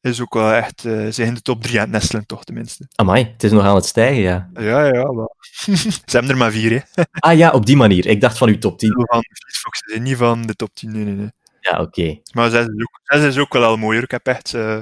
is 0.00 0.20
ook 0.20 0.34
wel 0.34 0.52
echt... 0.52 0.80
ze 0.80 1.14
in 1.16 1.34
de 1.34 1.42
top 1.42 1.62
3 1.62 1.76
aan 1.76 1.82
het 1.82 1.92
nestelen, 1.92 2.26
toch, 2.26 2.44
tenminste. 2.44 2.88
Amai, 2.94 3.24
het 3.32 3.44
is 3.44 3.50
nog 3.50 3.62
aan 3.62 3.74
het 3.74 3.86
stijgen, 3.86 4.22
ja. 4.22 4.50
Ja, 4.54 4.84
ja, 4.84 5.14
wel. 5.14 5.36
ze 6.06 6.16
hebben 6.16 6.30
er 6.30 6.36
maar 6.36 6.52
vier, 6.52 6.70
hè. 6.70 7.02
ah 7.28 7.36
ja, 7.36 7.50
op 7.50 7.66
die 7.66 7.76
manier. 7.76 8.06
Ik 8.06 8.20
dacht 8.20 8.38
van 8.38 8.48
uw 8.48 8.58
top 8.58 8.78
10. 8.78 8.92
Van 8.92 9.24
Fox, 9.60 9.80
niet 10.00 10.16
van 10.16 10.42
de 10.42 10.54
top 10.54 10.74
10, 10.74 10.92
nee, 10.92 11.04
nee, 11.04 11.14
nee. 11.14 11.30
Ja, 11.60 11.72
oké. 11.80 12.00
Okay. 12.00 12.22
Maar 12.32 12.50
zes 12.50 12.66
is, 12.66 12.82
ook, 12.82 13.00
zes 13.02 13.24
is 13.24 13.38
ook 13.38 13.52
wel 13.52 13.64
al 13.64 13.76
mooier. 13.76 14.02
Ik 14.02 14.10
heb 14.10 14.26
echt 14.26 14.52
uh, 14.52 14.78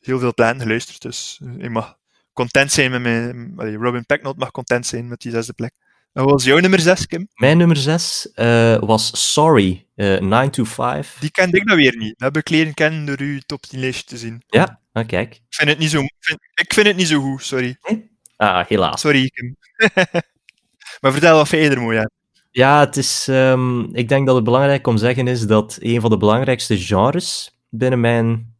heel 0.00 0.18
veel 0.18 0.34
platen 0.34 0.60
geluisterd, 0.60 1.02
dus 1.02 1.40
ik 1.58 1.70
mag 1.70 1.96
content 2.32 2.72
zijn 2.72 2.90
met 2.90 3.00
mijn... 3.00 3.76
Robin 3.82 4.06
Pecknott 4.06 4.38
mag 4.38 4.50
content 4.50 4.86
zijn 4.86 5.08
met 5.08 5.20
die 5.20 5.32
zesde 5.32 5.52
plek. 5.52 5.72
Wat 6.12 6.30
was 6.30 6.44
jouw 6.44 6.58
nummer 6.58 6.80
6, 6.80 7.06
Kim? 7.06 7.28
Mijn 7.34 7.58
nummer 7.58 7.76
6 7.76 8.30
uh, 8.34 8.78
was 8.78 9.32
Sorry, 9.32 9.86
uh, 9.96 10.20
9 10.20 10.50
to 10.50 10.64
5. 10.64 11.16
Die 11.20 11.30
kende 11.30 11.56
ik 11.56 11.64
nou 11.64 11.78
weer 11.78 11.96
niet. 11.96 12.18
Dat 12.18 12.34
heb 12.34 12.36
ik 12.36 12.48
leren 12.48 12.74
kennen 12.74 13.04
door 13.04 13.20
uw 13.20 13.38
top 13.46 13.62
10 13.62 13.80
lijstje 13.80 14.04
te 14.04 14.16
zien. 14.16 14.42
Ja, 14.46 14.80
nou 14.92 15.06
kijk. 15.06 15.34
Ik 15.34 15.42
vind 15.48 15.68
het 15.68 15.78
niet 15.78 15.90
zo, 15.90 15.98
vind, 16.20 16.38
ik 16.54 16.74
vind 16.74 16.86
het 16.86 16.96
niet 16.96 17.08
zo 17.08 17.20
goed, 17.20 17.42
sorry. 17.42 17.76
Nee? 17.82 18.10
Ah, 18.36 18.66
helaas. 18.66 19.00
Sorry, 19.00 19.30
Kim. 19.30 19.56
maar 21.00 21.12
vertel 21.12 21.36
wat 21.36 21.48
vind 21.48 21.64
je 21.64 21.70
er 21.70 21.80
mooi 21.80 21.98
aan. 21.98 22.10
Ja, 22.50 22.80
het 22.80 22.96
is, 22.96 23.26
um, 23.30 23.94
ik 23.94 24.08
denk 24.08 24.26
dat 24.26 24.34
het 24.34 24.44
belangrijk 24.44 24.86
om 24.86 24.94
te 24.94 25.00
zeggen 25.00 25.28
is 25.28 25.46
dat 25.46 25.78
een 25.80 26.00
van 26.00 26.10
de 26.10 26.16
belangrijkste 26.16 26.78
genres 26.78 27.58
binnen 27.68 28.00
mijn... 28.00 28.56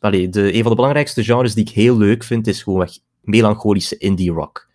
Allee, 0.00 0.28
de, 0.28 0.54
een 0.54 0.60
van 0.60 0.70
de 0.70 0.76
belangrijkste 0.76 1.24
genres 1.24 1.54
die 1.54 1.64
ik 1.64 1.74
heel 1.74 1.96
leuk 1.96 2.24
vind, 2.24 2.46
is 2.46 2.62
gewoon 2.62 2.88
melancholische 3.20 3.96
indie 3.96 4.30
rock. 4.30 4.68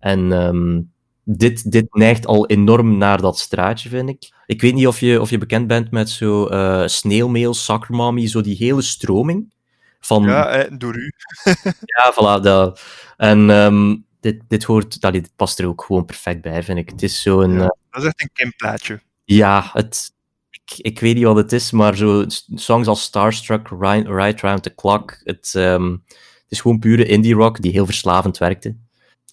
En 0.00 0.32
um, 0.32 0.92
dit, 1.24 1.70
dit 1.72 1.94
neigt 1.94 2.26
al 2.26 2.46
enorm 2.46 2.98
naar 2.98 3.20
dat 3.20 3.38
straatje, 3.38 3.88
vind 3.88 4.08
ik. 4.08 4.32
Ik 4.46 4.60
weet 4.60 4.74
niet 4.74 4.86
of 4.86 5.00
je, 5.00 5.20
of 5.20 5.30
je 5.30 5.38
bekend 5.38 5.66
bent 5.66 5.90
met 5.90 6.10
zo 6.10 6.48
uh, 6.50 7.88
Mommy, 7.88 8.28
zo 8.28 8.40
die 8.40 8.56
hele 8.56 8.82
stroming. 8.82 9.52
Van... 10.00 10.22
Ja, 10.22 10.48
eh, 10.48 10.78
door 10.78 10.96
u. 10.96 11.12
ja, 11.96 12.12
voilà. 12.12 12.42
Dat. 12.42 12.80
En 13.16 13.50
um, 13.50 14.04
dit, 14.20 14.42
dit, 14.48 14.64
hoort, 14.64 15.00
dat, 15.00 15.12
dit 15.12 15.30
past 15.36 15.58
er 15.58 15.66
ook 15.66 15.84
gewoon 15.84 16.04
perfect 16.04 16.40
bij, 16.40 16.62
vind 16.62 16.78
ik. 16.78 16.90
Het 16.90 17.02
is 17.02 17.22
zo'n... 17.22 17.52
Ja, 17.52 17.62
uh, 17.62 17.68
dat 17.90 18.02
is 18.02 18.08
echt 18.08 18.20
een 18.22 18.30
Kim-plaatje. 18.32 19.00
Ja, 19.24 19.70
het, 19.72 20.12
ik, 20.50 20.72
ik 20.76 21.00
weet 21.00 21.14
niet 21.14 21.24
wat 21.24 21.36
het 21.36 21.52
is, 21.52 21.70
maar 21.70 21.96
zo 21.96 22.24
songs 22.54 22.88
als 22.88 23.02
Starstruck, 23.02 23.68
Right, 23.80 24.08
right 24.08 24.40
Round 24.40 24.62
the 24.62 24.74
Clock, 24.74 25.20
het, 25.22 25.54
um, 25.56 26.02
het 26.08 26.46
is 26.48 26.60
gewoon 26.60 26.78
pure 26.78 27.06
indie 27.06 27.34
rock 27.34 27.62
die 27.62 27.72
heel 27.72 27.86
verslavend 27.86 28.38
werkte 28.38 28.76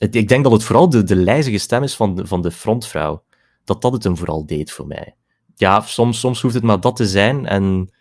ik 0.09 0.27
denk 0.27 0.43
dat 0.43 0.51
het 0.51 0.63
vooral 0.63 0.89
de, 0.89 1.03
de 1.03 1.15
lijzige 1.15 1.57
stem 1.57 1.83
is 1.83 1.95
van 1.95 2.15
de, 2.15 2.27
van 2.27 2.41
de 2.41 2.51
frontvrouw. 2.51 3.23
Dat 3.63 3.81
dat 3.81 3.93
het 3.93 4.03
hem 4.03 4.17
vooral 4.17 4.45
deed 4.45 4.71
voor 4.71 4.87
mij. 4.87 5.15
Ja, 5.55 5.81
soms, 5.81 6.19
soms 6.19 6.41
hoeft 6.41 6.53
het 6.53 6.63
maar 6.63 6.79
dat 6.79 6.95
te 6.95 7.07
zijn 7.07 7.45
en 7.45 7.93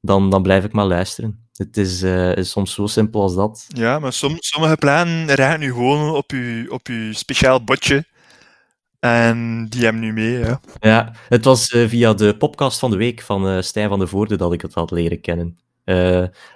dan, 0.00 0.30
dan 0.30 0.42
blijf 0.42 0.64
ik 0.64 0.72
maar 0.72 0.86
luisteren. 0.86 1.48
Het 1.52 1.76
is, 1.76 2.02
uh, 2.02 2.36
is 2.36 2.50
soms 2.50 2.74
zo 2.74 2.86
simpel 2.86 3.22
als 3.22 3.34
dat. 3.34 3.66
Ja, 3.68 3.98
maar 3.98 4.12
som, 4.12 4.36
sommige 4.38 4.76
plannen 4.76 5.34
raken 5.34 5.60
nu 5.60 5.72
gewoon 5.72 6.14
op 6.14 6.30
je, 6.30 6.66
op 6.68 6.86
uw 6.86 7.12
speciaal 7.12 7.64
botje. 7.64 8.04
En 8.98 9.66
die 9.68 9.84
hebben 9.84 10.02
nu 10.02 10.12
mee, 10.12 10.38
ja. 10.38 10.60
Ja, 10.80 11.12
het 11.28 11.44
was 11.44 11.72
uh, 11.72 11.88
via 11.88 12.14
de 12.14 12.36
podcast 12.36 12.78
van 12.78 12.90
de 12.90 12.96
week 12.96 13.20
van 13.20 13.48
uh, 13.48 13.60
Stijn 13.60 13.88
van 13.88 13.98
de 13.98 14.06
Voorde 14.06 14.36
dat 14.36 14.52
ik 14.52 14.62
het 14.62 14.74
had 14.74 14.90
leren 14.90 15.20
kennen. 15.20 15.58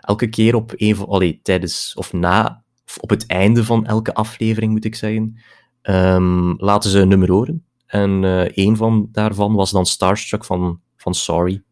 elke 0.01 0.29
keer 0.29 0.55
op 0.55 0.73
een 0.77 0.97
van, 0.97 1.07
allee, 1.07 1.41
tijdens 1.43 1.95
of 1.95 2.13
na 2.13 2.64
op 3.01 3.11
het 3.11 3.26
einde 3.26 3.64
van 3.64 3.87
elke 3.87 4.14
aflevering 4.14 4.72
moet 4.72 4.85
ik 4.85 4.95
zeggen, 4.95 5.39
um, 5.82 6.55
laten 6.59 6.91
ze 6.91 6.99
een 6.99 7.09
nummer 7.09 7.30
horen. 7.30 7.64
En 7.87 8.22
uh, 8.22 8.47
een 8.55 8.76
van 8.76 9.09
daarvan 9.12 9.55
was 9.55 9.70
dan 9.70 9.87
Starstruck 9.87 10.45
van, 10.45 10.80
van 10.97 11.14
Sorry. 11.14 11.62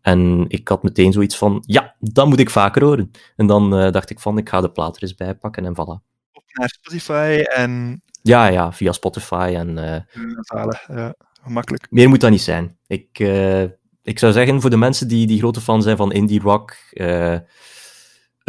En 0.00 0.44
ik 0.48 0.68
had 0.68 0.82
meteen 0.82 1.12
zoiets 1.12 1.36
van, 1.36 1.62
ja, 1.66 1.94
dat 1.98 2.26
moet 2.26 2.40
ik 2.40 2.50
vaker 2.50 2.84
horen. 2.84 3.10
En 3.36 3.46
dan 3.46 3.78
uh, 3.78 3.90
dacht 3.90 4.10
ik 4.10 4.20
van, 4.20 4.38
ik 4.38 4.48
ga 4.48 4.60
de 4.60 4.70
plaat 4.70 4.96
er 4.96 5.02
eens 5.02 5.14
bij 5.14 5.34
pakken 5.34 5.64
en 5.64 5.72
voilà. 5.74 6.08
Op 6.32 6.44
naar 6.52 6.68
Spotify 6.68 7.42
en... 7.54 8.02
Ja, 8.22 8.46
ja, 8.46 8.72
via 8.72 8.92
Spotify 8.92 9.52
en... 9.56 9.68
Uh, 9.68 9.96
ja, 10.88 11.14
gemakkelijk. 11.42 11.86
Meer 11.90 12.08
moet 12.08 12.20
dat 12.20 12.30
niet 12.30 12.40
zijn. 12.40 12.76
Ik, 12.86 13.18
ik 14.02 14.18
zou 14.18 14.32
zeggen, 14.32 14.60
voor 14.60 14.70
de 14.70 14.76
mensen 14.76 15.08
die, 15.08 15.26
die 15.26 15.38
grote 15.38 15.60
fan 15.60 15.82
zijn 15.82 15.96
van 15.96 16.12
indie 16.12 16.40
rock 16.40 16.76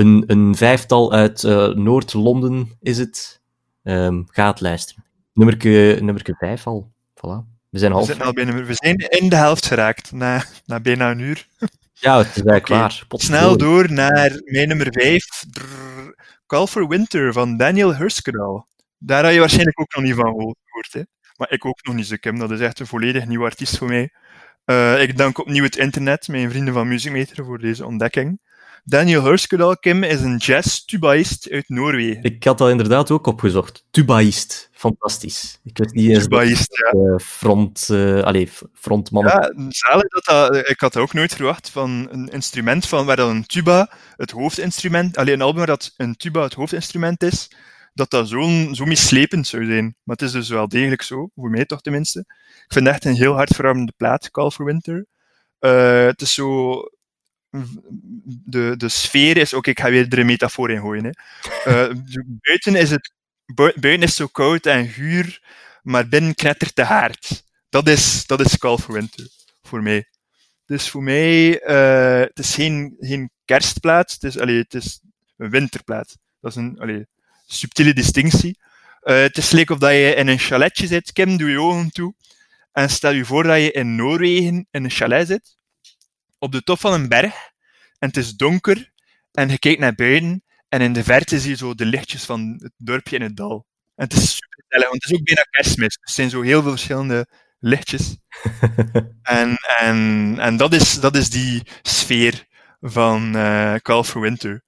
een, 0.02 0.24
een 0.28 0.56
vijftal 0.56 1.14
uit 1.14 1.44
uh, 1.44 1.68
Noord-Londen 1.68 2.78
is 2.80 2.98
het. 2.98 3.42
Um, 3.84 4.28
ga 4.32 4.48
het 4.48 4.62
luisteren. 4.62 5.04
Nummerke, 5.34 5.98
nummerke 6.02 6.36
vijf 6.38 6.68
al. 6.68 6.92
Voilà. 7.16 7.60
We 7.70 7.80
zijn 7.80 7.92
half. 7.92 8.08
We 8.08 8.14
zijn, 8.14 8.26
al 8.26 8.34
bijna, 8.34 8.64
we 8.64 8.74
zijn 8.74 8.96
in 8.96 9.30
de 9.30 9.36
helft 9.36 9.66
geraakt, 9.66 10.12
na, 10.12 10.44
na 10.66 10.80
bijna 10.80 11.12
een 11.12 11.20
uur. 11.20 11.48
Ja, 11.94 12.18
het 12.18 12.28
is 12.28 12.34
eigenlijk 12.34 12.70
okay. 12.70 12.80
waar. 12.80 13.06
Snel 13.10 13.58
door 13.58 13.92
naar 13.92 14.42
mijn 14.46 14.68
nummer 14.68 14.88
vijf. 14.90 15.44
Drrr, 15.50 16.16
Call 16.48 16.68
for 16.68 16.88
Winter 16.88 17.34
van 17.34 17.58
Daniel 17.58 17.96
Hurskedal. 17.96 18.68
Daar 18.98 19.24
had 19.24 19.34
je 19.34 19.40
waarschijnlijk 19.40 19.80
ook 19.80 19.96
nog 19.96 20.04
niet 20.04 20.16
van 20.16 20.26
gehoord. 20.26 20.90
Hè? 20.92 21.02
Maar 21.38 21.52
ik 21.52 21.66
ook 21.66 21.84
nog 21.84 21.96
niet 21.96 22.08
zo, 22.08 22.16
Kim. 22.20 22.40
Dat 22.40 22.52
is 22.52 22.60
echt 22.60 22.80
een 22.80 22.88
volledig 22.88 23.28
nieuw 23.28 23.44
artiest 23.44 23.78
voor 23.78 23.88
mij. 23.88 24.14
Uh, 24.66 25.02
ik 25.02 25.18
dank 25.18 25.38
opnieuw 25.38 25.64
het 25.64 25.78
internet, 25.78 26.28
mijn 26.28 26.50
vrienden 26.50 26.74
van 26.74 26.88
Music 26.88 27.12
Meter, 27.12 27.46
voor 27.46 27.60
deze 27.60 27.86
ontdekking. 27.86 28.42
Daniel 28.84 29.24
Hurskedal, 29.24 29.78
Kim, 29.78 30.04
is 30.04 30.22
een 30.22 30.38
jazz-tubaïst 30.38 31.50
uit 31.50 31.70
Noorwegen. 31.70 32.24
Ik 32.24 32.44
had 32.44 32.58
dat 32.58 32.70
inderdaad 32.70 33.12
ook 33.12 33.28
opgezocht. 33.28 33.86
Tubaïst. 33.92 34.70
Fantastisch. 34.72 35.60
Ik 35.64 35.78
weet 35.78 35.94
niet 35.94 36.10
eens 36.10 36.24
Tubaïst, 36.24 36.78
ja. 36.78 37.00
Uh, 37.00 37.18
front, 37.18 37.88
uh, 37.92 38.22
allez, 38.22 38.62
frontman. 38.74 39.26
Ja, 39.26 39.54
zalig 39.70 40.08
dat 40.08 40.24
dat... 40.24 40.70
Ik 40.70 40.80
had 40.80 40.98
ook 40.98 41.14
nooit 41.14 41.36
verwacht 41.36 41.70
van 41.70 42.08
een 42.12 42.28
instrument 42.28 42.88
van, 42.88 43.06
waar 43.06 43.16
dan 43.16 43.30
een 43.30 43.46
tuba 43.46 43.92
het 44.16 44.32
hoofdinstrument... 44.32 45.18
Alleen 45.18 45.34
een 45.34 45.42
album 45.42 45.58
waar 45.58 45.68
dat 45.68 45.94
een 45.98 46.16
tuba 46.16 46.44
het 46.44 46.54
hoofdinstrument 46.54 47.24
is, 47.24 47.52
dat 47.94 48.10
dat 48.10 48.28
zo, 48.28 48.68
zo 48.72 48.86
mislepend 48.86 49.48
zou 49.48 49.66
zijn. 49.66 49.96
Maar 50.04 50.16
het 50.16 50.26
is 50.26 50.32
dus 50.32 50.50
wel 50.50 50.68
degelijk 50.68 51.02
zo, 51.02 51.30
voor 51.36 51.50
mij 51.50 51.66
toch 51.66 51.82
tenminste. 51.82 52.20
Ik 52.66 52.74
vind 52.74 52.86
het 52.86 52.96
echt 52.96 53.06
een 53.06 53.16
heel 53.16 53.34
hartverwarmende 53.34 53.94
plaat, 53.98 54.32
Call 54.32 54.50
for 54.50 54.66
Winter. 54.66 55.06
Uh, 55.60 56.06
het 56.06 56.22
is 56.22 56.34
zo 56.34 56.82
de, 57.52 58.74
de 58.78 58.90
sfeer 58.90 59.38
is 59.38 59.54
ook, 59.54 59.68
ik 59.68 59.80
ga 59.80 59.90
weer 59.90 60.08
er 60.10 60.20
een 60.20 60.26
metafoor 60.26 60.72
in 60.72 60.80
gooien. 60.80 61.04
Hè. 61.04 61.12
Uh, 61.72 61.96
buiten, 62.26 62.76
is 62.76 62.90
het, 62.90 63.12
buiten 63.56 64.02
is 64.02 64.16
zo 64.16 64.28
koud 64.28 64.66
en 64.66 64.86
huur, 64.86 65.42
maar 65.82 66.08
binnen 66.08 66.36
knettert 66.36 66.76
de 66.76 66.84
haard. 66.84 67.44
Dat 67.70 67.88
is, 67.88 68.26
dat 68.26 68.40
is 68.40 68.58
Call 68.58 68.78
for 68.78 68.94
Winter, 68.94 69.28
voor 69.64 69.84
mij. 69.84 70.08
Dus 70.66 70.90
voor 70.90 71.04
mij, 71.04 71.62
uh, 71.68 72.20
het 72.20 72.40
is 72.40 72.56
geen, 72.56 72.96
geen 73.00 73.32
kerstplaat, 73.46 74.12
het 74.12 74.24
is, 74.24 74.34
het 74.34 74.74
is 74.74 75.00
een 75.38 75.50
winterplaat. 75.50 76.18
Dat 76.40 76.52
is 76.52 76.58
een 76.58 77.08
subtiele 77.46 77.94
distinctie. 77.94 78.58
Uh, 79.04 79.16
het 79.16 79.38
is 79.38 79.52
leuk 79.52 79.70
of 79.70 79.78
dat 79.78 79.92
je 79.92 80.14
in 80.16 80.28
een 80.28 80.40
chaletje 80.40 80.88
zit, 80.88 81.12
Kim, 81.12 81.38
doe 81.38 81.50
je 81.50 81.60
ogen 81.60 81.92
toe. 81.92 82.14
En 82.72 82.90
stel 82.90 83.12
je 83.12 83.26
voor 83.26 83.44
dat 83.44 83.58
je 83.58 83.72
in 83.72 83.96
Noorwegen 83.96 84.68
in 84.72 84.84
een 84.84 84.90
chalet 84.90 85.28
zit 85.28 85.60
op 86.42 86.52
de 86.52 86.64
top 86.64 86.80
van 86.80 86.94
een 86.94 87.08
berg 87.08 87.34
en 88.00 88.08
het 88.08 88.18
is 88.18 88.36
donker 88.36 88.92
en 89.32 89.50
je 89.50 89.60
kijkt 89.60 89.80
naar 89.80 89.96
buiten 89.96 90.44
en 90.70 90.82
in 90.82 90.94
de 90.94 91.04
verte 91.04 91.40
zie 91.40 91.50
je 91.50 91.56
zo 91.56 91.74
de 91.76 91.86
lichtjes 91.86 92.24
van 92.24 92.60
het 92.62 92.72
dorpje 92.78 93.16
in 93.16 93.22
het 93.22 93.36
dal. 93.36 93.66
En 93.96 94.04
het 94.04 94.14
is 94.14 94.36
super 94.36 94.64
gezellig, 94.68 94.90
want 94.90 95.04
het 95.04 95.12
is 95.12 95.20
ook 95.20 95.26
bijna 95.26 95.42
kerstmis. 95.50 95.98
Er 96.02 96.12
zijn 96.12 96.30
zo 96.30 96.42
heel 96.42 96.62
veel 96.62 96.72
verschillende 96.72 97.28
lichtjes. 97.60 98.18
en 99.22 99.58
en, 99.80 100.36
en 100.40 100.58
dat, 100.58 100.74
is, 100.74 101.00
dat 101.00 101.16
is 101.16 101.30
die 101.30 101.64
sfeer 101.82 102.46
van 102.80 103.36
uh, 103.36 103.76
Call 103.76 104.04
for 104.04 104.22
Winter. 104.22 104.64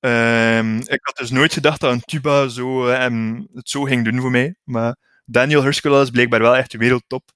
Um, 0.00 0.78
ik 0.78 1.00
had 1.02 1.16
dus 1.16 1.30
nooit 1.30 1.52
gedacht 1.52 1.80
dat 1.80 1.92
een 1.92 2.00
tuba 2.00 2.48
zo, 2.48 2.88
um, 2.88 3.48
het 3.54 3.68
zo 3.68 3.82
ging 3.82 4.04
doen 4.04 4.20
voor 4.20 4.30
mij. 4.30 4.54
Maar 4.64 4.96
Daniel 5.24 5.62
Hurskel 5.62 6.02
is 6.02 6.10
blijkbaar 6.10 6.40
wel 6.40 6.56
echt 6.56 6.72
wereldtop. 6.72 7.30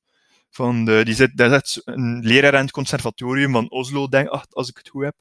Van 0.50 0.84
de, 0.84 1.00
die 1.04 1.14
zit, 1.14 1.36
daar 1.36 1.50
zit 1.50 1.82
een 1.84 2.20
leraar 2.22 2.56
aan 2.56 2.62
het 2.62 2.70
conservatorium 2.70 3.52
van 3.52 3.70
Oslo, 3.70 4.08
denk 4.08 4.32
ik, 4.32 4.46
als 4.50 4.68
ik 4.68 4.76
het 4.76 4.88
goed 4.88 5.04
heb. 5.04 5.14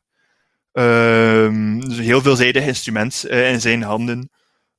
Um, 0.72 1.80
dus 1.80 1.98
een 1.98 2.04
heel 2.04 2.22
veelzijdig 2.22 2.66
instrument 2.66 3.26
uh, 3.28 3.52
in 3.52 3.62
zijn 3.62 3.84
handen. 3.84 4.30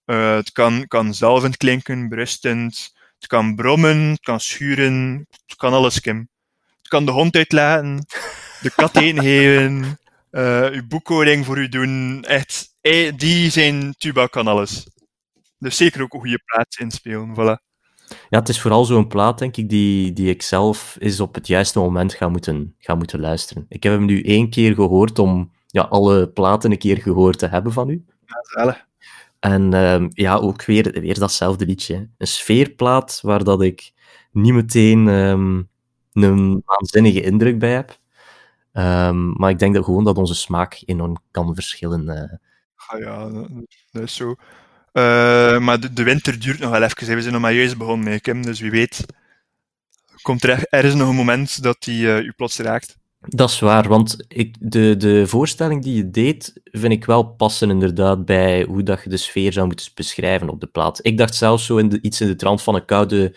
Uh, 0.06 0.34
het 0.34 0.52
kan, 0.52 0.86
kan 0.86 1.14
zalvend 1.14 1.56
klinken, 1.56 2.08
berustend. 2.08 2.94
Het 3.18 3.26
kan 3.26 3.54
brommen, 3.54 3.98
het 3.98 4.20
kan 4.20 4.40
schuren. 4.40 5.26
Het 5.46 5.56
kan 5.56 5.72
alles, 5.72 6.00
Kim. 6.00 6.28
Het 6.78 6.88
kan 6.88 7.06
de 7.06 7.12
hond 7.12 7.36
uitlaten, 7.36 8.06
de 8.60 8.70
kat 8.74 8.90
geven, 8.98 9.98
uh, 10.30 10.70
uw 10.70 10.86
boekhouding 10.86 11.44
voor 11.44 11.58
u 11.58 11.68
doen. 11.68 12.24
Echt, 12.24 12.74
die 13.16 13.50
zijn 13.50 13.94
tuba 13.98 14.26
kan 14.26 14.46
alles. 14.46 14.86
Dus 15.58 15.76
zeker 15.76 16.02
ook 16.02 16.14
een 16.14 16.20
goede 16.20 16.42
plaats 16.44 16.76
inspelen, 16.76 17.34
voilà. 17.34 17.67
Ja, 18.28 18.38
het 18.38 18.48
is 18.48 18.60
vooral 18.60 18.84
zo'n 18.84 19.06
plaat, 19.08 19.38
denk 19.38 19.56
ik, 19.56 19.68
die, 19.68 20.12
die 20.12 20.28
ik 20.30 20.42
zelf 20.42 20.96
eens 20.98 21.20
op 21.20 21.34
het 21.34 21.46
juiste 21.46 21.78
moment 21.78 22.14
ga 22.14 22.28
moeten, 22.28 22.74
ga 22.78 22.94
moeten 22.94 23.20
luisteren. 23.20 23.66
Ik 23.68 23.82
heb 23.82 23.92
hem 23.92 24.04
nu 24.04 24.22
één 24.22 24.50
keer 24.50 24.74
gehoord 24.74 25.18
om 25.18 25.50
ja, 25.66 25.82
alle 25.82 26.28
platen 26.28 26.70
een 26.70 26.78
keer 26.78 26.96
gehoord 26.96 27.38
te 27.38 27.46
hebben 27.46 27.72
van 27.72 27.88
u. 27.88 28.04
Ja. 28.56 28.86
En 29.40 29.74
ehm, 29.74 30.08
ja, 30.10 30.36
ook 30.36 30.64
weer, 30.64 31.00
weer 31.00 31.18
datzelfde 31.18 31.66
liedje. 31.66 32.08
Een 32.18 32.26
sfeerplaat 32.26 33.18
waar 33.22 33.44
dat 33.44 33.62
ik 33.62 33.92
niet 34.32 34.52
meteen 34.54 35.08
ehm, 35.08 35.62
een 36.12 36.62
waanzinnige 36.64 37.22
indruk 37.22 37.58
bij 37.58 37.72
heb. 37.72 37.98
Ehm, 38.72 39.30
maar 39.30 39.50
ik 39.50 39.58
denk 39.58 39.74
dat 39.74 39.84
gewoon 39.84 40.04
dat 40.04 40.18
onze 40.18 40.34
smaak 40.34 40.82
enorm 40.84 41.16
kan 41.30 41.54
verschillen. 41.54 42.08
eh. 42.08 42.36
Ah 42.86 43.00
ja, 43.00 43.28
dat 43.90 44.02
is 44.02 44.14
zo. 44.14 44.34
Eh, 44.92 45.58
maar 45.58 45.80
de, 45.80 45.92
de 45.92 46.02
winter 46.02 46.40
duurt 46.40 46.58
nog 46.58 46.70
wel 46.70 46.82
even. 46.82 47.14
We 47.14 47.20
zijn 47.20 47.32
nog 47.32 47.42
maar 47.42 47.52
juist 47.52 47.78
begonnen 47.78 48.08
mee, 48.08 48.20
Kim. 48.20 48.42
Dus 48.42 48.60
wie 48.60 48.70
weet, 48.70 49.06
komt 50.22 50.44
er, 50.44 50.66
er 50.70 50.84
is 50.84 50.94
nog 50.94 51.08
een 51.08 51.14
moment 51.14 51.62
dat 51.62 51.76
die 51.82 52.12
eh, 52.12 52.24
u 52.24 52.32
plots 52.36 52.58
raakt. 52.58 52.96
Dat 53.20 53.50
is 53.50 53.60
waar, 53.60 53.88
want 53.88 54.24
ik, 54.28 54.56
de, 54.60 54.96
de 54.96 55.26
voorstelling 55.26 55.82
die 55.82 55.96
je 55.96 56.10
deed, 56.10 56.60
vind 56.64 56.92
ik 56.92 57.04
wel 57.04 57.24
passen 57.24 57.70
inderdaad 57.70 58.24
bij 58.24 58.62
hoe 58.62 58.82
dat 58.82 59.02
je 59.02 59.10
de 59.10 59.16
sfeer 59.16 59.52
zou 59.52 59.66
moeten 59.66 59.90
beschrijven 59.94 60.48
op 60.48 60.60
de 60.60 60.66
plaat. 60.66 60.98
Ik 61.02 61.18
dacht 61.18 61.34
zelfs 61.34 61.66
zo 61.66 61.76
in 61.76 61.88
de, 61.88 62.00
iets 62.00 62.20
in 62.20 62.26
de 62.26 62.36
trant 62.36 62.62
van 62.62 62.74
een 62.74 62.84
koude 62.84 63.36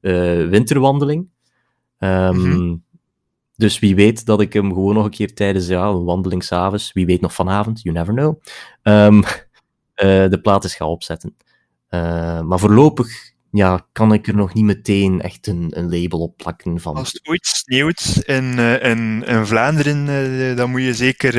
eh, 0.00 0.48
winterwandeling. 0.48 1.28
Ehm, 1.98 2.48
Mhm. 2.48 2.74
Dus 3.56 3.78
wie 3.78 3.94
weet 3.94 4.26
dat 4.26 4.40
ik 4.40 4.52
hem 4.52 4.72
gewoon 4.72 4.94
nog 4.94 5.04
een 5.04 5.10
keer 5.10 5.34
tijdens 5.34 5.66
ja, 5.66 5.86
een 5.86 6.04
wandeling 6.04 6.44
s'avonds, 6.44 6.92
wie 6.92 7.06
weet 7.06 7.20
nog 7.20 7.34
vanavond, 7.34 7.82
you 7.82 7.94
never 7.94 8.14
know, 8.14 8.40
ehm, 8.82 9.22
eh, 9.94 10.28
de 10.28 10.40
plaat 10.42 10.64
eens 10.64 10.74
ga 10.74 10.86
opzetten. 10.86 11.36
Eh, 11.88 12.40
maar 12.40 12.58
voorlopig 12.58 13.30
ja, 13.50 13.86
kan 13.92 14.12
ik 14.12 14.26
er 14.26 14.34
nog 14.34 14.54
niet 14.54 14.64
meteen 14.64 15.20
echt 15.20 15.46
een, 15.46 15.70
een 15.74 16.00
label 16.00 16.20
op 16.20 16.36
plakken 16.36 16.80
van. 16.80 16.96
Als 16.96 17.12
het 17.12 17.28
ooit 17.28 17.46
sneeuwt 17.46 18.22
in, 18.24 18.58
eh, 18.58 18.90
in, 18.90 19.24
in 19.26 19.46
Vlaanderen, 19.46 20.56
dan 20.56 20.70
moet 20.70 20.82
je 20.82 20.94
zeker 20.94 21.36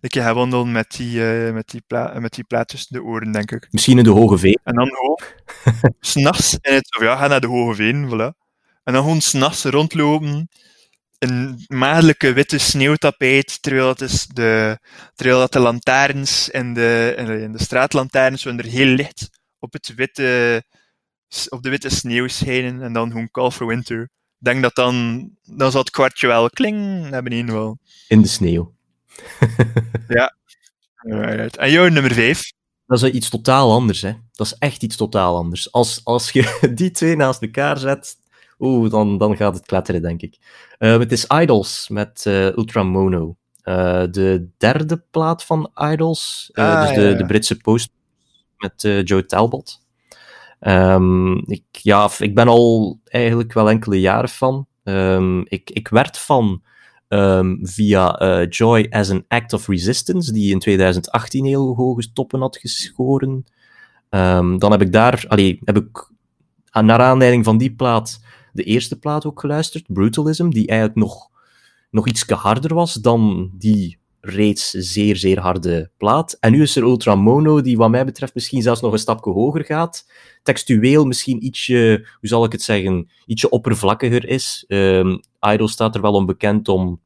een 0.00 0.08
keer 0.08 0.22
gaan 0.22 0.34
wandelen 0.34 0.72
met 0.72 0.90
die, 0.96 1.20
met, 1.52 1.68
die 1.68 1.82
pla 1.86 2.18
met 2.18 2.34
die 2.34 2.44
plaat 2.44 2.68
tussen 2.68 2.92
de 2.92 3.02
oren, 3.02 3.32
denk 3.32 3.50
ik. 3.50 3.68
Misschien 3.70 3.98
in 3.98 4.04
de 4.04 4.10
Hoge 4.10 4.38
Veen. 4.38 4.60
En 4.64 4.74
dan 4.74 4.86
gewoon 4.86 5.20
s'nachts 6.00 6.58
in 6.60 6.74
het, 6.74 6.96
of 6.96 7.02
ja, 7.02 7.16
ga 7.16 7.26
naar 7.26 7.40
de 7.40 7.46
Hoge 7.46 7.74
Veen, 7.74 8.08
voilà. 8.08 8.44
En 8.84 8.92
dan 8.92 9.02
gewoon 9.02 9.20
s'nachts 9.20 9.64
rondlopen 9.64 10.48
een 11.30 11.64
maagdelijke 11.68 12.32
witte 12.32 12.58
sneeuwtapijt, 12.58 13.62
terwijl, 13.62 13.88
het 13.88 14.00
is 14.00 14.26
de, 14.26 14.78
terwijl 15.14 15.38
dat 15.38 15.52
de 15.52 15.58
lantaarns 15.58 16.50
en 16.50 16.74
de, 16.74 17.14
en 17.16 17.52
de, 17.52 17.62
straatlantaarns 17.62 18.44
er 18.44 18.64
heel 18.64 18.86
licht 18.86 19.28
op, 19.58 19.72
het 19.72 19.94
witte, 19.94 20.62
op 21.48 21.62
de 21.62 21.70
witte 21.70 21.88
sneeuw 21.88 22.28
schijnen 22.28 22.82
en 22.82 22.92
dan 22.92 23.10
gewoon 23.10 23.30
Call 23.30 23.50
for 23.50 23.66
Winter. 23.66 24.02
Ik 24.38 24.44
denk 24.44 24.62
dat 24.62 24.74
dan, 24.74 25.28
dan 25.42 25.70
zal 25.70 25.80
het 25.80 25.90
kwartje 25.90 26.26
wel 26.26 26.50
kling 26.50 27.10
naar 27.10 27.22
beneden 27.22 27.54
wel. 27.54 27.78
In 28.08 28.22
de 28.22 28.28
sneeuw. 28.28 28.74
Alright. 31.12 31.56
En 31.56 31.70
jouw 31.70 31.88
nummer 31.88 32.12
5? 32.12 32.52
Dat 32.86 33.02
is 33.02 33.10
iets 33.10 33.28
totaal 33.28 33.72
anders, 33.72 34.02
hè. 34.02 34.12
Dat 34.32 34.46
is 34.46 34.54
echt 34.58 34.82
iets 34.82 34.96
totaal 34.96 35.36
anders. 35.36 35.72
Als, 35.72 36.00
als 36.04 36.30
je 36.30 36.58
die 36.74 36.90
twee 36.90 37.16
naast 37.16 37.42
elkaar 37.42 37.78
zet, 37.78 38.16
oeh, 38.58 38.90
dan, 38.90 39.18
dan 39.18 39.36
gaat 39.36 39.54
het 39.54 39.66
kletteren, 39.66 40.02
denk 40.02 40.22
ik. 40.22 40.38
Eh, 40.78 40.98
het 40.98 41.12
is 41.12 41.26
Idols 41.26 41.88
met 41.88 42.24
eh, 42.26 42.44
Ultra 42.46 42.82
Mono. 42.82 43.36
Eh, 43.62 44.02
de 44.10 44.48
derde 44.58 45.04
plaat 45.10 45.44
van 45.44 45.70
Idols. 45.92 46.50
eh, 46.52 46.64
Ah, 46.74 46.86
dus 46.86 46.96
de, 46.96 47.02
ja, 47.02 47.14
de 47.14 47.26
Britse 47.26 47.56
post 47.56 47.90
met 48.56 48.82
Joe 49.08 49.26
Talbot. 49.26 49.84
Ehm, 50.60 51.36
ik, 51.36 51.64
ja, 51.70 52.10
ik 52.18 52.34
ben 52.34 52.48
al 52.48 53.00
eigenlijk 53.04 53.52
wel 53.52 53.70
enkele 53.70 54.00
jaren 54.00 54.28
van. 54.28 54.66
Ehm, 54.84 55.40
ik, 55.40 55.70
ik 55.70 55.88
werd 55.88 56.18
van 56.18 56.62
ehm, 57.08 57.56
via 57.60 58.44
Joy 58.48 58.86
as 58.90 59.10
an 59.10 59.24
Act 59.28 59.52
of 59.52 59.66
Resistance, 59.68 60.32
die 60.32 60.52
in 60.52 60.58
2018 60.58 61.44
heel 61.44 61.74
hoge 61.74 62.12
toppen 62.12 62.40
had 62.40 62.56
geschoren. 62.56 63.44
Ehm, 64.08 64.58
dan 64.58 64.70
heb 64.70 64.80
ik 64.82 64.92
daar, 64.92 65.24
allee, 65.28 65.58
heb 65.64 65.76
ik 65.76 66.10
aan- 66.70 66.86
naar 66.86 67.00
aanleiding 67.00 67.44
van 67.44 67.58
die 67.58 67.74
plaat 67.74 68.20
de 68.56 68.62
eerste 68.62 68.98
plaat 68.98 69.24
ook 69.24 69.40
geluisterd, 69.40 69.92
Brutalism, 69.92 70.48
die 70.48 70.66
eigenlijk 70.66 70.98
nog, 70.98 71.30
nog 71.90 72.08
iets 72.08 72.22
harder 72.22 72.74
was 72.74 72.94
dan 72.94 73.50
die 73.54 73.98
reeds 74.20 74.70
zeer, 74.70 75.16
zeer 75.16 75.40
harde 75.40 75.90
plaat. 75.96 76.36
En 76.40 76.52
nu 76.52 76.62
is 76.62 76.76
er 76.76 76.82
Ultra 76.82 77.14
Mono, 77.14 77.60
die 77.60 77.76
wat 77.76 77.90
mij 77.90 78.04
betreft 78.04 78.34
misschien 78.34 78.62
zelfs 78.62 78.80
nog 78.80 78.92
een 78.92 78.98
stapje 78.98 79.30
hoger 79.30 79.64
gaat. 79.64 80.06
Textueel 80.42 81.04
misschien 81.04 81.44
ietsje, 81.44 82.06
hoe 82.20 82.28
zal 82.28 82.44
ik 82.44 82.52
het 82.52 82.62
zeggen, 82.62 83.10
ietsje 83.26 83.48
oppervlakkiger 83.48 84.28
is. 84.28 84.64
Ehm 84.68 85.16
Idol 85.52 85.68
staat 85.68 85.94
er 85.94 86.00
wel 86.00 86.12
onbekend 86.12 86.68
om 86.68 87.00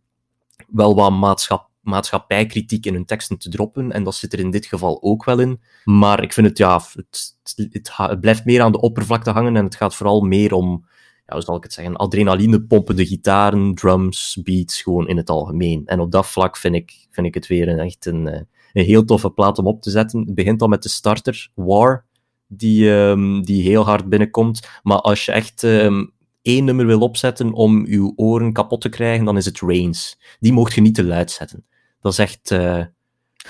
wel 0.69 0.95
wat 0.95 1.11
maatschap, 1.11 1.69
maatschappijkritiek 1.81 2.87
in 2.87 2.95
hun 2.95 3.05
teksten 3.05 3.39
te 3.39 3.49
droppen. 3.49 3.93
En 3.93 4.05
dat 4.05 4.15
zit 4.15 4.33
er 4.33 4.39
in 4.39 4.51
dit 4.51 4.67
geval 4.67 5.03
ook 5.03 5.25
wel 5.25 5.39
in. 5.39 5.61
Maar 5.85 6.23
ik 6.23 6.33
vind 6.33 6.47
het, 6.47 6.59
ja, 6.59 6.81
het, 6.95 7.37
het 7.55 8.21
blijft 8.21 8.45
meer 8.45 8.63
aan 8.63 8.73
de 8.73 8.81
oppervlakte 8.81 9.31
hangen. 9.31 9.57
En 9.57 9.65
het 9.65 9.77
gaat 9.77 9.95
vooral 9.95 10.21
meer 10.21 10.53
om, 10.53 10.85
ja, 11.31 11.37
hoe 11.37 11.45
zal 11.45 11.57
ik 11.57 11.63
het 11.63 11.73
zeggen, 11.73 11.97
adrenaline 11.97 12.63
pompende 12.63 13.07
gitaren, 13.07 13.75
drums, 13.75 14.39
beats, 14.43 14.83
gewoon 14.83 15.09
in 15.09 15.17
het 15.17 15.31
algemeen. 15.31 15.87
En 15.87 16.01
op 16.01 16.11
dat 16.13 16.27
vlak 16.27 16.57
vind 16.57 16.75
ik, 16.75 17.07
vind 17.11 17.27
ik 17.27 17.35
het 17.35 17.47
weer 17.47 17.69
een, 17.69 17.79
echt 17.79 18.07
een, 18.07 18.29
eh, 18.29 18.41
een 18.73 18.85
heel 18.85 19.05
toffe 19.05 19.31
plaat 19.31 19.59
om 19.59 19.67
op 19.67 19.83
te 19.83 19.91
zetten. 19.91 20.21
Het 20.21 20.35
begint 20.35 20.63
al 20.63 20.69
met 20.69 20.83
de 20.83 20.89
starter, 20.89 21.51
War, 21.55 22.05
die, 22.47 22.95
ehm, 22.95 23.43
die 23.43 23.63
heel 23.63 23.85
hard 23.85 24.09
binnenkomt. 24.09 24.69
Maar 24.83 24.99
als 24.99 25.25
je 25.25 25.33
echt 25.33 25.65
ehm, 25.65 26.07
één 26.43 26.65
nummer 26.65 26.87
wil 26.87 27.01
opzetten 27.01 27.53
om 27.53 27.85
uw 27.87 28.13
oren 28.17 28.53
kapot 28.53 28.81
te 28.81 28.89
krijgen, 28.89 29.25
dan 29.25 29.37
is 29.37 29.45
het 29.45 29.61
Rains. 29.61 30.19
Die 30.41 30.53
mocht 30.53 30.75
je 30.75 30.81
niet 30.81 30.95
te 30.95 31.05
luid 31.05 31.31
zetten. 31.31 31.67
Dat 32.01 32.13
is 32.13 32.19
echt 32.19 32.51
eh, 32.51 32.85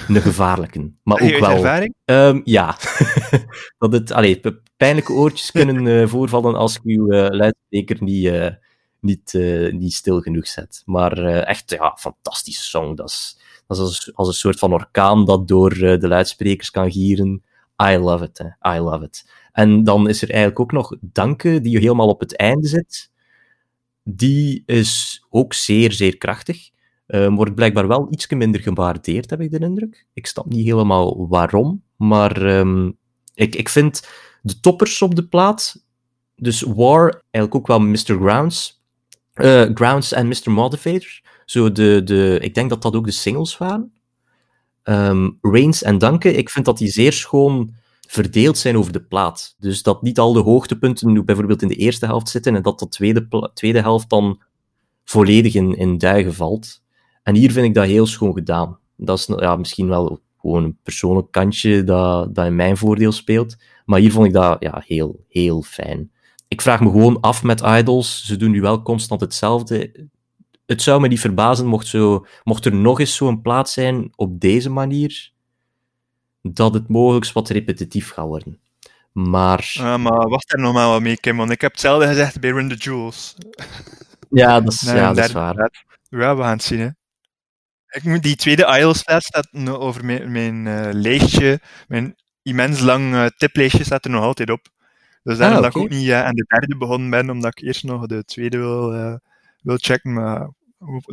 een 0.09 0.21
gevaarlijke. 0.21 0.93
Maar 1.03 1.21
ook 1.21 1.39
wel... 1.39 1.51
ervaring? 1.51 1.95
Ehm, 2.05 2.41
ja. 2.45 2.77
dat 3.79 3.93
het, 3.93 4.13
allee, 4.13 4.41
pijnlijke 4.77 5.13
oortjes 5.13 5.51
kunnen 5.61 5.87
eh, 5.87 6.09
voorvallen 6.09 6.55
als 6.55 6.79
je 6.83 6.99
uw 6.99 7.11
eh, 7.11 7.37
luidspreker 7.37 7.97
niet, 8.01 8.27
eh, 8.27 8.51
niet, 9.01 9.33
niet 9.73 9.93
stil 9.93 10.21
genoeg 10.21 10.47
zet. 10.47 10.83
Maar 10.85 11.25
echt, 11.27 11.71
ja, 11.71 11.97
fantastische 11.99 12.65
song. 12.65 12.95
Dat 12.95 13.09
is, 13.09 13.39
dat 13.67 13.77
is 13.77 13.83
als, 13.83 14.11
als 14.15 14.29
een 14.29 14.35
soort 14.35 14.59
van 14.59 14.73
orkaan 14.73 15.25
dat 15.25 15.49
door 15.49 15.75
de 15.75 16.09
luidsprekers 16.09 16.71
kan 16.71 16.93
gieren. 16.93 17.43
I 17.91 17.97
love 17.97 18.25
it, 18.25 18.39
hè. 18.39 18.75
I 18.77 18.79
love 18.79 19.05
it. 19.05 19.31
En 19.53 19.85
dan 19.85 20.09
is 20.09 20.23
er 20.23 20.29
eigenlijk 20.31 20.61
ook 20.61 20.73
nog 20.73 20.97
Danke, 21.01 21.61
die 21.61 21.79
helemaal 21.79 22.09
op 22.09 22.21
het 22.21 22.37
einde 22.37 22.69
zit. 22.69 23.11
Die 24.05 24.63
is 24.67 25.23
ook 25.31 25.55
zeer, 25.55 25.93
zeer 25.93 26.17
krachtig. 26.17 26.70
Ehm, 27.11 27.35
wordt 27.35 27.55
blijkbaar 27.55 27.89
wel 27.89 28.07
iets 28.11 28.29
minder 28.29 28.61
gewaardeerd, 28.61 29.31
heb 29.31 29.41
ik 29.41 29.51
de 29.51 29.59
indruk. 29.59 30.07
Ik 30.13 30.27
snap 30.27 30.47
niet 30.47 30.65
helemaal 30.65 31.29
waarom, 31.29 31.83
maar 31.97 32.43
ehm, 32.43 32.91
ik, 33.35 33.55
ik 33.55 33.69
vind 33.69 34.09
de 34.43 34.61
toppers 34.61 35.03
op 35.03 35.15
de 35.15 35.27
plaat, 35.27 35.85
dus 36.37 36.61
War, 36.61 37.23
eigenlijk 37.31 37.55
ook 37.55 37.67
wel 37.67 37.81
Mr. 37.81 38.17
Grounds, 38.21 38.83
eh, 39.33 39.63
Grounds 39.75 40.13
en 40.13 40.29
Mr. 40.29 40.51
Motivator, 40.51 41.21
zo 41.45 41.73
de, 41.73 42.03
de, 42.05 42.39
ik 42.41 42.55
denk 42.55 42.71
dat 42.71 42.83
dat 42.83 42.95
ook 42.95 43.05
de 43.05 43.11
singles 43.11 43.59
waren. 43.59 43.93
Ehm 44.83 45.31
Reigns 45.41 45.83
en 45.83 45.99
Danke, 45.99 46.33
ik 46.33 46.51
vind 46.51 46.65
dat 46.65 46.79
die 46.79 46.89
zeer 46.89 47.13
schoon 47.13 47.75
verdeeld 48.09 48.59
zijn 48.59 48.77
over 48.77 48.93
de 48.93 49.03
plaat. 49.03 49.57
Dus 49.59 49.83
dat 49.83 50.03
niet 50.03 50.19
al 50.19 50.33
de 50.33 50.41
hoogtepunten 50.41 51.25
bijvoorbeeld 51.25 51.63
in 51.63 51.69
de 51.69 51.75
eerste 51.75 52.07
helft 52.07 52.29
zitten 52.29 52.55
en 52.55 52.63
dat 52.63 52.79
de 52.79 52.89
tweede, 52.89 53.51
tweede 53.55 53.81
helft 53.81 54.11
dan 54.11 54.43
volledig 55.05 55.55
in 55.55 55.99
duigen 55.99 56.35
valt. 56.35 56.83
En 57.23 57.35
hier 57.35 57.53
vind 57.53 57.67
ik 57.67 57.75
dat 57.75 57.87
heel 57.87 58.07
schoon 58.07 58.33
gedaan. 58.33 58.79
Dat 58.97 59.19
is 59.19 59.27
ja, 59.37 59.57
misschien 59.57 59.89
wel 59.89 60.21
gewoon 60.41 60.65
een 60.65 60.79
persoonlijk 60.83 61.31
kantje 61.31 61.85
dat, 61.85 62.35
dat 62.35 62.47
in 62.47 62.57
mijn 62.57 62.77
voordeel 62.77 63.13
speelt. 63.13 63.57
Maar 63.85 64.01
hier 64.01 64.13
vond 64.13 64.27
ik 64.27 64.33
dat 64.33 64.57
ja, 64.61 64.83
heel, 64.87 65.25
heel 65.29 65.63
fijn. 65.63 66.11
Ik 66.49 66.61
vraag 66.61 66.81
me 66.81 66.91
gewoon 66.91 67.21
af 67.21 67.43
met 67.43 67.61
Idols. 67.61 68.25
Ze 68.27 68.37
doen 68.37 68.51
nu 68.51 68.61
wel 68.61 68.83
constant 68.83 69.21
hetzelfde. 69.21 70.09
Het 70.67 70.83
zou 70.83 71.01
me 71.01 71.09
niet 71.09 71.21
verbazen 71.21 71.67
mocht, 71.67 71.87
zo, 71.87 72.27
mocht 72.45 72.65
er 72.65 72.75
nog 72.75 73.01
eens 73.01 73.17
zo'n 73.17 73.43
plaat 73.43 73.71
zijn 73.71 74.13
op 74.17 74.41
deze 74.41 74.71
manier, 74.71 75.31
dat 76.43 76.75
het 76.75 76.89
mogelijk 76.89 77.33
wat 77.33 77.49
repetitief 77.49 78.11
gaat 78.11 78.27
worden. 78.27 78.59
Maar 79.13 79.75
Ah, 79.81 79.99
maar 79.99 80.29
wacht 80.29 80.53
er 80.53 80.59
nog 80.59 80.73
maar 80.73 80.89
wat 80.89 81.01
mee, 81.01 81.17
Kim, 81.17 81.37
want 81.37 81.51
ik 81.51 81.61
heb 81.61 81.73
hetzelfde 81.73 82.07
gezegd 82.07 82.41
bij 82.41 82.51
Run 82.51 82.69
the 82.69 82.75
Jewels. 82.75 83.37
ja, 84.31 84.61
dat 84.61 84.73
is, 84.73 84.83
Nee, 84.83 84.95
ja, 84.95 85.13
dat 85.13 85.25
is 85.25 85.33
waar. 85.33 85.85
Ja, 86.09 86.37
we 86.37 86.43
gaan 86.43 86.53
het 86.53 86.63
zien, 86.63 86.81
hè. 86.81 86.89
Ik 87.91 88.05
moet, 88.05 88.23
die 88.23 88.37
tweede 88.37 88.77
Idols-plaat 88.79 89.23
staat 89.23 89.49
over 89.69 90.05
mijn, 90.05 90.33
mijn 90.33 90.67
eh, 90.67 90.89
lijstje, 90.93 91.61
mijn 91.89 92.17
immens 92.43 92.81
lang 92.81 93.15
eh, 93.15 93.27
tiplijstje 93.27 93.85
staat 93.85 94.05
er 94.05 94.11
nog 94.11 94.25
altijd 94.25 94.51
op. 94.51 94.69
Dus 95.23 95.39
daarom 95.39 95.57
Ah, 95.57 95.63
dat 95.63 95.75
ik 95.77 95.83
ook 95.83 95.89
niet 95.89 96.09
eh, 96.09 96.25
aan 96.25 96.35
de 96.35 96.45
derde 96.47 96.77
begonnen 96.77 97.11
ben, 97.11 97.31
omdat 97.31 97.59
ik 97.59 97.65
eerst 97.65 97.85
nog 97.85 98.07
de 98.07 98.25
tweede 98.25 98.59
wil, 98.59 98.95
eh, 98.95 99.15
wil 99.63 99.77
checken, 99.81 100.13
maar 100.13 100.51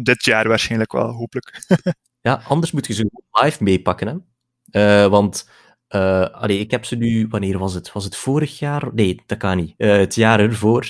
dit 0.01 0.25
jaar 0.25 0.47
waarschijnlijk 0.47 0.91
wel, 0.91 1.11
hopelijk. 1.11 1.53
Ja, 2.21 2.41
anders 2.47 2.71
moet 2.71 2.87
je 2.87 2.93
ze 2.93 3.09
live 3.31 3.63
meepakken. 3.63 4.25
Hè? 4.71 5.09
Want 5.09 5.47
Uh, 5.89 6.29
allee, 6.29 6.59
ik 6.59 6.71
heb 6.71 6.85
ze 6.85 6.95
nu, 6.95 7.27
wanneer 7.29 7.59
was 7.59 7.73
het? 7.73 7.91
Was 7.91 8.03
het 8.03 8.15
vorig 8.15 8.59
jaar? 8.59 8.89
Nee, 8.93 9.21
dat 9.25 9.37
kan 9.37 9.57
niet. 9.57 9.73
Uh, 9.77 9.97
het 9.97 10.15
jaar 10.15 10.39
ervoor, 10.39 10.87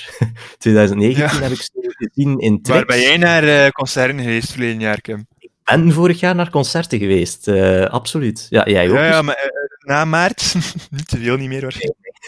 2019, 0.58 1.24
ja. 1.24 1.42
heb 1.42 1.52
ik 1.52 1.62
ze 1.62 1.94
gezien 1.98 2.40
in 2.40 2.62
Trix. 2.62 2.78
Waar 2.78 2.86
ben 2.86 3.02
jij 3.02 3.18
naar 3.18 3.44
uh, 3.44 3.68
concerten 3.68 4.20
geweest 4.20 4.52
verleden 4.52 4.80
jaar, 4.80 5.02
Kim? 5.02 5.28
Ben 5.68 5.92
vorig 5.92 6.20
jaar 6.20 6.36
naar 6.36 6.50
concerten 6.50 7.00
geweest, 7.00 7.48
absoluut. 7.90 8.48
Ja, 8.50 8.66
jij 8.66 8.90
ook? 8.90 8.96
Ja, 8.96 9.06
ja 9.06 9.12
dus? 9.12 9.26
maar 9.26 9.52
na 9.80 10.06
maart, 10.06 10.54
niet 10.92 11.08
te 11.08 11.18
veel 11.18 11.38
niet 11.38 11.50
meer 11.50 11.62
waarschijnlijk. 11.62 12.22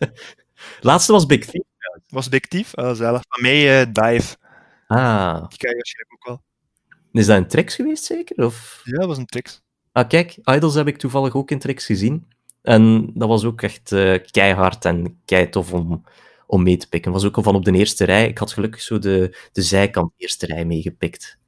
Laatste 0.80 1.12
was 1.12 1.26
Big 1.26 1.44
Thief. 1.44 1.62
Was 2.08 2.28
Big 2.28 2.40
Thief? 2.40 2.74
Oh, 2.74 2.92
zelf. 2.92 3.22
Van 3.28 3.42
mij 3.42 3.92
Dive. 3.92 4.36
Ah. 4.86 5.48
Die 5.48 5.58
ken 5.58 5.70
je 5.70 5.76
waarschijnlijk 5.76 6.12
ook 6.14 6.26
wel. 6.26 6.42
Is 7.12 7.26
dat 7.26 7.36
een 7.36 7.48
Trix 7.48 7.74
geweest, 7.74 8.04
zeker? 8.04 8.44
Of? 8.44 8.80
Ja, 8.84 8.98
dat 8.98 9.06
was 9.06 9.18
een 9.18 9.26
Trix. 9.26 9.62
Ah, 9.92 10.08
kijk, 10.08 10.36
Idols 10.44 10.74
heb 10.74 10.86
ik 10.86 10.98
toevallig 10.98 11.34
ook 11.34 11.50
in 11.50 11.58
Trix 11.58 11.86
gezien. 11.86 12.26
En 12.62 13.10
dat 13.14 13.28
was 13.28 13.44
ook 13.44 13.62
echt 13.62 13.88
keihard 14.30 14.84
en 14.84 15.20
keitof 15.24 15.72
om, 15.72 16.04
om 16.46 16.62
mee 16.62 16.76
te 16.76 16.88
pikken. 16.88 17.12
was 17.12 17.24
ook 17.24 17.36
al 17.36 17.42
van 17.42 17.54
op 17.54 17.64
de 17.64 17.72
eerste 17.72 18.04
rij. 18.04 18.28
Ik 18.28 18.38
had 18.38 18.52
gelukkig 18.52 18.80
zo 18.80 18.98
de, 18.98 19.36
de 19.52 19.62
zijkant 19.62 20.12
eerste 20.16 20.46
rij 20.46 20.64
meegepikt. 20.64 21.38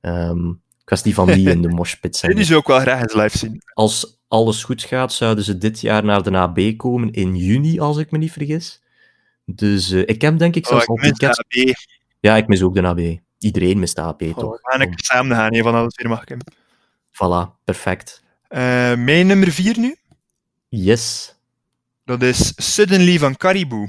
Um, 0.00 0.62
kwestie 0.84 1.14
van 1.14 1.26
die 1.26 1.50
in 1.50 1.62
de 1.62 1.68
moshpit 1.68 2.16
zijn. 2.16 2.34
Die 2.34 2.44
zou 2.44 2.58
ook 2.58 2.66
wel 2.66 2.80
graag 2.80 3.02
eens 3.02 3.14
live 3.14 3.38
zien. 3.38 3.62
Als 3.74 4.20
alles 4.28 4.64
goed 4.64 4.82
gaat, 4.82 5.12
zouden 5.12 5.44
ze 5.44 5.58
dit 5.58 5.80
jaar 5.80 6.04
naar 6.04 6.22
de 6.22 6.36
AB 6.36 6.60
komen 6.76 7.12
in 7.12 7.36
juni, 7.36 7.80
als 7.80 7.96
ik 7.96 8.10
me 8.10 8.18
niet 8.18 8.32
vergis. 8.32 8.82
Dus 9.44 9.90
uh, 9.90 10.02
ik 10.06 10.20
heb 10.20 10.38
denk 10.38 10.56
ik 10.56 10.66
zelfs 10.66 10.86
oh, 10.86 11.02
ik 11.02 11.04
al 11.04 11.10
tickets... 11.10 11.86
Ja, 12.20 12.36
ik 12.36 12.46
mis 12.46 12.62
ook 12.62 12.74
de 12.74 12.82
AB. 12.82 13.18
Iedereen 13.38 13.78
mist 13.78 13.96
de 13.96 14.02
AB, 14.02 14.22
oh, 14.22 14.38
toch? 14.38 14.50
We 14.50 14.58
gaan 14.62 14.80
ik 14.80 14.92
samen 14.96 15.36
gaan, 15.36 15.54
een 15.54 15.62
van 15.62 15.74
alles 15.74 15.96
weer 15.96 16.08
mag 16.08 16.22
ik 16.22 16.28
hem. 16.28 16.38
Voilà, 17.12 17.64
perfect. 17.64 18.22
Uh, 18.48 18.58
mijn 18.94 19.26
nummer 19.26 19.50
4 19.52 19.78
nu? 19.78 19.96
Yes. 20.68 21.34
Dat 22.04 22.22
is 22.22 22.52
Suddenly 22.56 23.18
van 23.18 23.36
Caribou. 23.36 23.88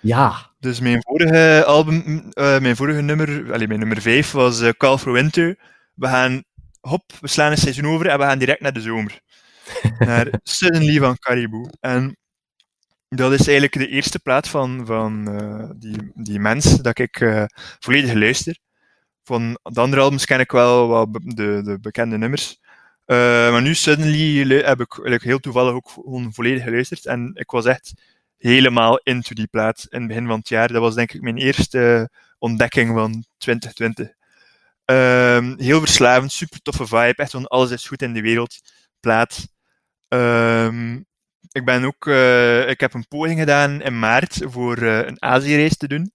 Ja. 0.00 0.47
Dus 0.60 0.80
mijn 0.80 1.02
vorige 1.02 1.64
album, 1.66 2.02
uh, 2.06 2.58
mijn 2.58 2.76
vorige 2.76 3.00
nummer, 3.00 3.52
allez, 3.52 3.66
mijn 3.66 3.78
nummer 3.78 4.00
5 4.00 4.30
was 4.30 4.60
uh, 4.60 4.68
Call 4.68 4.98
for 4.98 5.12
Winter. 5.12 5.58
We 5.94 6.06
gaan, 6.06 6.42
hop, 6.80 7.12
we 7.20 7.28
slaan 7.28 7.50
een 7.50 7.56
seizoen 7.56 7.86
over 7.86 8.08
en 8.08 8.18
we 8.18 8.24
gaan 8.24 8.38
direct 8.38 8.60
naar 8.60 8.72
de 8.72 8.80
zomer. 8.80 9.20
naar 9.98 10.28
Suddenly 10.42 10.98
van 10.98 11.18
Caribou. 11.18 11.70
En 11.80 12.16
dat 13.08 13.32
is 13.32 13.38
eigenlijk 13.38 13.72
de 13.72 13.88
eerste 13.88 14.18
plaat 14.18 14.48
van, 14.48 14.86
van 14.86 15.28
uh, 15.40 15.70
die, 15.76 16.10
die 16.14 16.40
mens 16.40 16.76
dat 16.76 16.98
ik 16.98 17.46
volledig 17.78 18.12
luister. 18.12 18.58
Van 19.24 19.58
de 19.62 19.80
andere 19.80 20.02
albums 20.02 20.24
ken 20.24 20.40
ik 20.40 20.50
wel 20.50 20.88
wat 20.88 21.08
de, 21.12 21.60
de 21.64 21.78
bekende 21.80 22.18
nummers. 22.18 22.60
Maar 23.06 23.62
nu, 23.62 23.74
Suddenly, 23.74 24.54
heb 24.54 24.80
ik 24.80 24.92
eigenlijk 24.92 25.22
heel 25.22 25.38
toevallig 25.38 25.72
ook 25.72 25.88
gewoon 25.88 26.32
volledig 26.32 26.62
geluisterd. 26.62 27.06
En 27.06 27.30
ik 27.34 27.50
was 27.50 27.64
echt 27.64 27.92
helemaal 28.38 28.98
into 29.02 29.34
die 29.34 29.46
plaat 29.46 29.86
in 29.88 29.98
het 29.98 30.08
begin 30.08 30.26
van 30.26 30.38
het 30.38 30.48
jaar. 30.48 30.72
Dat 30.72 30.80
was 30.80 30.94
denk 30.94 31.12
ik 31.12 31.20
mijn 31.20 31.36
eerste 31.36 32.10
ontdekking 32.38 32.94
van 32.94 33.24
2020. 33.38 34.16
Uh, 34.90 35.54
heel 35.56 35.80
verslavend, 35.80 36.32
super 36.32 36.62
toffe 36.62 36.86
vibe. 36.86 37.14
Echt 37.16 37.30
van 37.30 37.46
alles 37.46 37.70
is 37.70 37.86
goed 37.86 38.02
in 38.02 38.12
de 38.12 38.20
wereld. 38.20 38.58
Plaat. 39.00 39.48
Uh, 40.08 40.94
ik 41.52 41.64
ben 41.64 41.84
ook, 41.84 42.06
uh, 42.06 42.68
ik 42.68 42.80
heb 42.80 42.94
een 42.94 43.08
poging 43.08 43.38
gedaan 43.38 43.82
in 43.82 43.98
maart 43.98 44.40
voor 44.40 44.78
uh, 44.78 44.98
een 44.98 45.22
Azië-reis 45.22 45.76
te 45.76 45.88
doen. 45.88 46.12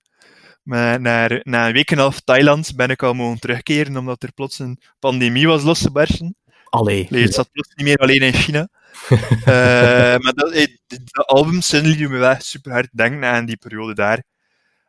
Maar 0.63 1.01
na, 1.01 1.27
na 1.43 1.67
een 1.67 1.73
week 1.73 1.91
en 1.91 1.97
een 1.97 2.03
half 2.03 2.19
Thailand 2.19 2.75
ben 2.75 2.89
ik 2.89 3.03
al 3.03 3.13
mogen 3.13 3.39
terugkeren, 3.39 3.97
omdat 3.97 4.23
er 4.23 4.33
plots 4.33 4.59
een 4.59 4.79
pandemie 4.99 5.47
was 5.47 5.63
losgebarsten. 5.63 6.35
Allee. 6.69 7.07
Het 7.09 7.33
zat 7.33 7.51
plots 7.51 7.75
niet 7.75 7.85
meer 7.85 7.97
alleen 7.97 8.21
in 8.21 8.33
China. 8.33 8.69
Uh, 9.09 9.17
maar 10.23 10.33
dat, 10.33 10.53
de 10.87 11.23
album 11.25 11.61
Sunny 11.61 11.97
doet 11.97 12.09
me 12.09 12.17
wel 12.17 12.35
super 12.39 12.71
hard 12.71 12.89
denken 12.91 13.25
aan 13.25 13.45
die 13.45 13.57
periode 13.57 13.93
daar. 13.93 14.23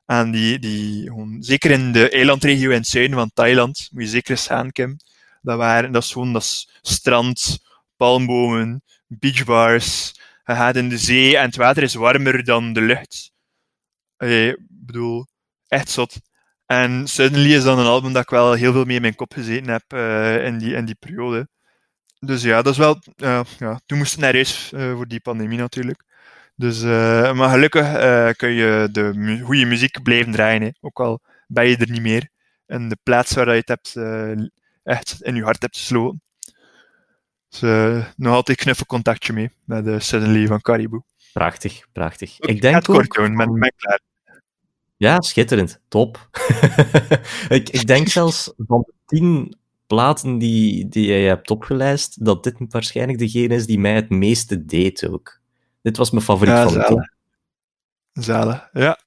Aan 0.07 0.31
die, 0.31 0.59
die 0.59 1.11
zeker 1.41 1.71
in 1.71 1.93
de 1.93 2.11
eilandregio 2.11 2.71
in 2.71 2.77
het 2.77 2.87
zuiden 2.87 3.17
van 3.17 3.31
Thailand, 3.35 3.89
moet 3.93 4.03
je 4.03 4.09
zeker 4.09 4.31
eens 4.31 4.47
gaan, 4.47 4.73
Kim. 4.73 4.97
Dat, 5.43 5.57
waren, 5.57 5.93
dat 5.93 6.03
is 6.03 6.13
gewoon 6.13 6.33
dat 6.33 6.43
is 6.43 6.69
strand, 6.83 7.59
palmbomen, 7.97 8.83
beachbars. 9.07 10.13
Je 10.45 10.55
gaat 10.55 10.77
in 10.77 10.89
de 10.89 10.99
zee 10.99 11.37
en 11.37 11.47
het 11.47 11.57
water 11.57 11.83
is 11.83 11.95
warmer 11.95 12.45
dan 12.45 12.73
de 12.73 12.81
lucht. 12.81 13.33
Ik 14.19 14.57
bedoel, 14.69 15.27
echt 15.69 15.91
zot. 15.91 16.21
En 16.67 17.09
Suddenly 17.09 17.55
is 17.55 17.65
dan 17.65 17.79
een 17.79 17.87
album 17.87 18.13
dat 18.13 18.23
ik 18.23 18.31
wel 18.31 18.53
heel 18.53 18.73
veel 18.73 18.85
mee 18.85 18.97
in 18.97 19.03
mijn 19.03 19.15
kop 19.15 19.33
gezeten 19.33 19.69
heb 19.69 19.93
in, 20.45 20.59
die, 20.59 20.75
in 20.75 20.85
die 20.85 20.97
periode. 20.99 21.49
Dus 22.25 22.43
ja, 22.43 22.62
dat 22.62 22.72
is 22.72 22.79
wel. 22.79 22.99
Uh, 23.16 23.41
ja, 23.59 23.81
toen 23.87 23.99
moest 23.99 24.12
ik 24.12 24.18
naar 24.18 24.33
huis 24.33 24.70
uh, 24.75 24.95
voor 24.95 25.09
die 25.09 25.20
pandemie 25.20 25.59
natuurlijk. 25.59 26.03
Dus, 26.57 26.83
maar 27.33 27.49
gelukkig 27.49 27.87
kun 28.37 28.51
je 28.51 28.89
de 28.93 29.11
mu 29.14 29.41
goede 29.41 29.64
muziek 29.64 30.03
blijven 30.03 30.33
draaien. 30.33 30.62
Hè. 30.62 30.70
Ook 30.81 31.01
al 31.01 31.20
ben 31.47 31.68
je 31.68 31.77
er 31.77 31.91
niet 31.91 32.03
meer. 32.03 32.29
En 32.66 32.89
de 32.89 32.97
plaats 33.03 33.33
waar 33.33 33.51
je 33.51 33.62
het 33.64 33.68
hebt, 33.68 33.97
echt 34.83 35.22
in 35.22 35.35
je 35.35 35.43
hart 35.43 35.62
hebt 35.62 35.79
gesloten. 35.79 36.22
Dus 37.49 37.61
nog 38.16 38.35
altijd 38.35 38.59
knuffelcontactje 38.59 39.33
mee 39.33 39.51
met 39.64 39.85
de 39.85 40.01
Suddenly 40.01 40.47
van 40.47 40.61
Caribou. 40.61 41.03
Prachtig, 41.33 41.87
prachtig. 41.93 42.41
ik 42.41 42.61
denk 42.61 42.77
ook... 42.77 42.85
kort 42.85 43.12
doen, 43.12 43.37
met 43.37 43.51
mij 43.51 43.72
klaar. 43.77 44.01
Ja, 44.97 45.20
schitterend. 45.20 45.81
Top. 45.89 46.29
ik, 47.49 47.68
ik 47.68 47.87
denk 47.87 48.09
zelfs 48.09 48.53
van 48.57 48.85
de 48.87 48.93
tien 49.07 49.57
platen 49.95 50.38
die, 50.38 50.88
die 50.88 51.07
jij 51.07 51.22
hebt 51.22 51.51
opgelijst, 51.51 52.24
dat 52.24 52.45
dit 52.45 52.55
waarschijnlijk 52.68 53.18
degene 53.18 53.55
is 53.55 53.66
die 53.66 53.78
mij 53.78 53.95
het 53.95 54.11
meeste 54.11 54.64
deed 54.64 55.09
ook. 55.09 55.40
Dit 55.82 55.97
was 55.97 56.11
mijn 56.11 56.24
favoriet 56.24 56.55
ja, 56.55 56.68
van 56.68 56.72
de 56.72 56.84
tien. 56.84 57.11
Zalen, 58.24 58.68
ja. 58.72 58.99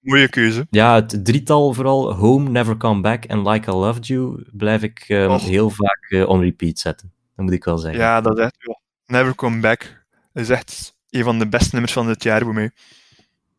Mooie 0.00 0.28
keuze. 0.28 0.66
Ja, 0.70 0.94
het 0.94 1.24
drietal 1.24 1.72
vooral, 1.72 2.14
Home, 2.14 2.48
Never 2.50 2.76
Come 2.76 3.00
Back 3.00 3.24
en 3.24 3.48
Like 3.48 3.70
I 3.70 3.74
Loved 3.74 4.06
You, 4.06 4.44
blijf 4.52 4.82
ik 4.82 5.04
um, 5.08 5.38
heel 5.38 5.70
vaak 5.70 6.06
uh, 6.08 6.28
on 6.28 6.40
repeat 6.40 6.78
zetten. 6.78 7.12
Dat 7.34 7.44
moet 7.44 7.54
ik 7.54 7.64
wel 7.64 7.78
zeggen. 7.78 8.00
Ja, 8.00 8.20
dat 8.20 8.38
is 8.38 8.44
echt 8.44 8.56
wel. 8.58 8.80
Never 9.06 9.34
Come 9.34 9.60
Back 9.60 10.04
is 10.32 10.48
echt 10.48 10.96
een 11.10 11.24
van 11.24 11.38
de 11.38 11.48
beste 11.48 11.68
nummers 11.72 11.92
van 11.92 12.06
dit 12.06 12.22
jaar 12.22 12.42
voor 12.42 12.54
mij. 12.54 12.70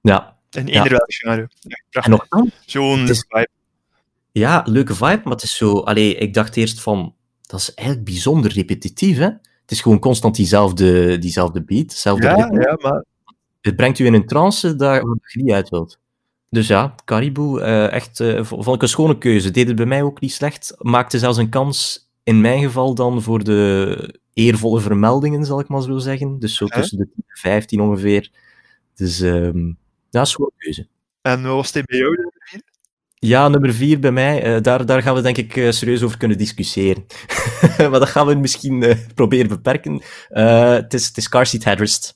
Ja, 0.02 0.38
in 0.50 0.68
ieder 0.68 0.90
welk 0.90 1.14
genre. 1.14 1.50
Ja, 1.90 2.02
en 2.02 2.10
nog 2.10 2.28
Zo'n 2.66 3.08
vibe. 3.08 3.48
Ja, 4.38 4.64
leuke 4.66 4.94
vibe, 4.94 5.22
maar 5.24 5.34
het 5.34 5.44
is 5.44 5.58
zo... 5.58 5.80
Allee, 5.80 6.16
ik 6.16 6.34
dacht 6.34 6.56
eerst 6.56 6.82
van... 6.82 7.16
Dat 7.42 7.60
is 7.60 7.74
eigenlijk 7.74 8.08
bijzonder 8.08 8.52
repetitief, 8.52 9.18
hè? 9.18 9.26
Het 9.62 9.72
is 9.72 9.82
gewoon 9.82 10.00
constant 10.00 10.36
diezelfde, 10.36 11.18
diezelfde 11.18 11.64
beat, 11.64 11.82
hetzelfde 11.82 12.28
ja, 12.28 12.34
ritme. 12.34 12.62
Ja, 12.62 12.78
maar... 12.82 13.04
Het 13.62 13.76
brengt 13.76 14.00
u 14.00 14.06
in 14.06 14.14
een 14.14 14.26
trance 14.26 14.76
daar 14.76 15.06
waar 15.06 15.18
je 15.22 15.44
niet 15.44 15.54
uit 15.54 15.70
wilt. 15.70 16.00
Dus 16.50 16.68
ja, 16.68 16.96
Caribou, 17.06 17.62
uh, 17.62 17.92
echt, 17.92 18.20
uh, 18.20 18.44
vond 18.44 18.68
ik 18.68 18.82
een 18.82 18.88
schone 18.88 19.18
keuze. 19.18 19.52
Deed 19.52 19.68
het 19.68 19.76
bij 19.76 19.86
mij 19.86 20.04
ook 20.04 20.20
niet 20.20 20.32
slecht. 20.32 20.76
Maakte 20.78 21.20
zelfs 21.20 21.38
een 21.38 21.50
kans, 21.50 22.10
in 22.24 22.42
mijn 22.42 22.62
geval 22.62 22.96
dan, 22.96 23.22
voor 23.22 23.44
de 23.44 24.20
eervolle 24.34 24.80
vermeldingen, 24.80 25.46
zal 25.46 25.60
ik 25.60 25.68
maar 25.68 25.82
zo 25.82 25.98
zeggen. 25.98 26.40
Dus 26.40 26.56
zo 26.56 26.66
tussen 26.66 26.98
de 26.98 27.08
15 27.28 27.82
ongeveer. 27.82 28.32
Dus... 28.96 29.20
Um, 29.20 29.78
ja, 30.10 30.22
is 30.22 30.36
een 30.38 30.52
keuze. 30.58 30.88
En 31.22 31.44
wat 31.44 31.56
was 31.56 31.72
dit 31.72 31.86
bij 31.86 31.98
jou, 31.98 32.16
nummer 32.16 32.34
4? 32.34 32.37
Ja, 33.20 33.48
nummer 33.48 33.74
4 33.74 34.00
bij 34.00 34.12
mij. 34.12 34.56
Uh, 34.56 34.62
daar, 34.62 34.86
daar 34.86 35.02
gaan 35.02 35.16
we 35.16 35.22
denk 35.22 35.38
ik 35.38 35.56
uh, 35.56 35.72
serieus 35.72 36.04
over 36.04 36.18
kunnen 36.18 36.38
discussiëren. 36.38 37.06
maar 37.90 38.00
dat 38.00 38.10
gaan 38.10 38.28
we 38.28 38.36
misschien 38.36 38.82
uh, 38.82 38.96
proberen 39.16 39.48
beperken. 39.48 40.02
Het 40.28 40.94
is, 40.94 41.08
het 41.08 41.18
is 41.18 41.30
Car 41.30 41.46
Seat 41.46 41.64
Headrest. 41.64 42.16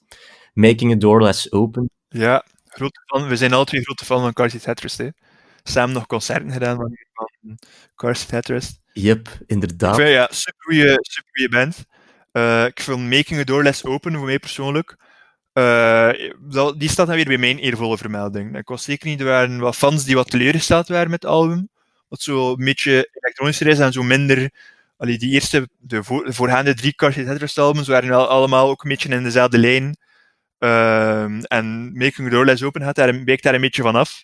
Making 0.53 0.93
a 0.93 0.95
Door 0.95 1.21
Less 1.21 1.51
Open. 1.51 1.89
Ja, 2.07 2.45
grote 2.65 3.01
fan. 3.05 3.27
we 3.27 3.35
zijn 3.35 3.53
alle 3.53 3.65
twee 3.65 3.81
grote 3.81 4.05
fan 4.05 4.21
van 4.21 4.33
Car 4.33 4.49
Seat 4.49 4.65
Headrest. 4.65 4.97
Hè. 4.97 5.07
Samen 5.63 5.93
nog 5.93 6.05
concerten 6.05 6.51
gedaan 6.51 6.75
van, 6.75 6.97
van 7.13 7.57
Car 7.95 8.15
Seat 8.15 8.31
Headrest. 8.31 8.79
Yep, 8.93 9.29
inderdaad. 9.45 9.95
Vind, 9.95 10.09
ja, 10.09 10.27
super 10.31 10.63
goede 11.29 11.49
band. 11.49 11.77
ik 12.67 12.81
vind 12.81 12.99
Making 12.99 13.39
a 13.39 13.43
Door 13.43 13.63
Less 13.63 13.85
Open 13.85 14.15
voor 14.15 14.25
mij 14.25 14.39
persoonlijk 14.39 14.97
uh, 15.53 16.09
die 16.77 16.89
staat 16.89 17.07
dan 17.07 17.15
weer 17.15 17.25
bij 17.25 17.37
mijn 17.37 17.59
eervolle 17.59 17.97
vermelding. 17.97 18.57
Ik 18.57 18.67
was 18.67 18.83
zeker 18.83 19.07
niet, 19.07 19.19
er 19.19 19.25
waren 19.25 19.59
wat 19.59 19.75
fans 19.75 20.03
die 20.03 20.15
wat 20.15 20.29
teleurgesteld 20.29 20.87
waren 20.87 21.09
met 21.09 21.21
het 21.21 21.31
album. 21.31 21.69
Wat 22.07 22.21
zo 22.21 22.49
een 22.51 22.65
beetje 22.65 23.09
elektronischer 23.11 23.67
is 23.67 23.79
en 23.79 23.91
zo 23.91 24.03
minder. 24.03 24.51
Allee, 24.97 25.17
die 25.17 25.31
eerste, 25.31 25.69
de, 25.77 26.03
voor, 26.03 26.25
de 26.25 26.33
voorgaande 26.33 26.73
drie 26.73 26.93
Tetris 26.95 27.57
albums 27.57 27.87
waren 27.87 28.09
wel 28.09 28.27
allemaal 28.27 28.69
ook 28.69 28.83
een 28.83 28.89
beetje 28.89 29.09
in 29.09 29.23
dezelfde 29.23 29.57
lijn. 29.57 29.97
Uh, 30.59 31.51
en 31.51 31.91
Making 31.93 32.27
the 32.27 32.29
Door 32.29 32.45
Less 32.45 32.63
Open 32.63 32.81
gaat 32.81 32.95
daar, 32.95 33.23
wijkt 33.23 33.43
daar 33.43 33.53
een 33.53 33.61
beetje 33.61 33.81
van 33.81 33.95
af. 33.95 34.23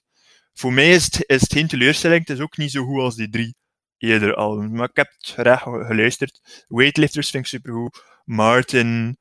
Voor 0.53 0.73
mij 0.73 0.89
is 0.89 1.03
het, 1.27 1.51
geen 1.51 1.67
teleurstelling, 1.67 2.19
het 2.19 2.37
is 2.37 2.43
ook 2.43 2.57
niet 2.57 2.71
zo 2.71 2.85
goed 2.85 3.01
als 3.01 3.15
die 3.15 3.29
drie 3.29 3.55
eerdere 3.97 4.35
albums. 4.35 4.71
Maar 4.71 4.89
ik 4.89 4.95
heb 4.95 5.11
het 5.17 5.27
graag 5.27 5.61
geluisterd. 5.61 6.65
Weightlifters 6.67 7.29
vind 7.29 7.43
ik 7.43 7.49
supergoed. 7.49 8.03
Martin, 8.25 9.17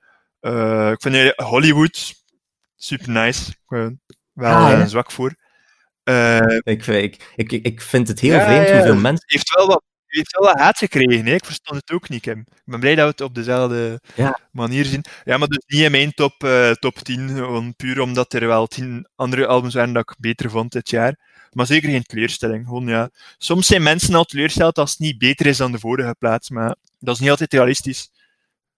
uh, 0.46 0.90
ik 0.90 1.00
vind 1.00 1.32
Hollywood 1.36 2.14
super 2.76 3.10
nice. 3.10 3.50
Ik 3.50 3.56
ben 3.66 4.00
wel 4.32 4.54
ah, 4.54 4.70
ja. 4.70 4.86
zwak 4.86 5.10
voor. 5.10 5.34
Uh, 6.04 6.38
ik, 6.62 6.86
ik, 6.86 7.32
ik, 7.36 7.52
ik 7.52 7.80
vind 7.80 8.08
het 8.08 8.20
heel 8.20 8.34
ja, 8.34 8.44
vreemd 8.44 8.70
hoeveel 8.70 8.96
mensen. 8.96 9.24
heeft 9.26 9.54
wel 9.54 9.66
wat 9.66 9.82
heeft 10.16 10.38
wel 10.38 10.48
wat 10.48 10.58
haat 10.58 10.78
gekregen, 10.78 11.26
hè? 11.26 11.34
ik 11.34 11.44
verstond 11.44 11.80
het 11.80 11.90
ook 11.92 12.08
niet, 12.08 12.20
Kim. 12.20 12.38
Ik 12.38 12.62
ben 12.64 12.80
blij 12.80 12.94
dat 12.94 13.04
we 13.04 13.10
het 13.10 13.20
op 13.20 13.34
dezelfde 13.34 14.00
Ja. 14.14 14.40
manier 14.50 14.84
zien. 14.84 15.04
Ja, 15.24 15.36
maar 15.36 15.48
dus 15.48 15.64
niet 15.66 15.80
in 15.80 15.90
mijn 15.90 16.12
top, 16.12 16.44
eh, 16.44 16.70
top 16.70 16.98
10, 16.98 17.28
gewoon 17.28 17.74
puur 17.76 18.00
omdat 18.00 18.32
er 18.32 18.46
wel 18.46 18.66
tien 18.66 19.08
andere 19.14 19.46
albums 19.46 19.74
waren 19.74 19.92
dat 19.92 20.10
ik 20.10 20.16
beter 20.18 20.50
vond 20.50 20.72
dit 20.72 20.90
jaar. 20.90 21.18
Maar 21.52 21.66
zeker 21.66 21.90
geen 21.90 22.02
teleurstelling. 22.02 22.66
Gewoon, 22.66 22.86
ja. 22.86 23.10
Soms 23.38 23.66
zijn 23.66 23.82
mensen 23.82 24.14
al 24.14 24.24
teleurgesteld 24.24 24.78
als 24.78 24.90
het 24.90 24.98
niet 24.98 25.18
beter 25.18 25.46
is 25.46 25.56
dan 25.56 25.72
de 25.72 25.78
vorige 25.78 26.14
plaats, 26.18 26.50
maar 26.50 26.76
dat 26.98 27.14
is 27.14 27.20
niet 27.20 27.30
altijd 27.30 27.52
realistisch. 27.52 28.10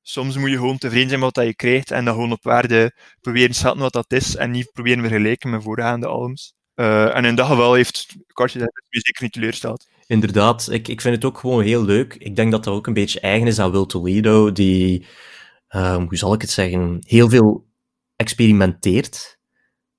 Soms 0.09 0.37
moet 0.37 0.51
je 0.51 0.57
gewoon 0.57 0.79
tevreden 0.79 1.09
zijn 1.09 1.21
met 1.21 1.37
wat 1.37 1.45
je 1.45 1.55
krijgt 1.55 1.91
en 1.91 2.05
dan 2.05 2.15
gewoon 2.15 2.33
op 2.33 2.43
waarde 2.43 2.93
proberen 3.21 3.51
te 3.51 3.57
schatten 3.57 3.81
wat 3.81 3.93
dat 3.93 4.13
is 4.13 4.37
en 4.37 4.51
niet 4.51 4.73
proberen 4.73 5.01
vergelijken 5.01 5.51
met 5.51 5.63
voorgaande 5.63 6.07
albums. 6.07 6.55
Eh, 6.75 7.17
en 7.17 7.25
in 7.25 7.35
dat 7.35 7.47
geval 7.47 7.75
heeft 7.75 8.07
Cartier 8.33 8.61
me 8.61 9.01
zeker 9.01 9.23
niet 9.23 9.33
teleurgesteld. 9.33 9.87
Inderdaad, 10.07 10.71
ik, 10.71 10.89
ik 10.89 11.01
vind 11.01 11.15
het 11.15 11.25
ook 11.25 11.39
gewoon 11.39 11.63
heel 11.63 11.85
leuk. 11.85 12.15
Ik 12.15 12.37
denk 12.37 12.51
dat 12.51 12.65
dat 12.65 12.75
ook 12.75 12.87
een 12.87 12.93
beetje 12.93 13.21
eigen 13.21 13.47
is 13.47 13.59
aan 13.59 13.71
Will 13.71 13.87
Toledo, 13.87 14.53
die, 14.53 15.07
ehm, 15.69 16.03
hoe 16.07 16.17
zal 16.17 16.33
ik 16.35 16.41
het 16.41 16.51
zeggen, 16.51 16.99
heel 17.01 17.29
veel 17.29 17.67
experimenteert. 18.17 19.39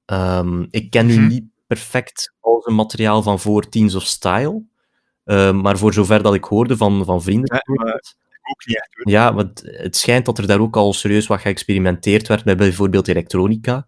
Ehm, 0.05 0.65
ik 0.69 0.89
ken 0.89 1.05
nu 1.05 1.17
Mhm. 1.17 1.27
niet 1.27 1.43
perfect 1.67 2.33
al 2.39 2.61
zijn 2.61 2.75
materiaal 2.75 3.21
van 3.23 3.39
voor 3.39 3.69
Teens 3.69 3.95
of 3.95 4.03
Style, 4.03 4.63
ehm, 5.23 5.61
maar 5.61 5.77
voor 5.77 5.93
zover 5.93 6.23
dat 6.23 6.33
ik 6.33 6.43
hoorde 6.43 6.77
van, 6.77 7.05
van 7.05 7.21
vrienden. 7.21 7.63
Ja, 7.65 7.99
Ook 8.49 8.65
niet 8.65 8.77
echt 8.77 8.89
hoor. 8.93 9.09
Ja, 9.13 9.33
want 9.33 9.61
het 9.65 9.97
schijnt 9.97 10.25
dat 10.25 10.37
er 10.37 10.47
daar 10.47 10.59
ook 10.59 10.75
al 10.75 10.93
serieus 10.93 11.27
wat 11.27 11.39
geëxperimenteerd 11.41 12.27
werd 12.27 12.45
met 12.45 12.57
bijvoorbeeld 12.57 13.07
elektronica. 13.07 13.87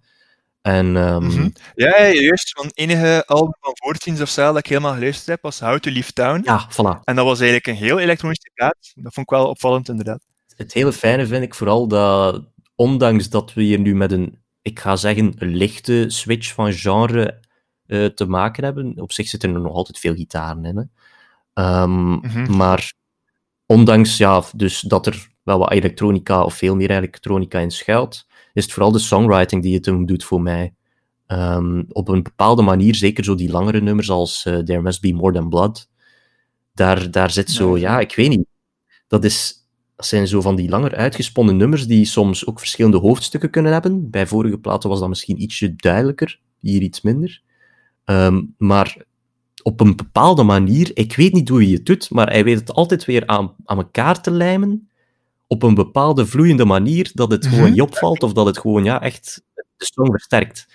En 0.61 0.91
Mhm. 0.91 1.49
Ja, 1.75 1.97
ja, 2.01 2.07
juist. 2.07 2.59
Het 2.61 2.77
enige 2.77 3.23
album 3.25 3.55
van 3.59 3.71
Voortiens 3.75 4.21
of 4.21 4.29
Style 4.29 4.45
dat 4.47 4.57
ik 4.57 4.67
helemaal 4.67 4.93
geluisterd 4.93 5.27
heb 5.27 5.41
was 5.41 5.59
How 5.59 5.79
to 5.79 5.91
Leave 5.91 6.13
Town. 6.13 6.41
ja, 6.43 6.69
voilà. 6.71 7.03
En 7.03 7.15
dat 7.15 7.25
was 7.25 7.39
eigenlijk 7.39 7.67
een 7.67 7.85
heel 7.85 7.99
elektronische 7.99 8.49
plaat. 8.53 8.91
Dat 8.95 9.13
vond 9.13 9.31
ik 9.31 9.37
wel 9.37 9.47
opvallend, 9.49 9.89
inderdaad. 9.89 10.25
Het 10.55 10.73
hele 10.73 10.93
fijne 10.93 11.25
vind 11.27 11.43
ik 11.43 11.55
vooral 11.55 11.87
dat, 11.87 12.43
ondanks 12.75 13.29
dat 13.29 13.53
we 13.53 13.61
hier 13.61 13.79
nu 13.79 13.95
met 13.95 14.11
een, 14.11 14.39
ik 14.61 14.79
ga 14.79 14.95
zeggen, 14.95 15.33
een 15.37 15.55
lichte 15.55 16.05
switch 16.07 16.53
van 16.53 16.73
genre 16.73 17.39
eh, 17.85 18.05
te 18.05 18.25
maken 18.25 18.63
hebben, 18.63 18.93
op 19.01 19.11
zich 19.11 19.27
zitten 19.27 19.53
er 19.53 19.59
nog 19.61 19.73
altijd 19.73 19.99
veel 19.99 20.15
gitaren 20.15 20.65
in. 20.65 20.77
Hè. 20.77 20.83
Ehm, 21.53 22.11
Mhm. 22.11 22.55
Maar 22.57 22.93
ondanks 23.71 24.17
ja, 24.17 24.43
dus 24.55 24.81
dat 24.81 25.05
er 25.05 25.29
wel 25.43 25.57
wat 25.59 25.71
elektronica 25.71 26.43
of 26.43 26.53
veel 26.53 26.75
meer 26.75 26.91
elektronica 26.91 27.59
in 27.59 27.71
schuilt, 27.71 28.27
is 28.53 28.63
het 28.63 28.73
vooral 28.73 28.91
de 28.91 28.99
songwriting 28.99 29.61
die 29.63 29.75
het 29.75 29.85
hem 29.85 30.05
doet 30.05 30.23
voor 30.23 30.41
mij. 30.41 30.73
Ehm, 31.27 31.83
op 31.89 32.07
een 32.07 32.23
bepaalde 32.23 32.61
manier, 32.61 32.95
zeker 32.95 33.23
zo 33.23 33.35
die 33.35 33.51
langere 33.51 33.81
nummers 33.81 34.09
als 34.09 34.45
eh, 34.45 34.57
There 34.57 34.81
Must 34.81 35.01
Be 35.01 35.13
More 35.13 35.33
Than 35.33 35.49
Blood, 35.49 35.89
daar, 36.73 37.11
daar 37.11 37.31
zit 37.31 37.51
zo, 37.51 37.77
Ja. 37.77 37.99
ik 37.99 38.15
weet 38.15 38.29
niet. 38.29 38.45
Dat, 39.07 39.23
is, 39.23 39.67
dat 39.95 40.05
zijn 40.05 40.27
zo 40.27 40.41
van 40.41 40.55
die 40.55 40.69
langer 40.69 40.95
uitgesponnen 40.95 41.57
nummers 41.57 41.87
die 41.87 42.05
soms 42.05 42.45
ook 42.47 42.59
verschillende 42.59 42.97
hoofdstukken 42.97 43.49
kunnen 43.49 43.71
hebben. 43.71 44.09
Bij 44.09 44.27
vorige 44.27 44.57
platen 44.57 44.89
was 44.89 44.99
dat 44.99 45.09
misschien 45.09 45.41
ietsje 45.41 45.75
duidelijker, 45.75 46.39
hier 46.59 46.81
iets 46.81 47.01
minder. 47.01 47.41
Ehm, 48.05 48.41
maar 48.57 49.05
op 49.63 49.79
een 49.79 49.95
bepaalde 49.95 50.43
manier, 50.43 50.91
ik 50.93 51.15
weet 51.15 51.33
niet 51.33 51.49
hoe 51.49 51.63
hij 51.63 51.71
het 51.71 51.85
doet, 51.85 52.09
maar 52.09 52.29
hij 52.29 52.43
weet 52.43 52.59
het 52.59 52.71
altijd 52.71 53.05
weer 53.05 53.27
aan, 53.27 53.55
aan 53.65 53.77
elkaar 53.77 54.21
te 54.21 54.31
lijmen 54.31 54.89
op 55.47 55.63
een 55.63 55.73
bepaalde 55.75 56.25
vloeiende 56.25 56.65
manier, 56.65 57.11
dat 57.13 57.31
het 57.31 57.45
gewoon 57.47 57.61
Mhm. 57.61 57.71
niet 57.71 57.81
opvalt, 57.81 58.23
of 58.23 58.33
dat 58.33 58.45
het 58.45 58.57
gewoon 58.59 58.83
ja, 58.83 59.01
echt 59.01 59.41
de 59.53 59.63
song 59.77 60.11
versterkt. 60.11 60.67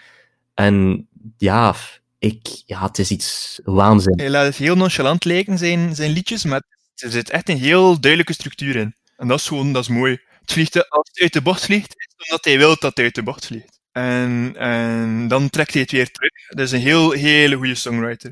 En 0.54 1.06
ja, 1.36 1.74
ik, 2.18 2.62
ja, 2.66 2.82
het 2.86 2.98
is 2.98 3.10
iets 3.10 3.60
waanzin. 3.64 4.18
Hij 4.20 4.30
laat 4.30 4.44
het 4.46 4.56
heel 4.56 4.76
nonchalant 4.76 5.24
lijken, 5.24 5.58
zijn, 5.58 5.94
zijn 5.94 6.10
liedjes, 6.10 6.44
maar 6.44 6.62
er 6.94 7.10
zit 7.10 7.30
echt 7.30 7.48
een 7.48 7.58
heel 7.58 8.00
duidelijke 8.00 8.32
structuur 8.32 8.76
in. 8.76 8.94
En 9.16 9.28
dat 9.28 9.38
is 9.38 9.46
gewoon, 9.46 9.72
dat 9.72 9.82
is 9.82 9.88
mooi. 9.88 10.12
Het 10.40 10.52
vliegt, 10.52 10.90
als 10.90 11.08
het 11.12 11.22
uit 11.22 11.32
de 11.32 11.42
bocht 11.42 11.64
vliegt, 11.64 11.88
is 11.96 12.06
het 12.16 12.28
omdat 12.28 12.44
hij 12.44 12.58
wil 12.58 12.68
dat 12.68 12.82
het 12.82 12.98
uit 12.98 13.14
de 13.14 13.22
bocht 13.22 13.46
vliegt. 13.46 13.80
En, 13.92 14.54
en 14.56 15.28
dan 15.28 15.50
trekt 15.50 15.72
hij 15.72 15.82
het 15.82 15.90
weer 15.90 16.10
terug. 16.10 16.30
Dat 16.48 16.60
is 16.66 16.72
een 16.72 16.80
heel, 16.80 17.10
hele 17.10 17.56
goede 17.56 17.74
songwriter. 17.74 18.30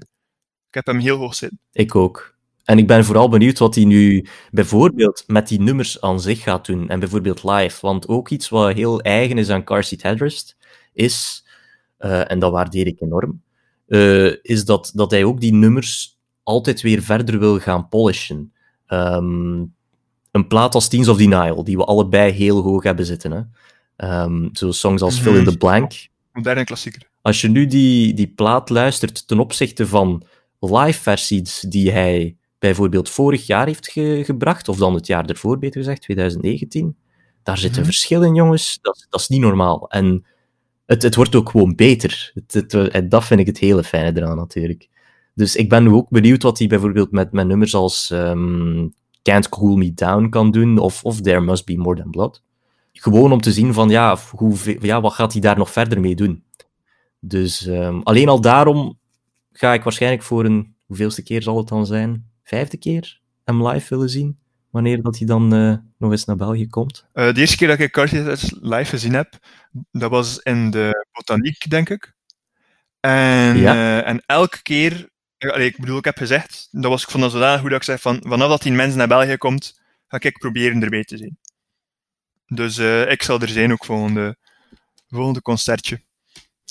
Ik 0.74 0.84
heb 0.84 0.94
hem 0.94 1.04
heel 1.04 1.18
hoog 1.18 1.34
zitten. 1.34 1.58
Ik 1.72 1.94
ook. 1.94 2.34
En 2.64 2.78
ik 2.78 2.86
ben 2.86 3.04
vooral 3.04 3.28
benieuwd 3.28 3.58
wat 3.58 3.74
hij 3.74 3.84
nu 3.84 4.26
bijvoorbeeld 4.50 5.24
met 5.26 5.48
die 5.48 5.60
nummers 5.60 6.00
aan 6.00 6.20
zich 6.20 6.42
gaat 6.42 6.66
doen. 6.66 6.88
En 6.88 7.00
bijvoorbeeld 7.00 7.44
live. 7.44 7.78
Want 7.80 8.08
ook 8.08 8.28
iets 8.28 8.48
wat 8.48 8.72
heel 8.72 9.00
eigen 9.00 9.38
is 9.38 9.50
aan 9.50 9.64
Car 9.64 9.84
Seat 9.84 10.02
Headrest, 10.02 10.56
is, 10.92 11.46
eh, 11.96 12.30
en 12.30 12.38
dat 12.38 12.52
waardeer 12.52 12.86
ik 12.86 13.00
enorm, 13.00 13.42
eh, 13.86 14.44
is 14.44 14.64
dat, 14.64 14.90
dat 14.94 15.10
hij 15.10 15.24
ook 15.24 15.40
die 15.40 15.54
nummers 15.54 16.18
altijd 16.42 16.80
weer 16.80 17.02
verder 17.02 17.38
wil 17.38 17.58
gaan 17.58 17.88
polishen. 17.88 18.52
Ehm, 18.86 19.64
een 20.30 20.46
plaat 20.48 20.74
als 20.74 20.88
Teens 20.88 21.08
of 21.08 21.16
Denial, 21.16 21.64
die 21.64 21.76
we 21.76 21.84
allebei 21.84 22.32
heel 22.32 22.62
hoog 22.62 22.82
hebben 22.82 23.06
zitten. 23.06 23.30
Hè? 23.30 23.42
Ehm, 23.96 24.48
zo 24.52 24.72
songs 24.72 25.02
als 25.02 25.18
Fill 25.18 25.36
in 25.36 25.44
the 25.44 25.56
Blank. 25.56 25.92
Moderne 26.32 26.64
klassieker. 26.64 27.02
Als 27.22 27.40
je 27.40 27.48
nu 27.48 27.66
die, 27.66 28.14
die 28.14 28.28
plaat 28.28 28.70
luistert 28.70 29.26
ten 29.28 29.38
opzichte 29.38 29.86
van 29.86 30.24
live 30.72 31.00
versies 31.00 31.60
die 31.68 31.90
hij 31.90 32.36
bijvoorbeeld 32.58 33.10
vorig 33.10 33.46
jaar 33.46 33.66
heeft 33.66 33.88
ge- 33.88 34.22
gebracht, 34.24 34.68
of 34.68 34.76
dan 34.76 34.94
het 34.94 35.06
jaar 35.06 35.24
ervoor, 35.24 35.58
beter 35.58 35.80
gezegd, 35.80 36.00
2019, 36.02 36.96
daar 37.42 37.58
zit 37.58 37.70
een 37.70 37.76
Mhm. 37.76 37.84
verschil 37.84 38.22
in, 38.22 38.34
jongens. 38.34 38.78
Dat, 38.82 39.06
dat 39.10 39.20
is 39.20 39.28
niet 39.28 39.40
normaal. 39.40 39.88
En 39.90 40.24
het, 40.86 41.02
het 41.02 41.14
wordt 41.14 41.34
ook 41.34 41.48
gewoon 41.50 41.74
beter. 41.74 42.30
Het, 42.34 42.52
het- 42.52 42.88
en 42.88 43.08
dat 43.08 43.24
vind 43.24 43.40
ik 43.40 43.46
het 43.46 43.58
hele 43.58 43.84
fijne 43.84 44.18
eraan, 44.20 44.36
natuurlijk. 44.36 44.88
Dus 45.34 45.56
ik 45.56 45.68
ben 45.68 45.88
ook 45.88 46.08
benieuwd 46.08 46.42
wat 46.42 46.58
hij 46.58 46.66
bijvoorbeeld 46.66 47.10
met, 47.10 47.32
met 47.32 47.46
nummers 47.46 47.74
als 47.74 48.10
ehm, 48.10 48.88
Can't 49.22 49.48
Cool 49.48 49.76
Me 49.76 49.94
Down 49.94 50.28
kan 50.28 50.50
doen, 50.50 50.78
of, 50.78 51.04
of 51.04 51.20
There 51.20 51.40
Must 51.40 51.64
Be 51.66 51.76
More 51.76 51.96
Than 52.00 52.10
Blood. 52.10 52.42
Gewoon 52.92 53.32
om 53.32 53.40
te 53.40 53.52
zien 53.52 53.72
van, 53.72 53.88
ja, 53.88 54.16
hoe, 54.30 54.54
ja, 54.80 55.00
wat 55.00 55.12
gaat 55.12 55.32
hij 55.32 55.40
daar 55.40 55.58
nog 55.58 55.70
verder 55.70 56.00
mee 56.00 56.14
doen? 56.14 56.42
Dus 57.20 57.66
ehm, 57.66 58.00
alleen 58.02 58.28
al 58.28 58.40
daarom 58.40 58.98
ga 59.56 59.72
ik 59.72 59.82
waarschijnlijk 59.82 60.22
voor 60.22 60.44
een, 60.44 60.76
hoeveelste 60.86 61.22
keer 61.22 61.42
zal 61.42 61.56
het 61.56 61.68
dan 61.68 61.86
zijn? 61.86 62.30
Vijfde 62.42 62.76
keer 62.76 63.20
hem 63.44 63.66
live 63.68 63.94
willen 63.94 64.10
zien, 64.10 64.38
wanneer 64.70 65.02
dat 65.02 65.18
hij 65.18 65.26
dan 65.26 65.54
eh, 65.54 65.74
nog 65.98 66.10
eens 66.10 66.24
naar 66.24 66.36
België 66.36 66.68
komt. 66.68 67.06
Eh, 67.12 67.34
de 67.34 67.40
eerste 67.40 67.56
keer 67.56 67.68
dat 67.68 67.78
ik 67.78 67.92
Cartier 67.92 68.38
live 68.60 68.84
gezien 68.90 69.12
heb, 69.12 69.38
dat 69.92 70.10
was 70.10 70.38
in 70.38 70.70
de 70.70 71.06
botaniek, 71.12 71.70
denk 71.70 71.88
ik. 71.90 72.12
En, 73.00 73.56
Ja. 73.58 73.74
eh, 73.74 74.08
en 74.08 74.22
elke 74.26 74.62
keer, 74.62 75.08
allee, 75.38 75.66
ik 75.68 75.76
bedoel, 75.78 75.98
ik 75.98 76.04
heb 76.04 76.16
gezegd, 76.16 76.68
dat 76.70 76.90
was, 76.90 77.02
ik 77.02 77.10
vond 77.10 77.22
dat 77.22 77.32
zodanig 77.32 77.60
goed 77.60 77.70
dat 77.70 77.78
ik 77.78 77.84
zeg 77.84 78.00
van, 78.00 78.20
vanaf 78.26 78.48
dat 78.48 78.62
die 78.62 78.72
mensen 78.72 78.98
naar 78.98 79.08
België 79.08 79.36
komt, 79.36 79.80
ga 80.08 80.18
ik 80.20 80.38
proberen 80.38 80.82
erbij 80.82 81.04
te 81.04 81.16
zijn. 81.16 81.38
Dus 82.46 82.78
ik 83.08 83.22
zal 83.22 83.40
er 83.40 83.48
zijn 83.48 83.72
ook 83.72 83.84
volgende, 83.84 84.36
volgende 85.08 85.42
concertje. 85.42 86.00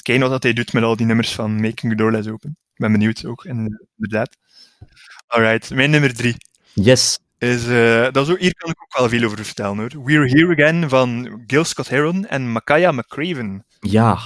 Kijken 0.02 0.24
wat 0.24 0.32
dat 0.32 0.44
hij 0.44 0.54
doet 0.54 0.74
met 0.74 0.84
al 0.84 0.96
die 0.96 1.06
nummers 1.06 1.34
van 1.34 1.56
Making 1.56 1.92
the 1.92 1.96
Door 1.96 2.12
Less 2.12 2.28
Open. 2.30 2.58
Ik 2.74 2.80
ben 2.80 2.92
benieuwd 2.92 3.26
ook, 3.26 3.46
inderdaad. 3.46 4.38
Alright, 5.28 5.70
mijn 5.74 5.90
nummer 5.90 6.14
drie 6.14 6.36
Yes. 6.74 7.20
is, 7.38 7.68
eh, 7.68 8.12
dat 8.12 8.30
ook, 8.30 8.40
hier 8.40 8.56
kan 8.56 8.70
ik 8.70 8.82
ook 8.84 8.98
wel 8.98 9.10
veel 9.10 9.24
over 9.24 9.46
vertellen 9.46 9.78
hoor. 9.78 10.04
We're 10.04 10.28
Here 10.30 10.52
Again 10.54 10.90
van 10.90 11.42
Gil 11.48 11.64
Scott 11.64 11.90
Heron 11.90 12.26
en 12.28 12.52
Makaya 12.52 12.92
McCraven. 12.92 13.66
Ja. 13.80 14.20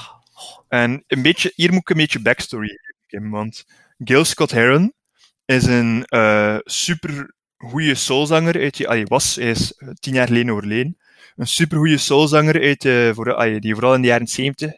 En 0.68 1.04
een 1.08 1.22
beetje, 1.22 1.52
hier 1.56 1.72
moet 1.72 1.82
ik 1.82 1.90
een 1.90 1.98
beetje 1.98 2.22
backstory 2.22 2.78
geven, 3.08 3.30
want 3.30 3.66
Gil 3.98 4.26
Scott 4.26 4.52
Heron 4.52 4.94
is 5.46 5.64
een 5.66 6.06
eh 6.06 6.58
super 6.64 7.34
goede 7.58 7.96
soulzanger 7.96 8.60
uit 8.62 8.78
die, 8.78 8.88
allee, 8.88 9.06
was, 9.06 9.36
hij 9.36 9.50
is 9.50 9.74
eh, 9.74 9.90
tien 10.00 10.14
jaar 10.14 10.28
geleden 10.28 10.50
overleden. 10.54 10.98
Een 11.36 11.48
super 11.48 11.78
goede 11.78 11.98
soulzanger 11.98 12.62
uit, 12.62 13.16
voor, 13.16 13.60
die 13.60 13.74
vooral 13.74 13.94
in 13.96 14.02
de 14.02 14.08
jaren 14.08 14.28
70 14.28 14.72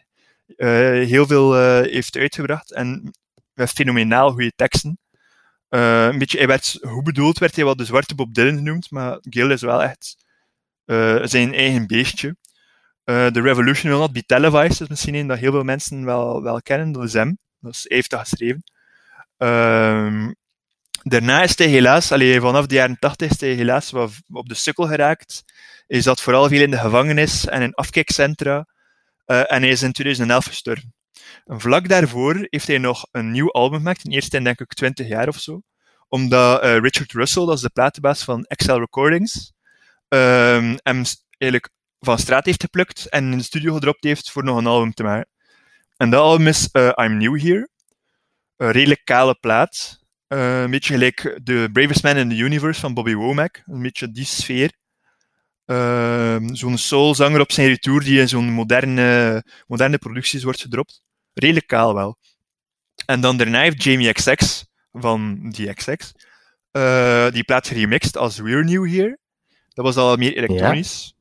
eh, 0.57 0.67
heel 1.07 1.27
veel 1.27 1.55
heeft 1.81 2.17
uitgebracht 2.17 2.73
en 2.73 3.13
fenomenaal 3.67 4.31
goede 4.31 4.51
teksten. 4.55 4.99
Eh, 5.69 6.05
een 6.05 6.17
beetje, 6.17 6.37
hij 6.37 6.47
werd, 6.47 6.77
hoe 6.81 7.03
bedoeld 7.03 7.37
werd 7.37 7.55
hij 7.55 7.65
wel 7.65 7.75
de 7.75 7.85
zwarte 7.85 8.15
Bob 8.15 8.33
Dylan 8.33 8.57
genoemd, 8.57 8.91
maar 8.91 9.17
Gil 9.21 9.51
is 9.51 9.61
wel 9.61 9.83
echt 9.83 10.15
eh, 10.85 11.19
zijn 11.23 11.53
eigen 11.53 11.87
beestje. 11.87 12.35
Eh, 13.03 13.27
The 13.27 13.41
Revolution 13.41 13.91
Will 13.91 13.99
Not 13.99 14.11
Be 14.11 14.23
Televised 14.25 14.81
is 14.81 14.87
misschien 14.87 15.15
een 15.15 15.27
dat 15.27 15.37
heel 15.37 15.51
veel 15.51 15.63
mensen 15.63 16.05
wel, 16.05 16.43
wel 16.43 16.61
kennen, 16.61 16.91
dat 16.91 17.03
is 17.03 17.13
hem. 17.13 17.37
Dat 17.59 17.73
is, 17.73 17.85
hij 17.87 17.97
heeft 17.97 18.09
dat 18.09 18.19
geschreven. 18.19 18.63
Ehm, 19.37 20.31
daarna 21.03 21.43
is 21.43 21.57
hij 21.57 21.67
helaas, 21.67 22.11
allee, 22.11 22.41
vanaf 22.41 22.65
de 22.65 22.75
jaren 22.75 22.99
80 22.99 23.31
is 23.31 23.39
hij 23.39 23.53
helaas 23.53 23.93
op 24.27 24.49
de 24.49 24.55
sukkel 24.55 24.87
geraakt. 24.87 25.43
Hij 25.87 26.01
zat 26.01 26.21
vooral 26.21 26.47
veel 26.47 26.61
in 26.61 26.71
de 26.71 26.77
gevangenis 26.77 27.45
en 27.45 27.61
in 27.61 27.73
afkikcentra. 27.73 28.67
Eh, 29.25 29.51
en 29.51 29.61
hij 29.61 29.69
is 29.69 29.81
in 29.81 29.91
2011 29.91 30.45
gestorven. 30.45 30.93
Vlak 31.51 31.87
daarvoor 31.87 32.47
heeft 32.49 32.67
hij 32.67 32.77
nog 32.77 33.07
een 33.11 33.31
nieuw 33.31 33.51
album 33.51 33.77
gemaakt, 33.77 34.05
een 34.05 34.11
eerste 34.11 34.37
in 34.37 34.43
denk 34.43 34.59
ik 34.59 34.73
20 34.73 35.07
jaar 35.07 35.27
of 35.27 35.39
zo. 35.39 35.61
Omdat 36.07 36.61
eh, 36.61 36.77
Richard 36.77 37.11
Russell, 37.11 37.45
dat 37.45 37.55
is 37.55 37.61
de 37.61 37.69
platenbaas 37.69 38.23
van 38.23 38.43
Excel 38.43 38.79
Recordings, 38.79 39.53
ehm, 40.07 40.77
hem 40.83 41.03
eigenlijk 41.37 41.69
van 41.99 42.17
straat 42.17 42.45
heeft 42.45 42.61
geplukt 42.61 43.09
en 43.09 43.31
in 43.31 43.37
de 43.37 43.43
studio 43.43 43.73
gedropt 43.73 44.03
heeft 44.03 44.31
voor 44.31 44.43
nog 44.43 44.57
een 44.57 44.67
album 44.67 44.93
te 44.93 45.03
maken. 45.03 45.29
En 45.97 46.09
dat 46.09 46.21
album 46.21 46.47
is 46.47 46.69
eh, 46.71 46.91
I'm 46.95 47.17
New 47.17 47.39
Here. 47.41 47.69
Een 48.57 48.71
redelijk 48.71 49.01
kale 49.03 49.35
plaat. 49.35 49.99
Uh, 50.27 50.61
een 50.61 50.71
beetje 50.71 50.93
gelijk 50.93 51.39
The 51.43 51.69
Bravest 51.71 52.03
Man 52.03 52.17
in 52.17 52.29
the 52.29 52.35
Universe 52.35 52.79
van 52.79 52.93
Bobby 52.93 53.13
Womack. 53.13 53.63
Een 53.65 53.81
beetje 53.81 54.11
die 54.11 54.25
sfeer. 54.25 54.71
Uh, 55.65 56.37
zo'n 56.51 56.77
soulzanger 56.77 57.39
op 57.39 57.51
zijn 57.51 57.67
retour 57.67 58.03
die 58.03 58.19
in 58.19 58.27
zo'n 58.27 58.49
moderne, 58.51 59.43
moderne 59.67 59.97
producties 59.97 60.43
wordt 60.43 60.61
gedropt. 60.61 61.01
Redelijk 61.33 61.67
kaal 61.67 61.93
wel. 61.93 62.17
En 63.05 63.21
dan 63.21 63.37
daarna 63.37 63.61
heeft 63.61 63.83
Jamie 63.83 64.13
XX 64.13 64.65
van 64.91 65.49
die 65.49 65.73
XX 65.73 66.11
uh, 66.71 67.31
die 67.31 67.43
plaat 67.43 67.67
geremixed 67.67 68.17
als 68.17 68.37
We're 68.37 68.63
New 68.63 68.89
Here. 68.89 69.17
Dat 69.73 69.85
was 69.85 69.95
al 69.95 70.15
meer 70.15 70.37
elektronisch. 70.37 71.13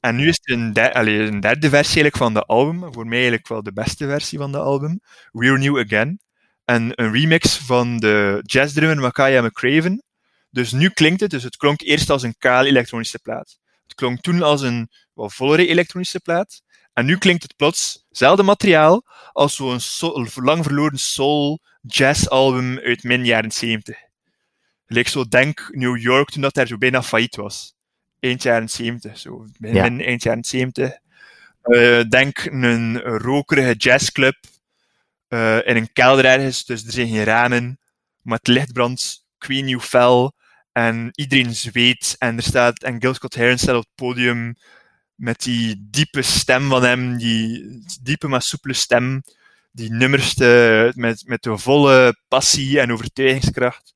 En 0.00 0.16
nu 0.16 0.28
is 0.28 0.40
er 0.42 0.54
een, 0.54 0.72
der, 0.72 0.92
allez, 0.92 1.28
een 1.28 1.40
derde 1.40 1.68
versie 1.68 2.02
eigenlijk 2.02 2.16
van 2.16 2.34
de 2.34 2.42
album. 2.42 2.92
Voor 2.92 3.06
mij 3.06 3.18
eigenlijk 3.18 3.48
wel 3.48 3.62
de 3.62 3.72
beste 3.72 4.06
versie 4.06 4.38
van 4.38 4.52
de 4.52 4.58
album. 4.58 5.00
We're 5.32 5.58
New 5.58 5.78
Again. 5.78 6.20
En 6.64 6.90
een 6.94 7.12
remix 7.12 7.56
van 7.56 7.98
de 7.98 8.40
jazzdrummer 8.42 8.98
Makaya 8.98 9.42
McCraven. 9.42 10.02
Dus 10.50 10.72
nu 10.72 10.88
klinkt 10.88 11.20
het, 11.20 11.30
dus 11.30 11.42
het 11.42 11.56
klonk 11.56 11.80
eerst 11.80 12.10
als 12.10 12.22
een 12.22 12.34
kaal 12.38 12.64
elektronische 12.64 13.18
plaat. 13.18 13.58
Het 13.82 13.94
klonk 13.94 14.20
toen 14.20 14.42
als 14.42 14.62
een 14.62 14.88
wat 15.12 15.34
vollere 15.34 15.66
elektronische 15.66 16.20
plaat. 16.20 16.62
En 16.94 17.06
nu 17.06 17.18
klinkt 17.18 17.42
het 17.42 17.56
plots, 17.56 18.04
hetzelfde 18.08 18.42
materiaal, 18.42 19.04
als 19.32 19.54
zo'n 19.56 20.28
lang 20.34 20.64
verloren 20.64 20.98
soul 20.98 21.60
jazz 21.80 22.26
album 22.26 22.78
uit 22.78 23.02
min 23.02 23.24
jaren 23.24 23.52
70. 23.52 23.96
Leek 24.86 25.08
zo, 25.08 25.24
denk 25.28 25.68
New 25.70 25.96
York 25.96 26.30
toen 26.30 26.42
dat 26.42 26.54
daar 26.54 26.66
zo 26.66 26.78
bijna 26.78 27.02
failliet 27.02 27.36
was. 27.36 27.74
Eind 28.20 28.42
jaren 28.42 28.70
70, 28.70 29.18
zo. 29.18 29.46
Min, 29.58 29.74
ja. 29.74 29.82
eind 29.82 30.22
jaren 30.22 30.44
70. 30.44 30.98
Uh, 31.64 32.02
denk 32.08 32.44
een 32.44 33.00
rokerige 33.00 33.74
jazzclub 33.74 34.36
uh, 35.28 35.66
in 35.66 35.76
een 35.76 35.92
kelder 35.92 36.24
ergens, 36.24 36.64
dus 36.64 36.84
er 36.86 36.92
zijn 36.92 37.08
geen 37.08 37.24
ramen, 37.24 37.78
maar 38.22 38.38
het 38.38 38.46
licht 38.46 38.72
brandt 38.72 39.24
queen 39.38 39.64
new 39.64 39.80
fel 39.80 40.34
en 40.72 41.08
iedereen 41.12 41.54
zweet 41.54 42.16
en 42.18 42.36
er 42.36 42.42
staat, 42.42 42.82
en 42.82 43.00
Gil 43.00 43.14
Scott 43.14 43.34
Heron 43.34 43.58
staat 43.58 43.76
op 43.76 43.82
het 43.82 43.94
podium 43.94 44.56
met 45.14 45.42
die 45.42 45.86
diepe 45.90 46.22
stem 46.22 46.68
van 46.68 46.82
hem, 46.82 47.16
die 47.16 47.82
diepe 48.02 48.28
maar 48.28 48.42
soepele 48.42 48.74
stem, 48.74 49.22
die 49.72 49.90
nummers 49.90 50.34
te, 50.34 50.92
met, 50.94 51.22
met 51.26 51.42
de 51.42 51.58
volle 51.58 52.16
passie 52.28 52.80
en 52.80 52.92
overtuigingskracht, 52.92 53.94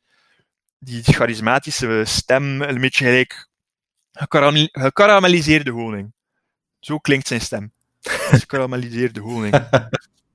die 0.78 1.02
charismatische 1.02 2.02
stem, 2.04 2.62
een 2.62 2.80
beetje 2.80 3.04
gelijk 3.04 3.48
gekarameliseerde 4.72 5.70
honing. 5.70 6.12
Zo 6.80 6.98
klinkt 6.98 7.26
zijn 7.26 7.40
stem. 7.40 7.72
Gekarameliseerde 8.00 9.20
honing. 9.20 9.54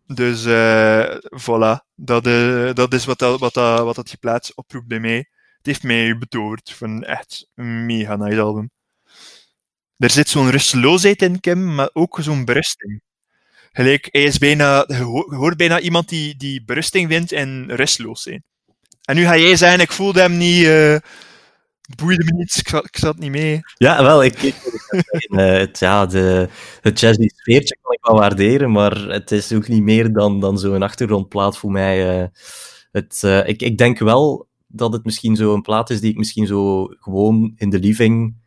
Dus 0.05 0.45
uh, 0.45 1.18
voilà, 1.41 1.85
dat, 1.95 2.27
uh, 2.27 2.73
dat 2.73 2.93
is 2.93 3.05
wat, 3.05 3.19
dat, 3.19 3.39
wat, 3.39 3.53
dat, 3.53 3.80
wat 3.80 3.95
dat 3.95 4.07
die 4.07 4.18
plaats 4.18 4.53
oproept 4.53 4.88
bij 4.88 4.99
mij. 4.99 5.18
Het 5.57 5.65
heeft 5.65 5.84
mij 5.84 6.18
betoverd 6.18 6.72
van 6.72 7.03
echt 7.03 7.49
een 7.55 7.85
mega 7.85 8.15
nice 8.15 8.41
album. 8.41 8.72
Er 10.03 10.09
zit 10.09 10.30
zo'n 10.30 10.49
rusteloosheid 10.49 11.21
in, 11.21 11.39
Kim, 11.39 11.75
maar 11.75 11.89
ook 11.93 12.17
zo'n 12.21 12.45
berusting. 12.45 13.01
Gelijk, 13.71 14.07
hij 14.11 14.23
is 14.23 14.38
bijna, 14.38 14.84
je 14.88 15.35
hoort 15.35 15.57
bijna 15.57 15.80
iemand 15.80 16.09
die, 16.09 16.35
die 16.38 16.63
berusting 16.65 17.09
vindt 17.09 17.31
in 17.31 17.69
rustloos 17.69 18.21
zijn. 18.21 18.43
En 19.03 19.15
nu 19.15 19.23
ga 19.23 19.38
jij 19.38 19.55
zeggen, 19.55 19.80
ik 19.80 19.91
voelde 19.91 20.21
hem 20.21 20.38
niet, 20.38 20.63
uh, 20.63 20.97
boeide 21.95 22.23
me 22.23 22.31
niet, 22.31 22.55
ik 22.55 22.67
zat, 22.67 22.85
ik 22.85 22.97
zat 22.97 23.17
niet 23.17 23.31
mee. 23.31 23.59
Ja, 23.77 24.03
wel, 24.03 24.23
ik, 24.23 24.41
uh, 24.41 25.38
het, 25.38 25.80
ja, 25.80 26.05
de, 26.05 26.49
het 26.81 26.99
jazzy 26.99 27.27
sfeertje 27.27 27.77
kan 27.81 27.93
ik 27.93 28.05
wel 28.05 28.15
waarderen, 28.15 28.71
maar 28.71 28.97
het 28.97 29.31
is 29.31 29.51
ook 29.51 29.67
niet 29.67 29.84
meer 29.84 30.13
dan, 30.13 30.39
dan 30.39 30.59
zo'n 30.59 30.84
achtergrondplaat 30.84 31.57
voor 31.57 31.71
mij. 31.71 32.21
Uh, 32.21 32.27
het, 32.91 33.23
ik, 33.45 33.61
ik 33.61 33.77
denk 33.77 33.99
wel 33.99 34.47
dat 34.67 34.93
het 34.93 35.05
misschien 35.05 35.35
zo 35.35 35.53
een 35.53 35.61
plaat 35.61 35.89
is 35.89 36.01
die 36.01 36.11
ik 36.11 36.17
misschien 36.17 36.47
zo 36.47 36.88
gewoon 36.88 37.53
in 37.55 37.69
de 37.69 37.80
living 37.80 38.41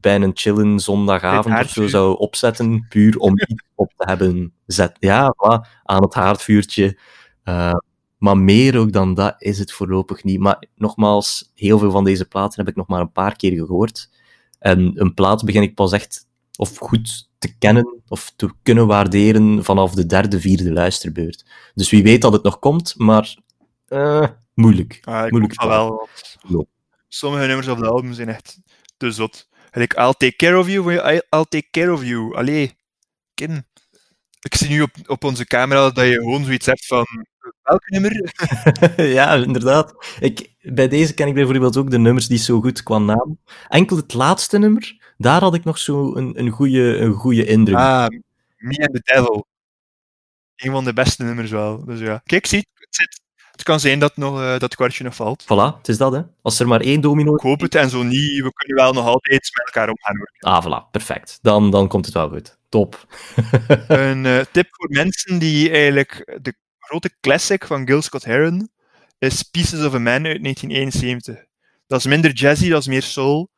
bij 0.00 0.20
een 0.20 0.30
chillen 0.34 0.80
zondagavond 0.80 1.60
of 1.64 1.70
zo 1.70 1.86
zou 1.86 2.18
opzetten, 2.18 2.86
puur 2.88 3.18
om 3.18 3.32
iets 3.46 3.64
op 3.74 3.92
te 3.96 4.04
hebben 4.04 4.52
zet. 4.66 4.96
Ja, 4.98 5.34
voilà, 5.34 5.82
aan 5.82 6.02
het 6.02 6.14
haardvuurtje. 6.14 6.98
Uh, 7.44 7.74
maar 8.18 8.38
meer 8.38 8.78
ook 8.78 8.92
dan 8.92 9.14
dat 9.14 9.34
is 9.38 9.58
het 9.58 9.72
voorlopig 9.72 10.24
niet. 10.24 10.38
Maar 10.38 10.64
nogmaals, 10.74 11.52
heel 11.54 11.78
veel 11.78 11.90
van 11.90 12.04
deze 12.04 12.24
platen 12.24 12.60
heb 12.60 12.68
ik 12.68 12.76
nog 12.76 12.86
maar 12.86 13.00
een 13.00 13.12
paar 13.12 13.36
keer 13.36 13.56
gehoord. 13.56 14.10
En 14.58 14.92
een 14.94 15.14
plaat 15.14 15.44
begin 15.44 15.62
ik 15.62 15.74
pas 15.74 15.92
echt 15.92 16.28
of 16.56 16.76
goed 16.76 17.28
te 17.38 17.58
kennen 17.58 18.02
of 18.08 18.32
te 18.36 18.50
kunnen 18.62 18.86
waarderen 18.86 19.64
vanaf 19.64 19.94
de 19.94 20.06
derde, 20.06 20.40
vierde 20.40 20.72
luisterbeurt. 20.72 21.44
Dus 21.74 21.90
wie 21.90 22.02
weet 22.02 22.22
dat 22.22 22.32
het 22.32 22.42
nog 22.42 22.58
komt, 22.58 22.94
maar 22.96 23.36
uh, 23.88 24.26
moeilijk. 24.54 24.98
Ah, 25.02 25.30
moeilijk 25.30 25.62
wel. 25.62 26.08
Sommige 27.08 27.46
nummers 27.46 27.68
op 27.68 27.78
de 27.78 27.88
album 27.88 28.12
zijn 28.12 28.28
echt 28.28 28.60
te 28.96 29.10
zot. 29.10 29.48
Like, 29.70 30.00
I'll 30.00 30.14
take 30.16 30.36
care 30.36 30.58
of 30.58 30.68
you, 30.68 30.92
I'll 31.30 31.48
take 31.48 31.68
care 31.70 31.92
of 31.92 32.04
you. 32.04 32.36
Allee, 32.36 32.76
kin. 33.34 33.64
Ik 34.40 34.54
zie 34.54 34.68
nu 34.68 34.82
op, 34.82 34.90
op 35.06 35.24
onze 35.24 35.44
camera 35.44 35.90
dat 35.90 36.06
je 36.06 36.12
gewoon 36.12 36.44
zoiets 36.44 36.66
hebt 36.66 36.86
van 36.86 37.06
welk 37.62 37.88
nummer? 37.88 38.32
ja, 39.16 39.34
inderdaad. 39.34 40.16
Ik, 40.20 40.54
bij 40.60 40.88
deze 40.88 41.14
ken 41.14 41.28
ik 41.28 41.34
bijvoorbeeld 41.34 41.76
ook 41.76 41.90
de 41.90 41.98
nummers 41.98 42.26
die 42.26 42.38
zo 42.38 42.60
goed 42.60 42.82
qua 42.82 42.98
naam. 42.98 43.38
Enkel 43.68 43.96
het 43.96 44.14
laatste 44.14 44.58
nummer, 44.58 45.12
daar 45.16 45.40
had 45.40 45.54
ik 45.54 45.64
nog 45.64 45.78
zo 45.78 46.14
een, 46.14 46.38
een, 46.38 46.50
goede, 46.50 46.96
een 46.96 47.12
goede 47.12 47.44
indruk. 47.44 47.76
Ah, 47.76 48.06
Me 48.56 48.76
and 48.78 48.94
the 48.94 49.00
Devil. 49.04 49.46
Een 50.56 50.70
van 50.70 50.84
de 50.84 50.92
beste 50.92 51.24
nummers 51.24 51.50
wel. 51.50 51.84
Dus 51.84 52.00
ja. 52.00 52.20
Kijk, 52.24 52.46
zie, 52.46 52.66
het, 52.74 52.94
zit, 52.94 53.19
het 53.60 53.68
kan 53.68 53.80
zijn 53.80 53.98
dat 53.98 54.16
nog, 54.16 54.40
uh, 54.40 54.58
dat 54.58 54.74
kwartje 54.74 55.04
nog 55.04 55.14
valt. 55.14 55.42
Voilà, 55.42 55.76
het 55.76 55.88
is 55.88 55.96
dat, 55.96 56.12
hè. 56.12 56.20
Als 56.42 56.60
er 56.60 56.68
maar 56.68 56.80
één 56.80 57.00
domino... 57.00 57.34
Ik 57.34 57.40
hoop 57.40 57.60
het, 57.60 57.74
en 57.74 57.90
zo 57.90 58.02
niet. 58.02 58.42
We 58.42 58.52
kunnen 58.52 58.84
wel 58.84 58.92
nog 58.92 59.06
altijd 59.06 59.50
met 59.54 59.66
elkaar 59.66 59.88
omgaan. 59.88 60.16
Hoor. 60.16 60.30
Ah, 60.38 60.64
voilà, 60.64 60.90
perfect. 60.90 61.38
Dan, 61.42 61.70
dan 61.70 61.88
komt 61.88 62.04
het 62.04 62.14
wel 62.14 62.28
goed. 62.28 62.58
Top. 62.68 63.06
een 63.88 64.24
uh, 64.24 64.40
tip 64.52 64.66
voor 64.70 64.88
mensen 64.90 65.38
die 65.38 65.70
eigenlijk 65.70 66.38
de 66.42 66.54
grote 66.78 67.10
classic 67.20 67.66
van 67.66 67.86
Gil 67.86 68.02
Scott 68.02 68.24
Heron 68.24 68.70
is 69.18 69.42
Pieces 69.42 69.84
of 69.84 69.94
a 69.94 69.98
Man 69.98 70.26
uit 70.26 70.42
1971. 70.42 71.44
Dat 71.86 71.98
is 71.98 72.06
minder 72.06 72.32
jazzy, 72.32 72.68
dat 72.68 72.80
is 72.80 72.86
meer 72.86 73.02
soul, 73.02 73.50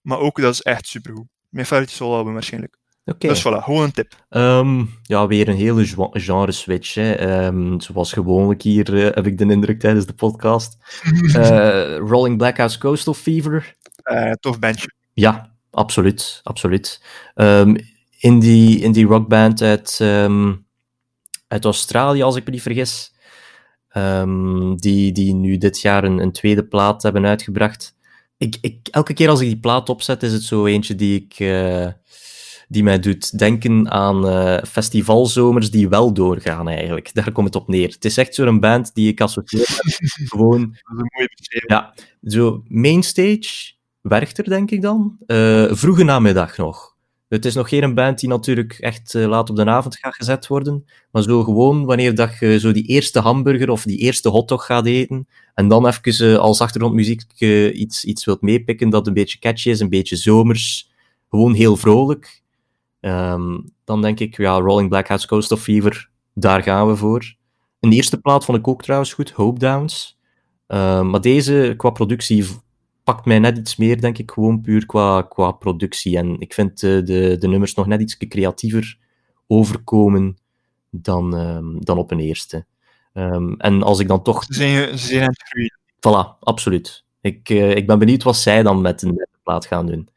maar 0.00 0.18
ook 0.18 0.40
dat 0.40 0.52
is 0.52 0.62
echt 0.62 0.86
supergoed. 0.86 1.28
Mijn 1.48 1.66
favoriete 1.66 1.94
soul-album 1.94 2.32
waarschijnlijk. 2.32 2.76
Okay. 3.08 3.30
Dus 3.30 3.40
voilà, 3.40 3.62
gewoon 3.62 3.82
een 3.82 3.92
tip. 3.92 4.14
Um, 4.30 4.98
ja, 5.02 5.26
weer 5.26 5.48
een 5.48 5.56
hele 5.56 6.10
genre 6.12 6.52
switch. 6.52 6.94
Hè. 6.94 7.44
Um, 7.46 7.80
zoals 7.80 8.12
gewoonlijk 8.12 8.62
hier 8.62 8.94
uh, 8.94 9.14
heb 9.14 9.26
ik 9.26 9.38
de 9.38 9.46
indruk 9.46 9.80
tijdens 9.80 10.06
de 10.06 10.12
podcast. 10.12 10.76
uh, 11.12 11.96
Rolling 12.10 12.36
Blackhouse 12.36 12.78
Coastal 12.78 13.14
Fever. 13.14 13.74
Uh, 14.04 14.32
tof 14.32 14.58
bandje. 14.58 14.92
Ja, 15.12 15.52
absoluut. 15.70 16.40
absoluut. 16.42 17.02
Um, 17.34 17.76
in, 18.18 18.38
die, 18.38 18.80
in 18.80 18.92
die 18.92 19.06
rockband 19.06 19.62
uit 19.62 20.00
uit 21.48 21.64
Australië, 21.64 22.22
als 22.22 22.36
ik 22.36 22.44
me 22.44 22.50
niet 22.50 22.62
vergis. 22.62 23.14
Die, 24.76 25.12
die 25.12 25.34
nu 25.34 25.58
dit 25.58 25.80
jaar 25.80 26.04
een, 26.04 26.18
een 26.18 26.32
tweede 26.32 26.64
plaat 26.64 27.02
hebben 27.02 27.26
uitgebracht. 27.26 27.96
Ik, 28.36 28.56
ik, 28.60 28.88
elke 28.90 29.12
keer 29.12 29.28
als 29.28 29.40
ik 29.40 29.46
die 29.46 29.60
plaat 29.60 29.88
opzet, 29.88 30.22
is 30.22 30.32
het 30.32 30.42
zo 30.42 30.66
eentje 30.66 30.94
die, 30.94 31.28
ik, 31.28 31.38
die 32.68 32.82
mij 32.82 32.98
doet 32.98 33.38
denken 33.38 33.90
aan 33.90 34.26
uh, 34.26 34.62
festivalzomers 34.62 35.70
die 35.70 35.88
wel 35.88 36.12
doorgaan, 36.12 36.68
eigenlijk. 36.68 37.14
Daar 37.14 37.32
komt 37.32 37.46
het 37.46 37.56
op 37.62 37.68
neer. 37.68 37.88
Het 37.88 38.04
is 38.04 38.16
echt 38.16 38.34
zo'n 38.34 38.60
band 38.60 38.94
die 38.94 39.08
ik 39.08 39.20
associeer 39.20 39.80
met 39.82 39.98
gewoon... 40.30 40.60
Dat 40.60 40.70
is 40.70 40.98
een 40.98 41.10
mooie 41.14 41.30
beschrijving. 41.36 41.70
Ja, 41.70 41.94
zo 42.22 42.62
mainstage, 42.68 43.74
Werchter, 44.00 44.44
denk 44.44 44.70
ik 44.70 44.82
dan. 44.82 45.16
Uh, 45.26 45.72
vroege 45.72 46.04
namiddag 46.04 46.56
nog. 46.56 46.96
Het 47.28 47.44
is 47.44 47.54
nog 47.54 47.68
geen 47.68 47.94
band 47.94 48.18
die 48.18 48.28
natuurlijk 48.28 48.72
echt 48.72 49.14
uh, 49.14 49.26
laat 49.26 49.50
op 49.50 49.56
de 49.56 49.64
avond 49.64 49.96
gaat 49.96 50.14
gezet 50.14 50.46
worden, 50.46 50.84
maar 51.10 51.22
zo 51.22 51.42
gewoon 51.42 51.84
wanneer 51.84 52.14
dat 52.14 52.38
je 52.38 52.58
zo 52.58 52.72
die 52.72 52.86
eerste 52.86 53.20
hamburger 53.20 53.70
of 53.70 53.82
die 53.82 53.98
eerste 53.98 54.28
hotdog 54.28 54.66
gaat 54.66 54.86
eten, 54.86 55.28
en 55.54 55.68
dan 55.68 55.86
even 55.86 56.30
uh, 56.30 56.38
als 56.38 56.60
achtergrondmuziek 56.60 57.22
uh, 57.38 57.78
iets, 57.78 58.04
iets 58.04 58.24
wilt 58.24 58.40
meepikken 58.40 58.90
dat 58.90 59.06
een 59.06 59.14
beetje 59.14 59.38
catchy 59.38 59.70
is, 59.70 59.80
een 59.80 59.88
beetje 59.88 60.16
zomers, 60.16 60.90
gewoon 61.28 61.54
heel 61.54 61.76
vrolijk, 61.76 62.42
um, 63.06 63.72
dan 63.84 64.02
denk 64.02 64.20
ik, 64.20 64.36
ja, 64.36 64.58
Rolling 64.58 64.88
Black 64.88 65.26
Coast 65.26 65.52
of 65.52 65.62
Fever, 65.62 66.10
daar 66.34 66.62
gaan 66.62 66.86
we 66.86 66.96
voor. 66.96 67.34
Een 67.80 67.92
eerste 67.92 68.20
plaat 68.20 68.44
vond 68.44 68.58
ik 68.58 68.68
ook 68.68 68.82
trouwens 68.82 69.12
goed, 69.12 69.30
Hope 69.30 69.58
Downs. 69.58 70.18
Uh, 70.68 71.02
maar 71.02 71.20
deze, 71.20 71.74
qua 71.76 71.90
productie, 71.90 72.46
pakt 73.04 73.24
mij 73.24 73.38
net 73.38 73.58
iets 73.58 73.76
meer, 73.76 74.00
denk 74.00 74.18
ik, 74.18 74.30
gewoon 74.30 74.60
puur 74.60 74.86
qua, 74.86 75.22
qua 75.22 75.50
productie. 75.50 76.16
En 76.16 76.40
ik 76.40 76.54
vind 76.54 76.80
de, 76.80 77.02
de, 77.02 77.36
de 77.38 77.48
nummers 77.48 77.74
nog 77.74 77.86
net 77.86 78.00
iets 78.00 78.16
creatiever 78.16 78.98
overkomen 79.46 80.36
dan, 80.90 81.34
um, 81.34 81.84
dan 81.84 81.98
op 81.98 82.10
een 82.10 82.20
eerste. 82.20 82.66
En 83.58 83.82
als 83.82 83.98
ik 83.98 84.08
dan 84.08 84.22
toch... 84.22 84.44
Ze 84.44 84.52
zijn, 84.52 84.98
ze 84.98 85.06
zijn 85.06 85.22
aan 85.22 85.28
het 85.28 85.42
groeien. 85.48 85.78
Voilà, 85.96 86.38
absoluut. 86.40 87.04
Ik, 87.20 87.48
uh, 87.48 87.76
ik 87.76 87.86
ben 87.86 87.98
benieuwd 87.98 88.22
wat 88.22 88.36
zij 88.36 88.62
dan 88.62 88.80
met 88.80 89.02
een, 89.02 89.26
plaat 89.42 89.66
gaan 89.66 89.86
doen. 89.86 90.08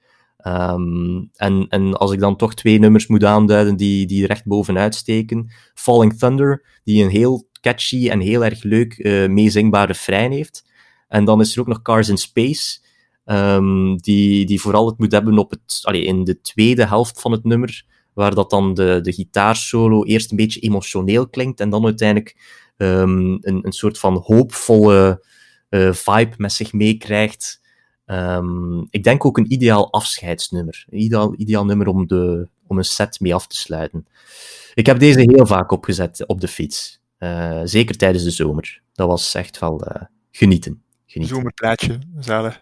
Um, 0.47 1.29
en, 1.35 1.65
en 1.69 1.93
als 1.97 2.11
ik 2.11 2.19
dan 2.19 2.35
toch 2.35 2.53
twee 2.53 2.79
nummers 2.79 3.07
moet 3.07 3.23
aanduiden 3.23 3.75
die, 3.75 4.05
die 4.05 4.25
recht 4.25 4.45
bovenuit 4.45 4.95
steken. 4.95 5.51
Falling 5.73 6.17
Thunder, 6.17 6.79
die 6.83 7.03
een 7.03 7.09
heel 7.09 7.47
catchy 7.61 8.09
en 8.09 8.19
heel 8.19 8.45
erg 8.45 8.63
leuk 8.63 8.97
uh, 8.97 9.27
meezingbare 9.27 9.87
refrein 9.87 10.31
heeft. 10.31 10.67
En 11.07 11.25
dan 11.25 11.39
is 11.39 11.53
er 11.53 11.61
ook 11.61 11.67
nog 11.67 11.81
Cars 11.81 12.09
in 12.09 12.17
Space, 12.17 12.79
ehm, 13.25 13.95
die, 13.95 14.45
die 14.45 14.61
vooral 14.61 14.85
het 14.85 14.97
moet 14.97 15.11
hebben 15.11 15.37
op 15.37 15.49
het, 15.49 15.79
allee, 15.81 16.03
in 16.03 16.23
de 16.23 16.41
tweede 16.41 16.85
helft 16.85 17.21
van 17.21 17.31
het 17.31 17.43
nummer, 17.43 17.85
waar 18.13 18.35
dat 18.35 18.49
dan 18.49 18.73
de, 18.73 18.99
de 19.01 19.13
gitaarsolo 19.13 20.03
eerst 20.03 20.31
een 20.31 20.37
beetje 20.37 20.59
emotioneel 20.59 21.29
klinkt 21.29 21.59
en 21.59 21.69
dan 21.69 21.85
uiteindelijk 21.85 22.37
um, 22.77 23.37
een, 23.41 23.65
een 23.65 23.71
soort 23.71 23.99
van 23.99 24.23
hoopvolle 24.25 25.25
uh, 25.69 25.93
vibe 25.93 26.33
met 26.37 26.51
zich 26.53 26.73
meekrijgt. 26.73 27.61
Um, 28.11 28.87
ik 28.89 29.03
denk 29.03 29.25
ook 29.25 29.37
een 29.37 29.51
ideaal 29.53 29.91
afscheidsnummer. 29.91 30.85
Een 30.89 30.99
ideaal, 30.99 31.33
ideaal 31.37 31.65
nummer 31.65 31.87
om, 31.87 32.07
de, 32.07 32.47
om 32.67 32.77
een 32.77 32.85
set 32.85 33.19
mee 33.19 33.35
af 33.35 33.47
te 33.47 33.55
sluiten. 33.55 34.07
Ik 34.73 34.85
heb 34.85 34.99
deze 34.99 35.19
heel 35.19 35.45
vaak 35.45 35.71
opgezet 35.71 36.27
op 36.27 36.41
de 36.41 36.47
fiets. 36.47 36.99
Uh, 37.19 37.61
zeker 37.63 37.97
tijdens 37.97 38.23
de 38.23 38.31
zomer. 38.31 38.81
Dat 38.93 39.07
was 39.07 39.35
echt 39.35 39.59
wel 39.59 39.87
uh, 39.87 40.01
genieten. 40.31 40.83
genieten. 41.05 41.35
Zomerplaatje, 41.35 41.99
zalig. 42.19 42.61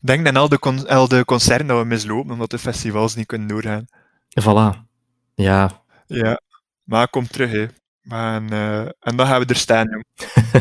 Denk 0.00 0.24
dan 0.24 0.36
al 0.36 0.48
de, 0.48 0.58
con 0.58 0.86
al 0.88 1.08
de 1.08 1.24
concerten 1.24 1.66
dat 1.66 1.78
we 1.78 1.84
mislopen, 1.84 2.32
omdat 2.32 2.50
de 2.50 2.58
festivals 2.58 3.14
niet 3.14 3.26
kunnen 3.26 3.48
doorgaan. 3.48 3.86
Voilà. 4.40 4.84
Ja. 5.34 5.82
Ja, 6.06 6.40
maar 6.84 7.08
kom 7.08 7.26
terug, 7.26 7.50
hè. 7.50 7.66
Maar, 8.02 8.42
uh, 8.42 8.80
en 8.80 9.16
dan 9.16 9.26
gaan 9.26 9.40
we 9.40 9.46
er 9.46 9.56
staan, 9.56 9.88
jong. 9.90 10.04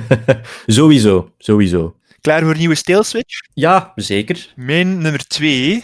sowieso, 0.78 1.32
sowieso. 1.38 1.96
Klaar 2.26 2.42
voor 2.42 2.52
een 2.52 2.58
nieuwe 2.58 2.76
stilswitch? 2.76 3.40
Ja, 3.54 3.92
zeker. 3.96 4.54
Mijn 4.56 4.98
nummer 4.98 5.28
2 5.28 5.84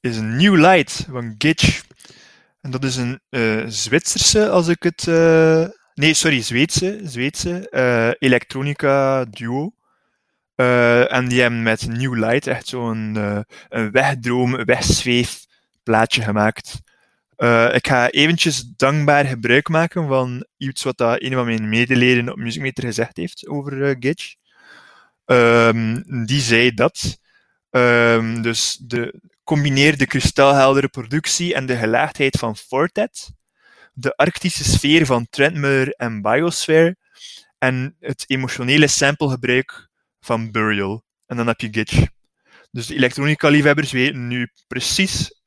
is 0.00 0.16
een 0.16 0.36
New 0.36 0.56
Light 0.56 1.06
van 1.10 1.34
Gitch. 1.38 1.82
En 2.60 2.70
dat 2.70 2.84
is 2.84 2.96
een 2.96 3.20
uh, 3.30 3.64
Zwitserse, 3.66 4.48
als 4.48 4.68
ik 4.68 4.82
het... 4.82 5.06
Uh, 5.06 5.66
nee, 5.94 6.14
sorry, 6.14 6.42
Zweedse, 6.42 7.00
Zweedse 7.04 7.66
elektronica 8.18 9.24
duo. 9.24 9.72
en 10.54 11.28
die 11.28 11.40
hebben 11.40 11.62
met 11.62 11.86
New 11.86 12.14
Light 12.14 12.46
echt 12.46 12.66
zo'n 12.66 13.16
een 13.68 13.90
wegdroom, 13.90 14.64
wegzweef 14.64 15.46
plaatje 15.82 16.22
gemaakt. 16.22 16.80
Ik 17.72 17.86
ga 17.86 18.10
eventjes 18.10 18.64
dankbaar 18.76 19.24
gebruik 19.24 19.68
maken 19.68 20.08
van 20.08 20.46
iets 20.56 20.82
wat 20.82 20.96
dat 20.96 21.22
een 21.22 21.32
van 21.32 21.44
mijn 21.44 21.68
medeleden 21.68 22.30
op 22.30 22.36
Musicmeter 22.36 22.84
gezegd 22.84 23.16
heeft 23.16 23.48
over 23.48 23.96
Gitch. 23.98 24.38
Um, 25.32 26.02
die 26.26 26.40
zei 26.40 26.74
dat. 26.74 27.18
Um, 27.70 28.42
dus 28.42 28.76
de, 28.82 29.20
combineer 29.44 29.96
de 29.96 30.06
kristalheldere 30.06 30.88
productie 30.88 31.54
en 31.54 31.66
de 31.66 31.76
gelaagdheid 31.76 32.36
van 32.38 32.56
Fortet, 32.56 33.30
de 33.92 34.16
arctische 34.16 34.64
sfeer 34.64 35.06
van 35.06 35.26
Trentmuller 35.30 35.88
en 35.88 36.22
Biosphere, 36.22 36.96
en 37.58 37.96
het 38.00 38.24
emotionele 38.26 38.86
samplegebruik 38.86 39.88
van 40.20 40.50
Burial. 40.50 41.04
En 41.26 41.36
dan 41.36 41.46
heb 41.46 41.60
je 41.60 41.68
Gitch. 41.70 42.06
Dus 42.70 42.86
de 42.86 42.94
elektronica-liefhebbers 42.94 43.92
weten 43.92 44.28
nu 44.28 44.50
precies 44.66 45.40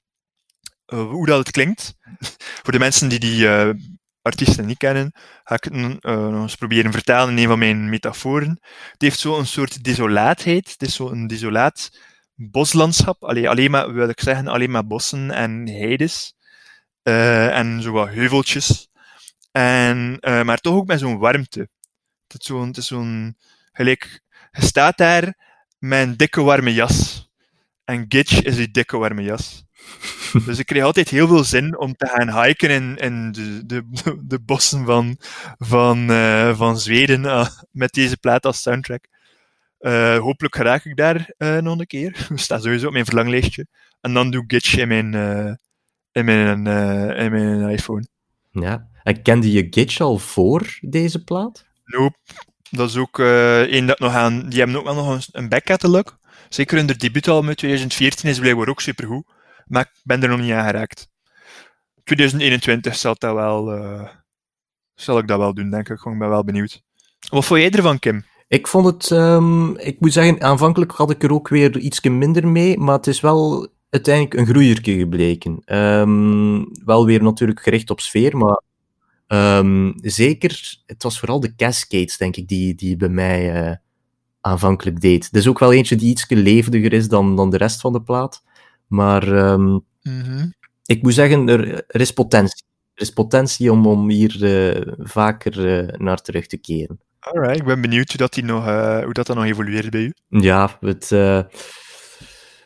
uh, 0.88 1.10
hoe 1.10 1.26
dat 1.26 1.40
het 1.40 1.52
klinkt. 1.52 1.96
Voor 2.64 2.74
de 2.74 2.80
mensen 2.80 3.10
die 3.10 3.20
die 3.20 3.46
uh, 3.46 3.70
artiesten 4.24 4.66
niet 4.66 4.78
kennen, 4.78 5.12
ga 5.44 5.56
ik 5.56 5.64
het 5.64 5.74
nog 5.74 6.42
eens 6.42 6.56
proberen 6.56 6.92
vertalen 6.92 7.34
in 7.38 7.42
een 7.42 7.48
van 7.48 7.60
mijn 7.60 7.90
metaforen. 7.90 8.60
Het 8.92 9.02
heeft 9.02 9.20
zo 9.20 9.38
een 9.38 9.46
soort 9.46 9.84
desolaatheid. 9.84 10.72
Het 10.72 10.82
is 10.82 10.96
zo 10.96 11.10
een 11.10 11.28
desolaat 11.28 12.00
boslandschap. 12.36 13.24
Allee, 13.24 13.50
alleen 13.50 13.72
maar, 13.72 13.94
wil 13.94 14.10
ik 14.10 14.20
zeggen, 14.20 14.48
alleen 14.48 14.72
maar 14.72 14.88
bossen 14.88 15.32
en 15.32 15.68
heides. 15.68 16.34
en 17.04 17.82
zo 17.82 17.92
wat 17.92 18.10
heuveltjes. 18.10 18.90
En, 19.52 20.18
maar 20.22 20.58
toch 20.58 20.76
ook 20.76 20.88
met 20.88 21.00
zo'n 21.00 21.18
warmte. 21.18 21.70
Het 22.28 22.42
is 22.42 22.48
zo'n, 22.48 22.76
zo'n 22.80 23.38
gelijk, 23.72 24.22
je 24.52 24.66
staat 24.66 24.98
daar 24.98 25.36
met 25.80 26.08
een 26.08 26.18
dikke 26.18 26.42
warme 26.42 26.74
jas. 26.74 27.30
En 27.84 28.06
Gitch 28.08 28.42
is 28.42 28.56
die 28.56 28.72
dikke 28.72 28.98
warme 28.98 29.24
jas. 29.24 29.64
Dus 30.46 30.60
ik 30.60 30.66
kreeg 30.66 30.84
altijd 30.84 31.10
heel 31.10 31.28
veel 31.28 31.44
zin 31.44 31.78
om 31.78 31.96
te 31.96 32.08
gaan 32.08 32.44
hiken 32.44 32.70
in, 32.70 32.98
in 32.98 33.32
de, 33.32 33.64
de, 33.66 33.84
de 34.24 34.40
bossen 34.40 34.86
van, 34.86 35.18
van, 35.58 36.12
uh, 36.12 36.58
van 36.58 36.80
Zweden 36.80 37.24
uh, 37.24 37.48
met 37.72 37.94
deze 37.94 38.18
plaat 38.18 38.46
als 38.46 38.62
soundtrack. 38.62 39.06
Uh, 39.80 40.18
hopelijk 40.18 40.56
raak 40.56 40.86
ik 40.86 40.96
daar 40.96 41.34
nog 41.38 41.80
een 41.80 41.88
keer. 41.88 42.26
Dat 42.30 42.40
staat 42.40 42.64
sowieso 42.64 42.88
op 42.88 42.94
mijn 42.94 43.06
verlanglijstje. 43.06 43.68
En 44.02 44.14
dan 44.14 44.32
doe 44.32 44.44
ik 44.44 44.52
Gitch 44.52 44.78
in 44.78 44.88
mijn, 44.88 45.14
in 46.12 46.26
mijn, 46.26 46.68
in 47.18 47.32
mijn 47.32 47.70
iPhone. 47.70 48.08
Ja. 48.52 48.88
En 49.04 49.22
kende 49.22 49.52
je 49.52 49.68
Gitch 49.70 50.00
al 50.00 50.18
voor 50.18 50.78
deze 50.82 51.24
plaat? 51.24 51.66
Nope. 51.86 52.18
Dat 52.70 52.90
is 52.90 52.98
ook 52.98 53.20
één 53.20 53.86
dat 53.86 54.00
nog 54.00 54.14
aan... 54.14 54.50
Die 54.50 54.60
hebben 54.60 54.78
ook 54.78 54.84
wel 54.84 54.96
nog 54.96 55.10
een, 55.10 55.24
een 55.32 55.50
backcatalog. 55.50 56.18
Zeker 56.50 56.78
hun 56.78 56.86
debuutalbum 56.86 57.48
uit 57.48 57.58
2014 57.58 58.30
is 58.30 58.40
blijkbaar 58.40 58.68
ook 58.68 58.82
supergoed. 58.82 59.26
Maar 59.66 59.82
ik 59.82 60.02
ben 60.04 60.24
er 60.24 60.30
nog 60.30 60.40
niet 60.40 60.52
aan 60.52 60.66
geraakt. 60.66 61.08
2021 62.04 62.96
zal, 62.96 63.16
dat 63.18 63.34
wel, 63.34 63.78
uh, 63.78 64.08
zal 64.94 65.18
ik 65.18 65.28
dat 65.28 65.38
wel 65.38 65.54
doen, 65.54 65.70
denk 65.70 65.90
ik. 65.90 66.06
Ik 66.06 66.20
ben 66.20 66.30
wel 66.30 66.44
benieuwd. 66.44 66.82
Wat 67.30 67.46
vond 67.46 67.60
jij 67.60 67.72
ervan, 67.72 68.00
Kim? 68.00 68.26
Ik 68.48 68.68
vond 68.68 68.86
het, 68.86 69.10
um, 69.10 69.78
ik 69.78 70.00
moet 70.00 70.14
zeggen, 70.14 70.42
aanvankelijk 70.42 70.92
had 70.92 71.12
ik 71.12 71.24
er 71.24 71.34
ook 71.34 71.48
weer 71.48 71.78
iets 71.78 72.02
minder 72.02 72.48
mee, 72.48 72.78
maar 72.78 72.96
het 72.96 73.08
is 73.08 73.20
wel 73.20 73.68
uiteindelijk 73.90 74.34
een 74.36 74.46
groeierke 74.46 74.98
gebleken. 74.98 75.62
Um, 75.66 76.66
wel 76.86 77.06
weer 77.06 77.24
natuurlijk 77.24 77.62
gericht 77.62 77.90
op 77.90 78.00
sfeer, 78.00 78.38
maar 78.38 78.62
um, 79.28 79.94
zeker, 80.02 80.82
het 80.86 81.04
was 81.04 81.20
vooral 81.20 81.40
de 81.40 81.56
cascades, 81.56 82.18
denk 82.18 82.36
ik, 82.36 82.48
die, 82.48 82.76
die 82.76 82.98
bij 82.98 83.10
mij 83.10 83.68
uh, 83.68 83.76
aanvankelijk 84.42 85.02
deed. 85.02 85.30
Is 85.32 85.48
ook 85.48 85.60
wel 85.60 85.74
eentje 85.74 85.96
die 85.96 86.10
iets 86.10 86.26
levendiger 86.30 86.94
is 86.94 87.08
dan, 87.08 87.36
dan 87.36 87.50
de 87.50 87.58
rest 87.58 87.82
van 87.82 87.94
de 87.94 88.02
plaat. 88.02 88.44
Maar 88.94 89.28
um, 89.28 89.86
mm-hmm. 90.02 90.54
ik 90.86 91.02
moet 91.02 91.14
zeggen, 91.14 91.48
er, 91.50 91.84
er, 91.88 92.02
is 92.02 92.12
potentie. 92.12 92.64
Er 92.94 93.02
is 93.02 93.10
potentie 93.10 93.72
om, 93.72 93.86
om 93.88 94.10
hier 94.10 94.44
uh, 94.44 94.94
vaker 94.98 95.66
uh, 95.66 95.98
naar 95.98 96.22
terug 96.22 96.48
te 96.48 96.58
keren. 96.58 97.00
Alright, 97.20 97.60
ik 97.60 97.66
ben 97.66 97.82
benieuwd 97.82 98.08
hoe 98.10 98.18
dat, 98.18 98.34
die 98.34 98.44
nog, 98.44 98.68
uh, 98.68 99.04
hoe 99.04 99.14
dat 99.14 99.28
dan 99.28 99.36
nog 99.36 99.46
evolueert 99.46 99.90
bij 99.90 100.02
u. 100.02 100.14
Ja, 100.28 100.78
het, 100.80 101.10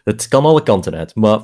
het 0.04 0.28
kan 0.28 0.45
alle 0.45 0.64
kanten 0.64 0.95
uit. 0.95 1.16
Maar 1.16 1.40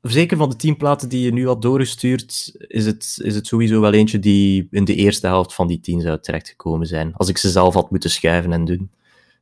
zeker 0.00 0.36
van 0.36 0.48
de 0.48 0.56
tien 0.56 0.76
platen 0.76 1.08
die 1.08 1.24
je 1.24 1.32
nu 1.32 1.46
had 1.46 1.62
doorgestuurd, 1.62 2.54
is 2.58 2.86
het, 2.86 3.20
is 3.22 3.34
het 3.34 3.46
sowieso 3.46 3.80
wel 3.80 3.92
eentje 3.92 4.18
die 4.18 4.68
in 4.70 4.84
de 4.84 4.94
eerste 4.94 5.26
helft 5.26 5.54
van 5.54 5.66
die 5.66 5.80
tien 5.80 6.00
zou 6.00 6.20
terechtgekomen 6.20 6.86
zijn. 6.86 7.14
Als 7.14 7.28
ik 7.28 7.38
ze 7.38 7.50
zelf 7.50 7.74
had 7.74 7.90
moeten 7.90 8.10
schuiven 8.10 8.52
en 8.52 8.64
doen. 8.64 8.90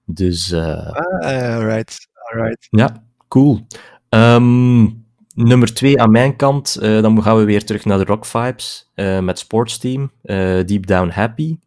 Dus... 0.04 0.52
Uh... 0.52 0.86
Ah, 0.86 1.54
alright, 1.54 2.08
alright. 2.12 2.66
Ja, 2.70 3.04
cool. 3.28 3.66
Um, 4.10 5.06
nummer 5.34 5.74
twee 5.74 6.00
aan 6.00 6.10
mijn 6.10 6.36
kant, 6.36 6.78
uh, 6.82 7.02
dan 7.02 7.22
gaan 7.22 7.36
we 7.36 7.44
weer 7.44 7.64
terug 7.64 7.84
naar 7.84 7.98
de 7.98 8.04
rock 8.04 8.26
vibes 8.26 8.90
uh, 8.94 9.20
met 9.20 9.38
Sportsteam, 9.38 10.02
uh, 10.02 10.36
Deep 10.64 10.86
Down 10.86 11.08
Happy. 11.08 11.58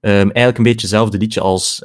Um, 0.00 0.12
eigenlijk 0.12 0.56
een 0.58 0.64
beetje 0.64 0.80
hetzelfde 0.80 1.18
liedje 1.18 1.40
als 1.40 1.78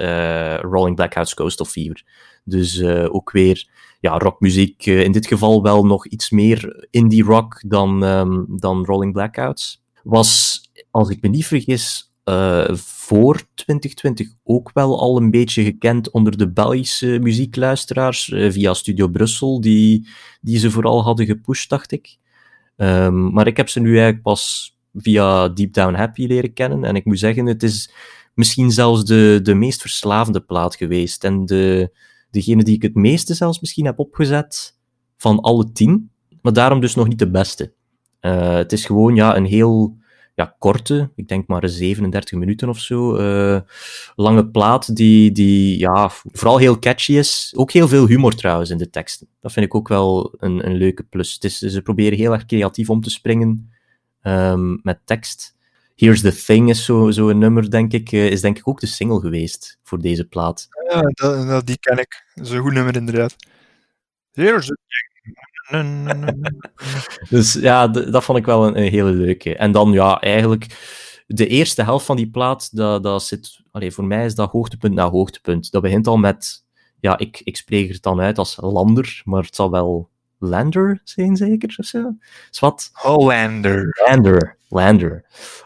Rolling 0.62 0.96
Blackouts 0.96 1.34
Coastal 1.34 1.66
Fever. 1.66 2.04
Dus 2.44 2.84
ook 2.84 3.32
weer 3.32 3.68
ja, 4.00 4.18
rockmuziek, 4.18 4.86
in 4.86 5.12
dit 5.12 5.28
geval 5.28 5.64
wel 5.64 5.86
nog 5.86 6.08
iets 6.08 6.30
meer 6.30 6.88
indie 6.90 7.24
rock 7.24 7.64
dan, 7.68 8.04
um, 8.04 8.46
dan 8.50 8.86
Rolling 8.86 9.14
Blackouts. 9.14 9.84
Was, 10.04 10.62
als 10.92 11.10
ik 11.10 11.22
me 11.22 11.30
niet 11.30 11.46
vergis, 11.46 12.13
uh, 12.26 12.76
voor 12.76 13.42
2020 13.54 14.28
ook 14.44 14.72
wel 14.74 15.00
al 15.00 15.18
een 15.18 15.32
beetje 15.32 15.64
gekend 15.64 16.12
onder 16.12 16.38
de 16.38 16.52
Belgische 16.52 17.20
muziekluisteraars, 17.22 18.28
uh, 18.28 18.52
via 18.52 18.74
Studio 18.74 19.08
Brussel, 19.08 19.62
die, 19.62 20.08
die 20.42 20.58
ze 20.58 20.72
vooral 20.72 21.04
hadden 21.04 21.26
gepusht, 21.26 21.70
dacht 21.70 21.92
ik. 21.92 22.18
Um, 22.76 23.32
maar 23.32 23.48
ik 23.48 23.58
heb 23.58 23.70
ze 23.70 23.80
nu 23.80 23.90
eigenlijk 23.90 24.22
pas 24.22 24.74
via 24.94 25.50
Deep 25.50 25.74
Down 25.74 25.94
Happy 25.94 26.26
leren 26.26 26.54
kennen. 26.54 26.84
En 26.84 26.96
ik 26.96 27.06
moet 27.06 27.20
zeggen, 27.20 27.46
het 27.46 27.64
is 27.64 27.94
misschien 28.34 28.72
zelfs 28.72 29.06
de, 29.06 29.40
de 29.44 29.54
meest 29.54 29.82
verslavende 29.82 30.42
plaat 30.42 30.76
geweest. 30.76 31.24
En 31.24 31.46
de, 31.46 31.92
degene 32.32 32.64
die 32.64 32.76
ik 32.76 32.82
het 32.82 32.96
meeste 32.96 33.34
zelfs 33.34 33.60
misschien 33.60 33.86
heb 33.86 34.00
opgezet 34.00 34.78
van 35.18 35.40
alle 35.40 35.72
tien. 35.72 36.12
Maar 36.42 36.54
daarom 36.54 36.80
dus 36.80 36.96
nog 36.96 37.08
niet 37.08 37.20
de 37.20 37.30
beste. 37.30 37.74
Uh, 38.22 38.54
het 38.54 38.72
is 38.72 38.86
gewoon 38.86 39.16
ja, 39.16 39.36
een 39.36 39.46
heel 39.46 39.98
ja, 40.36 40.56
korte, 40.60 41.12
ik 41.16 41.28
denk 41.28 41.48
maar 41.48 41.70
37 41.70 42.40
minuten 42.40 42.70
of 42.70 42.80
zo, 42.80 43.18
uh, 43.18 43.60
lange 44.16 44.48
plaat 44.48 44.96
die, 44.96 45.32
die 45.32 45.80
ja, 45.80 46.10
vooral 46.10 46.58
heel 46.58 46.80
catchy 46.80 47.14
is. 47.14 47.54
Ook 47.56 47.72
heel 47.72 47.88
veel 47.88 48.08
humor 48.08 48.36
trouwens 48.36 48.70
in 48.70 48.78
de 48.78 48.90
teksten. 48.90 49.28
Dat 49.42 49.52
vind 49.52 49.66
ik 49.66 49.76
ook 49.76 49.88
wel 49.88 50.34
een, 50.38 50.66
een 50.66 50.76
leuke 50.76 51.04
plus. 51.04 51.34
Het 51.34 51.44
is, 51.44 51.58
ze 51.58 51.82
proberen 51.82 52.18
heel 52.18 52.34
erg 52.34 52.46
creatief 52.46 52.90
om 52.90 53.02
te 53.02 53.10
springen 53.10 53.72
um, 54.22 54.80
met 54.84 55.00
tekst. 55.06 55.56
Here's 55.96 56.22
the 56.22 56.44
Thing 56.46 56.70
is 56.70 56.86
zo, 56.86 57.12
zo 57.12 57.30
een 57.30 57.38
nummer, 57.38 57.72
denk 57.72 57.94
ik, 57.94 58.12
uh, 58.12 58.32
is 58.32 58.42
denk 58.42 58.58
ik 58.58 58.68
ook 58.68 58.80
de 58.80 58.88
single 58.88 59.20
geweest 59.20 59.80
voor 59.84 60.02
deze 60.02 60.28
plaat. 60.28 60.68
Ja, 60.90 61.02
dat, 61.02 61.48
dat, 61.48 61.66
die 61.66 61.78
ken 61.80 61.98
ik. 61.98 62.26
Dat 62.34 62.46
is 62.46 62.52
een 62.52 62.62
goed 62.62 62.74
nummer 62.74 62.96
inderdaad. 62.96 63.36
Here's 64.32 64.66
the 64.66 64.78
Thing. 64.88 65.52
dus 67.30 67.54
ja, 67.54 67.88
dat 67.88 68.24
vond 68.24 68.38
ik 68.38 68.46
wel 68.46 68.68
een, 68.68 68.78
een, 68.78 68.92
hele 68.92 69.12
leuke. 69.12 69.56
En 69.56 69.72
dan 69.72 69.92
ja, 69.92 70.20
eigenlijk 70.20 70.66
de 71.28 71.48
eerste 71.48 71.84
helft 71.84 72.06
van 72.06 72.16
die 72.16 72.30
plaat, 72.30 72.76
dat, 72.76 73.04
dat 73.04 73.24
zit, 73.24 73.62
allee, 73.72 73.92
voor 73.92 74.06
mij 74.06 74.26
is 74.26 74.36
dat 74.36 74.52
hoogtepunt 74.52 74.94
na 74.94 75.10
hoogtepunt. 75.10 75.72
Dat 75.72 75.82
begint 75.82 76.08
al 76.08 76.18
met 76.18 76.66
ja, 77.00 77.18
ik, 77.18 77.42
ik 77.44 77.58
spreek 77.58 77.92
het 77.92 78.02
dan 78.02 78.22
uit 78.22 78.38
als 78.38 78.58
Lander, 78.62 79.22
maar 79.26 79.44
het 79.44 79.56
zal 79.56 79.72
wel 79.72 80.10
Lander 80.40 81.02
zijn, 81.04 81.36
zeker? 81.36 81.76
Of 81.78 81.86
zo? 81.86 82.16
Is 82.52 82.60
wat? 82.60 82.90
Hollander. 82.94 84.04
Lander. 84.08 84.58
Lander. 84.70 85.26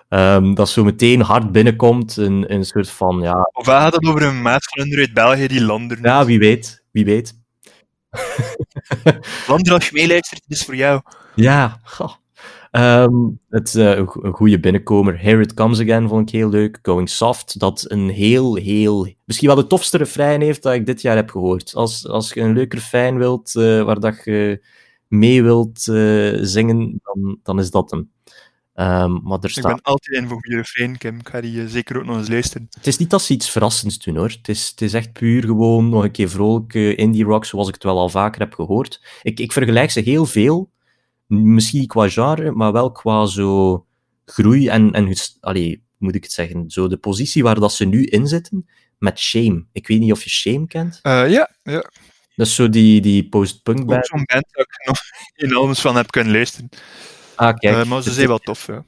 Um, 0.10 0.56
dat 0.56 0.70
zo 0.70 0.84
meteen 0.84 1.22
hard 1.22 1.52
binnenkomt, 1.52 2.18
een, 2.18 2.54
een 2.54 2.66
soort 2.66 2.90
van, 2.90 3.20
ja... 3.22 3.50
Of 3.52 3.66
gaat 3.66 3.94
het 3.94 4.06
over 4.06 4.24
een 4.24 4.42
maat 4.42 4.66
van 4.70 4.98
uit 4.98 5.14
België 5.14 5.48
die 5.48 5.64
Lander 5.64 5.98
Ja, 6.02 6.26
wie 6.26 6.40
weet. 6.40 6.84
Wie 6.92 7.06
weet. 7.06 7.40
Lander, 9.48 9.74
als 9.74 9.86
je 9.86 9.92
meeluistert, 9.94 10.42
het 10.48 10.58
is 10.58 10.66
voor 10.66 10.76
jou. 10.76 11.02
Ja. 11.36 11.80
Um, 12.72 13.40
het, 13.50 13.74
uh, 13.74 13.98
een 13.98 14.34
goede 14.34 14.60
binnenkomer. 14.60 15.22
Here 15.22 15.42
It 15.42 15.54
Comes 15.54 15.80
Again 15.80 16.08
vond 16.08 16.30
ik 16.30 16.36
heel 16.36 16.50
leuk. 16.50 16.80
Going 16.82 17.10
Soft, 17.10 17.60
dat 17.60 17.86
een 17.88 18.10
heel, 18.10 18.56
heel... 18.56 19.14
Misschien 19.26 19.48
wel 19.48 19.58
de 19.58 19.68
tofste 19.68 19.98
refrein 19.98 20.42
heeft 20.42 20.64
dat 20.64 20.74
ik 20.74 20.86
dit 20.86 21.02
jaar 21.02 21.16
heb 21.16 21.30
gehoord. 21.30 21.76
Als, 21.76 22.08
als 22.08 22.34
je 22.34 22.42
een 22.42 22.54
leuk 22.54 22.74
refrein 22.74 23.18
wilt, 23.18 23.56
uh, 23.56 23.84
waar 23.84 24.00
dat 24.00 24.22
je 24.24 24.66
mee 25.08 25.44
wilt 25.44 25.88
uh, 25.88 26.38
zingen, 26.42 27.00
dan, 27.04 27.40
dan 27.44 27.60
is 27.60 27.72
dat 27.72 27.92
hem. 27.92 28.12
Um, 28.80 29.20
maar 29.24 29.40
er 29.42 29.50
staat... 29.50 29.64
Ik 29.64 29.76
ben 29.76 29.82
altijd 29.82 30.18
in 30.18 30.28
voor 30.28 30.40
goede 30.42 30.56
refrein, 30.56 30.98
Kim. 30.98 31.20
Ik 31.20 31.30
ga 31.30 31.42
die 31.42 31.70
zeker 31.70 31.98
ook 31.98 32.06
nog 32.06 32.18
eens 32.18 32.30
luisteren. 32.30 32.68
Het 32.70 32.88
is 32.88 32.98
niet 32.98 33.10
dat 33.10 33.22
ze 33.22 33.34
iets 33.34 33.50
verrassends 33.50 33.98
doen, 33.98 34.16
hoor. 34.16 34.30
Het 34.30 34.48
is, 34.48 34.68
het 34.68 34.82
is 34.82 34.94
echt 34.94 35.14
puur 35.14 35.44
gewoon 35.44 35.90
nog 35.90 36.04
een 36.04 36.12
keer 36.12 36.30
vrolijke 36.30 36.96
indie 36.96 37.24
rock, 37.24 37.46
zoals 37.46 37.68
ik 37.68 37.74
het 37.74 37.84
wel 37.84 37.98
al 37.98 38.10
vaker 38.10 38.42
heb 38.42 38.54
gehoord. 38.54 39.06
Ik, 39.22 39.40
ik 39.40 39.52
vergelijk 39.52 39.92
ze 39.92 40.00
heel 40.00 40.26
veel 40.26 40.72
misschien 41.28 41.88
qua 41.88 42.10
genre, 42.10 42.52
maar 42.52 42.72
wel 42.72 42.92
qua 42.92 43.26
zo 43.26 43.86
groei 44.26 44.68
en, 44.68 44.92
en 44.92 45.16
allee, 45.40 45.84
moet 45.98 46.16
ik 46.16 46.24
het 46.24 46.32
zeggen, 46.32 46.70
zo 46.70 46.88
de 46.88 46.98
positie 46.98 47.44
waar 47.44 47.60
dat 47.60 47.74
ze 47.74 47.86
nu 47.86 48.04
in 48.04 48.28
zitten, 48.28 48.70
met 48.98 49.20
Shame. 49.20 49.66
Ik 49.72 49.88
weet 49.88 50.00
niet 50.00 50.12
of 50.12 50.24
je 50.24 50.30
Shame 50.30 50.68
kent. 50.68 51.00
Uh, 51.04 51.30
ja, 51.30 51.50
ja. 51.64 51.90
Dat 52.36 52.48
is 52.48 52.56
zo 52.56 52.70
die, 52.70 53.02
die 53.02 53.30
post-punk 53.30 53.86
band. 53.86 54.08
zo'n 54.08 54.24
band 54.26 54.46
dat 54.52 54.66
ik 54.66 54.88
nog 54.88 55.00
in 55.50 55.56
albums 55.56 55.82
van 55.82 55.96
heb 55.96 56.12
kunnen 56.12 56.34
luisteren. 56.34 56.70
Ah, 57.38 57.56
kijk. 57.58 57.76
Uh, 57.76 57.86
maar 57.86 58.02
ze 58.02 58.12
zijn 58.12 58.28
wel 58.28 58.38
tof, 58.38 58.68
ja. 58.68 58.84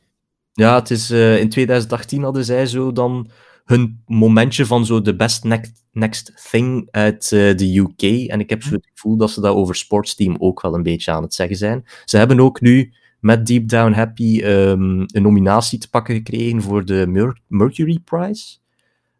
Ja, 0.53 0.75
het 0.75 0.89
is, 0.89 1.11
uh, 1.11 1.39
in 1.39 1.49
2018 1.49 2.23
hadden 2.23 2.45
zij 2.45 2.65
zo 2.65 2.91
dan 2.91 3.29
hun 3.65 4.03
momentje 4.05 4.65
van 4.65 4.85
zo 4.85 5.01
de 5.01 5.15
best 5.15 5.43
next, 5.43 5.85
next 5.91 6.49
thing 6.51 6.87
uit 6.91 7.31
uh, 7.31 7.55
de 7.57 7.77
UK. 7.77 8.29
En 8.29 8.39
ik 8.39 8.49
heb 8.49 8.63
zo 8.63 8.73
het 8.73 8.89
gevoel 8.93 9.17
dat 9.17 9.31
ze 9.31 9.41
dat 9.41 9.55
over 9.55 9.75
Sportsteam 9.75 10.35
ook 10.39 10.61
wel 10.61 10.73
een 10.73 10.83
beetje 10.83 11.11
aan 11.11 11.23
het 11.23 11.33
zeggen 11.33 11.57
zijn. 11.57 11.85
Ze 12.05 12.17
hebben 12.17 12.39
ook 12.39 12.61
nu 12.61 12.93
met 13.19 13.45
Deep 13.45 13.67
Down 13.67 13.91
Happy 13.91 14.41
um, 14.43 15.03
een 15.07 15.21
nominatie 15.21 15.79
te 15.79 15.89
pakken 15.89 16.15
gekregen 16.15 16.61
voor 16.61 16.85
de 16.85 17.05
Mer 17.07 17.39
Mercury 17.47 17.99
Prize. 17.99 18.57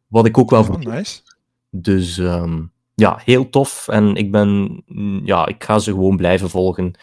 Wat 0.08 0.26
ik 0.26 0.38
ook 0.38 0.50
wel 0.50 0.64
vond. 0.64 0.86
Oh, 0.86 0.94
nice. 0.94 1.22
Dus 1.70 2.18
um, 2.18 2.72
ja, 2.96 3.22
heel 3.24 3.50
tof. 3.50 3.88
En 3.88 4.16
ik 4.16 4.32
ben, 4.32 4.82
ja, 5.24 5.48
ik 5.48 5.64
ga 5.64 5.80
ze 5.80 5.92
gewoon 5.92 6.18
blijven 6.18 6.50
volgen. 6.50 6.94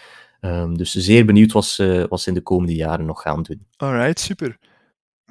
Um, 0.46 0.76
dus 0.76 0.92
zeer 0.92 1.24
benieuwd 1.24 1.52
wat 1.52 1.64
ze, 1.64 2.06
wat 2.08 2.20
ze 2.20 2.28
in 2.28 2.34
de 2.34 2.40
komende 2.40 2.74
jaren 2.74 3.06
nog 3.06 3.22
gaan 3.22 3.42
doen. 3.42 3.66
Alright, 3.76 4.20
super. 4.20 4.58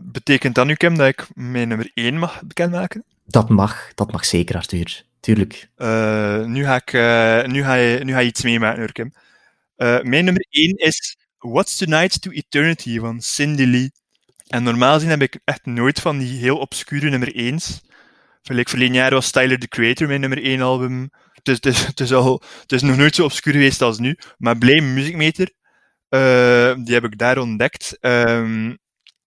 Betekent 0.02 0.56
dat 0.56 0.66
nu, 0.66 0.76
Kim, 0.76 0.98
dat 0.98 1.08
ik 1.08 1.28
mijn 1.34 1.68
nummer 1.68 1.92
1 1.94 2.18
mag 2.18 2.42
bekendmaken? 2.42 3.04
Dat 3.26 3.50
mag, 3.50 3.92
dat 3.94 4.12
mag 4.12 4.26
zeker, 4.26 4.56
Arthur. 4.56 5.04
Tuurlijk. 5.20 5.70
Uh, 5.78 6.46
nu, 6.46 6.64
ga 6.64 6.76
ik, 6.76 6.94
uh, 6.94 7.54
nu, 7.54 7.64
ga 7.64 7.74
je, 7.74 8.04
nu 8.04 8.14
ga 8.14 8.20
je 8.20 8.28
iets 8.28 8.44
meemaken, 8.44 8.80
hoor, 8.80 8.92
Kim. 8.92 9.14
Uh, 9.78 10.02
mijn 10.02 10.26
nummer 10.26 10.46
1 10.50 10.76
is 10.76 11.18
What's 11.38 11.78
Tonight 11.78 12.22
to 12.22 12.32
Eternity 12.32 13.00
van 13.00 13.22
Cindy 13.22 13.66
Lee. 13.66 13.92
En 14.48 14.64
normaal 14.64 14.94
gezien 14.94 15.10
heb 15.10 15.22
ik 15.22 15.40
echt 15.44 15.66
nooit 15.66 16.00
van 16.00 16.18
die 16.18 16.38
heel 16.38 16.58
obscure 16.58 17.10
nummer 17.10 17.54
1's. 17.54 17.82
Verleden 18.42 18.70
verleden 18.70 18.96
jaar 18.96 19.12
was 19.12 19.32
Tyler 19.32 19.60
the 19.60 19.68
Creator 19.68 20.08
mijn 20.08 20.20
nummer 20.20 20.44
1 20.44 20.62
album. 20.62 21.10
Het 21.50 21.66
is, 21.66 21.84
het 21.84 22.00
is, 22.00 22.14
al, 22.14 22.42
het 22.62 22.72
is 22.72 22.82
nog 22.82 22.98
nooit 22.98 23.16
zo 23.16 23.24
obscuur 23.24 23.54
geweest 23.54 23.82
als 23.82 23.98
nu. 23.98 24.18
Maar 24.38 24.58
Blame 24.58 24.82
Music 24.94 25.16
Meter, 25.16 25.52
die 26.84 26.94
heb 26.94 27.04
ik 27.04 27.18
daar 27.18 27.38
ontdekt. 27.38 27.98
Um, 28.02 28.78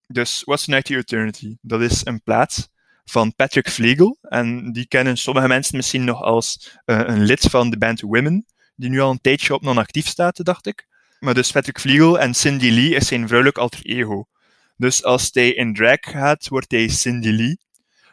dus 0.06 0.42
What's 0.44 0.66
Night 0.66 0.90
Eternity? 0.90 1.56
Dat 1.60 1.80
is 1.80 2.06
een 2.06 2.22
plaats 2.22 2.68
van 3.04 3.34
Patrick 3.34 3.68
Flegel. 3.70 4.18
En 4.20 4.72
die 4.72 4.86
kennen 4.86 5.16
sommige 5.16 5.48
mensen 5.48 5.76
misschien 5.76 6.04
nog 6.04 6.22
als 6.22 6.78
uh, 6.86 7.00
een 7.04 7.24
lid 7.24 7.40
van 7.40 7.70
de 7.70 7.78
band 7.78 8.00
Women, 8.00 8.46
die 8.76 8.90
nu 8.90 9.00
al 9.00 9.10
een 9.10 9.20
tijdje 9.20 9.54
op 9.54 9.62
non-actief 9.62 10.06
staat, 10.06 10.44
dacht 10.44 10.66
ik. 10.66 10.86
Maar 11.18 11.34
dus 11.34 11.50
Patrick 11.50 11.80
Flegel 11.80 12.18
en 12.18 12.34
Cindy 12.34 12.70
Lee 12.70 12.94
is 12.94 13.06
zijn 13.06 13.26
vrouwelijk 13.26 13.58
alter 13.58 13.80
ego. 13.82 14.28
Dus 14.76 15.04
als 15.04 15.28
hij 15.32 15.50
in 15.52 15.74
drag 15.74 15.98
gaat, 16.00 16.48
wordt 16.48 16.70
hij 16.70 16.88
Cindy 16.88 17.30
Lee. 17.30 17.58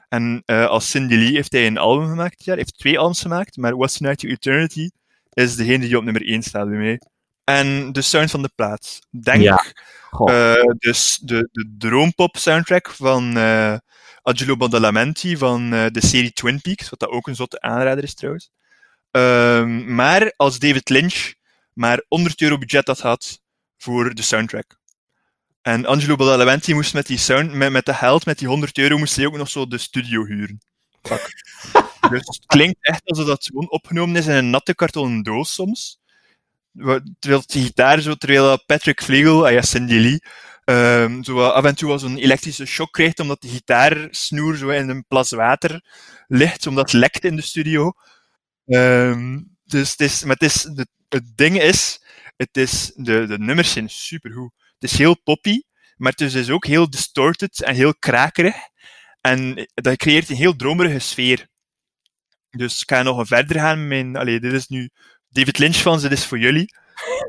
En 0.09 0.43
uh, 0.45 0.67
als 0.67 0.89
Cindy 0.89 1.15
Lee 1.15 1.31
heeft 1.31 1.51
hij 1.51 1.67
een 1.67 1.77
album 1.77 2.07
gemaakt 2.09 2.37
dit 2.37 2.45
jaar, 2.45 2.57
heeft 2.57 2.77
twee 2.77 2.99
albums 2.99 3.21
gemaakt, 3.21 3.57
maar 3.57 3.77
What's 3.77 3.99
Night 3.99 4.19
to 4.19 4.27
Eternity 4.27 4.89
is 5.33 5.55
degene 5.55 5.85
die 5.85 5.97
op 5.97 6.03
nummer 6.03 6.27
1 6.27 6.43
staat 6.43 6.69
bij 6.69 6.77
mij. 6.77 7.01
En 7.43 7.91
de 7.91 8.01
sound 8.01 8.31
van 8.31 8.41
de 8.41 8.49
plaats. 8.55 8.99
Denk 9.09 9.41
ja. 9.41 9.63
Uh, 10.19 10.73
dus 10.77 11.19
de, 11.21 11.49
de 11.51 11.75
droompop 11.77 12.37
soundtrack 12.37 12.89
van 12.89 13.37
uh, 13.37 13.77
Angelo 14.21 14.57
Badalamenti 14.57 15.37
van 15.37 15.73
uh, 15.73 15.85
de 15.91 16.05
serie 16.05 16.33
Twin 16.33 16.61
Peaks, 16.61 16.89
wat 16.89 16.99
dat 16.99 17.09
ook 17.09 17.27
een 17.27 17.35
zotte 17.35 17.61
aanrader 17.61 18.03
is 18.03 18.13
trouwens. 18.13 18.49
Ehm, 19.11 19.95
maar 19.95 20.33
als 20.35 20.59
David 20.59 20.89
Lynch 20.89 21.33
maar 21.73 22.03
100 22.07 22.41
euro 22.41 22.57
budget 22.57 22.87
had 22.87 22.99
gehad 22.99 23.41
voor 23.77 24.13
de 24.13 24.21
soundtrack. 24.21 24.77
En 25.65 25.85
Angelo 25.85 26.15
Badalamenti 26.15 26.73
moest 26.73 26.93
met 26.93 27.07
die 27.07 27.17
sound, 27.17 27.53
met, 27.53 27.71
met 27.71 27.85
de 27.85 27.93
geld, 27.93 28.25
met 28.25 28.37
die 28.37 28.47
100 28.47 28.77
euro, 28.77 28.97
moest 28.97 29.15
hij 29.15 29.25
ook 29.25 29.37
nog 29.37 29.49
zo 29.49 29.67
de 29.67 29.77
studio 29.77 30.25
huren. 30.25 30.61
Fuck. 31.01 31.29
dus 32.11 32.25
het 32.25 32.45
klinkt 32.45 32.77
echt 32.81 33.05
alsof 33.05 33.25
dat 33.25 33.45
gewoon 33.45 33.69
opgenomen 33.69 34.15
is 34.15 34.27
in 34.27 34.33
een 34.33 34.49
natte 34.49 34.75
kartonnen 34.75 35.23
doos 35.23 35.53
soms 35.53 35.99
terwijl 37.19 37.43
die 37.45 37.63
gitaar, 37.63 38.01
zo, 38.01 38.13
terwijl 38.15 38.63
Patrick 38.65 39.01
Flegel, 39.01 39.45
ah 39.45 39.51
ja, 39.51 39.61
Cindy 39.61 39.93
Lee, 39.93 40.21
um, 41.03 41.23
zo 41.23 41.41
af 41.41 41.63
en 41.63 41.75
toe 41.75 41.87
wel 41.87 41.99
zo'n 41.99 42.17
elektrische 42.17 42.65
shock 42.65 42.93
krijgt, 42.93 43.19
omdat 43.19 43.41
de 43.41 43.47
gitaarsnoer 43.47 44.57
zo 44.57 44.69
in 44.69 44.89
een 44.89 45.05
plas 45.07 45.31
water 45.31 45.83
ligt, 46.27 46.67
omdat 46.67 46.91
het 46.91 46.99
lekt 46.99 47.23
in 47.23 47.35
de 47.35 47.41
studio. 47.41 47.93
Um, 48.65 49.57
dus 49.63 49.91
het 49.91 49.99
is, 49.99 50.23
maar 50.23 50.35
het, 50.39 50.43
is, 50.43 50.63
het, 50.63 50.89
het 51.09 51.37
ding 51.37 51.61
is, 51.61 52.01
het 52.35 52.57
is, 52.57 52.91
de, 52.95 53.25
de 53.27 53.39
nummers 53.39 53.71
zijn 53.71 53.89
supergoed. 53.89 54.51
Het 54.79 54.91
is 54.91 54.97
heel 54.97 55.21
poppy, 55.21 55.61
maar 55.95 56.11
het 56.11 56.21
is 56.21 56.33
dus 56.33 56.49
ook 56.49 56.65
heel 56.65 56.89
distorted 56.89 57.63
en 57.63 57.75
heel 57.75 57.95
krakerig. 57.95 58.55
En 59.21 59.67
dat 59.73 59.97
creëert 59.97 60.29
een 60.29 60.35
heel 60.35 60.55
dromerige 60.55 60.99
sfeer. 60.99 61.47
Dus 62.49 62.81
ik 62.81 62.89
ga 62.89 63.01
nog 63.01 63.27
verder 63.27 63.59
gaan. 63.59 63.87
Mijn, 63.87 64.13
dit 64.13 64.43
is 64.43 64.67
nu 64.67 64.89
David 65.29 65.57
Lynch 65.57 65.75
van 65.75 65.99
dit 65.99 66.11
is 66.11 66.25
voor 66.25 66.39
jullie. 66.39 66.73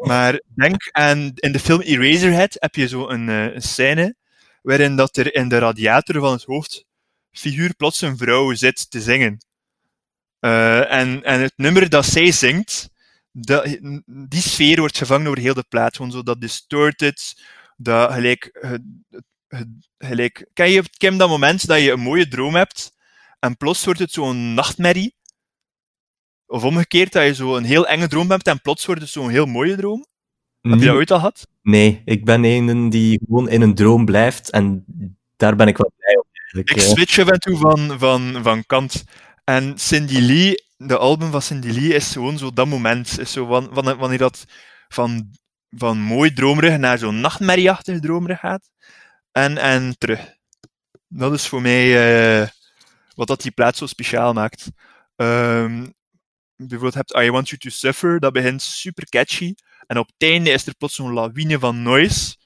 Maar 0.01 0.41
denk 0.55 0.89
aan, 0.93 1.33
in 1.35 1.53
de 1.53 1.59
film 1.59 1.81
Eraserhead 1.81 2.57
heb 2.59 2.75
je 2.75 2.89
zo 2.89 3.09
een, 3.09 3.29
uh, 3.29 3.55
een 3.55 3.63
scène 3.63 4.15
waarin 4.63 4.97
dat 4.97 5.17
er 5.17 5.35
in 5.35 5.49
de 5.49 5.59
radiator 5.59 6.21
van 6.21 6.33
het 6.33 6.45
hoofdfiguur 6.45 7.75
plots 7.77 8.01
een 8.01 8.17
vrouw 8.17 8.55
zit 8.55 8.91
te 8.91 9.01
zingen. 9.01 9.39
Uh, 10.41 10.93
en, 10.93 11.23
en 11.23 11.41
het 11.41 11.53
nummer 11.57 11.89
dat 11.89 12.07
zij 12.07 12.33
zingt, 12.33 12.89
dat, 13.39 13.79
die 14.07 14.41
sfeer 14.41 14.79
wordt 14.79 14.99
gevangen 14.99 15.27
over 15.27 15.41
heel 15.41 15.55
de 15.55 15.65
plaat. 15.69 15.97
Gewoon 15.97 16.11
zo 16.11 16.23
dat 16.23 16.41
distorted, 16.41 17.43
dat 17.77 18.13
gelijk, 18.13 18.69
gelijk... 19.99 20.47
Ken 20.53 20.71
je, 20.71 20.83
Kim, 20.97 21.19
dat 21.19 21.29
moment 21.29 21.67
dat 21.67 21.81
je 21.81 21.91
een 21.91 22.01
mooie 22.01 22.29
droom 22.29 22.55
hebt 22.55 22.93
en 23.39 23.57
plots 23.57 23.85
wordt 23.85 24.01
het 24.01 24.13
zo'n 24.13 24.55
nachtmerrie 24.55 25.15
of 26.47 26.65
omgekeerd, 26.65 27.13
dat 27.13 27.25
je 27.25 27.35
zo 27.35 27.57
een 27.57 27.65
heel 27.65 27.87
enge 27.87 28.09
droom 28.09 28.31
hebt 28.31 28.47
en 28.47 28.61
plots 28.61 28.87
wordt 28.87 29.01
het 29.01 29.11
zo'n 29.11 29.31
heel 29.31 29.47
mooie 29.47 29.77
droom. 29.77 30.07
Heb 30.61 30.79
je 30.79 30.87
dat 30.87 30.95
ooit 30.95 31.11
al 31.11 31.19
gehad? 31.19 31.49
Nee, 31.63 32.03
ik 32.05 32.25
ben 32.25 32.45
een 32.45 32.91
die 32.91 33.21
gewoon 33.27 33.49
in 33.49 33.61
een 33.61 33.75
droom 33.75 34.05
blijft 34.05 34.51
en 34.51 34.85
daar 35.37 35.57
ben 35.57 35.69
ik 35.69 35.77
wel 35.77 35.93
blij 35.97 36.17
op. 36.17 36.27
Ik 36.65 36.81
switch 36.81 37.19
af 37.19 37.29
en 37.29 37.41
toe 37.41 37.57
van, 37.57 37.99
van, 37.99 38.43
van 38.43 38.67
kant. 38.67 39.05
En 39.47 39.79
Cindy 39.79 40.19
Lee, 40.19 40.65
de 40.77 40.99
album 40.99 41.31
van 41.31 41.43
Cindy 41.43 41.71
Lee, 41.71 41.95
is 41.95 42.13
gewoon 42.13 42.39
zo 42.39 42.53
dat 42.53 42.67
moment. 42.67 43.19
Is 43.19 43.33
zo 43.33 43.47
van, 43.47 43.69
van, 43.73 43.97
wanneer 43.97 44.19
dat 44.19 44.45
van, 44.89 45.31
van 45.71 45.99
mooi 45.99 46.33
dromerig 46.33 46.79
naar 46.79 46.99
zo'n 46.99 47.21
nachtmerrieachtig 47.21 48.01
dromerig 48.01 48.41
gaat. 48.41 48.71
En, 49.33 49.59
en 49.59 49.99
terug. 49.99 50.35
Dat 51.09 51.33
is 51.33 51.47
voor 51.47 51.63
mij 51.63 52.41
uh, 52.41 52.49
wat 53.15 53.27
dat 53.27 53.43
die 53.43 53.51
plaats 53.51 53.79
zo 53.79 53.87
speciaal 53.87 54.33
maakt. 54.33 54.69
Um, 55.17 55.95
bijvoorbeeld 56.57 56.95
hebt 56.95 57.17
I 57.17 57.31
Want 57.31 57.49
You 57.49 57.61
To 57.61 57.69
Suffer, 57.69 58.21
dat 58.21 58.33
begint 58.33 58.63
super 58.63 59.09
catchy. 59.09 59.55
En 59.87 59.99
op 59.99 60.07
het 60.07 60.29
einde 60.31 60.51
is 60.51 60.67
er 60.67 60.75
plots 60.75 60.95
zo'n 60.95 61.13
lawine 61.13 61.59
van 61.59 61.83
noise, 61.83 62.37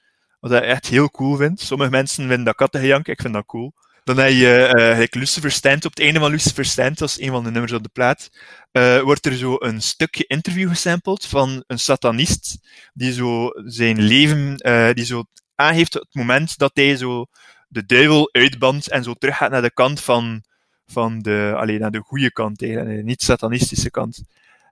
wat 0.40 0.52
ik 0.52 0.62
echt 0.62 0.86
heel 0.86 1.10
cool 1.10 1.36
vind. 1.36 1.60
Sommige 1.60 1.90
mensen 1.90 2.26
vinden 2.26 2.44
dat 2.44 2.54
kattengejank, 2.54 3.08
ik 3.08 3.20
vind 3.20 3.34
dat 3.34 3.46
cool. 3.46 3.72
Dan 4.04 4.18
heb 4.18 4.30
je 4.30 5.06
uh, 5.12 5.20
Lucifer 5.20 5.50
Stand. 5.50 5.84
Op 5.84 5.90
het 5.90 6.00
einde 6.00 6.20
van 6.20 6.30
Lucifer 6.30 6.64
Stand, 6.64 6.98
dat 6.98 7.08
is 7.08 7.20
een 7.20 7.30
van 7.30 7.44
de 7.44 7.50
nummers 7.50 7.72
op 7.72 7.82
de 7.82 7.90
plaat, 7.92 8.30
uh, 8.72 9.00
wordt 9.00 9.26
er 9.26 9.36
zo 9.36 9.56
een 9.58 9.82
stukje 9.82 10.24
interview 10.26 10.68
gesampled 10.68 11.26
van 11.26 11.64
een 11.66 11.78
satanist, 11.78 12.58
die 12.94 13.12
zo 13.12 13.50
zijn 13.54 14.00
leven, 14.00 14.54
uh, 14.66 14.92
die 14.92 15.04
zo 15.04 15.24
aangeeft 15.54 15.94
het 15.94 16.14
moment 16.14 16.58
dat 16.58 16.70
hij 16.74 16.96
zo 16.96 17.26
de 17.68 17.86
duivel 17.86 18.28
uitbandt 18.32 18.90
en 18.90 19.02
zo 19.02 19.14
teruggaat 19.14 19.50
naar 19.50 19.62
de 19.62 19.72
kant 19.72 20.00
van 20.00 20.44
van 20.90 21.18
de, 21.18 21.52
alleen 21.56 21.80
naar 21.80 21.90
de 21.90 22.00
goede 22.00 22.32
kant 22.32 22.58
tegen, 22.58 22.84
de 22.84 23.02
niet-satanistische 23.02 23.90
kant. 23.90 24.22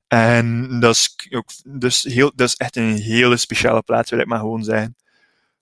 En 0.09 0.69
dat 0.81 0.95
is, 0.95 1.17
ook, 1.31 1.51
dus 1.65 2.03
heel, 2.03 2.33
dat 2.35 2.49
is 2.49 2.55
echt 2.55 2.77
een 2.77 2.97
hele 2.97 3.37
speciale 3.37 3.83
plaats, 3.83 4.11
wil 4.11 4.19
ik 4.19 4.27
maar 4.27 4.39
gewoon 4.39 4.65
zeggen. 4.65 4.97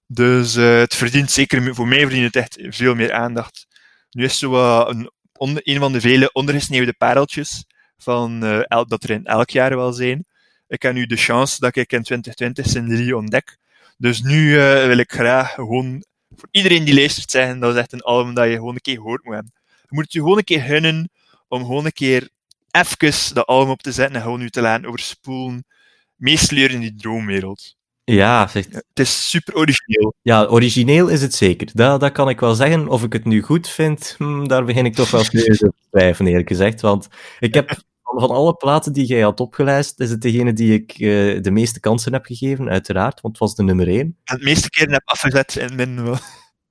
Dus 0.07 0.57
uh, 0.57 0.79
het 0.79 0.95
verdient 0.95 1.31
zeker, 1.31 1.75
voor 1.75 1.89
mij 1.89 2.01
verdient 2.01 2.35
het 2.35 2.37
echt 2.37 2.77
veel 2.77 2.95
meer 2.95 3.13
aandacht. 3.13 3.67
Nu 4.11 4.25
is 4.25 4.39
zo 4.39 4.53
uh, 4.53 4.85
een, 5.33 5.61
een 5.63 5.79
van 5.79 5.93
de 5.93 6.01
vele 6.01 6.33
ondergesneeuwde 6.33 6.93
pareltjes 6.93 7.65
van, 7.99 8.45
el, 8.45 8.87
dat 8.87 9.03
er 9.03 9.11
in 9.11 9.25
elk 9.25 9.51
jaar 9.51 9.77
wel 9.77 9.93
zijn. 9.93 10.25
Ik 10.69 10.83
heb 10.83 10.95
nu 10.95 11.07
de 11.07 11.17
chance 11.17 11.61
dat 11.61 11.77
ik 11.77 11.93
in 11.93 12.03
2020 12.03 12.67
Cinderie 12.67 13.17
ontdek. 13.17 13.57
Dus 13.99 14.23
nu 14.23 14.57
wil 14.87 14.99
ik 14.99 15.13
graag 15.13 15.55
gewoon 15.55 16.05
voor 16.37 16.49
iedereen 16.51 16.85
die 16.85 16.95
luistert 16.95 17.31
zeggen, 17.31 17.59
dat 17.59 17.75
is 17.75 17.81
echt 17.81 17.93
een 17.93 18.03
album 18.03 18.35
dat 18.35 18.49
je 18.49 18.55
gewoon 18.55 18.75
een 18.75 18.81
keer 18.81 18.99
hoort 18.99 19.25
moet 19.25 19.35
hebben. 19.35 19.53
Je 19.65 19.89
moet 19.89 20.13
je 20.13 20.19
gewoon 20.19 20.39
een 20.39 20.45
keer 20.45 20.63
gunnen 20.63 21.11
om 21.49 21.61
gewoon 21.61 21.85
een 21.85 21.93
keer 21.93 22.29
even 22.71 23.35
de 23.35 23.45
album 23.45 23.71
op 23.71 23.83
te 23.83 23.93
zetten 23.93 24.17
en 24.17 24.23
gewoon 24.23 24.39
nu 24.39 24.51
te 24.51 24.61
laten 24.61 24.89
overspoelen. 24.89 25.65
Meesleuren 26.17 26.75
in 26.75 26.81
die 26.81 26.95
droomwereld. 26.95 27.77
Ja, 28.15 28.49
het 28.53 28.85
is 28.95 29.31
super 29.31 29.55
origineel. 29.55 30.15
Ja, 30.23 30.45
origineel 30.45 31.09
is 31.09 31.23
het 31.23 31.35
zeker. 31.35 31.71
Dat, 31.73 32.01
dat 32.01 32.13
kan 32.13 32.29
ik 32.29 32.41
wel 32.41 32.55
zeggen. 32.55 32.89
Of 32.89 33.03
ik 33.03 33.13
het 33.13 33.25
nu 33.25 33.43
goed 33.43 33.69
vind, 33.69 34.15
hm, 34.19 34.47
daar 34.47 34.65
begin 34.65 34.85
ik 34.85 34.95
toch 34.95 35.11
wel 35.11 35.23
te 35.25 35.73
twijfelen, 35.91 36.31
eerlijk 36.31 36.49
gezegd. 36.49 36.81
Want 36.81 37.09
ik 37.39 37.55
heb 37.55 37.85
van 38.03 38.31
alle 38.31 38.55
platen 38.55 38.93
die 38.93 39.07
jij 39.07 39.21
had 39.21 39.41
opgelijst, 39.41 40.01
is 40.01 40.11
het 40.11 40.23
degene 40.23 40.53
die 40.53 40.73
ik 40.73 40.99
uh, 40.99 41.43
de 41.43 41.51
meeste 41.51 41.81
kansen 41.81 42.13
heb 42.13 42.25
gegeven, 42.25 42.69
uiteraard, 42.69 43.21
want 43.21 43.35
het 43.35 43.43
was 43.43 43.55
de 43.55 43.63
nummer 43.63 43.89
1. 43.89 43.99
En 44.01 44.15
het 44.25 44.43
meeste 44.43 44.71
keren 44.71 44.93
heb 44.93 45.03
afgezet 45.05 45.57
in 45.57 45.75
min. 45.75 46.15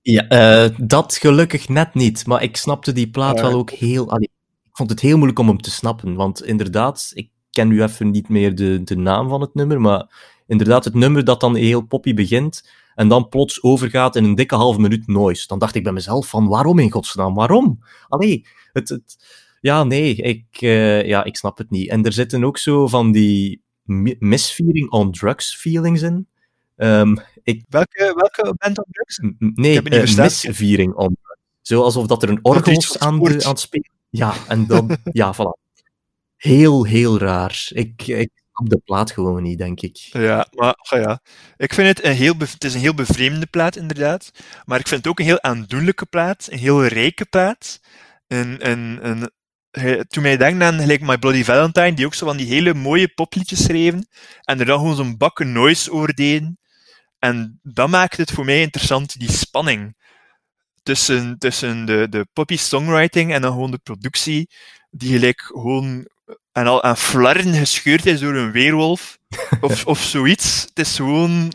Ja, 0.02 0.32
uh, 0.66 0.78
dat 0.78 1.16
gelukkig 1.16 1.70
net 1.70 1.94
niet, 1.94 2.26
maar 2.26 2.44
ik 2.44 2.58
snapte 2.58 2.92
die 2.92 3.10
plaat 3.10 3.42
wel 3.42 3.54
ook 3.54 3.72
heel... 3.72 4.10
Allee, 4.10 4.30
ik 4.64 4.78
vond 4.78 4.90
het 4.90 5.00
heel 5.00 5.16
moeilijk 5.16 5.40
om 5.40 5.48
hem 5.48 5.62
te 5.62 5.72
snappen, 5.72 6.16
want 6.16 6.44
inderdaad, 6.44 7.12
ik 7.14 7.30
ken 7.52 7.68
nu 7.68 7.84
even 7.84 8.10
niet 8.10 8.30
meer 8.30 8.56
de, 8.56 8.84
de 8.84 8.98
naam 8.98 9.30
van 9.30 9.42
het 9.42 9.54
nummer, 9.54 9.82
maar 9.82 10.34
inderdaad, 10.48 10.86
het 10.86 10.94
nummer 10.94 11.24
dat 11.24 11.40
dan 11.40 11.56
heel 11.56 11.82
poppy 11.82 12.14
begint 12.14 12.70
en 12.96 13.08
dan 13.08 13.30
plots 13.30 13.64
overgaat 13.64 14.16
in 14.16 14.24
een 14.24 14.36
dikke 14.36 14.56
halve 14.56 14.80
minuut 14.80 15.08
noise. 15.08 15.48
Dan 15.48 15.60
dacht 15.60 15.76
ik 15.76 15.84
bij 15.84 15.94
mezelf 15.94 16.28
van, 16.28 16.48
waarom 16.48 16.80
in 16.80 16.92
godsnaam, 16.92 17.34
waarom? 17.34 17.80
Allee, 18.08 18.46
het... 18.74 18.90
het 18.90 19.18
ja, 19.66 19.84
nee, 19.84 20.16
ik, 20.16 20.62
uh, 20.62 21.06
ja, 21.06 21.24
ik 21.24 21.38
snap 21.38 21.58
het 21.58 21.70
niet. 21.70 21.90
En 21.90 22.04
er 22.04 22.14
zitten 22.14 22.44
ook 22.44 22.58
zo 22.58 22.88
van 22.88 23.12
die 23.12 23.62
misviering 24.20 24.90
on 24.92 25.12
drugs 25.12 25.56
feelings 25.56 26.02
in. 26.02 26.28
Um, 26.76 27.18
ik... 27.44 27.64
welke, 27.70 28.14
welke 28.16 28.56
band 28.58 28.78
on 28.78 28.86
drugs? 28.90 29.20
Nee, 29.40 29.82
uh, 29.84 30.16
misviering 30.16 30.94
on 30.94 31.18
drugs. 31.22 31.42
Zo 31.62 31.82
alsof 31.82 32.08
dat 32.08 32.24
er 32.24 32.30
een 32.30 32.40
orgel 32.42 33.00
aan, 33.00 33.20
de, 33.20 33.44
aan 33.44 33.50
het 33.50 33.60
spelen 33.60 33.92
Ja, 34.10 34.34
en 34.48 34.68
dan, 34.68 34.98
ja, 35.04 35.34
voilà. 35.36 35.62
Heel, 36.36 36.84
heel 36.84 37.18
raar. 37.18 37.68
Ik, 37.70 38.08
ik 38.08 38.32
snap 38.56 38.70
de 38.70 38.82
plaat 38.86 39.12
gewoon 39.12 39.44
niet, 39.44 39.58
denk 39.58 39.82
ik. 39.82 39.98
Ja, 39.98 40.48
maar 40.52 40.76
ja. 40.90 41.22
ik 41.58 41.74
vind 41.74 41.88
het 41.88 42.06
een 42.06 42.16
heel, 42.16 42.34
het 42.38 42.64
is 42.64 42.74
een 42.74 42.80
heel 42.80 42.94
bevreemde 42.94 43.46
plaat, 43.46 43.76
inderdaad. 43.76 44.32
Maar 44.66 44.80
ik 44.80 44.88
vind 44.88 45.04
het 45.04 45.12
ook 45.12 45.20
een 45.20 45.26
heel 45.26 45.42
aandoenlijke 45.42 46.06
plaat, 46.06 46.48
een 46.50 46.58
heel 46.58 46.86
rijke 46.86 47.26
plaat. 47.26 47.80
Een, 48.28 48.70
een, 48.70 49.10
een, 49.10 49.32
toen 50.08 50.24
mij 50.24 50.38
denkt 50.38 50.64
aan 50.64 50.80
gelijk 50.80 51.02
My 51.02 51.18
Bloody 51.18 51.44
Valentine, 51.44 51.94
die 51.94 52.06
ook 52.06 52.14
zo 52.14 52.26
van 52.26 52.38
die 52.38 52.48
hele 52.48 52.74
mooie 52.74 53.08
popliedjes 53.08 53.64
schreven, 53.64 54.08
en 54.42 54.60
er 54.60 54.66
dan 54.66 54.80
gewoon 54.80 54.96
zo'n 54.96 55.18
bakken 55.18 55.52
noise 55.52 55.92
over. 55.92 56.14
En 57.20 57.60
dat 57.64 57.90
maakt 57.90 58.18
het 58.18 58.32
voor 58.32 58.46
mij 58.46 58.62
interessant, 58.62 59.20
die 59.20 59.32
spanning 59.32 59.96
tussen, 60.84 61.38
tussen 61.38 61.86
de, 61.86 62.08
de 62.10 62.28
poppy 62.34 62.58
songwriting 62.58 63.34
en 63.34 63.42
dan 63.42 63.52
gewoon 63.52 63.72
de 63.72 63.78
productie, 63.78 64.50
die 64.90 65.12
gelijk 65.12 65.42
gewoon 65.42 66.08
en 66.56 66.68
al 66.68 66.84
aan 66.84 66.98
flarren 66.98 67.54
gescheurd 67.54 68.06
is 68.06 68.20
door 68.20 68.36
een 68.36 68.52
weerwolf, 68.52 69.18
of, 69.62 69.86
of 69.94 70.00
zoiets. 70.00 70.62
Het 70.70 70.80
is 70.80 70.96
gewoon, 70.96 71.52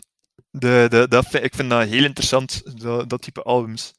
de, 0.51 0.85
de, 0.89 1.05
dat, 1.09 1.33
ik 1.33 1.55
vind 1.55 1.69
dat 1.69 1.87
heel 1.87 2.03
interessant, 2.03 2.81
dat, 2.81 3.09
dat 3.09 3.21
type 3.21 3.41
albums. 3.41 3.93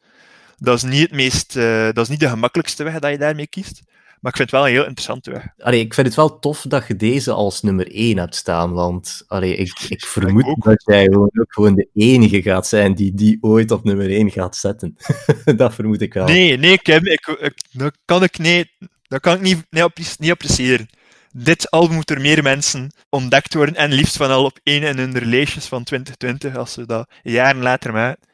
Dat 0.57 0.77
is 0.77 0.83
niet 0.83 1.01
het 1.01 1.13
meest, 1.13 1.57
uh, 1.57 1.85
dat 1.85 1.99
is 1.99 2.09
niet 2.09 2.21
de 2.21 2.29
gemakkelijkste 2.29 2.85
weg 2.85 2.99
dat 2.99 3.11
je 3.11 3.19
daarmee 3.19 3.47
kiest. 3.47 3.83
Maar 4.21 4.31
ik 4.31 4.37
vind 4.37 4.51
het 4.51 4.61
wel 4.61 4.69
een 4.69 4.75
heel 4.75 4.87
interessante 4.87 5.31
weg. 5.31 5.47
Allee, 5.59 5.81
ik 5.81 5.95
vind 5.95 6.07
het 6.07 6.17
wel 6.17 6.39
tof 6.39 6.65
dat 6.69 6.87
je 6.87 6.97
deze 6.97 7.33
als 7.33 7.63
nummer 7.63 7.95
1 7.95 8.19
hebt 8.19 8.35
staan, 8.35 8.73
want 8.73 9.25
allee, 9.27 9.57
ik, 9.57 9.81
ik 9.89 10.05
vermoed 10.05 10.63
dat 10.65 10.83
jij 10.87 11.05
gewoon, 11.05 11.31
ook 11.41 11.53
gewoon 11.53 11.75
de 11.75 11.89
enige 11.95 12.43
gaat 12.43 12.67
zijn 12.67 12.95
die 12.95 13.15
die 13.15 13.39
ooit 13.41 13.71
op 13.71 13.85
nummer 13.85 14.11
1 14.11 14.31
gaat 14.31 14.57
zetten. 14.57 14.97
dat 15.57 15.75
vermoed 15.75 16.01
ik 16.01 16.15
wel. 16.15 16.27
Nee, 16.27 16.59
nee, 16.59 16.79
Kim, 16.79 17.07
ik, 17.07 17.27
ik, 17.27 17.55
dat 17.73 17.99
kan 18.05 18.23
ik, 18.23 18.39
nee, 18.39 18.71
dat 19.13 19.21
kan 19.21 19.35
ik 19.35 19.41
niet, 19.41 19.67
niet, 19.71 20.17
niet 20.19 20.31
appreciëren. 20.31 20.89
Dit 21.33 21.71
album 21.71 21.95
moet 21.95 22.07
door 22.07 22.21
meer 22.21 22.43
mensen 22.43 22.93
ontdekt 23.09 23.55
worden 23.55 23.75
en 23.75 23.93
liefst 23.93 24.17
van 24.17 24.31
al 24.31 24.45
op 24.45 24.59
één 24.63 24.83
in 24.83 24.99
hun 24.99 25.27
lijstjes 25.27 25.67
van 25.67 25.85
2020, 25.85 26.57
als 26.57 26.73
ze 26.73 26.87
dat 26.87 27.11
jaren 27.23 27.63
later 27.63 27.93
maken. 27.93 28.29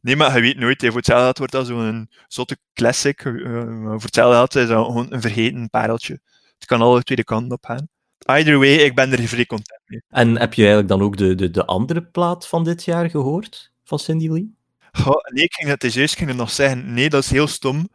Nee, 0.00 0.16
maar 0.16 0.34
je 0.34 0.40
weet 0.40 0.58
nooit. 0.58 0.84
Voor 0.86 0.96
hetzelfde 0.96 1.38
wordt 1.38 1.52
dat 1.52 1.66
zo'n 1.66 2.08
zotte 2.26 2.56
classic. 2.74 3.24
Uh, 3.24 3.62
voor 3.82 4.02
hetzelfde 4.02 4.60
is 4.60 4.68
dat 4.68 4.86
gewoon 4.86 5.12
een 5.12 5.20
vergeten 5.20 5.70
pareltje. 5.70 6.20
Het 6.58 6.66
kan 6.66 6.80
alle 6.80 7.02
tweede 7.02 7.24
kanten 7.24 7.52
op 7.52 7.64
gaan. 7.64 7.88
Either 8.18 8.58
way, 8.58 8.74
ik 8.74 8.94
ben 8.94 9.12
er 9.12 9.28
vrij 9.28 9.46
content 9.46 9.80
mee. 9.86 10.02
En 10.08 10.38
heb 10.38 10.54
je 10.54 10.60
eigenlijk 10.62 10.88
dan 10.88 11.02
ook 11.02 11.16
de, 11.16 11.34
de, 11.34 11.50
de 11.50 11.64
andere 11.64 12.02
plaat 12.02 12.48
van 12.48 12.64
dit 12.64 12.84
jaar 12.84 13.10
gehoord? 13.10 13.72
Van 13.84 13.98
Cindy 13.98 14.28
Lee? 14.28 14.56
nee, 15.32 15.44
ik 15.44 15.54
ging 15.54 15.68
het 15.68 15.92
juist 15.92 16.16
ging 16.16 16.34
nog 16.34 16.50
zeggen. 16.50 16.94
Nee, 16.94 17.08
dat 17.08 17.22
is 17.22 17.30
heel 17.30 17.46
stom. 17.46 17.88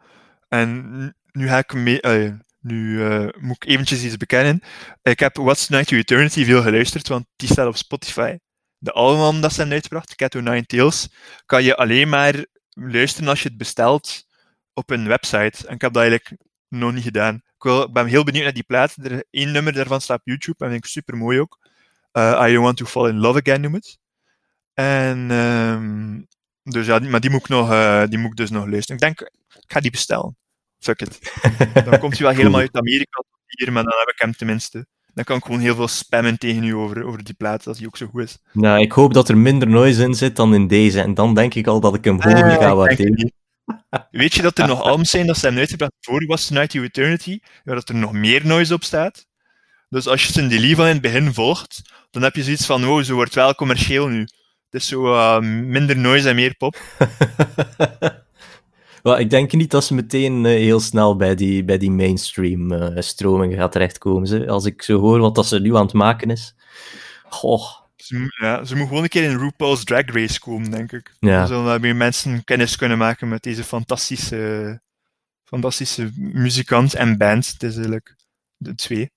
En 0.48 1.14
nu. 1.34 1.98
Uh, 2.00 2.32
nu 2.60 2.98
uh, 2.98 3.28
moet 3.38 3.56
ik 3.56 3.64
eventjes 3.64 4.04
iets 4.04 4.16
bekennen. 4.16 4.62
Ik 5.02 5.18
heb 5.18 5.36
What's 5.36 5.68
Night 5.68 5.88
to 5.88 5.96
Eternity 5.96 6.44
veel 6.44 6.62
geluisterd, 6.62 7.08
want 7.08 7.26
die 7.36 7.48
staat 7.48 7.66
op 7.66 7.76
Spotify 7.76 8.36
de 8.84 8.92
album 8.92 9.40
dat 9.40 9.50
ze 9.50 9.56
hebben 9.56 9.74
uitgebracht, 9.74 10.14
Cat 10.14 10.34
Nine 10.34 10.66
Tails, 10.66 11.08
kan 11.46 11.64
je 11.64 11.76
alleen 11.76 12.08
maar 12.08 12.46
luisteren 12.70 13.28
als 13.28 13.42
je 13.42 13.48
het 13.48 13.56
bestelt 13.56 14.26
op 14.72 14.90
een 14.90 15.08
website. 15.08 15.66
En 15.66 15.74
ik 15.74 15.80
heb 15.80 15.92
dat 15.92 16.02
eigenlijk 16.02 16.42
nog 16.68 16.92
niet 16.92 17.02
gedaan. 17.02 17.34
Ik 17.34 17.62
wil, 17.62 17.92
ben 17.92 18.06
heel 18.06 18.24
benieuwd 18.24 18.44
naar 18.44 18.52
die 18.52 18.62
plaat. 18.62 18.96
Er, 19.02 19.24
één 19.30 19.52
nummer 19.52 19.72
daarvan 19.72 20.00
staat 20.00 20.18
op 20.18 20.26
YouTube 20.26 20.64
en 20.64 20.70
vind 20.70 20.84
ik 20.84 20.90
super 20.90 21.16
mooi 21.16 21.40
ook. 21.40 21.58
Uh, 22.12 22.46
I 22.48 22.58
Want 22.58 22.76
to 22.76 22.84
Fall 22.84 23.08
in 23.08 23.18
Love 23.18 23.40
Again 23.40 23.60
noem 23.60 23.74
het. 23.74 23.98
En, 24.74 25.30
um, 25.30 26.26
dus 26.62 26.86
ja, 26.86 26.98
maar 26.98 27.20
die 27.20 27.30
moet, 27.30 27.40
ik 27.40 27.48
nog, 27.48 27.68
die 28.08 28.18
moet 28.18 28.30
ik 28.30 28.36
dus 28.36 28.50
nog 28.50 28.66
luisteren. 28.66 28.94
Ik 28.94 29.00
denk, 29.00 29.20
ik 29.48 29.72
ga 29.72 29.80
die 29.80 29.90
bestellen. 29.90 30.36
Fuck 30.84 31.00
it. 31.00 31.32
Dan 31.90 31.98
komt 31.98 32.18
hij 32.18 32.26
wel 32.26 32.36
helemaal 32.36 32.60
uit 32.60 32.76
Amerika 32.76 33.16
tot 33.16 33.40
hier, 33.46 33.72
maar 33.72 33.82
dan 33.82 33.98
heb 33.98 34.08
ik 34.08 34.20
hem 34.20 34.32
tenminste 34.32 34.86
dan 35.14 35.24
kan 35.24 35.36
ik 35.36 35.44
gewoon 35.44 35.60
heel 35.60 35.74
veel 35.74 35.88
spammen 35.88 36.38
tegen 36.38 36.64
u 36.64 36.74
over, 36.74 37.04
over 37.04 37.24
die 37.24 37.34
plaat, 37.34 37.66
als 37.66 37.78
die 37.78 37.86
ook 37.86 37.96
zo 37.96 38.06
goed 38.06 38.22
is. 38.22 38.38
Nou, 38.52 38.80
ik 38.80 38.92
hoop 38.92 39.14
dat 39.14 39.28
er 39.28 39.36
minder 39.36 39.68
noise 39.68 40.02
in 40.02 40.14
zit 40.14 40.36
dan 40.36 40.54
in 40.54 40.66
deze, 40.66 41.00
en 41.00 41.14
dan 41.14 41.34
denk 41.34 41.54
ik 41.54 41.66
al 41.66 41.80
dat 41.80 41.94
ik 41.94 42.04
hem 42.04 42.22
hoger 42.22 42.46
uh, 42.46 42.56
ga 42.56 42.74
waarderen. 42.74 43.32
Weet 44.10 44.34
je 44.34 44.42
dat 44.42 44.58
er 44.58 44.66
nog 44.66 44.82
albums 44.82 45.10
zijn 45.10 45.26
dat 45.26 45.36
ze 45.36 45.42
hebben 45.42 45.60
uitgebracht 45.60 45.92
voor 46.00 46.26
Was 46.26 46.46
Tonight 46.46 46.70
to 46.70 46.82
Eternity, 46.82 47.38
waar 47.64 47.74
dat 47.74 47.88
er 47.88 47.94
nog 47.94 48.12
meer 48.12 48.46
noise 48.46 48.74
op 48.74 48.84
staat? 48.84 49.26
Dus 49.88 50.06
als 50.06 50.26
je 50.26 50.32
Cindy 50.32 50.74
van 50.74 50.86
in 50.86 50.92
het 50.92 51.00
begin 51.00 51.34
volgt, 51.34 51.82
dan 52.10 52.22
heb 52.22 52.34
je 52.34 52.42
zoiets 52.42 52.66
van, 52.66 52.84
wow, 52.84 53.04
ze 53.04 53.14
wordt 53.14 53.34
wel 53.34 53.54
commercieel 53.54 54.08
nu. 54.08 54.20
Het 54.70 54.82
is 54.82 54.86
zo 54.86 55.04
uh, 55.04 55.38
minder 55.40 55.96
noise 55.96 56.28
en 56.28 56.34
meer 56.34 56.54
pop. 56.54 56.76
Well, 59.04 59.20
ik 59.20 59.30
denk 59.30 59.52
niet 59.52 59.70
dat 59.70 59.84
ze 59.84 59.94
meteen 59.94 60.44
uh, 60.44 60.50
heel 60.50 60.80
snel 60.80 61.16
bij 61.16 61.34
die, 61.34 61.64
bij 61.64 61.78
die 61.78 61.90
mainstream 61.90 62.72
uh, 62.72 62.88
stroming 62.98 63.54
gaat 63.54 63.72
terechtkomen. 63.72 64.28
Ze. 64.28 64.48
Als 64.48 64.64
ik 64.64 64.82
zo 64.82 65.00
hoor 65.00 65.20
wat 65.20 65.34
dat 65.34 65.46
ze 65.46 65.60
nu 65.60 65.76
aan 65.76 65.84
het 65.84 65.92
maken 65.92 66.30
is. 66.30 66.54
Goh. 67.28 67.64
Ze, 67.96 68.34
ja, 68.40 68.64
ze 68.64 68.76
moet 68.76 68.88
gewoon 68.88 69.02
een 69.02 69.08
keer 69.08 69.30
in 69.30 69.38
RuPaul's 69.38 69.84
Drag 69.84 70.04
Race 70.04 70.40
komen, 70.40 70.70
denk 70.70 70.92
ik. 70.92 71.14
Ja. 71.18 71.38
Dan 71.38 71.46
zullen 71.46 71.80
meer 71.80 71.96
mensen 71.96 72.44
kennis 72.44 72.76
kunnen 72.76 72.98
maken 72.98 73.28
met 73.28 73.42
deze 73.42 73.64
fantastische, 73.64 74.80
fantastische 75.44 76.10
muzikant 76.16 76.94
en 76.94 77.18
band. 77.18 77.46
Het 77.46 77.62
is 77.62 77.74
eigenlijk 77.74 78.16
de 78.56 78.74
twee 78.74 79.10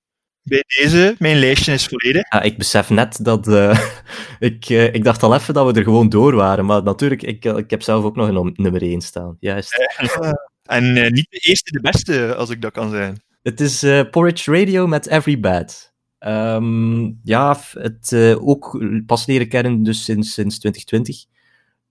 bij 0.48 0.64
deze, 0.68 1.16
mijn 1.20 1.40
lijstje 1.40 1.74
is 1.74 1.86
volledig. 1.86 2.26
Ja, 2.30 2.42
ik 2.42 2.58
besef 2.58 2.90
net 2.90 3.20
dat... 3.26 3.48
Uh, 3.48 3.80
ik, 4.40 4.70
uh, 4.70 4.94
ik 4.94 5.04
dacht 5.04 5.24
al 5.24 5.36
even 5.36 5.54
dat 5.54 5.66
we 5.66 5.80
er 5.80 5.84
gewoon 5.84 6.10
door 6.10 6.36
waren, 6.36 6.66
maar 6.66 6.84
natuurlijk, 6.84 7.24
ik, 7.24 7.46
eh, 7.46 7.58
ik 7.58 7.70
heb 7.70 7.82
zelf 7.82 8.04
ook 8.04 8.16
nog 8.16 8.28
een 8.28 8.54
nummer 8.56 8.82
1 8.82 9.02
staan. 9.02 9.38
Juist. 9.40 9.98
en 10.64 10.94
niet 10.94 11.28
de 11.30 11.40
eerste, 11.40 11.72
de 11.72 11.82
beste, 11.82 12.36
als 12.36 12.50
ik 12.50 12.62
dat 12.62 12.72
kan 12.72 12.90
zijn. 12.90 13.22
Het 13.44 13.62
is 13.62 13.86
Porridge 14.12 14.52
Radio 14.52 14.88
met 14.88 15.08
Every 15.08 15.40
Bad. 15.40 15.94
Um, 16.20 17.20
ja, 17.24 17.58
het 17.72 18.14
ook 18.40 18.86
pas 19.06 19.26
leren 19.26 19.48
kennen 19.48 19.84
dus 19.84 20.04
sinds, 20.04 20.34
sinds 20.34 20.60
2020. 20.60 21.26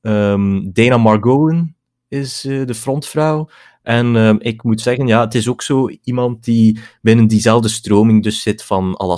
Um, 0.00 0.12
ehm, 0.12 0.72
Dana 0.72 0.96
Margolin 0.96 1.76
is 2.08 2.40
de 2.40 2.74
frontvrouw. 2.74 3.48
En 3.86 4.14
uh, 4.14 4.34
ik 4.38 4.62
moet 4.62 4.80
zeggen, 4.80 5.06
ja, 5.06 5.20
het 5.20 5.34
is 5.34 5.48
ook 5.48 5.62
zo 5.62 5.88
iemand 6.04 6.44
die 6.44 6.78
binnen 7.02 7.26
diezelfde 7.26 7.68
stroming 7.68 8.22
dus 8.22 8.42
zit 8.42 8.64
van 8.64 9.00
à 9.00 9.06
la 9.06 9.16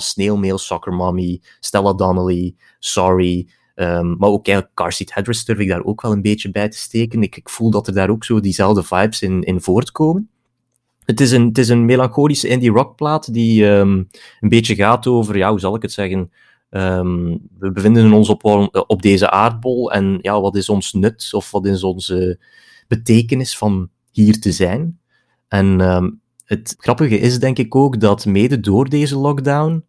Soccer 0.57 0.93
Mommy, 0.93 1.41
Stella 1.59 1.93
Donnelly, 1.93 2.55
Sorry, 2.79 3.47
um, 3.75 4.15
maar 4.17 4.29
ook 4.29 4.47
eigenlijk 4.47 4.75
Car 4.75 4.91
Seat 4.91 5.13
Headrest 5.13 5.45
durf 5.45 5.59
ik 5.59 5.67
daar 5.67 5.83
ook 5.83 6.01
wel 6.01 6.11
een 6.11 6.21
beetje 6.21 6.51
bij 6.51 6.69
te 6.69 6.77
steken. 6.77 7.21
Ik, 7.21 7.35
ik 7.35 7.49
voel 7.49 7.69
dat 7.69 7.87
er 7.87 7.93
daar 7.93 8.09
ook 8.09 8.23
zo 8.23 8.39
diezelfde 8.39 8.83
vibes 8.83 9.21
in, 9.21 9.43
in 9.43 9.61
voortkomen. 9.61 10.29
Het 11.05 11.21
is 11.21 11.31
een, 11.31 11.45
het 11.45 11.57
is 11.57 11.69
een 11.69 11.85
melancholische 11.85 12.47
indie 12.47 12.71
rockplaat 12.71 13.33
die 13.33 13.69
ehm, 13.69 14.03
een 14.39 14.49
beetje 14.49 14.75
gaat 14.75 15.07
over, 15.07 15.37
ja, 15.37 15.49
hoe 15.49 15.59
zal 15.59 15.75
ik 15.75 15.81
het 15.81 15.91
zeggen? 15.91 16.31
Ehm, 16.69 17.37
we 17.59 17.71
bevinden 17.71 18.13
ons 18.13 18.29
op, 18.29 18.43
op 18.87 19.01
deze 19.01 19.29
aardbol 19.29 19.91
en 19.91 20.19
ja, 20.21 20.41
wat 20.41 20.55
is 20.55 20.69
ons 20.69 20.93
nut 20.93 21.29
of 21.31 21.51
wat 21.51 21.65
is 21.65 21.83
onze 21.83 22.39
betekenis 22.87 23.57
van 23.57 23.89
hier 24.11 24.39
te 24.39 24.51
zijn? 24.51 24.99
En 25.47 25.81
ehm, 25.81 26.09
het 26.45 26.75
grappige 26.77 27.19
is 27.19 27.39
denk 27.39 27.57
ik 27.57 27.75
ook 27.75 27.99
dat 27.99 28.25
mede 28.25 28.59
door 28.59 28.89
deze 28.89 29.17
lockdown, 29.17 29.85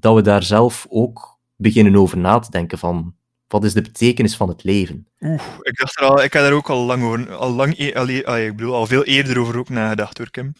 dat 0.00 0.14
we 0.14 0.22
daar 0.22 0.42
zelf 0.42 0.86
ook 0.88 1.38
beginnen 1.56 1.96
over 1.96 2.18
na 2.18 2.38
te 2.38 2.50
denken 2.50 2.78
van 2.78 3.14
wat 3.48 3.64
is 3.64 3.72
de 3.72 3.82
betekenis 3.82 4.36
van 4.36 4.48
het 4.48 4.64
leven? 4.64 5.06
Oeh, 5.20 5.42
ik 5.60 5.76
dacht 5.76 6.00
er 6.00 6.06
al, 6.06 6.22
ik 6.22 6.32
heb 6.32 6.42
daar 6.42 6.52
ook 6.52 6.68
al 6.70 6.84
lang 6.84 7.02
over, 7.02 7.34
al 7.34 7.50
lang, 7.50 7.78
e- 7.78 7.94
al, 7.94 8.08
ik 8.08 8.56
bedoel, 8.56 8.74
al 8.74 8.86
veel 8.86 9.04
eerder 9.04 9.38
over 9.38 9.58
ook 9.58 9.68
nagedacht 9.68 10.18
hoor, 10.18 10.30
Kim. 10.30 10.52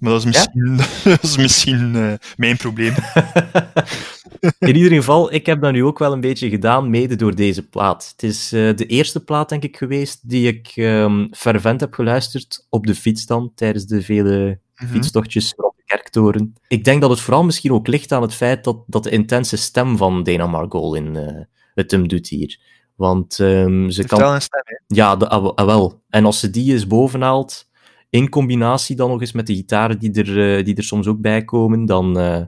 Maar 0.00 0.10
dat 0.12 0.20
is 0.20 0.26
misschien, 0.26 0.76
dat 1.04 1.22
is 1.22 1.36
misschien 1.36 1.94
uh, 1.94 2.12
mijn 2.36 2.56
probleem. 2.56 2.94
In 4.58 4.76
ieder 4.76 4.92
geval, 4.92 5.32
ik 5.32 5.46
heb 5.46 5.60
dat 5.60 5.72
nu 5.72 5.84
ook 5.84 5.98
wel 5.98 6.12
een 6.12 6.20
beetje 6.20 6.48
gedaan, 6.48 6.90
mede 6.90 7.16
door 7.16 7.34
deze 7.34 7.68
plaat. 7.68 8.08
Het 8.12 8.22
is 8.22 8.52
uh, 8.52 8.76
de 8.76 8.86
eerste 8.86 9.24
plaat, 9.24 9.48
denk 9.48 9.62
ik, 9.62 9.76
geweest 9.76 10.28
die 10.28 10.46
ik 10.46 10.72
um, 10.76 11.28
fervent 11.34 11.80
heb 11.80 11.94
geluisterd 11.94 12.66
op 12.68 12.86
de 12.86 12.94
fiets 12.94 13.26
dan, 13.26 13.52
tijdens 13.54 13.86
de 13.86 14.02
vele 14.02 14.60
-hmm. 14.74 14.88
fietstochtjes 14.88 15.52
rond 15.56 15.76
de 15.76 15.82
kerktoren. 15.84 16.54
Ik 16.68 16.84
denk 16.84 17.00
dat 17.00 17.10
het 17.10 17.20
vooral 17.20 17.44
misschien 17.44 17.72
ook 17.72 17.86
ligt 17.86 18.12
aan 18.12 18.22
het 18.22 18.34
feit 18.34 18.64
dat, 18.64 18.82
dat 18.86 19.02
de 19.02 19.10
intense 19.10 19.56
stem 19.56 19.96
van 19.96 20.22
Dana 20.22 20.46
Margolin 20.46 21.14
uh, 21.14 21.40
het 21.74 21.90
hem 21.90 22.08
doet 22.08 22.28
hier. 22.28 22.60
Want 22.96 23.38
um, 23.38 23.90
ze 23.90 24.04
kan... 24.04 24.34
een 24.34 24.42
stem, 24.42 24.62
hè? 24.64 24.74
Ja, 24.86 25.16
de, 25.16 25.28
ah, 25.28 25.54
ah, 25.54 25.66
wel. 25.66 26.02
En 26.08 26.24
als 26.24 26.40
ze 26.40 26.50
die 26.50 26.72
eens 26.72 26.86
bovenhaalt, 26.86 27.68
in 28.10 28.28
combinatie 28.28 28.96
dan 28.96 29.10
nog 29.10 29.20
eens 29.20 29.32
met 29.32 29.46
de 29.46 29.54
gitaren 29.54 29.98
die 29.98 30.12
er, 30.12 30.58
uh, 30.58 30.64
die 30.64 30.74
er 30.74 30.82
soms 30.82 31.06
ook 31.06 31.20
bij 31.20 31.44
komen, 31.44 31.86
dan, 31.86 32.18
uh, 32.18 32.42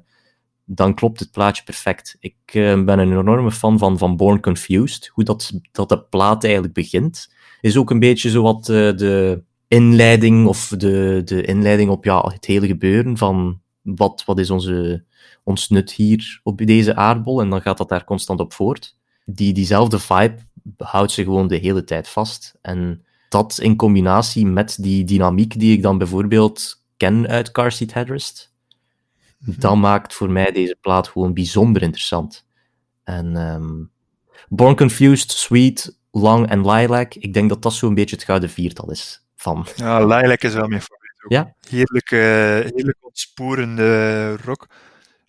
dan 0.64 0.94
klopt 0.94 1.20
het 1.20 1.30
plaatje 1.30 1.62
perfect. 1.62 2.16
Ik 2.20 2.36
uh, 2.52 2.84
ben 2.84 2.98
een 2.98 3.18
enorme 3.18 3.50
fan 3.50 3.78
van, 3.78 3.98
van 3.98 4.16
Born 4.16 4.40
Confused. 4.40 5.10
Hoe 5.12 5.24
dat, 5.24 5.52
dat 5.72 5.88
de 5.88 6.02
plaat 6.02 6.44
eigenlijk 6.44 6.74
begint, 6.74 7.34
is 7.60 7.76
ook 7.76 7.90
een 7.90 7.98
beetje 7.98 8.30
zo 8.30 8.42
wat 8.42 8.64
de 8.64 9.42
inleiding, 9.68 10.46
of 10.46 10.68
de, 10.68 11.22
de 11.24 11.42
inleiding 11.42 11.90
op 11.90 12.04
ja, 12.04 12.20
het 12.20 12.44
hele 12.44 12.66
gebeuren 12.66 13.16
van 13.16 13.60
wat, 13.82 14.22
wat 14.26 14.38
is 14.38 14.50
onze, 14.50 15.04
ons 15.44 15.68
nut 15.68 15.92
hier 15.92 16.40
op 16.42 16.66
deze 16.66 16.96
aardbol, 16.96 17.40
en 17.40 17.50
dan 17.50 17.62
gaat 17.62 17.78
dat 17.78 17.88
daar 17.88 18.04
constant 18.04 18.40
op 18.40 18.52
voort 18.52 18.96
die, 19.24 19.52
diezelfde 19.52 19.98
vibe 19.98 20.36
houdt 20.76 21.12
ze 21.12 21.22
gewoon 21.22 21.48
de 21.48 21.56
hele 21.56 21.84
tijd 21.84 22.08
vast. 22.08 22.58
En 22.62 23.04
dat 23.32 23.58
in 23.58 23.76
combinatie 23.76 24.46
met 24.46 24.76
die 24.80 25.04
dynamiek 25.04 25.58
die 25.58 25.76
ik 25.76 25.82
dan 25.82 25.98
bijvoorbeeld 25.98 26.84
ken 26.96 27.28
uit 27.28 27.50
Car 27.50 27.72
Seat 27.72 27.92
Headrest, 27.92 28.50
mm 29.38 29.54
dat 29.58 29.76
maakt 29.76 30.14
voor 30.14 30.30
mij 30.30 30.52
deze 30.52 30.76
plaat 30.80 31.08
gewoon 31.08 31.34
bijzonder 31.34 31.82
interessant. 31.82 32.46
En 33.04 33.36
um, 33.36 33.90
Born 34.48 34.76
Confused, 34.76 35.30
Sweet, 35.30 35.98
Long 36.10 36.48
en 36.48 36.70
Lilac, 36.70 37.14
ik 37.14 37.34
denk 37.34 37.48
dat 37.48 37.62
dat 37.62 37.72
zo'n 37.72 37.94
beetje 37.94 38.16
het 38.16 38.24
gouden 38.24 38.50
viertal 38.50 38.90
is 38.90 39.26
van. 39.36 39.66
Ja, 39.76 40.06
Lilac 40.06 40.42
is 40.42 40.54
wel 40.54 40.68
mijn 40.68 40.80
favoriet. 40.80 41.24
Ook. 41.24 41.30
Ja? 41.30 41.54
Heerlijk, 41.68 42.10
uh, 42.10 42.20
heerlijk 42.74 42.98
ontsporende 43.00 44.36
rock. 44.36 44.68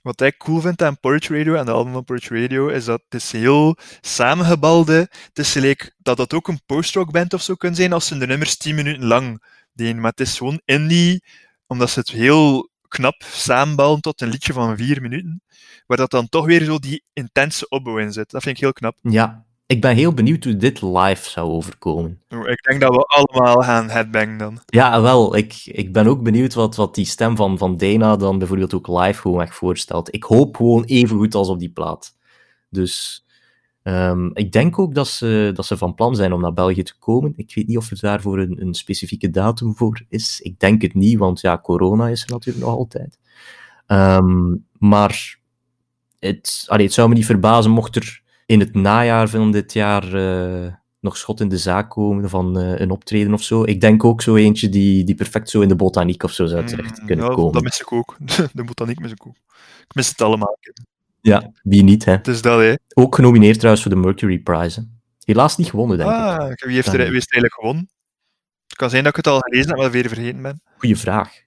Wat 0.04 0.22
ik 0.22 0.38
cool 0.38 0.62
vind 0.62 0.82
aan 0.82 1.00
Porridge 1.00 1.38
Radio 1.38 1.56
en 1.56 1.66
de 1.66 1.72
album 1.72 1.94
van 1.94 2.04
Porridge 2.04 2.42
Radio 2.42 2.68
is 2.68 2.86
dat 2.86 3.02
het 3.10 3.22
is 3.22 3.32
heel 3.32 3.78
samengebalde. 4.02 4.94
Het 5.10 5.40
is 5.40 5.52
gelijk 5.52 5.96
dat 5.98 6.18
dat 6.18 6.34
ook 6.34 6.48
een 6.48 6.62
post-rock 6.66 7.12
band 7.12 7.34
of 7.34 7.42
zo 7.42 7.56
kan 7.56 7.76
zijn 7.76 7.94
als 7.94 8.08
ze 8.08 8.18
de 8.18 8.28
nummers 8.28 8.58
10 8.58 8.76
minuten 8.76 9.06
lang 9.06 9.44
deden. 9.74 10.00
Maar 10.00 10.12
het 10.12 10.20
is 10.20 10.38
gewoon 10.38 10.62
indie, 10.66 11.24
omdat 11.68 11.90
ze 11.90 12.00
het 12.00 12.10
heel 12.10 12.70
knap 12.88 13.24
samenballen 13.24 14.02
tot 14.02 14.22
een 14.22 14.30
liedje 14.30 14.54
van 14.54 14.78
4 14.78 15.02
minuten. 15.02 15.44
Waar 15.86 15.98
dat 15.98 16.12
dan 16.12 16.30
toch 16.30 16.46
weer 16.46 16.64
zo 16.64 16.80
die 16.80 17.04
intense 17.14 17.68
opbouw 17.68 17.98
in 17.98 18.14
zit. 18.14 18.32
Dat 18.32 18.44
vind 18.44 18.56
ik 18.56 18.62
heel 18.62 18.74
knap. 18.74 18.98
Ja, 19.02 19.46
ik 19.66 19.82
ben 19.82 19.96
heel 19.96 20.14
benieuwd 20.14 20.44
hoe 20.44 20.56
dit 20.56 20.82
live 20.82 21.30
zou 21.30 21.50
overkomen. 21.50 22.22
Ik 22.28 22.64
denk 22.64 22.82
dat 22.82 22.96
we 22.96 23.04
allemaal 23.04 23.62
gaan 23.62 23.90
headbang 23.90 24.40
dan. 24.40 24.60
Ja, 24.66 25.02
wel. 25.02 25.36
Ik, 25.36 25.62
ik 25.66 25.94
ben 25.94 26.08
ook 26.08 26.24
benieuwd 26.24 26.54
wat, 26.54 26.76
wat 26.76 26.96
die 26.96 27.06
stem 27.06 27.36
van, 27.36 27.58
van 27.58 27.78
Dana 27.78 28.16
dan 28.16 28.38
bijvoorbeeld 28.38 28.74
ook 28.74 28.88
live 28.88 29.22
gewoon 29.22 29.42
echt 29.42 29.56
voorstelt. 29.56 30.14
Ik 30.14 30.24
hoop 30.24 30.56
gewoon 30.56 30.84
even 30.84 31.18
goed 31.18 31.36
als 31.36 31.50
op 31.50 31.60
die 31.60 31.72
plaat. 31.72 32.18
Dus 32.70 33.26
um, 33.84 34.32
ik 34.34 34.52
denk 34.52 34.80
ook 34.80 34.96
dat 34.96 35.08
ze, 35.08 35.52
dat 35.54 35.66
ze 35.66 35.78
van 35.78 35.96
plan 35.96 36.16
zijn 36.16 36.34
om 36.34 36.42
naar 36.42 36.54
België 36.54 36.84
te 36.84 36.98
komen. 37.00 37.34
Ik 37.36 37.56
weet 37.56 37.68
niet 37.68 37.78
of 37.78 37.92
er 37.92 38.00
daarvoor 38.00 38.40
een, 38.40 38.62
een 38.62 38.74
specifieke 38.74 39.30
datum 39.30 39.76
voor 39.76 40.06
is. 40.10 40.42
Ik 40.42 40.60
denk 40.60 40.82
het 40.82 40.94
niet, 40.94 41.18
want 41.18 41.42
ja, 41.42 41.58
corona 41.58 42.08
is 42.08 42.24
er 42.24 42.30
natuurlijk 42.30 42.66
nog 42.66 42.76
altijd. 42.76 43.20
Um, 43.88 44.66
maar 44.78 45.40
het, 46.20 46.66
allee, 46.68 46.86
het 46.86 46.94
zou 46.94 47.10
me 47.10 47.16
niet 47.16 47.26
verbazen 47.26 47.72
mocht 47.72 47.96
er 47.96 48.23
in 48.46 48.60
het 48.60 48.74
najaar 48.74 49.30
van 49.30 49.52
dit 49.52 49.74
jaar 49.74 50.14
uh, 50.14 50.74
nog 51.00 51.18
schot 51.18 51.40
in 51.40 51.50
de 51.50 51.58
zaak 51.58 51.90
komen 51.90 52.30
van 52.30 52.60
uh, 52.60 52.80
een 52.80 52.92
optreden 52.92 53.34
of 53.34 53.44
zo. 53.44 53.64
Ik 53.64 53.82
denk 53.82 54.04
ook 54.04 54.22
zo 54.22 54.36
eentje 54.36 54.70
die, 54.70 55.04
die 55.04 55.16
perfect 55.16 55.50
zo 55.50 55.62
in 55.62 55.68
de 55.68 55.76
botaniek 55.76 56.24
of 56.24 56.32
zo 56.32 56.46
zou 56.46 56.66
terecht 56.66 57.00
mm, 57.00 57.06
kunnen 57.06 57.26
ja, 57.26 57.34
komen. 57.34 57.54
Dat 57.54 57.64
mis 57.64 57.82
ik 57.82 57.92
ook. 57.92 58.18
De 58.54 58.64
botaniek 58.64 59.00
mis 59.00 59.12
ik 59.12 59.28
ook. 59.28 59.36
Ik 59.88 59.96
mis 59.96 60.10
het 60.10 60.22
allemaal. 60.22 60.58
Ja, 61.22 61.52
wie 61.64 61.84
niet, 61.84 62.06
hè. 62.06 62.22
Dus 62.22 62.42
dat, 62.42 62.60
hè. 62.60 62.74
Ook 62.94 63.16
genomineerd 63.16 63.56
trouwens 63.56 63.84
voor 63.84 63.94
de 63.94 64.00
Mercury 64.00 64.40
Prize. 64.40 64.80
Hè. 64.80 64.86
Helaas 65.24 65.58
niet 65.58 65.70
gewonnen, 65.70 65.98
denk 65.98 66.10
ah, 66.10 66.52
ik. 66.52 66.64
Wie 66.64 66.76
heeft, 66.76 66.88
er, 66.88 66.98
wie 66.98 67.02
heeft 67.02 67.32
er 67.32 67.34
eigenlijk 67.34 67.54
gewonnen? 67.54 67.90
Het 68.68 68.78
kan 68.78 68.90
zijn 68.90 69.04
dat 69.04 69.18
ik 69.18 69.26
het 69.26 69.34
al 69.34 69.40
gelezen 69.40 69.70
heb, 69.70 69.78
maar 69.78 69.92
weer 69.92 70.08
vergeten 70.08 70.42
ben. 70.42 70.62
Goeie 70.78 70.98
vraag. 70.98 71.42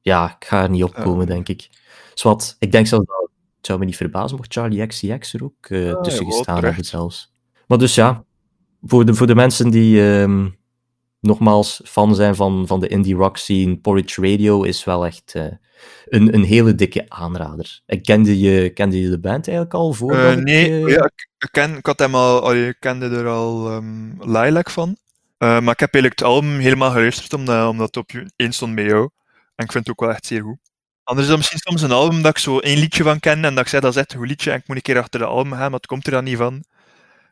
Ja, 0.00 0.36
ik 0.38 0.46
ga 0.46 0.62
er 0.62 0.70
niet 0.70 0.82
op 0.84 0.94
komen, 0.94 1.26
uh. 1.26 1.32
denk 1.32 1.48
ik. 1.48 1.68
Zwat, 2.14 2.56
ik 2.58 2.72
denk 2.72 2.86
zelfs 2.86 3.06
dat 3.06 3.25
het 3.66 3.74
zou 3.74 3.78
me 3.78 3.84
niet 3.84 3.96
verbazen 3.96 4.36
mocht 4.36 4.52
Charlie 4.52 4.86
XCX 4.86 5.34
er 5.34 5.44
ook 5.44 5.68
uh, 5.68 5.92
ah, 5.92 6.02
tussen 6.02 6.26
gestaan 6.26 6.64
hebben 6.64 6.84
zelfs. 6.84 7.32
Maar 7.66 7.78
dus 7.78 7.94
ja, 7.94 8.24
voor 8.82 9.04
de, 9.04 9.14
voor 9.14 9.26
de 9.26 9.34
mensen 9.34 9.70
die 9.70 10.00
um, 10.00 10.56
nogmaals 11.20 11.80
fan 11.84 12.14
zijn 12.14 12.34
van, 12.34 12.66
van 12.66 12.80
de 12.80 12.88
indie 12.88 13.14
rock 13.14 13.36
scene, 13.36 13.76
Porridge 13.76 14.20
Radio 14.20 14.62
is 14.62 14.84
wel 14.84 15.06
echt 15.06 15.32
uh, 15.36 15.44
een, 16.08 16.34
een 16.34 16.44
hele 16.44 16.74
dikke 16.74 17.04
aanrader. 17.08 17.80
En 17.86 18.02
kende, 18.02 18.40
je, 18.40 18.70
kende 18.70 19.00
je 19.00 19.10
de 19.10 19.20
band 19.20 19.46
eigenlijk 19.48 19.74
al 19.76 19.92
voor? 19.92 20.14
Uh, 20.14 20.34
nee, 20.34 20.80
ik, 20.80 20.88
ja, 20.88 21.10
ik, 21.38 21.48
ken, 21.50 21.76
ik, 21.76 21.86
had 21.86 21.98
hem 21.98 22.14
al, 22.14 22.54
ik 22.54 22.76
kende 22.78 23.08
er 23.08 23.26
al 23.26 23.72
um, 23.72 24.16
Lilac 24.20 24.70
van. 24.70 24.96
maar 25.38 25.72
ik 25.72 25.80
heb 25.80 25.94
eigenlijk 25.94 26.18
het 26.18 26.22
album 26.22 26.58
helemaal 26.58 26.90
geluisterd 26.90 27.32
omdat, 27.32 27.68
omdat 27.68 27.86
het 27.86 27.96
op 27.96 28.10
één 28.36 28.52
stond 28.52 28.74
bij 28.74 28.84
jou. 28.84 29.10
En 29.54 29.64
ik 29.64 29.72
vind 29.72 29.86
het 29.86 29.88
ook 29.88 30.00
wel 30.00 30.10
echt 30.10 30.26
zeer 30.26 30.42
goed. 30.42 30.65
Anders 31.06 31.26
is 31.26 31.32
dat 31.32 31.36
misschien 31.36 31.60
soms 31.62 31.82
een 31.82 31.92
album 31.92 32.22
dat 32.22 32.30
ik 32.30 32.38
zo 32.38 32.58
één 32.58 32.78
liedje 32.78 33.02
van 33.02 33.20
ken 33.20 33.44
en 33.44 33.54
dat 33.54 33.64
ik 33.64 33.70
zeg 33.70 33.80
dat 33.80 33.90
is 33.90 34.00
echt 34.00 34.12
een 34.12 34.18
goed 34.18 34.28
liedje 34.28 34.50
en 34.50 34.56
ik 34.56 34.66
moet 34.66 34.76
een 34.76 34.82
keer 34.82 34.98
achter 34.98 35.20
de 35.20 35.26
album 35.26 35.52
gaan, 35.52 35.60
maar 35.60 35.80
het 35.80 35.86
komt 35.86 36.06
er 36.06 36.12
dan 36.12 36.24
niet 36.24 36.36
van. 36.36 36.64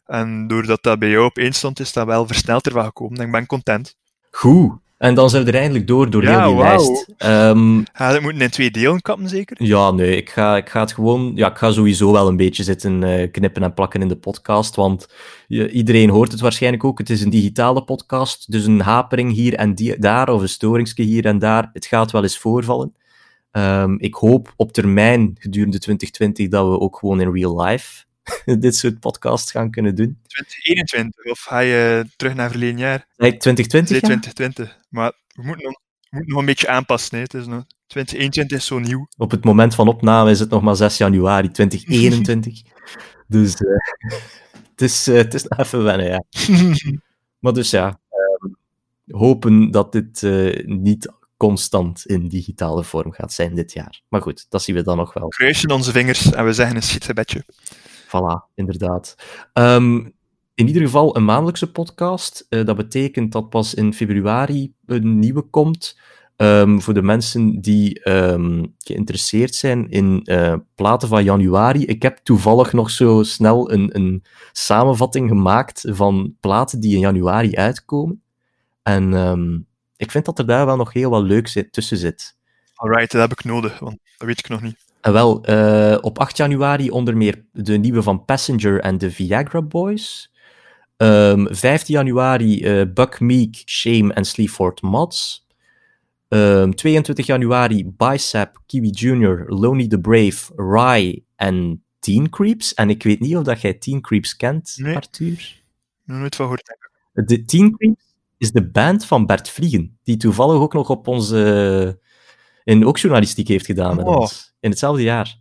En 0.07 0.47
doordat 0.47 0.83
dat 0.83 0.99
bij 0.99 1.09
jou 1.09 1.25
op 1.25 1.39
één 1.39 1.53
stond, 1.53 1.81
is 1.81 1.93
dat 1.93 2.07
wel 2.07 2.27
versneld 2.27 2.67
ervan 2.67 2.85
gekomen 2.85 3.19
en 3.19 3.27
ik 3.27 3.33
ben 3.33 3.47
content. 3.47 3.97
Goed. 4.31 4.73
En 4.99 5.15
dan 5.15 5.31
zijn 5.31 5.45
we 5.45 5.53
er 5.53 5.59
eindelijk 5.59 5.87
door, 5.87 6.11
door 6.11 6.23
ja, 6.23 6.39
heel 6.39 6.47
die 6.47 6.57
wow. 6.57 6.65
lijst. 6.65 7.09
Um, 7.19 7.85
Ga 7.93 8.09
je 8.09 8.15
het 8.15 8.23
moeten 8.23 8.41
in 8.43 8.51
twee 8.51 8.71
delen 8.71 9.01
kappen, 9.01 9.29
zeker? 9.29 9.65
Ja, 9.65 9.91
nee, 9.91 10.17
ik 10.17 10.31
ga, 10.31 10.57
ik 10.57 10.69
ga 10.69 10.81
het 10.81 10.93
gewoon... 10.93 11.33
Ja, 11.35 11.51
ik 11.51 11.57
ga 11.57 11.73
sowieso 11.73 12.13
wel 12.13 12.29
een 12.29 12.37
beetje 12.37 12.63
zitten 12.63 13.03
uh, 13.03 13.31
knippen 13.31 13.63
en 13.63 13.75
plakken 13.75 14.01
in 14.01 14.09
de 14.09 14.17
podcast, 14.17 14.75
want 14.75 15.09
je, 15.47 15.71
iedereen 15.71 16.11
hoort 16.11 16.33
het 16.33 16.41
waarschijnlijk 16.41 16.85
ook. 16.85 16.99
Het 16.99 17.11
is 17.11 17.23
een 17.23 17.31
digitale 17.31 17.85
podcast, 17.85 18.53
dus 18.53 18.67
een 18.67 18.81
hapering 18.81 19.33
hier 19.33 19.55
en 19.55 19.75
die, 19.75 19.99
daar, 19.99 20.29
of 20.29 20.41
een 20.41 20.49
storingsje 20.49 21.03
hier 21.03 21.25
en 21.25 21.39
daar, 21.39 21.71
het 21.73 21.87
gaat 21.87 22.11
wel 22.11 22.23
eens 22.23 22.39
voorvallen. 22.39 22.95
Um, 23.57 23.99
ik 23.99 24.15
hoop 24.15 24.53
op 24.57 24.73
termijn, 24.73 25.37
gedurende 25.39 25.79
2020, 25.79 26.49
dat 26.49 26.69
we 26.69 26.81
ook 26.81 26.97
gewoon 26.99 27.21
in 27.21 27.33
real 27.33 27.65
life 27.65 28.05
dit 28.59 28.77
soort 28.77 29.01
podcasts 29.01 29.51
gaan 29.51 29.71
kunnen 29.71 29.95
doen. 29.95 30.19
2021, 30.27 31.25
of 31.25 31.41
ga 31.41 31.59
je 31.59 32.07
terug 32.17 32.35
naar 32.35 32.51
verleden 32.51 32.79
jaar? 32.79 33.07
Nee, 33.17 33.37
2020, 33.37 33.91
Nee, 33.91 34.01
ja? 34.01 34.21
2020. 34.21 34.79
Maar 34.89 35.13
we 35.35 35.43
moeten 35.43 35.65
nog, 35.65 35.81
we 36.01 36.09
moeten 36.11 36.31
nog 36.31 36.41
een 36.41 36.47
beetje 36.47 36.69
aanpassen. 36.69 37.17
Hè. 37.17 37.23
Het 37.23 37.35
is 37.35 37.47
nog, 37.47 37.65
2021 37.87 38.59
is 38.59 38.67
zo 38.67 38.79
nieuw. 38.79 39.07
Op 39.17 39.31
het 39.31 39.45
moment 39.45 39.75
van 39.75 39.89
opname 39.89 40.31
is 40.31 40.41
het 40.41 40.51
nog 40.51 40.63
maar 40.63 40.77
6 40.77 40.97
januari 40.97 41.51
2021. 41.51 42.63
dus 43.29 43.61
uh, 43.61 43.69
het, 44.71 44.81
is, 44.81 45.09
uh, 45.09 45.17
het 45.17 45.35
is 45.35 45.45
nog 45.45 45.59
even 45.59 45.83
wennen, 45.83 46.07
ja. 46.07 46.25
maar 47.43 47.53
dus 47.53 47.71
ja, 47.71 48.01
um, 48.43 48.57
hopen 49.07 49.71
dat 49.71 49.93
dit 49.93 50.23
uh, 50.23 50.67
niet 50.67 51.13
constant 51.47 52.07
in 52.07 52.29
digitale 52.29 52.85
vorm 52.85 53.13
gaat 53.13 53.33
zijn 53.33 53.55
dit 53.55 53.73
jaar. 53.73 54.03
Maar 54.09 54.23
goed, 54.23 54.47
dat 54.49 54.63
zien 54.63 54.75
we 54.75 54.83
dan 54.83 54.97
nog 54.97 55.15
wel. 55.15 55.29
Kruisen 55.29 55.71
onze 55.71 55.93
vingers 55.93 56.33
en 56.33 56.45
we 56.45 56.53
zeggen 56.53 56.77
een 56.77 56.83
schietgebedje. 56.83 57.45
Voilà, 58.07 58.53
inderdaad. 58.55 59.15
Um, 59.53 60.15
in 60.55 60.67
ieder 60.67 60.83
geval 60.83 61.17
een 61.17 61.25
maandelijkse 61.25 61.71
podcast. 61.71 62.47
Uh, 62.49 62.65
dat 62.65 62.77
betekent 62.77 63.33
dat 63.33 63.49
pas 63.49 63.75
in 63.75 63.95
februari 63.95 64.73
een 64.87 65.19
nieuwe 65.19 65.43
komt. 65.43 65.99
Um, 66.37 66.83
voor 66.83 66.95
de 66.95 67.03
mensen 67.03 67.61
die 67.61 68.09
um, 68.09 68.75
geïnteresseerd 68.79 69.55
zijn 69.55 69.91
in 69.91 70.21
uh, 70.25 70.55
platen 70.75 71.09
van 71.09 71.25
januari. 71.25 71.85
Ik 71.85 72.03
heb 72.03 72.19
toevallig 72.23 72.73
nog 72.73 72.91
zo 72.91 73.23
snel 73.23 73.73
een, 73.73 73.97
een 73.97 74.23
samenvatting 74.53 75.29
gemaakt 75.29 75.85
van 75.89 76.37
platen 76.41 76.81
die 76.81 76.95
in 76.95 77.01
januari 77.01 77.55
uitkomen. 77.55 78.23
En 78.83 79.13
ik 80.05 80.11
vind 80.11 80.25
dat 80.25 80.39
er 80.39 80.47
daar 80.47 80.67
wel 80.67 80.77
nog 80.77 80.93
heel 80.93 81.11
wat 81.11 81.23
leuk 81.23 81.49
zit, 81.49 81.73
tussen 81.73 81.97
zit. 81.97 82.37
Alright, 82.75 83.11
dat 83.11 83.21
heb 83.21 83.33
ik 83.33 83.45
nodig, 83.45 83.79
want 83.79 83.99
dat 84.17 84.27
weet 84.27 84.39
ik 84.39 84.49
nog 84.49 84.63
niet. 84.63 84.77
En 85.01 85.13
wel, 85.13 85.51
uh, 85.51 85.99
op 86.01 86.19
8 86.19 86.37
januari 86.37 86.91
onder 86.91 87.17
meer 87.17 87.45
de 87.53 87.77
nieuwe 87.77 88.03
van 88.03 88.25
Passenger 88.25 88.81
en 88.81 88.99
de 88.99 89.11
Viagra 89.11 89.63
Boys. 89.63 90.33
Um, 90.97 91.55
15 91.55 91.95
januari 91.95 92.81
uh, 92.81 92.93
Buck 92.95 93.21
Meek, 93.21 93.63
Shame 93.67 94.13
en 94.13 94.25
Sleaford 94.25 94.83
Mods. 94.83 95.47
Um, 96.29 96.75
22 96.75 97.27
januari 97.27 97.93
Bicep, 97.97 98.61
Kiwi 98.67 98.91
Jr., 98.91 99.45
Lonely 99.47 99.87
the 99.87 100.01
Brave, 100.01 100.53
Rye 100.57 101.23
en 101.37 101.85
Teen 101.99 102.31
Creeps. 102.31 102.75
En 102.75 102.91
ik 102.91 103.03
weet 103.03 103.21
niet 103.21 103.37
of 103.37 103.45
dat 103.45 103.61
jij 103.61 103.75
Teen 103.75 104.01
Creeps 104.01 104.37
kent, 104.37 104.75
Nee. 104.77 104.97
Arthur. 104.97 105.63
Nog 106.05 106.19
nooit 106.19 106.37
van 106.37 106.45
gehoord. 106.45 106.77
De 107.13 107.45
Teen 107.45 107.77
Creeps 107.77 108.04
is 108.39 108.53
de 108.53 108.71
band 108.71 109.07
van 109.07 109.27
Bert 109.27 109.49
Vliegen, 109.51 109.99
die 110.03 110.17
toevallig 110.17 110.57
ook 110.61 110.73
nog 110.73 110.91
op 110.91 111.07
onze... 111.09 112.01
in 112.65 112.87
ook 112.87 112.99
journalistiek 112.99 113.49
heeft 113.49 113.67
gedaan 113.67 113.97
met 113.97 114.07
Oh. 114.07 114.17
ons. 114.17 114.55
In 114.61 114.71
hetzelfde 114.71 115.03
jaar. 115.03 115.39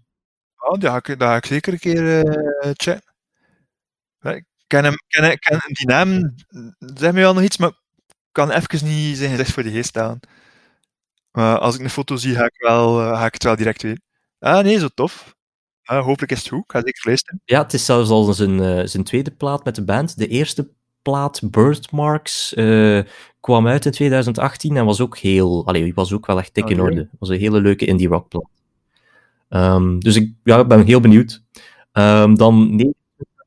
Oh, 0.58 0.80
dat 0.80 0.92
ga 0.92 0.98
ik, 1.14 1.22
ga 1.22 1.36
ik 1.36 1.46
zeker 1.46 1.74
een 1.74 1.80
keer 1.80 2.26
eh 2.26 2.72
checken. 2.74 3.14
Ja, 4.20 4.32
Ik 4.32 4.46
ken, 4.68 4.84
hem, 4.84 4.96
ken, 5.08 5.40
ken 5.40 5.60
die 5.68 5.88
naam, 5.88 6.36
zeg 6.78 7.12
me 7.14 7.20
wel 7.20 7.34
nog 7.34 7.44
iets, 7.44 7.58
maar 7.58 7.70
ik 7.70 8.16
kan 8.32 8.52
even 8.52 8.88
niet 8.88 9.18
zijn 9.18 9.30
gezicht 9.30 9.52
voor 9.52 9.64
de 9.64 9.72
geest 9.72 9.90
staan. 9.90 10.20
Maar 11.32 11.60
als 11.60 11.76
ik 11.76 11.82
een 11.82 11.90
foto 11.90 12.16
zie, 12.16 12.36
ga 12.36 12.46
ik, 12.46 12.54
wel, 12.58 13.00
eh, 13.02 13.18
ga 13.18 13.26
ik 13.26 13.34
het 13.34 13.44
wel 13.44 13.56
direct 13.56 13.82
weten. 13.82 14.04
Ah, 14.40 14.64
nee, 14.64 14.80
zo 14.80 14.88
tof. 14.88 15.36
Ah, 15.84 16.04
hopelijk 16.06 16.32
is 16.32 16.40
het 16.40 16.48
goed. 16.48 16.60
Ik 16.64 16.72
ga 16.72 16.82
zeker 16.82 17.02
luisteren. 17.08 17.42
Ja, 17.46 17.62
het 17.62 17.74
is 17.74 17.86
zelfs 17.86 18.10
al 18.10 18.34
zijn, 18.34 18.60
eh, 18.64 18.86
zijn 18.86 19.04
tweede 19.04 19.32
plaat 19.32 19.64
met 19.66 19.76
de 19.76 19.84
band. 19.84 20.18
De 20.18 20.28
eerste 20.28 20.70
plaat, 21.04 21.42
Birthmarks, 21.52 22.54
eh, 22.54 23.00
kwam 23.40 23.68
uit 23.68 23.86
in 23.86 23.92
2018 23.92 24.78
en 24.78 24.86
was 24.86 25.02
ook 25.02 25.18
heel... 25.18 25.66
Allee, 25.66 25.94
was 25.94 26.14
ook 26.14 26.26
wel 26.26 26.40
echt 26.40 26.56
dik 26.56 26.70
in 26.70 26.80
Oké. 26.80 26.90
orde. 26.90 27.10
was 27.20 27.30
een 27.30 27.40
hele 27.40 27.62
leuke 27.62 27.86
indie 27.86 28.08
rock 28.08 28.28
plaat. 28.28 28.50
Ehm, 29.50 30.00
dus 30.00 30.16
ik 30.16 30.32
ja, 30.44 30.66
ben 30.66 30.86
heel 30.86 31.00
benieuwd. 31.00 31.44
Ehm, 31.92 32.36
dan 32.36 32.76
9 32.76 32.96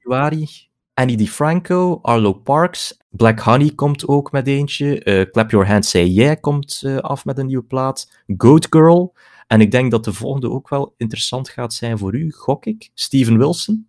januari, 0.02 0.48
Annie 0.94 1.16
DiFranco, 1.16 1.98
Arlo 2.02 2.32
Parks, 2.32 2.98
Black 3.10 3.40
Honey 3.40 3.70
komt 3.70 4.06
ook 4.06 4.32
met 4.32 4.46
eentje, 4.46 5.02
eh, 5.02 5.30
Clap 5.30 5.50
Your 5.50 5.66
Hands 5.66 5.90
Say 5.90 6.04
Yeah 6.04 6.40
komt 6.40 6.80
eh, 6.84 6.96
af 6.96 7.24
met 7.24 7.38
een 7.38 7.46
nieuwe 7.46 7.64
plaat, 7.64 8.10
Goat 8.36 8.66
Girl, 8.70 9.14
en 9.46 9.60
ik 9.60 9.70
denk 9.70 9.90
dat 9.90 10.04
de 10.04 10.12
volgende 10.12 10.50
ook 10.50 10.68
wel 10.68 10.94
interessant 10.96 11.48
gaat 11.48 11.74
zijn 11.74 11.98
voor 11.98 12.14
u, 12.14 12.32
gok 12.32 12.66
ik, 12.66 12.90
Steven 12.94 13.38
Wilson. 13.38 13.86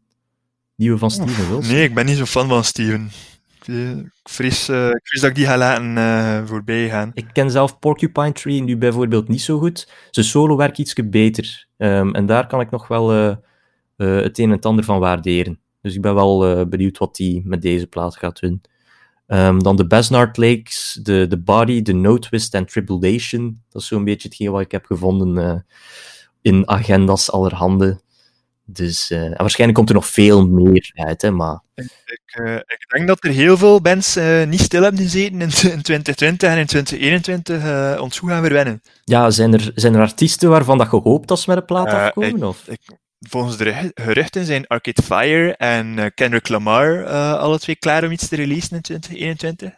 Nieuwe 0.76 0.98
van 0.98 1.11
Steven 1.11 1.49
Wilson. 1.49 1.73
Nee, 1.73 1.84
ik 1.84 1.94
ben 1.94 2.06
niet 2.06 2.18
zo 2.18 2.26
fan 2.26 2.48
van 2.48 2.64
Steven. 2.64 3.10
Ik 3.68 4.10
vrees, 4.23 4.69
eh, 4.69 4.89
dat 4.89 5.30
ik 5.30 5.35
die 5.35 5.45
ga 5.45 5.57
laten 5.57 5.98
eh, 5.98 6.45
voorbij 6.45 6.89
gaan. 6.89 7.11
Ik 7.14 7.26
ken 7.34 7.52
zelf 7.52 7.80
Porcupine 7.80 8.31
Tree 8.31 8.61
nu 8.61 8.77
bijvoorbeeld 8.77 9.27
niet 9.27 9.41
zo 9.41 9.60
goed. 9.60 9.91
Zijn 10.11 10.26
solo 10.26 10.56
werkt 10.56 10.77
iets 10.77 10.94
beter. 10.94 11.68
Ehm, 11.77 12.10
en 12.11 12.26
daar 12.26 12.48
kan 12.48 12.60
ik 12.60 12.72
nog 12.72 12.88
wel 12.88 13.14
eh, 13.14 13.35
het 13.98 14.38
een 14.38 14.52
en 14.52 14.60
ander 14.60 14.84
van 14.84 14.99
waarderen. 14.99 15.60
Dus 15.81 15.95
ik 15.95 16.02
ben 16.02 16.15
wel 16.15 16.68
benieuwd 16.68 16.98
wat 16.98 17.18
hij 17.18 17.41
met 17.45 17.61
deze 17.61 17.88
plaat 17.88 18.18
gaat 18.18 18.39
doen. 18.39 18.61
Ehm, 19.27 19.60
dan 19.60 19.76
de 19.76 19.88
Besnard 19.88 20.38
Lakes, 20.38 20.99
de, 21.03 21.26
de 21.27 21.38
Body, 21.39 21.81
de 21.81 21.94
No 21.94 22.18
Twist 22.18 22.53
en 22.53 22.65
Tribulation. 22.65 23.61
Dat 23.69 23.81
is 23.81 23.88
zo'n 23.88 24.03
beetje 24.03 24.27
hetgeen 24.27 24.52
wat 24.52 24.61
ik 24.61 24.72
heb 24.72 24.85
gevonden 24.85 25.65
in 26.41 26.69
agendas 26.69 27.31
allerhande. 27.31 28.02
Dus, 28.69 29.10
eh, 29.11 29.23
en 29.23 29.34
waarschijnlijk 29.38 29.77
komt 29.77 29.89
er 29.89 29.95
nog 29.95 30.07
veel 30.07 30.48
meer 30.48 30.91
uit, 30.94 31.22
hè, 31.22 31.31
maar 31.31 31.60
Ik, 31.76 31.89
eh, 32.26 32.56
ik 32.56 32.85
denk 32.94 33.07
dat 33.07 33.23
er 33.23 33.31
heel 33.31 33.57
veel 33.57 33.81
bands 33.81 34.15
eh, 34.15 34.44
niet 34.45 34.60
stil 34.61 34.81
hebben 34.81 35.02
gezeten 35.02 35.34
in, 35.34 35.41
in 35.72 35.81
2020 35.81 36.49
en 36.49 36.57
in 36.57 36.65
2021 36.65 37.64
eh, 37.64 38.02
ons 38.02 38.19
goed 38.19 38.30
gaan 38.30 38.44
verwennen. 38.44 38.81
ja, 39.03 39.30
zijn 39.30 39.53
er, 39.53 39.72
zijn 39.76 39.94
er 39.95 40.02
artiesten 40.02 40.49
waarvan 40.49 40.77
dat 40.77 40.91
je 40.91 40.98
hoopt 40.98 41.27
dat 41.27 41.39
ze 41.39 41.49
met 41.49 41.57
een 41.60 41.65
plaat 41.65 41.88
Eh, 41.88 42.03
afkomen? 42.06 42.44
Of? 42.44 42.65
Volgens 43.19 43.57
de 43.57 43.64
geru- 43.73 43.91
geruchten 43.94 44.45
zijn 44.45 44.68
Arcade 44.68 45.02
Fire 45.03 45.56
en 45.56 45.99
eh, 45.99 46.06
Kendrick 46.15 46.48
Lamar 46.48 47.03
eh, 47.03 47.34
alle 47.34 47.60
twee 47.60 47.76
klaar 47.76 48.03
om 48.03 48.11
iets 48.11 48.27
te 48.27 48.35
releasen 48.35 48.76
in 48.76 48.81
2021. 48.81 49.73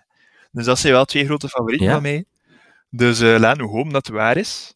Dus 0.52 0.66
dat 0.66 0.80
zijn 0.80 0.94
wel 0.94 1.06
twee 1.06 1.26
grote 1.26 1.50
favorieten 1.50 1.86
Ja. 1.88 1.94
van 1.94 2.02
mij. 2.02 2.26
Dus 2.90 3.20
eh 3.20 3.36
laten 3.40 3.64
we 3.64 3.70
hopen 3.70 3.92
dat 3.94 4.06
het 4.08 4.16
waar 4.16 4.38
is. 4.38 4.74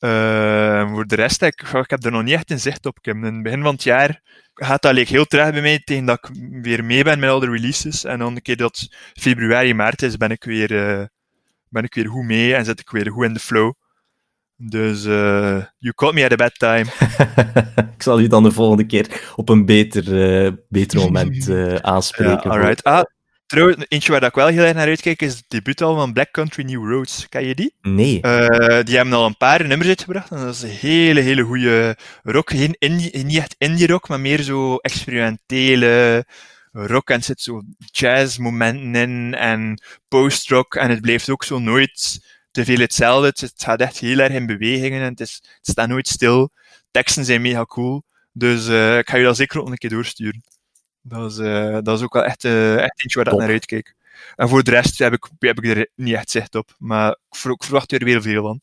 Eh, 0.00 0.90
voor 0.92 1.06
de 1.06 1.14
rest, 1.14 1.42
ik, 1.42 1.62
ik 1.72 1.90
heb 1.90 2.04
er 2.04 2.10
nog 2.10 2.22
niet 2.22 2.34
echt 2.34 2.50
in 2.50 2.60
zicht 2.60 2.86
op. 2.86 2.98
In 3.02 3.22
het 3.22 3.42
begin 3.42 3.62
van 3.62 3.72
het 3.72 3.82
jaar 3.82 4.20
gaat 4.54 4.82
dat 4.82 4.96
heel 4.96 5.24
traag 5.24 5.52
bij 5.52 5.60
mij 5.60 5.78
tegen 5.84 6.04
dat 6.04 6.18
ik 6.18 6.36
weer 6.62 6.84
mee 6.84 7.04
ben 7.04 7.18
met 7.18 7.30
al 7.30 7.40
de 7.40 7.50
releases. 7.50 8.04
En 8.04 8.18
dan 8.18 8.34
een 8.34 8.42
keer 8.42 8.56
dat 8.56 8.88
februari, 9.12 9.74
maart 9.74 10.02
is, 10.02 10.16
ben 10.16 10.30
ik 10.30 10.44
weer, 10.44 10.88
eh, 10.88 11.04
ben 11.68 11.84
ik 11.84 11.94
weer 11.94 12.08
goed 12.08 12.24
mee 12.24 12.54
en 12.54 12.64
zit 12.64 12.80
ik 12.80 12.90
weer 12.90 13.10
goed 13.10 13.24
in 13.24 13.32
de 13.32 13.40
flow. 13.40 13.72
Dus 14.56 15.04
eh 15.04 15.64
you 15.78 15.94
caught 15.94 16.14
me 16.14 16.24
at 16.24 16.32
a 16.32 16.36
bad 16.36 16.58
time. 16.58 16.84
ik 17.96 18.02
zal 18.02 18.20
u 18.20 18.26
dan 18.26 18.42
de 18.42 18.52
volgende 18.52 18.86
keer 18.86 19.32
op 19.36 19.48
een 19.48 19.64
beter, 19.64 20.22
eh, 20.44 20.52
beter 20.68 20.98
moment 20.98 21.50
aanspreken. 21.80 22.50
Ja, 22.50 22.56
alright. 22.56 22.82
Ah, 22.84 23.04
trouwens, 23.50 23.84
eentje 23.88 24.12
waar 24.12 24.22
ik 24.22 24.34
wel 24.34 24.46
heel 24.46 24.62
erg 24.62 24.74
naar 24.74 24.86
uitkijk 24.86 25.22
is 25.22 25.34
het 25.34 25.44
debuutalbum 25.48 25.98
van 25.98 26.12
Black 26.12 26.30
Country 26.30 26.64
New 26.64 26.90
Roads. 26.90 27.28
Ken 27.28 27.46
je 27.46 27.54
die? 27.54 27.74
Nee. 27.82 28.20
Eh, 28.20 28.84
die 28.84 28.96
hebben 28.96 29.14
al 29.14 29.26
een 29.26 29.36
paar 29.36 29.66
nummers 29.66 29.88
uitgebracht 29.88 30.30
en 30.30 30.38
dat 30.38 30.54
is 30.54 30.62
een 30.62 30.68
hele, 30.68 31.20
hele 31.20 31.42
goede 31.42 31.96
rock. 32.22 32.50
Geen 32.50 32.76
indie, 32.78 33.24
niet 33.24 33.36
echt 33.36 33.54
indie 33.58 33.86
rock, 33.86 34.08
maar 34.08 34.20
meer 34.20 34.42
zo 34.42 34.76
experimentele 34.76 36.24
rock. 36.72 37.10
En 37.10 37.16
er 37.16 37.22
zit 37.22 37.40
zo 37.40 37.62
jazzmomenten 37.92 38.94
in 38.94 39.34
en 39.34 39.82
post-rock. 40.08 40.74
En 40.74 40.90
het 40.90 41.00
blijft 41.00 41.30
ook 41.30 41.44
zo 41.44 41.58
nooit 41.58 42.20
te 42.50 42.64
veel 42.64 42.78
hetzelfde. 42.78 43.26
Het, 43.26 43.40
het 43.40 43.62
gaat 43.62 43.80
echt 43.80 43.98
heel 43.98 44.18
erg 44.18 44.32
in 44.32 44.46
bewegingen 44.46 45.02
en 45.02 45.10
het, 45.10 45.20
is, 45.20 45.40
het 45.42 45.70
staat 45.70 45.88
nooit 45.88 46.08
stil. 46.08 46.50
Teksten 46.90 47.24
zijn 47.24 47.42
mega 47.42 47.64
cool. 47.64 48.02
Dus 48.32 48.68
eh, 48.68 48.98
ik 48.98 49.08
ga 49.08 49.16
je 49.16 49.24
dat 49.24 49.36
zeker 49.36 49.60
ook 49.60 49.68
een 49.68 49.76
keer 49.76 49.90
doorsturen. 49.90 50.42
Dat 51.02 51.30
is, 51.30 51.38
eh, 51.38 51.78
dat 51.82 51.98
is 51.98 52.04
ook 52.04 52.12
wel 52.12 52.24
echt, 52.24 52.44
eh, 52.44 52.76
echt 52.76 53.02
eentje 53.02 53.18
waar 53.18 53.26
ik 53.26 53.32
Top. 53.32 53.40
naar 53.40 53.50
uitkijk. 53.50 53.94
En 54.36 54.48
voor 54.48 54.62
de 54.62 54.70
rest 54.70 54.98
heb 54.98 55.12
ik, 55.12 55.28
heb 55.38 55.58
ik 55.62 55.76
er 55.76 55.88
niet 55.94 56.14
echt 56.14 56.30
zicht 56.30 56.54
op. 56.54 56.74
Maar 56.78 57.10
ik, 57.10 57.50
ik 57.50 57.62
verwacht 57.64 57.92
er 57.92 58.04
weer 58.04 58.22
veel 58.22 58.42
van. 58.42 58.60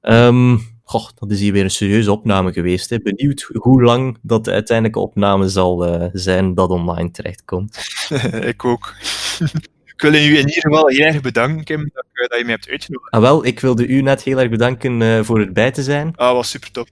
Ehm, 0.00 0.56
goh, 0.82 1.08
dat 1.14 1.30
is 1.30 1.40
hier 1.40 1.52
weer 1.52 1.64
een 1.64 1.70
serieuze 1.70 2.12
opname 2.12 2.52
geweest. 2.52 2.90
Hè. 2.90 2.98
Benieuwd 2.98 3.50
hoe 3.52 3.82
lang 3.82 4.18
dat 4.22 4.44
de 4.44 4.50
uiteindelijke 4.50 5.00
opname 5.00 5.48
zal 5.48 5.86
eh, 5.86 6.08
zijn 6.12 6.54
dat 6.54 6.70
online 6.70 7.10
terechtkomt. 7.10 7.78
ik 8.52 8.64
ook. 8.64 8.94
ik 9.84 10.00
wil 10.00 10.14
u 10.14 10.16
in 10.16 10.36
ieder 10.36 10.52
geval 10.52 10.88
heel 10.88 11.06
erg 11.06 11.20
bedanken, 11.20 11.64
Kim, 11.64 11.90
dat, 11.92 12.04
ik, 12.12 12.28
dat 12.28 12.38
je 12.38 12.44
mij 12.44 12.54
hebt 12.54 12.68
uitgenodigd. 12.68 13.10
Ah, 13.10 13.20
wel, 13.20 13.44
ik 13.44 13.60
wilde 13.60 13.86
u 13.86 14.00
net 14.00 14.22
heel 14.22 14.40
erg 14.40 14.50
bedanken 14.50 15.02
eh, 15.02 15.22
voor 15.22 15.40
erbij 15.40 15.70
te 15.70 15.82
zijn. 15.82 16.16
Ah, 16.16 16.32
was 16.32 16.50
super 16.50 16.70
top. 16.70 16.88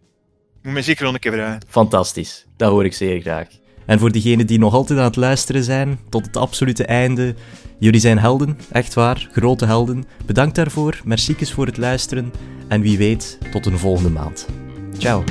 Moet 0.62 0.72
mij 0.72 0.82
zeker 0.82 1.04
nog 1.04 1.14
een 1.14 1.20
keer 1.20 1.32
vragen. 1.32 1.60
Fantastisch, 1.68 2.46
dat 2.56 2.70
hoor 2.70 2.84
ik 2.84 2.94
zeer 2.94 3.20
graag. 3.20 3.48
En 3.86 3.98
voor 3.98 4.12
diegenen 4.12 4.46
die 4.46 4.58
nog 4.58 4.74
altijd 4.74 4.98
aan 4.98 5.04
het 5.04 5.16
luisteren 5.16 5.64
zijn, 5.64 5.98
tot 6.08 6.26
het 6.26 6.36
absolute 6.36 6.84
einde, 6.84 7.34
jullie 7.78 8.00
zijn 8.00 8.18
helden, 8.18 8.58
echt 8.72 8.94
waar, 8.94 9.28
grote 9.32 9.66
helden. 9.66 10.04
Bedankt 10.26 10.54
daarvoor, 10.54 11.00
merci 11.04 11.36
voor 11.38 11.66
het 11.66 11.76
luisteren 11.76 12.32
en 12.68 12.80
wie 12.80 12.98
weet, 12.98 13.38
tot 13.50 13.66
een 13.66 13.78
volgende 13.78 14.10
maand. 14.10 14.46
Ciao. 14.98 15.24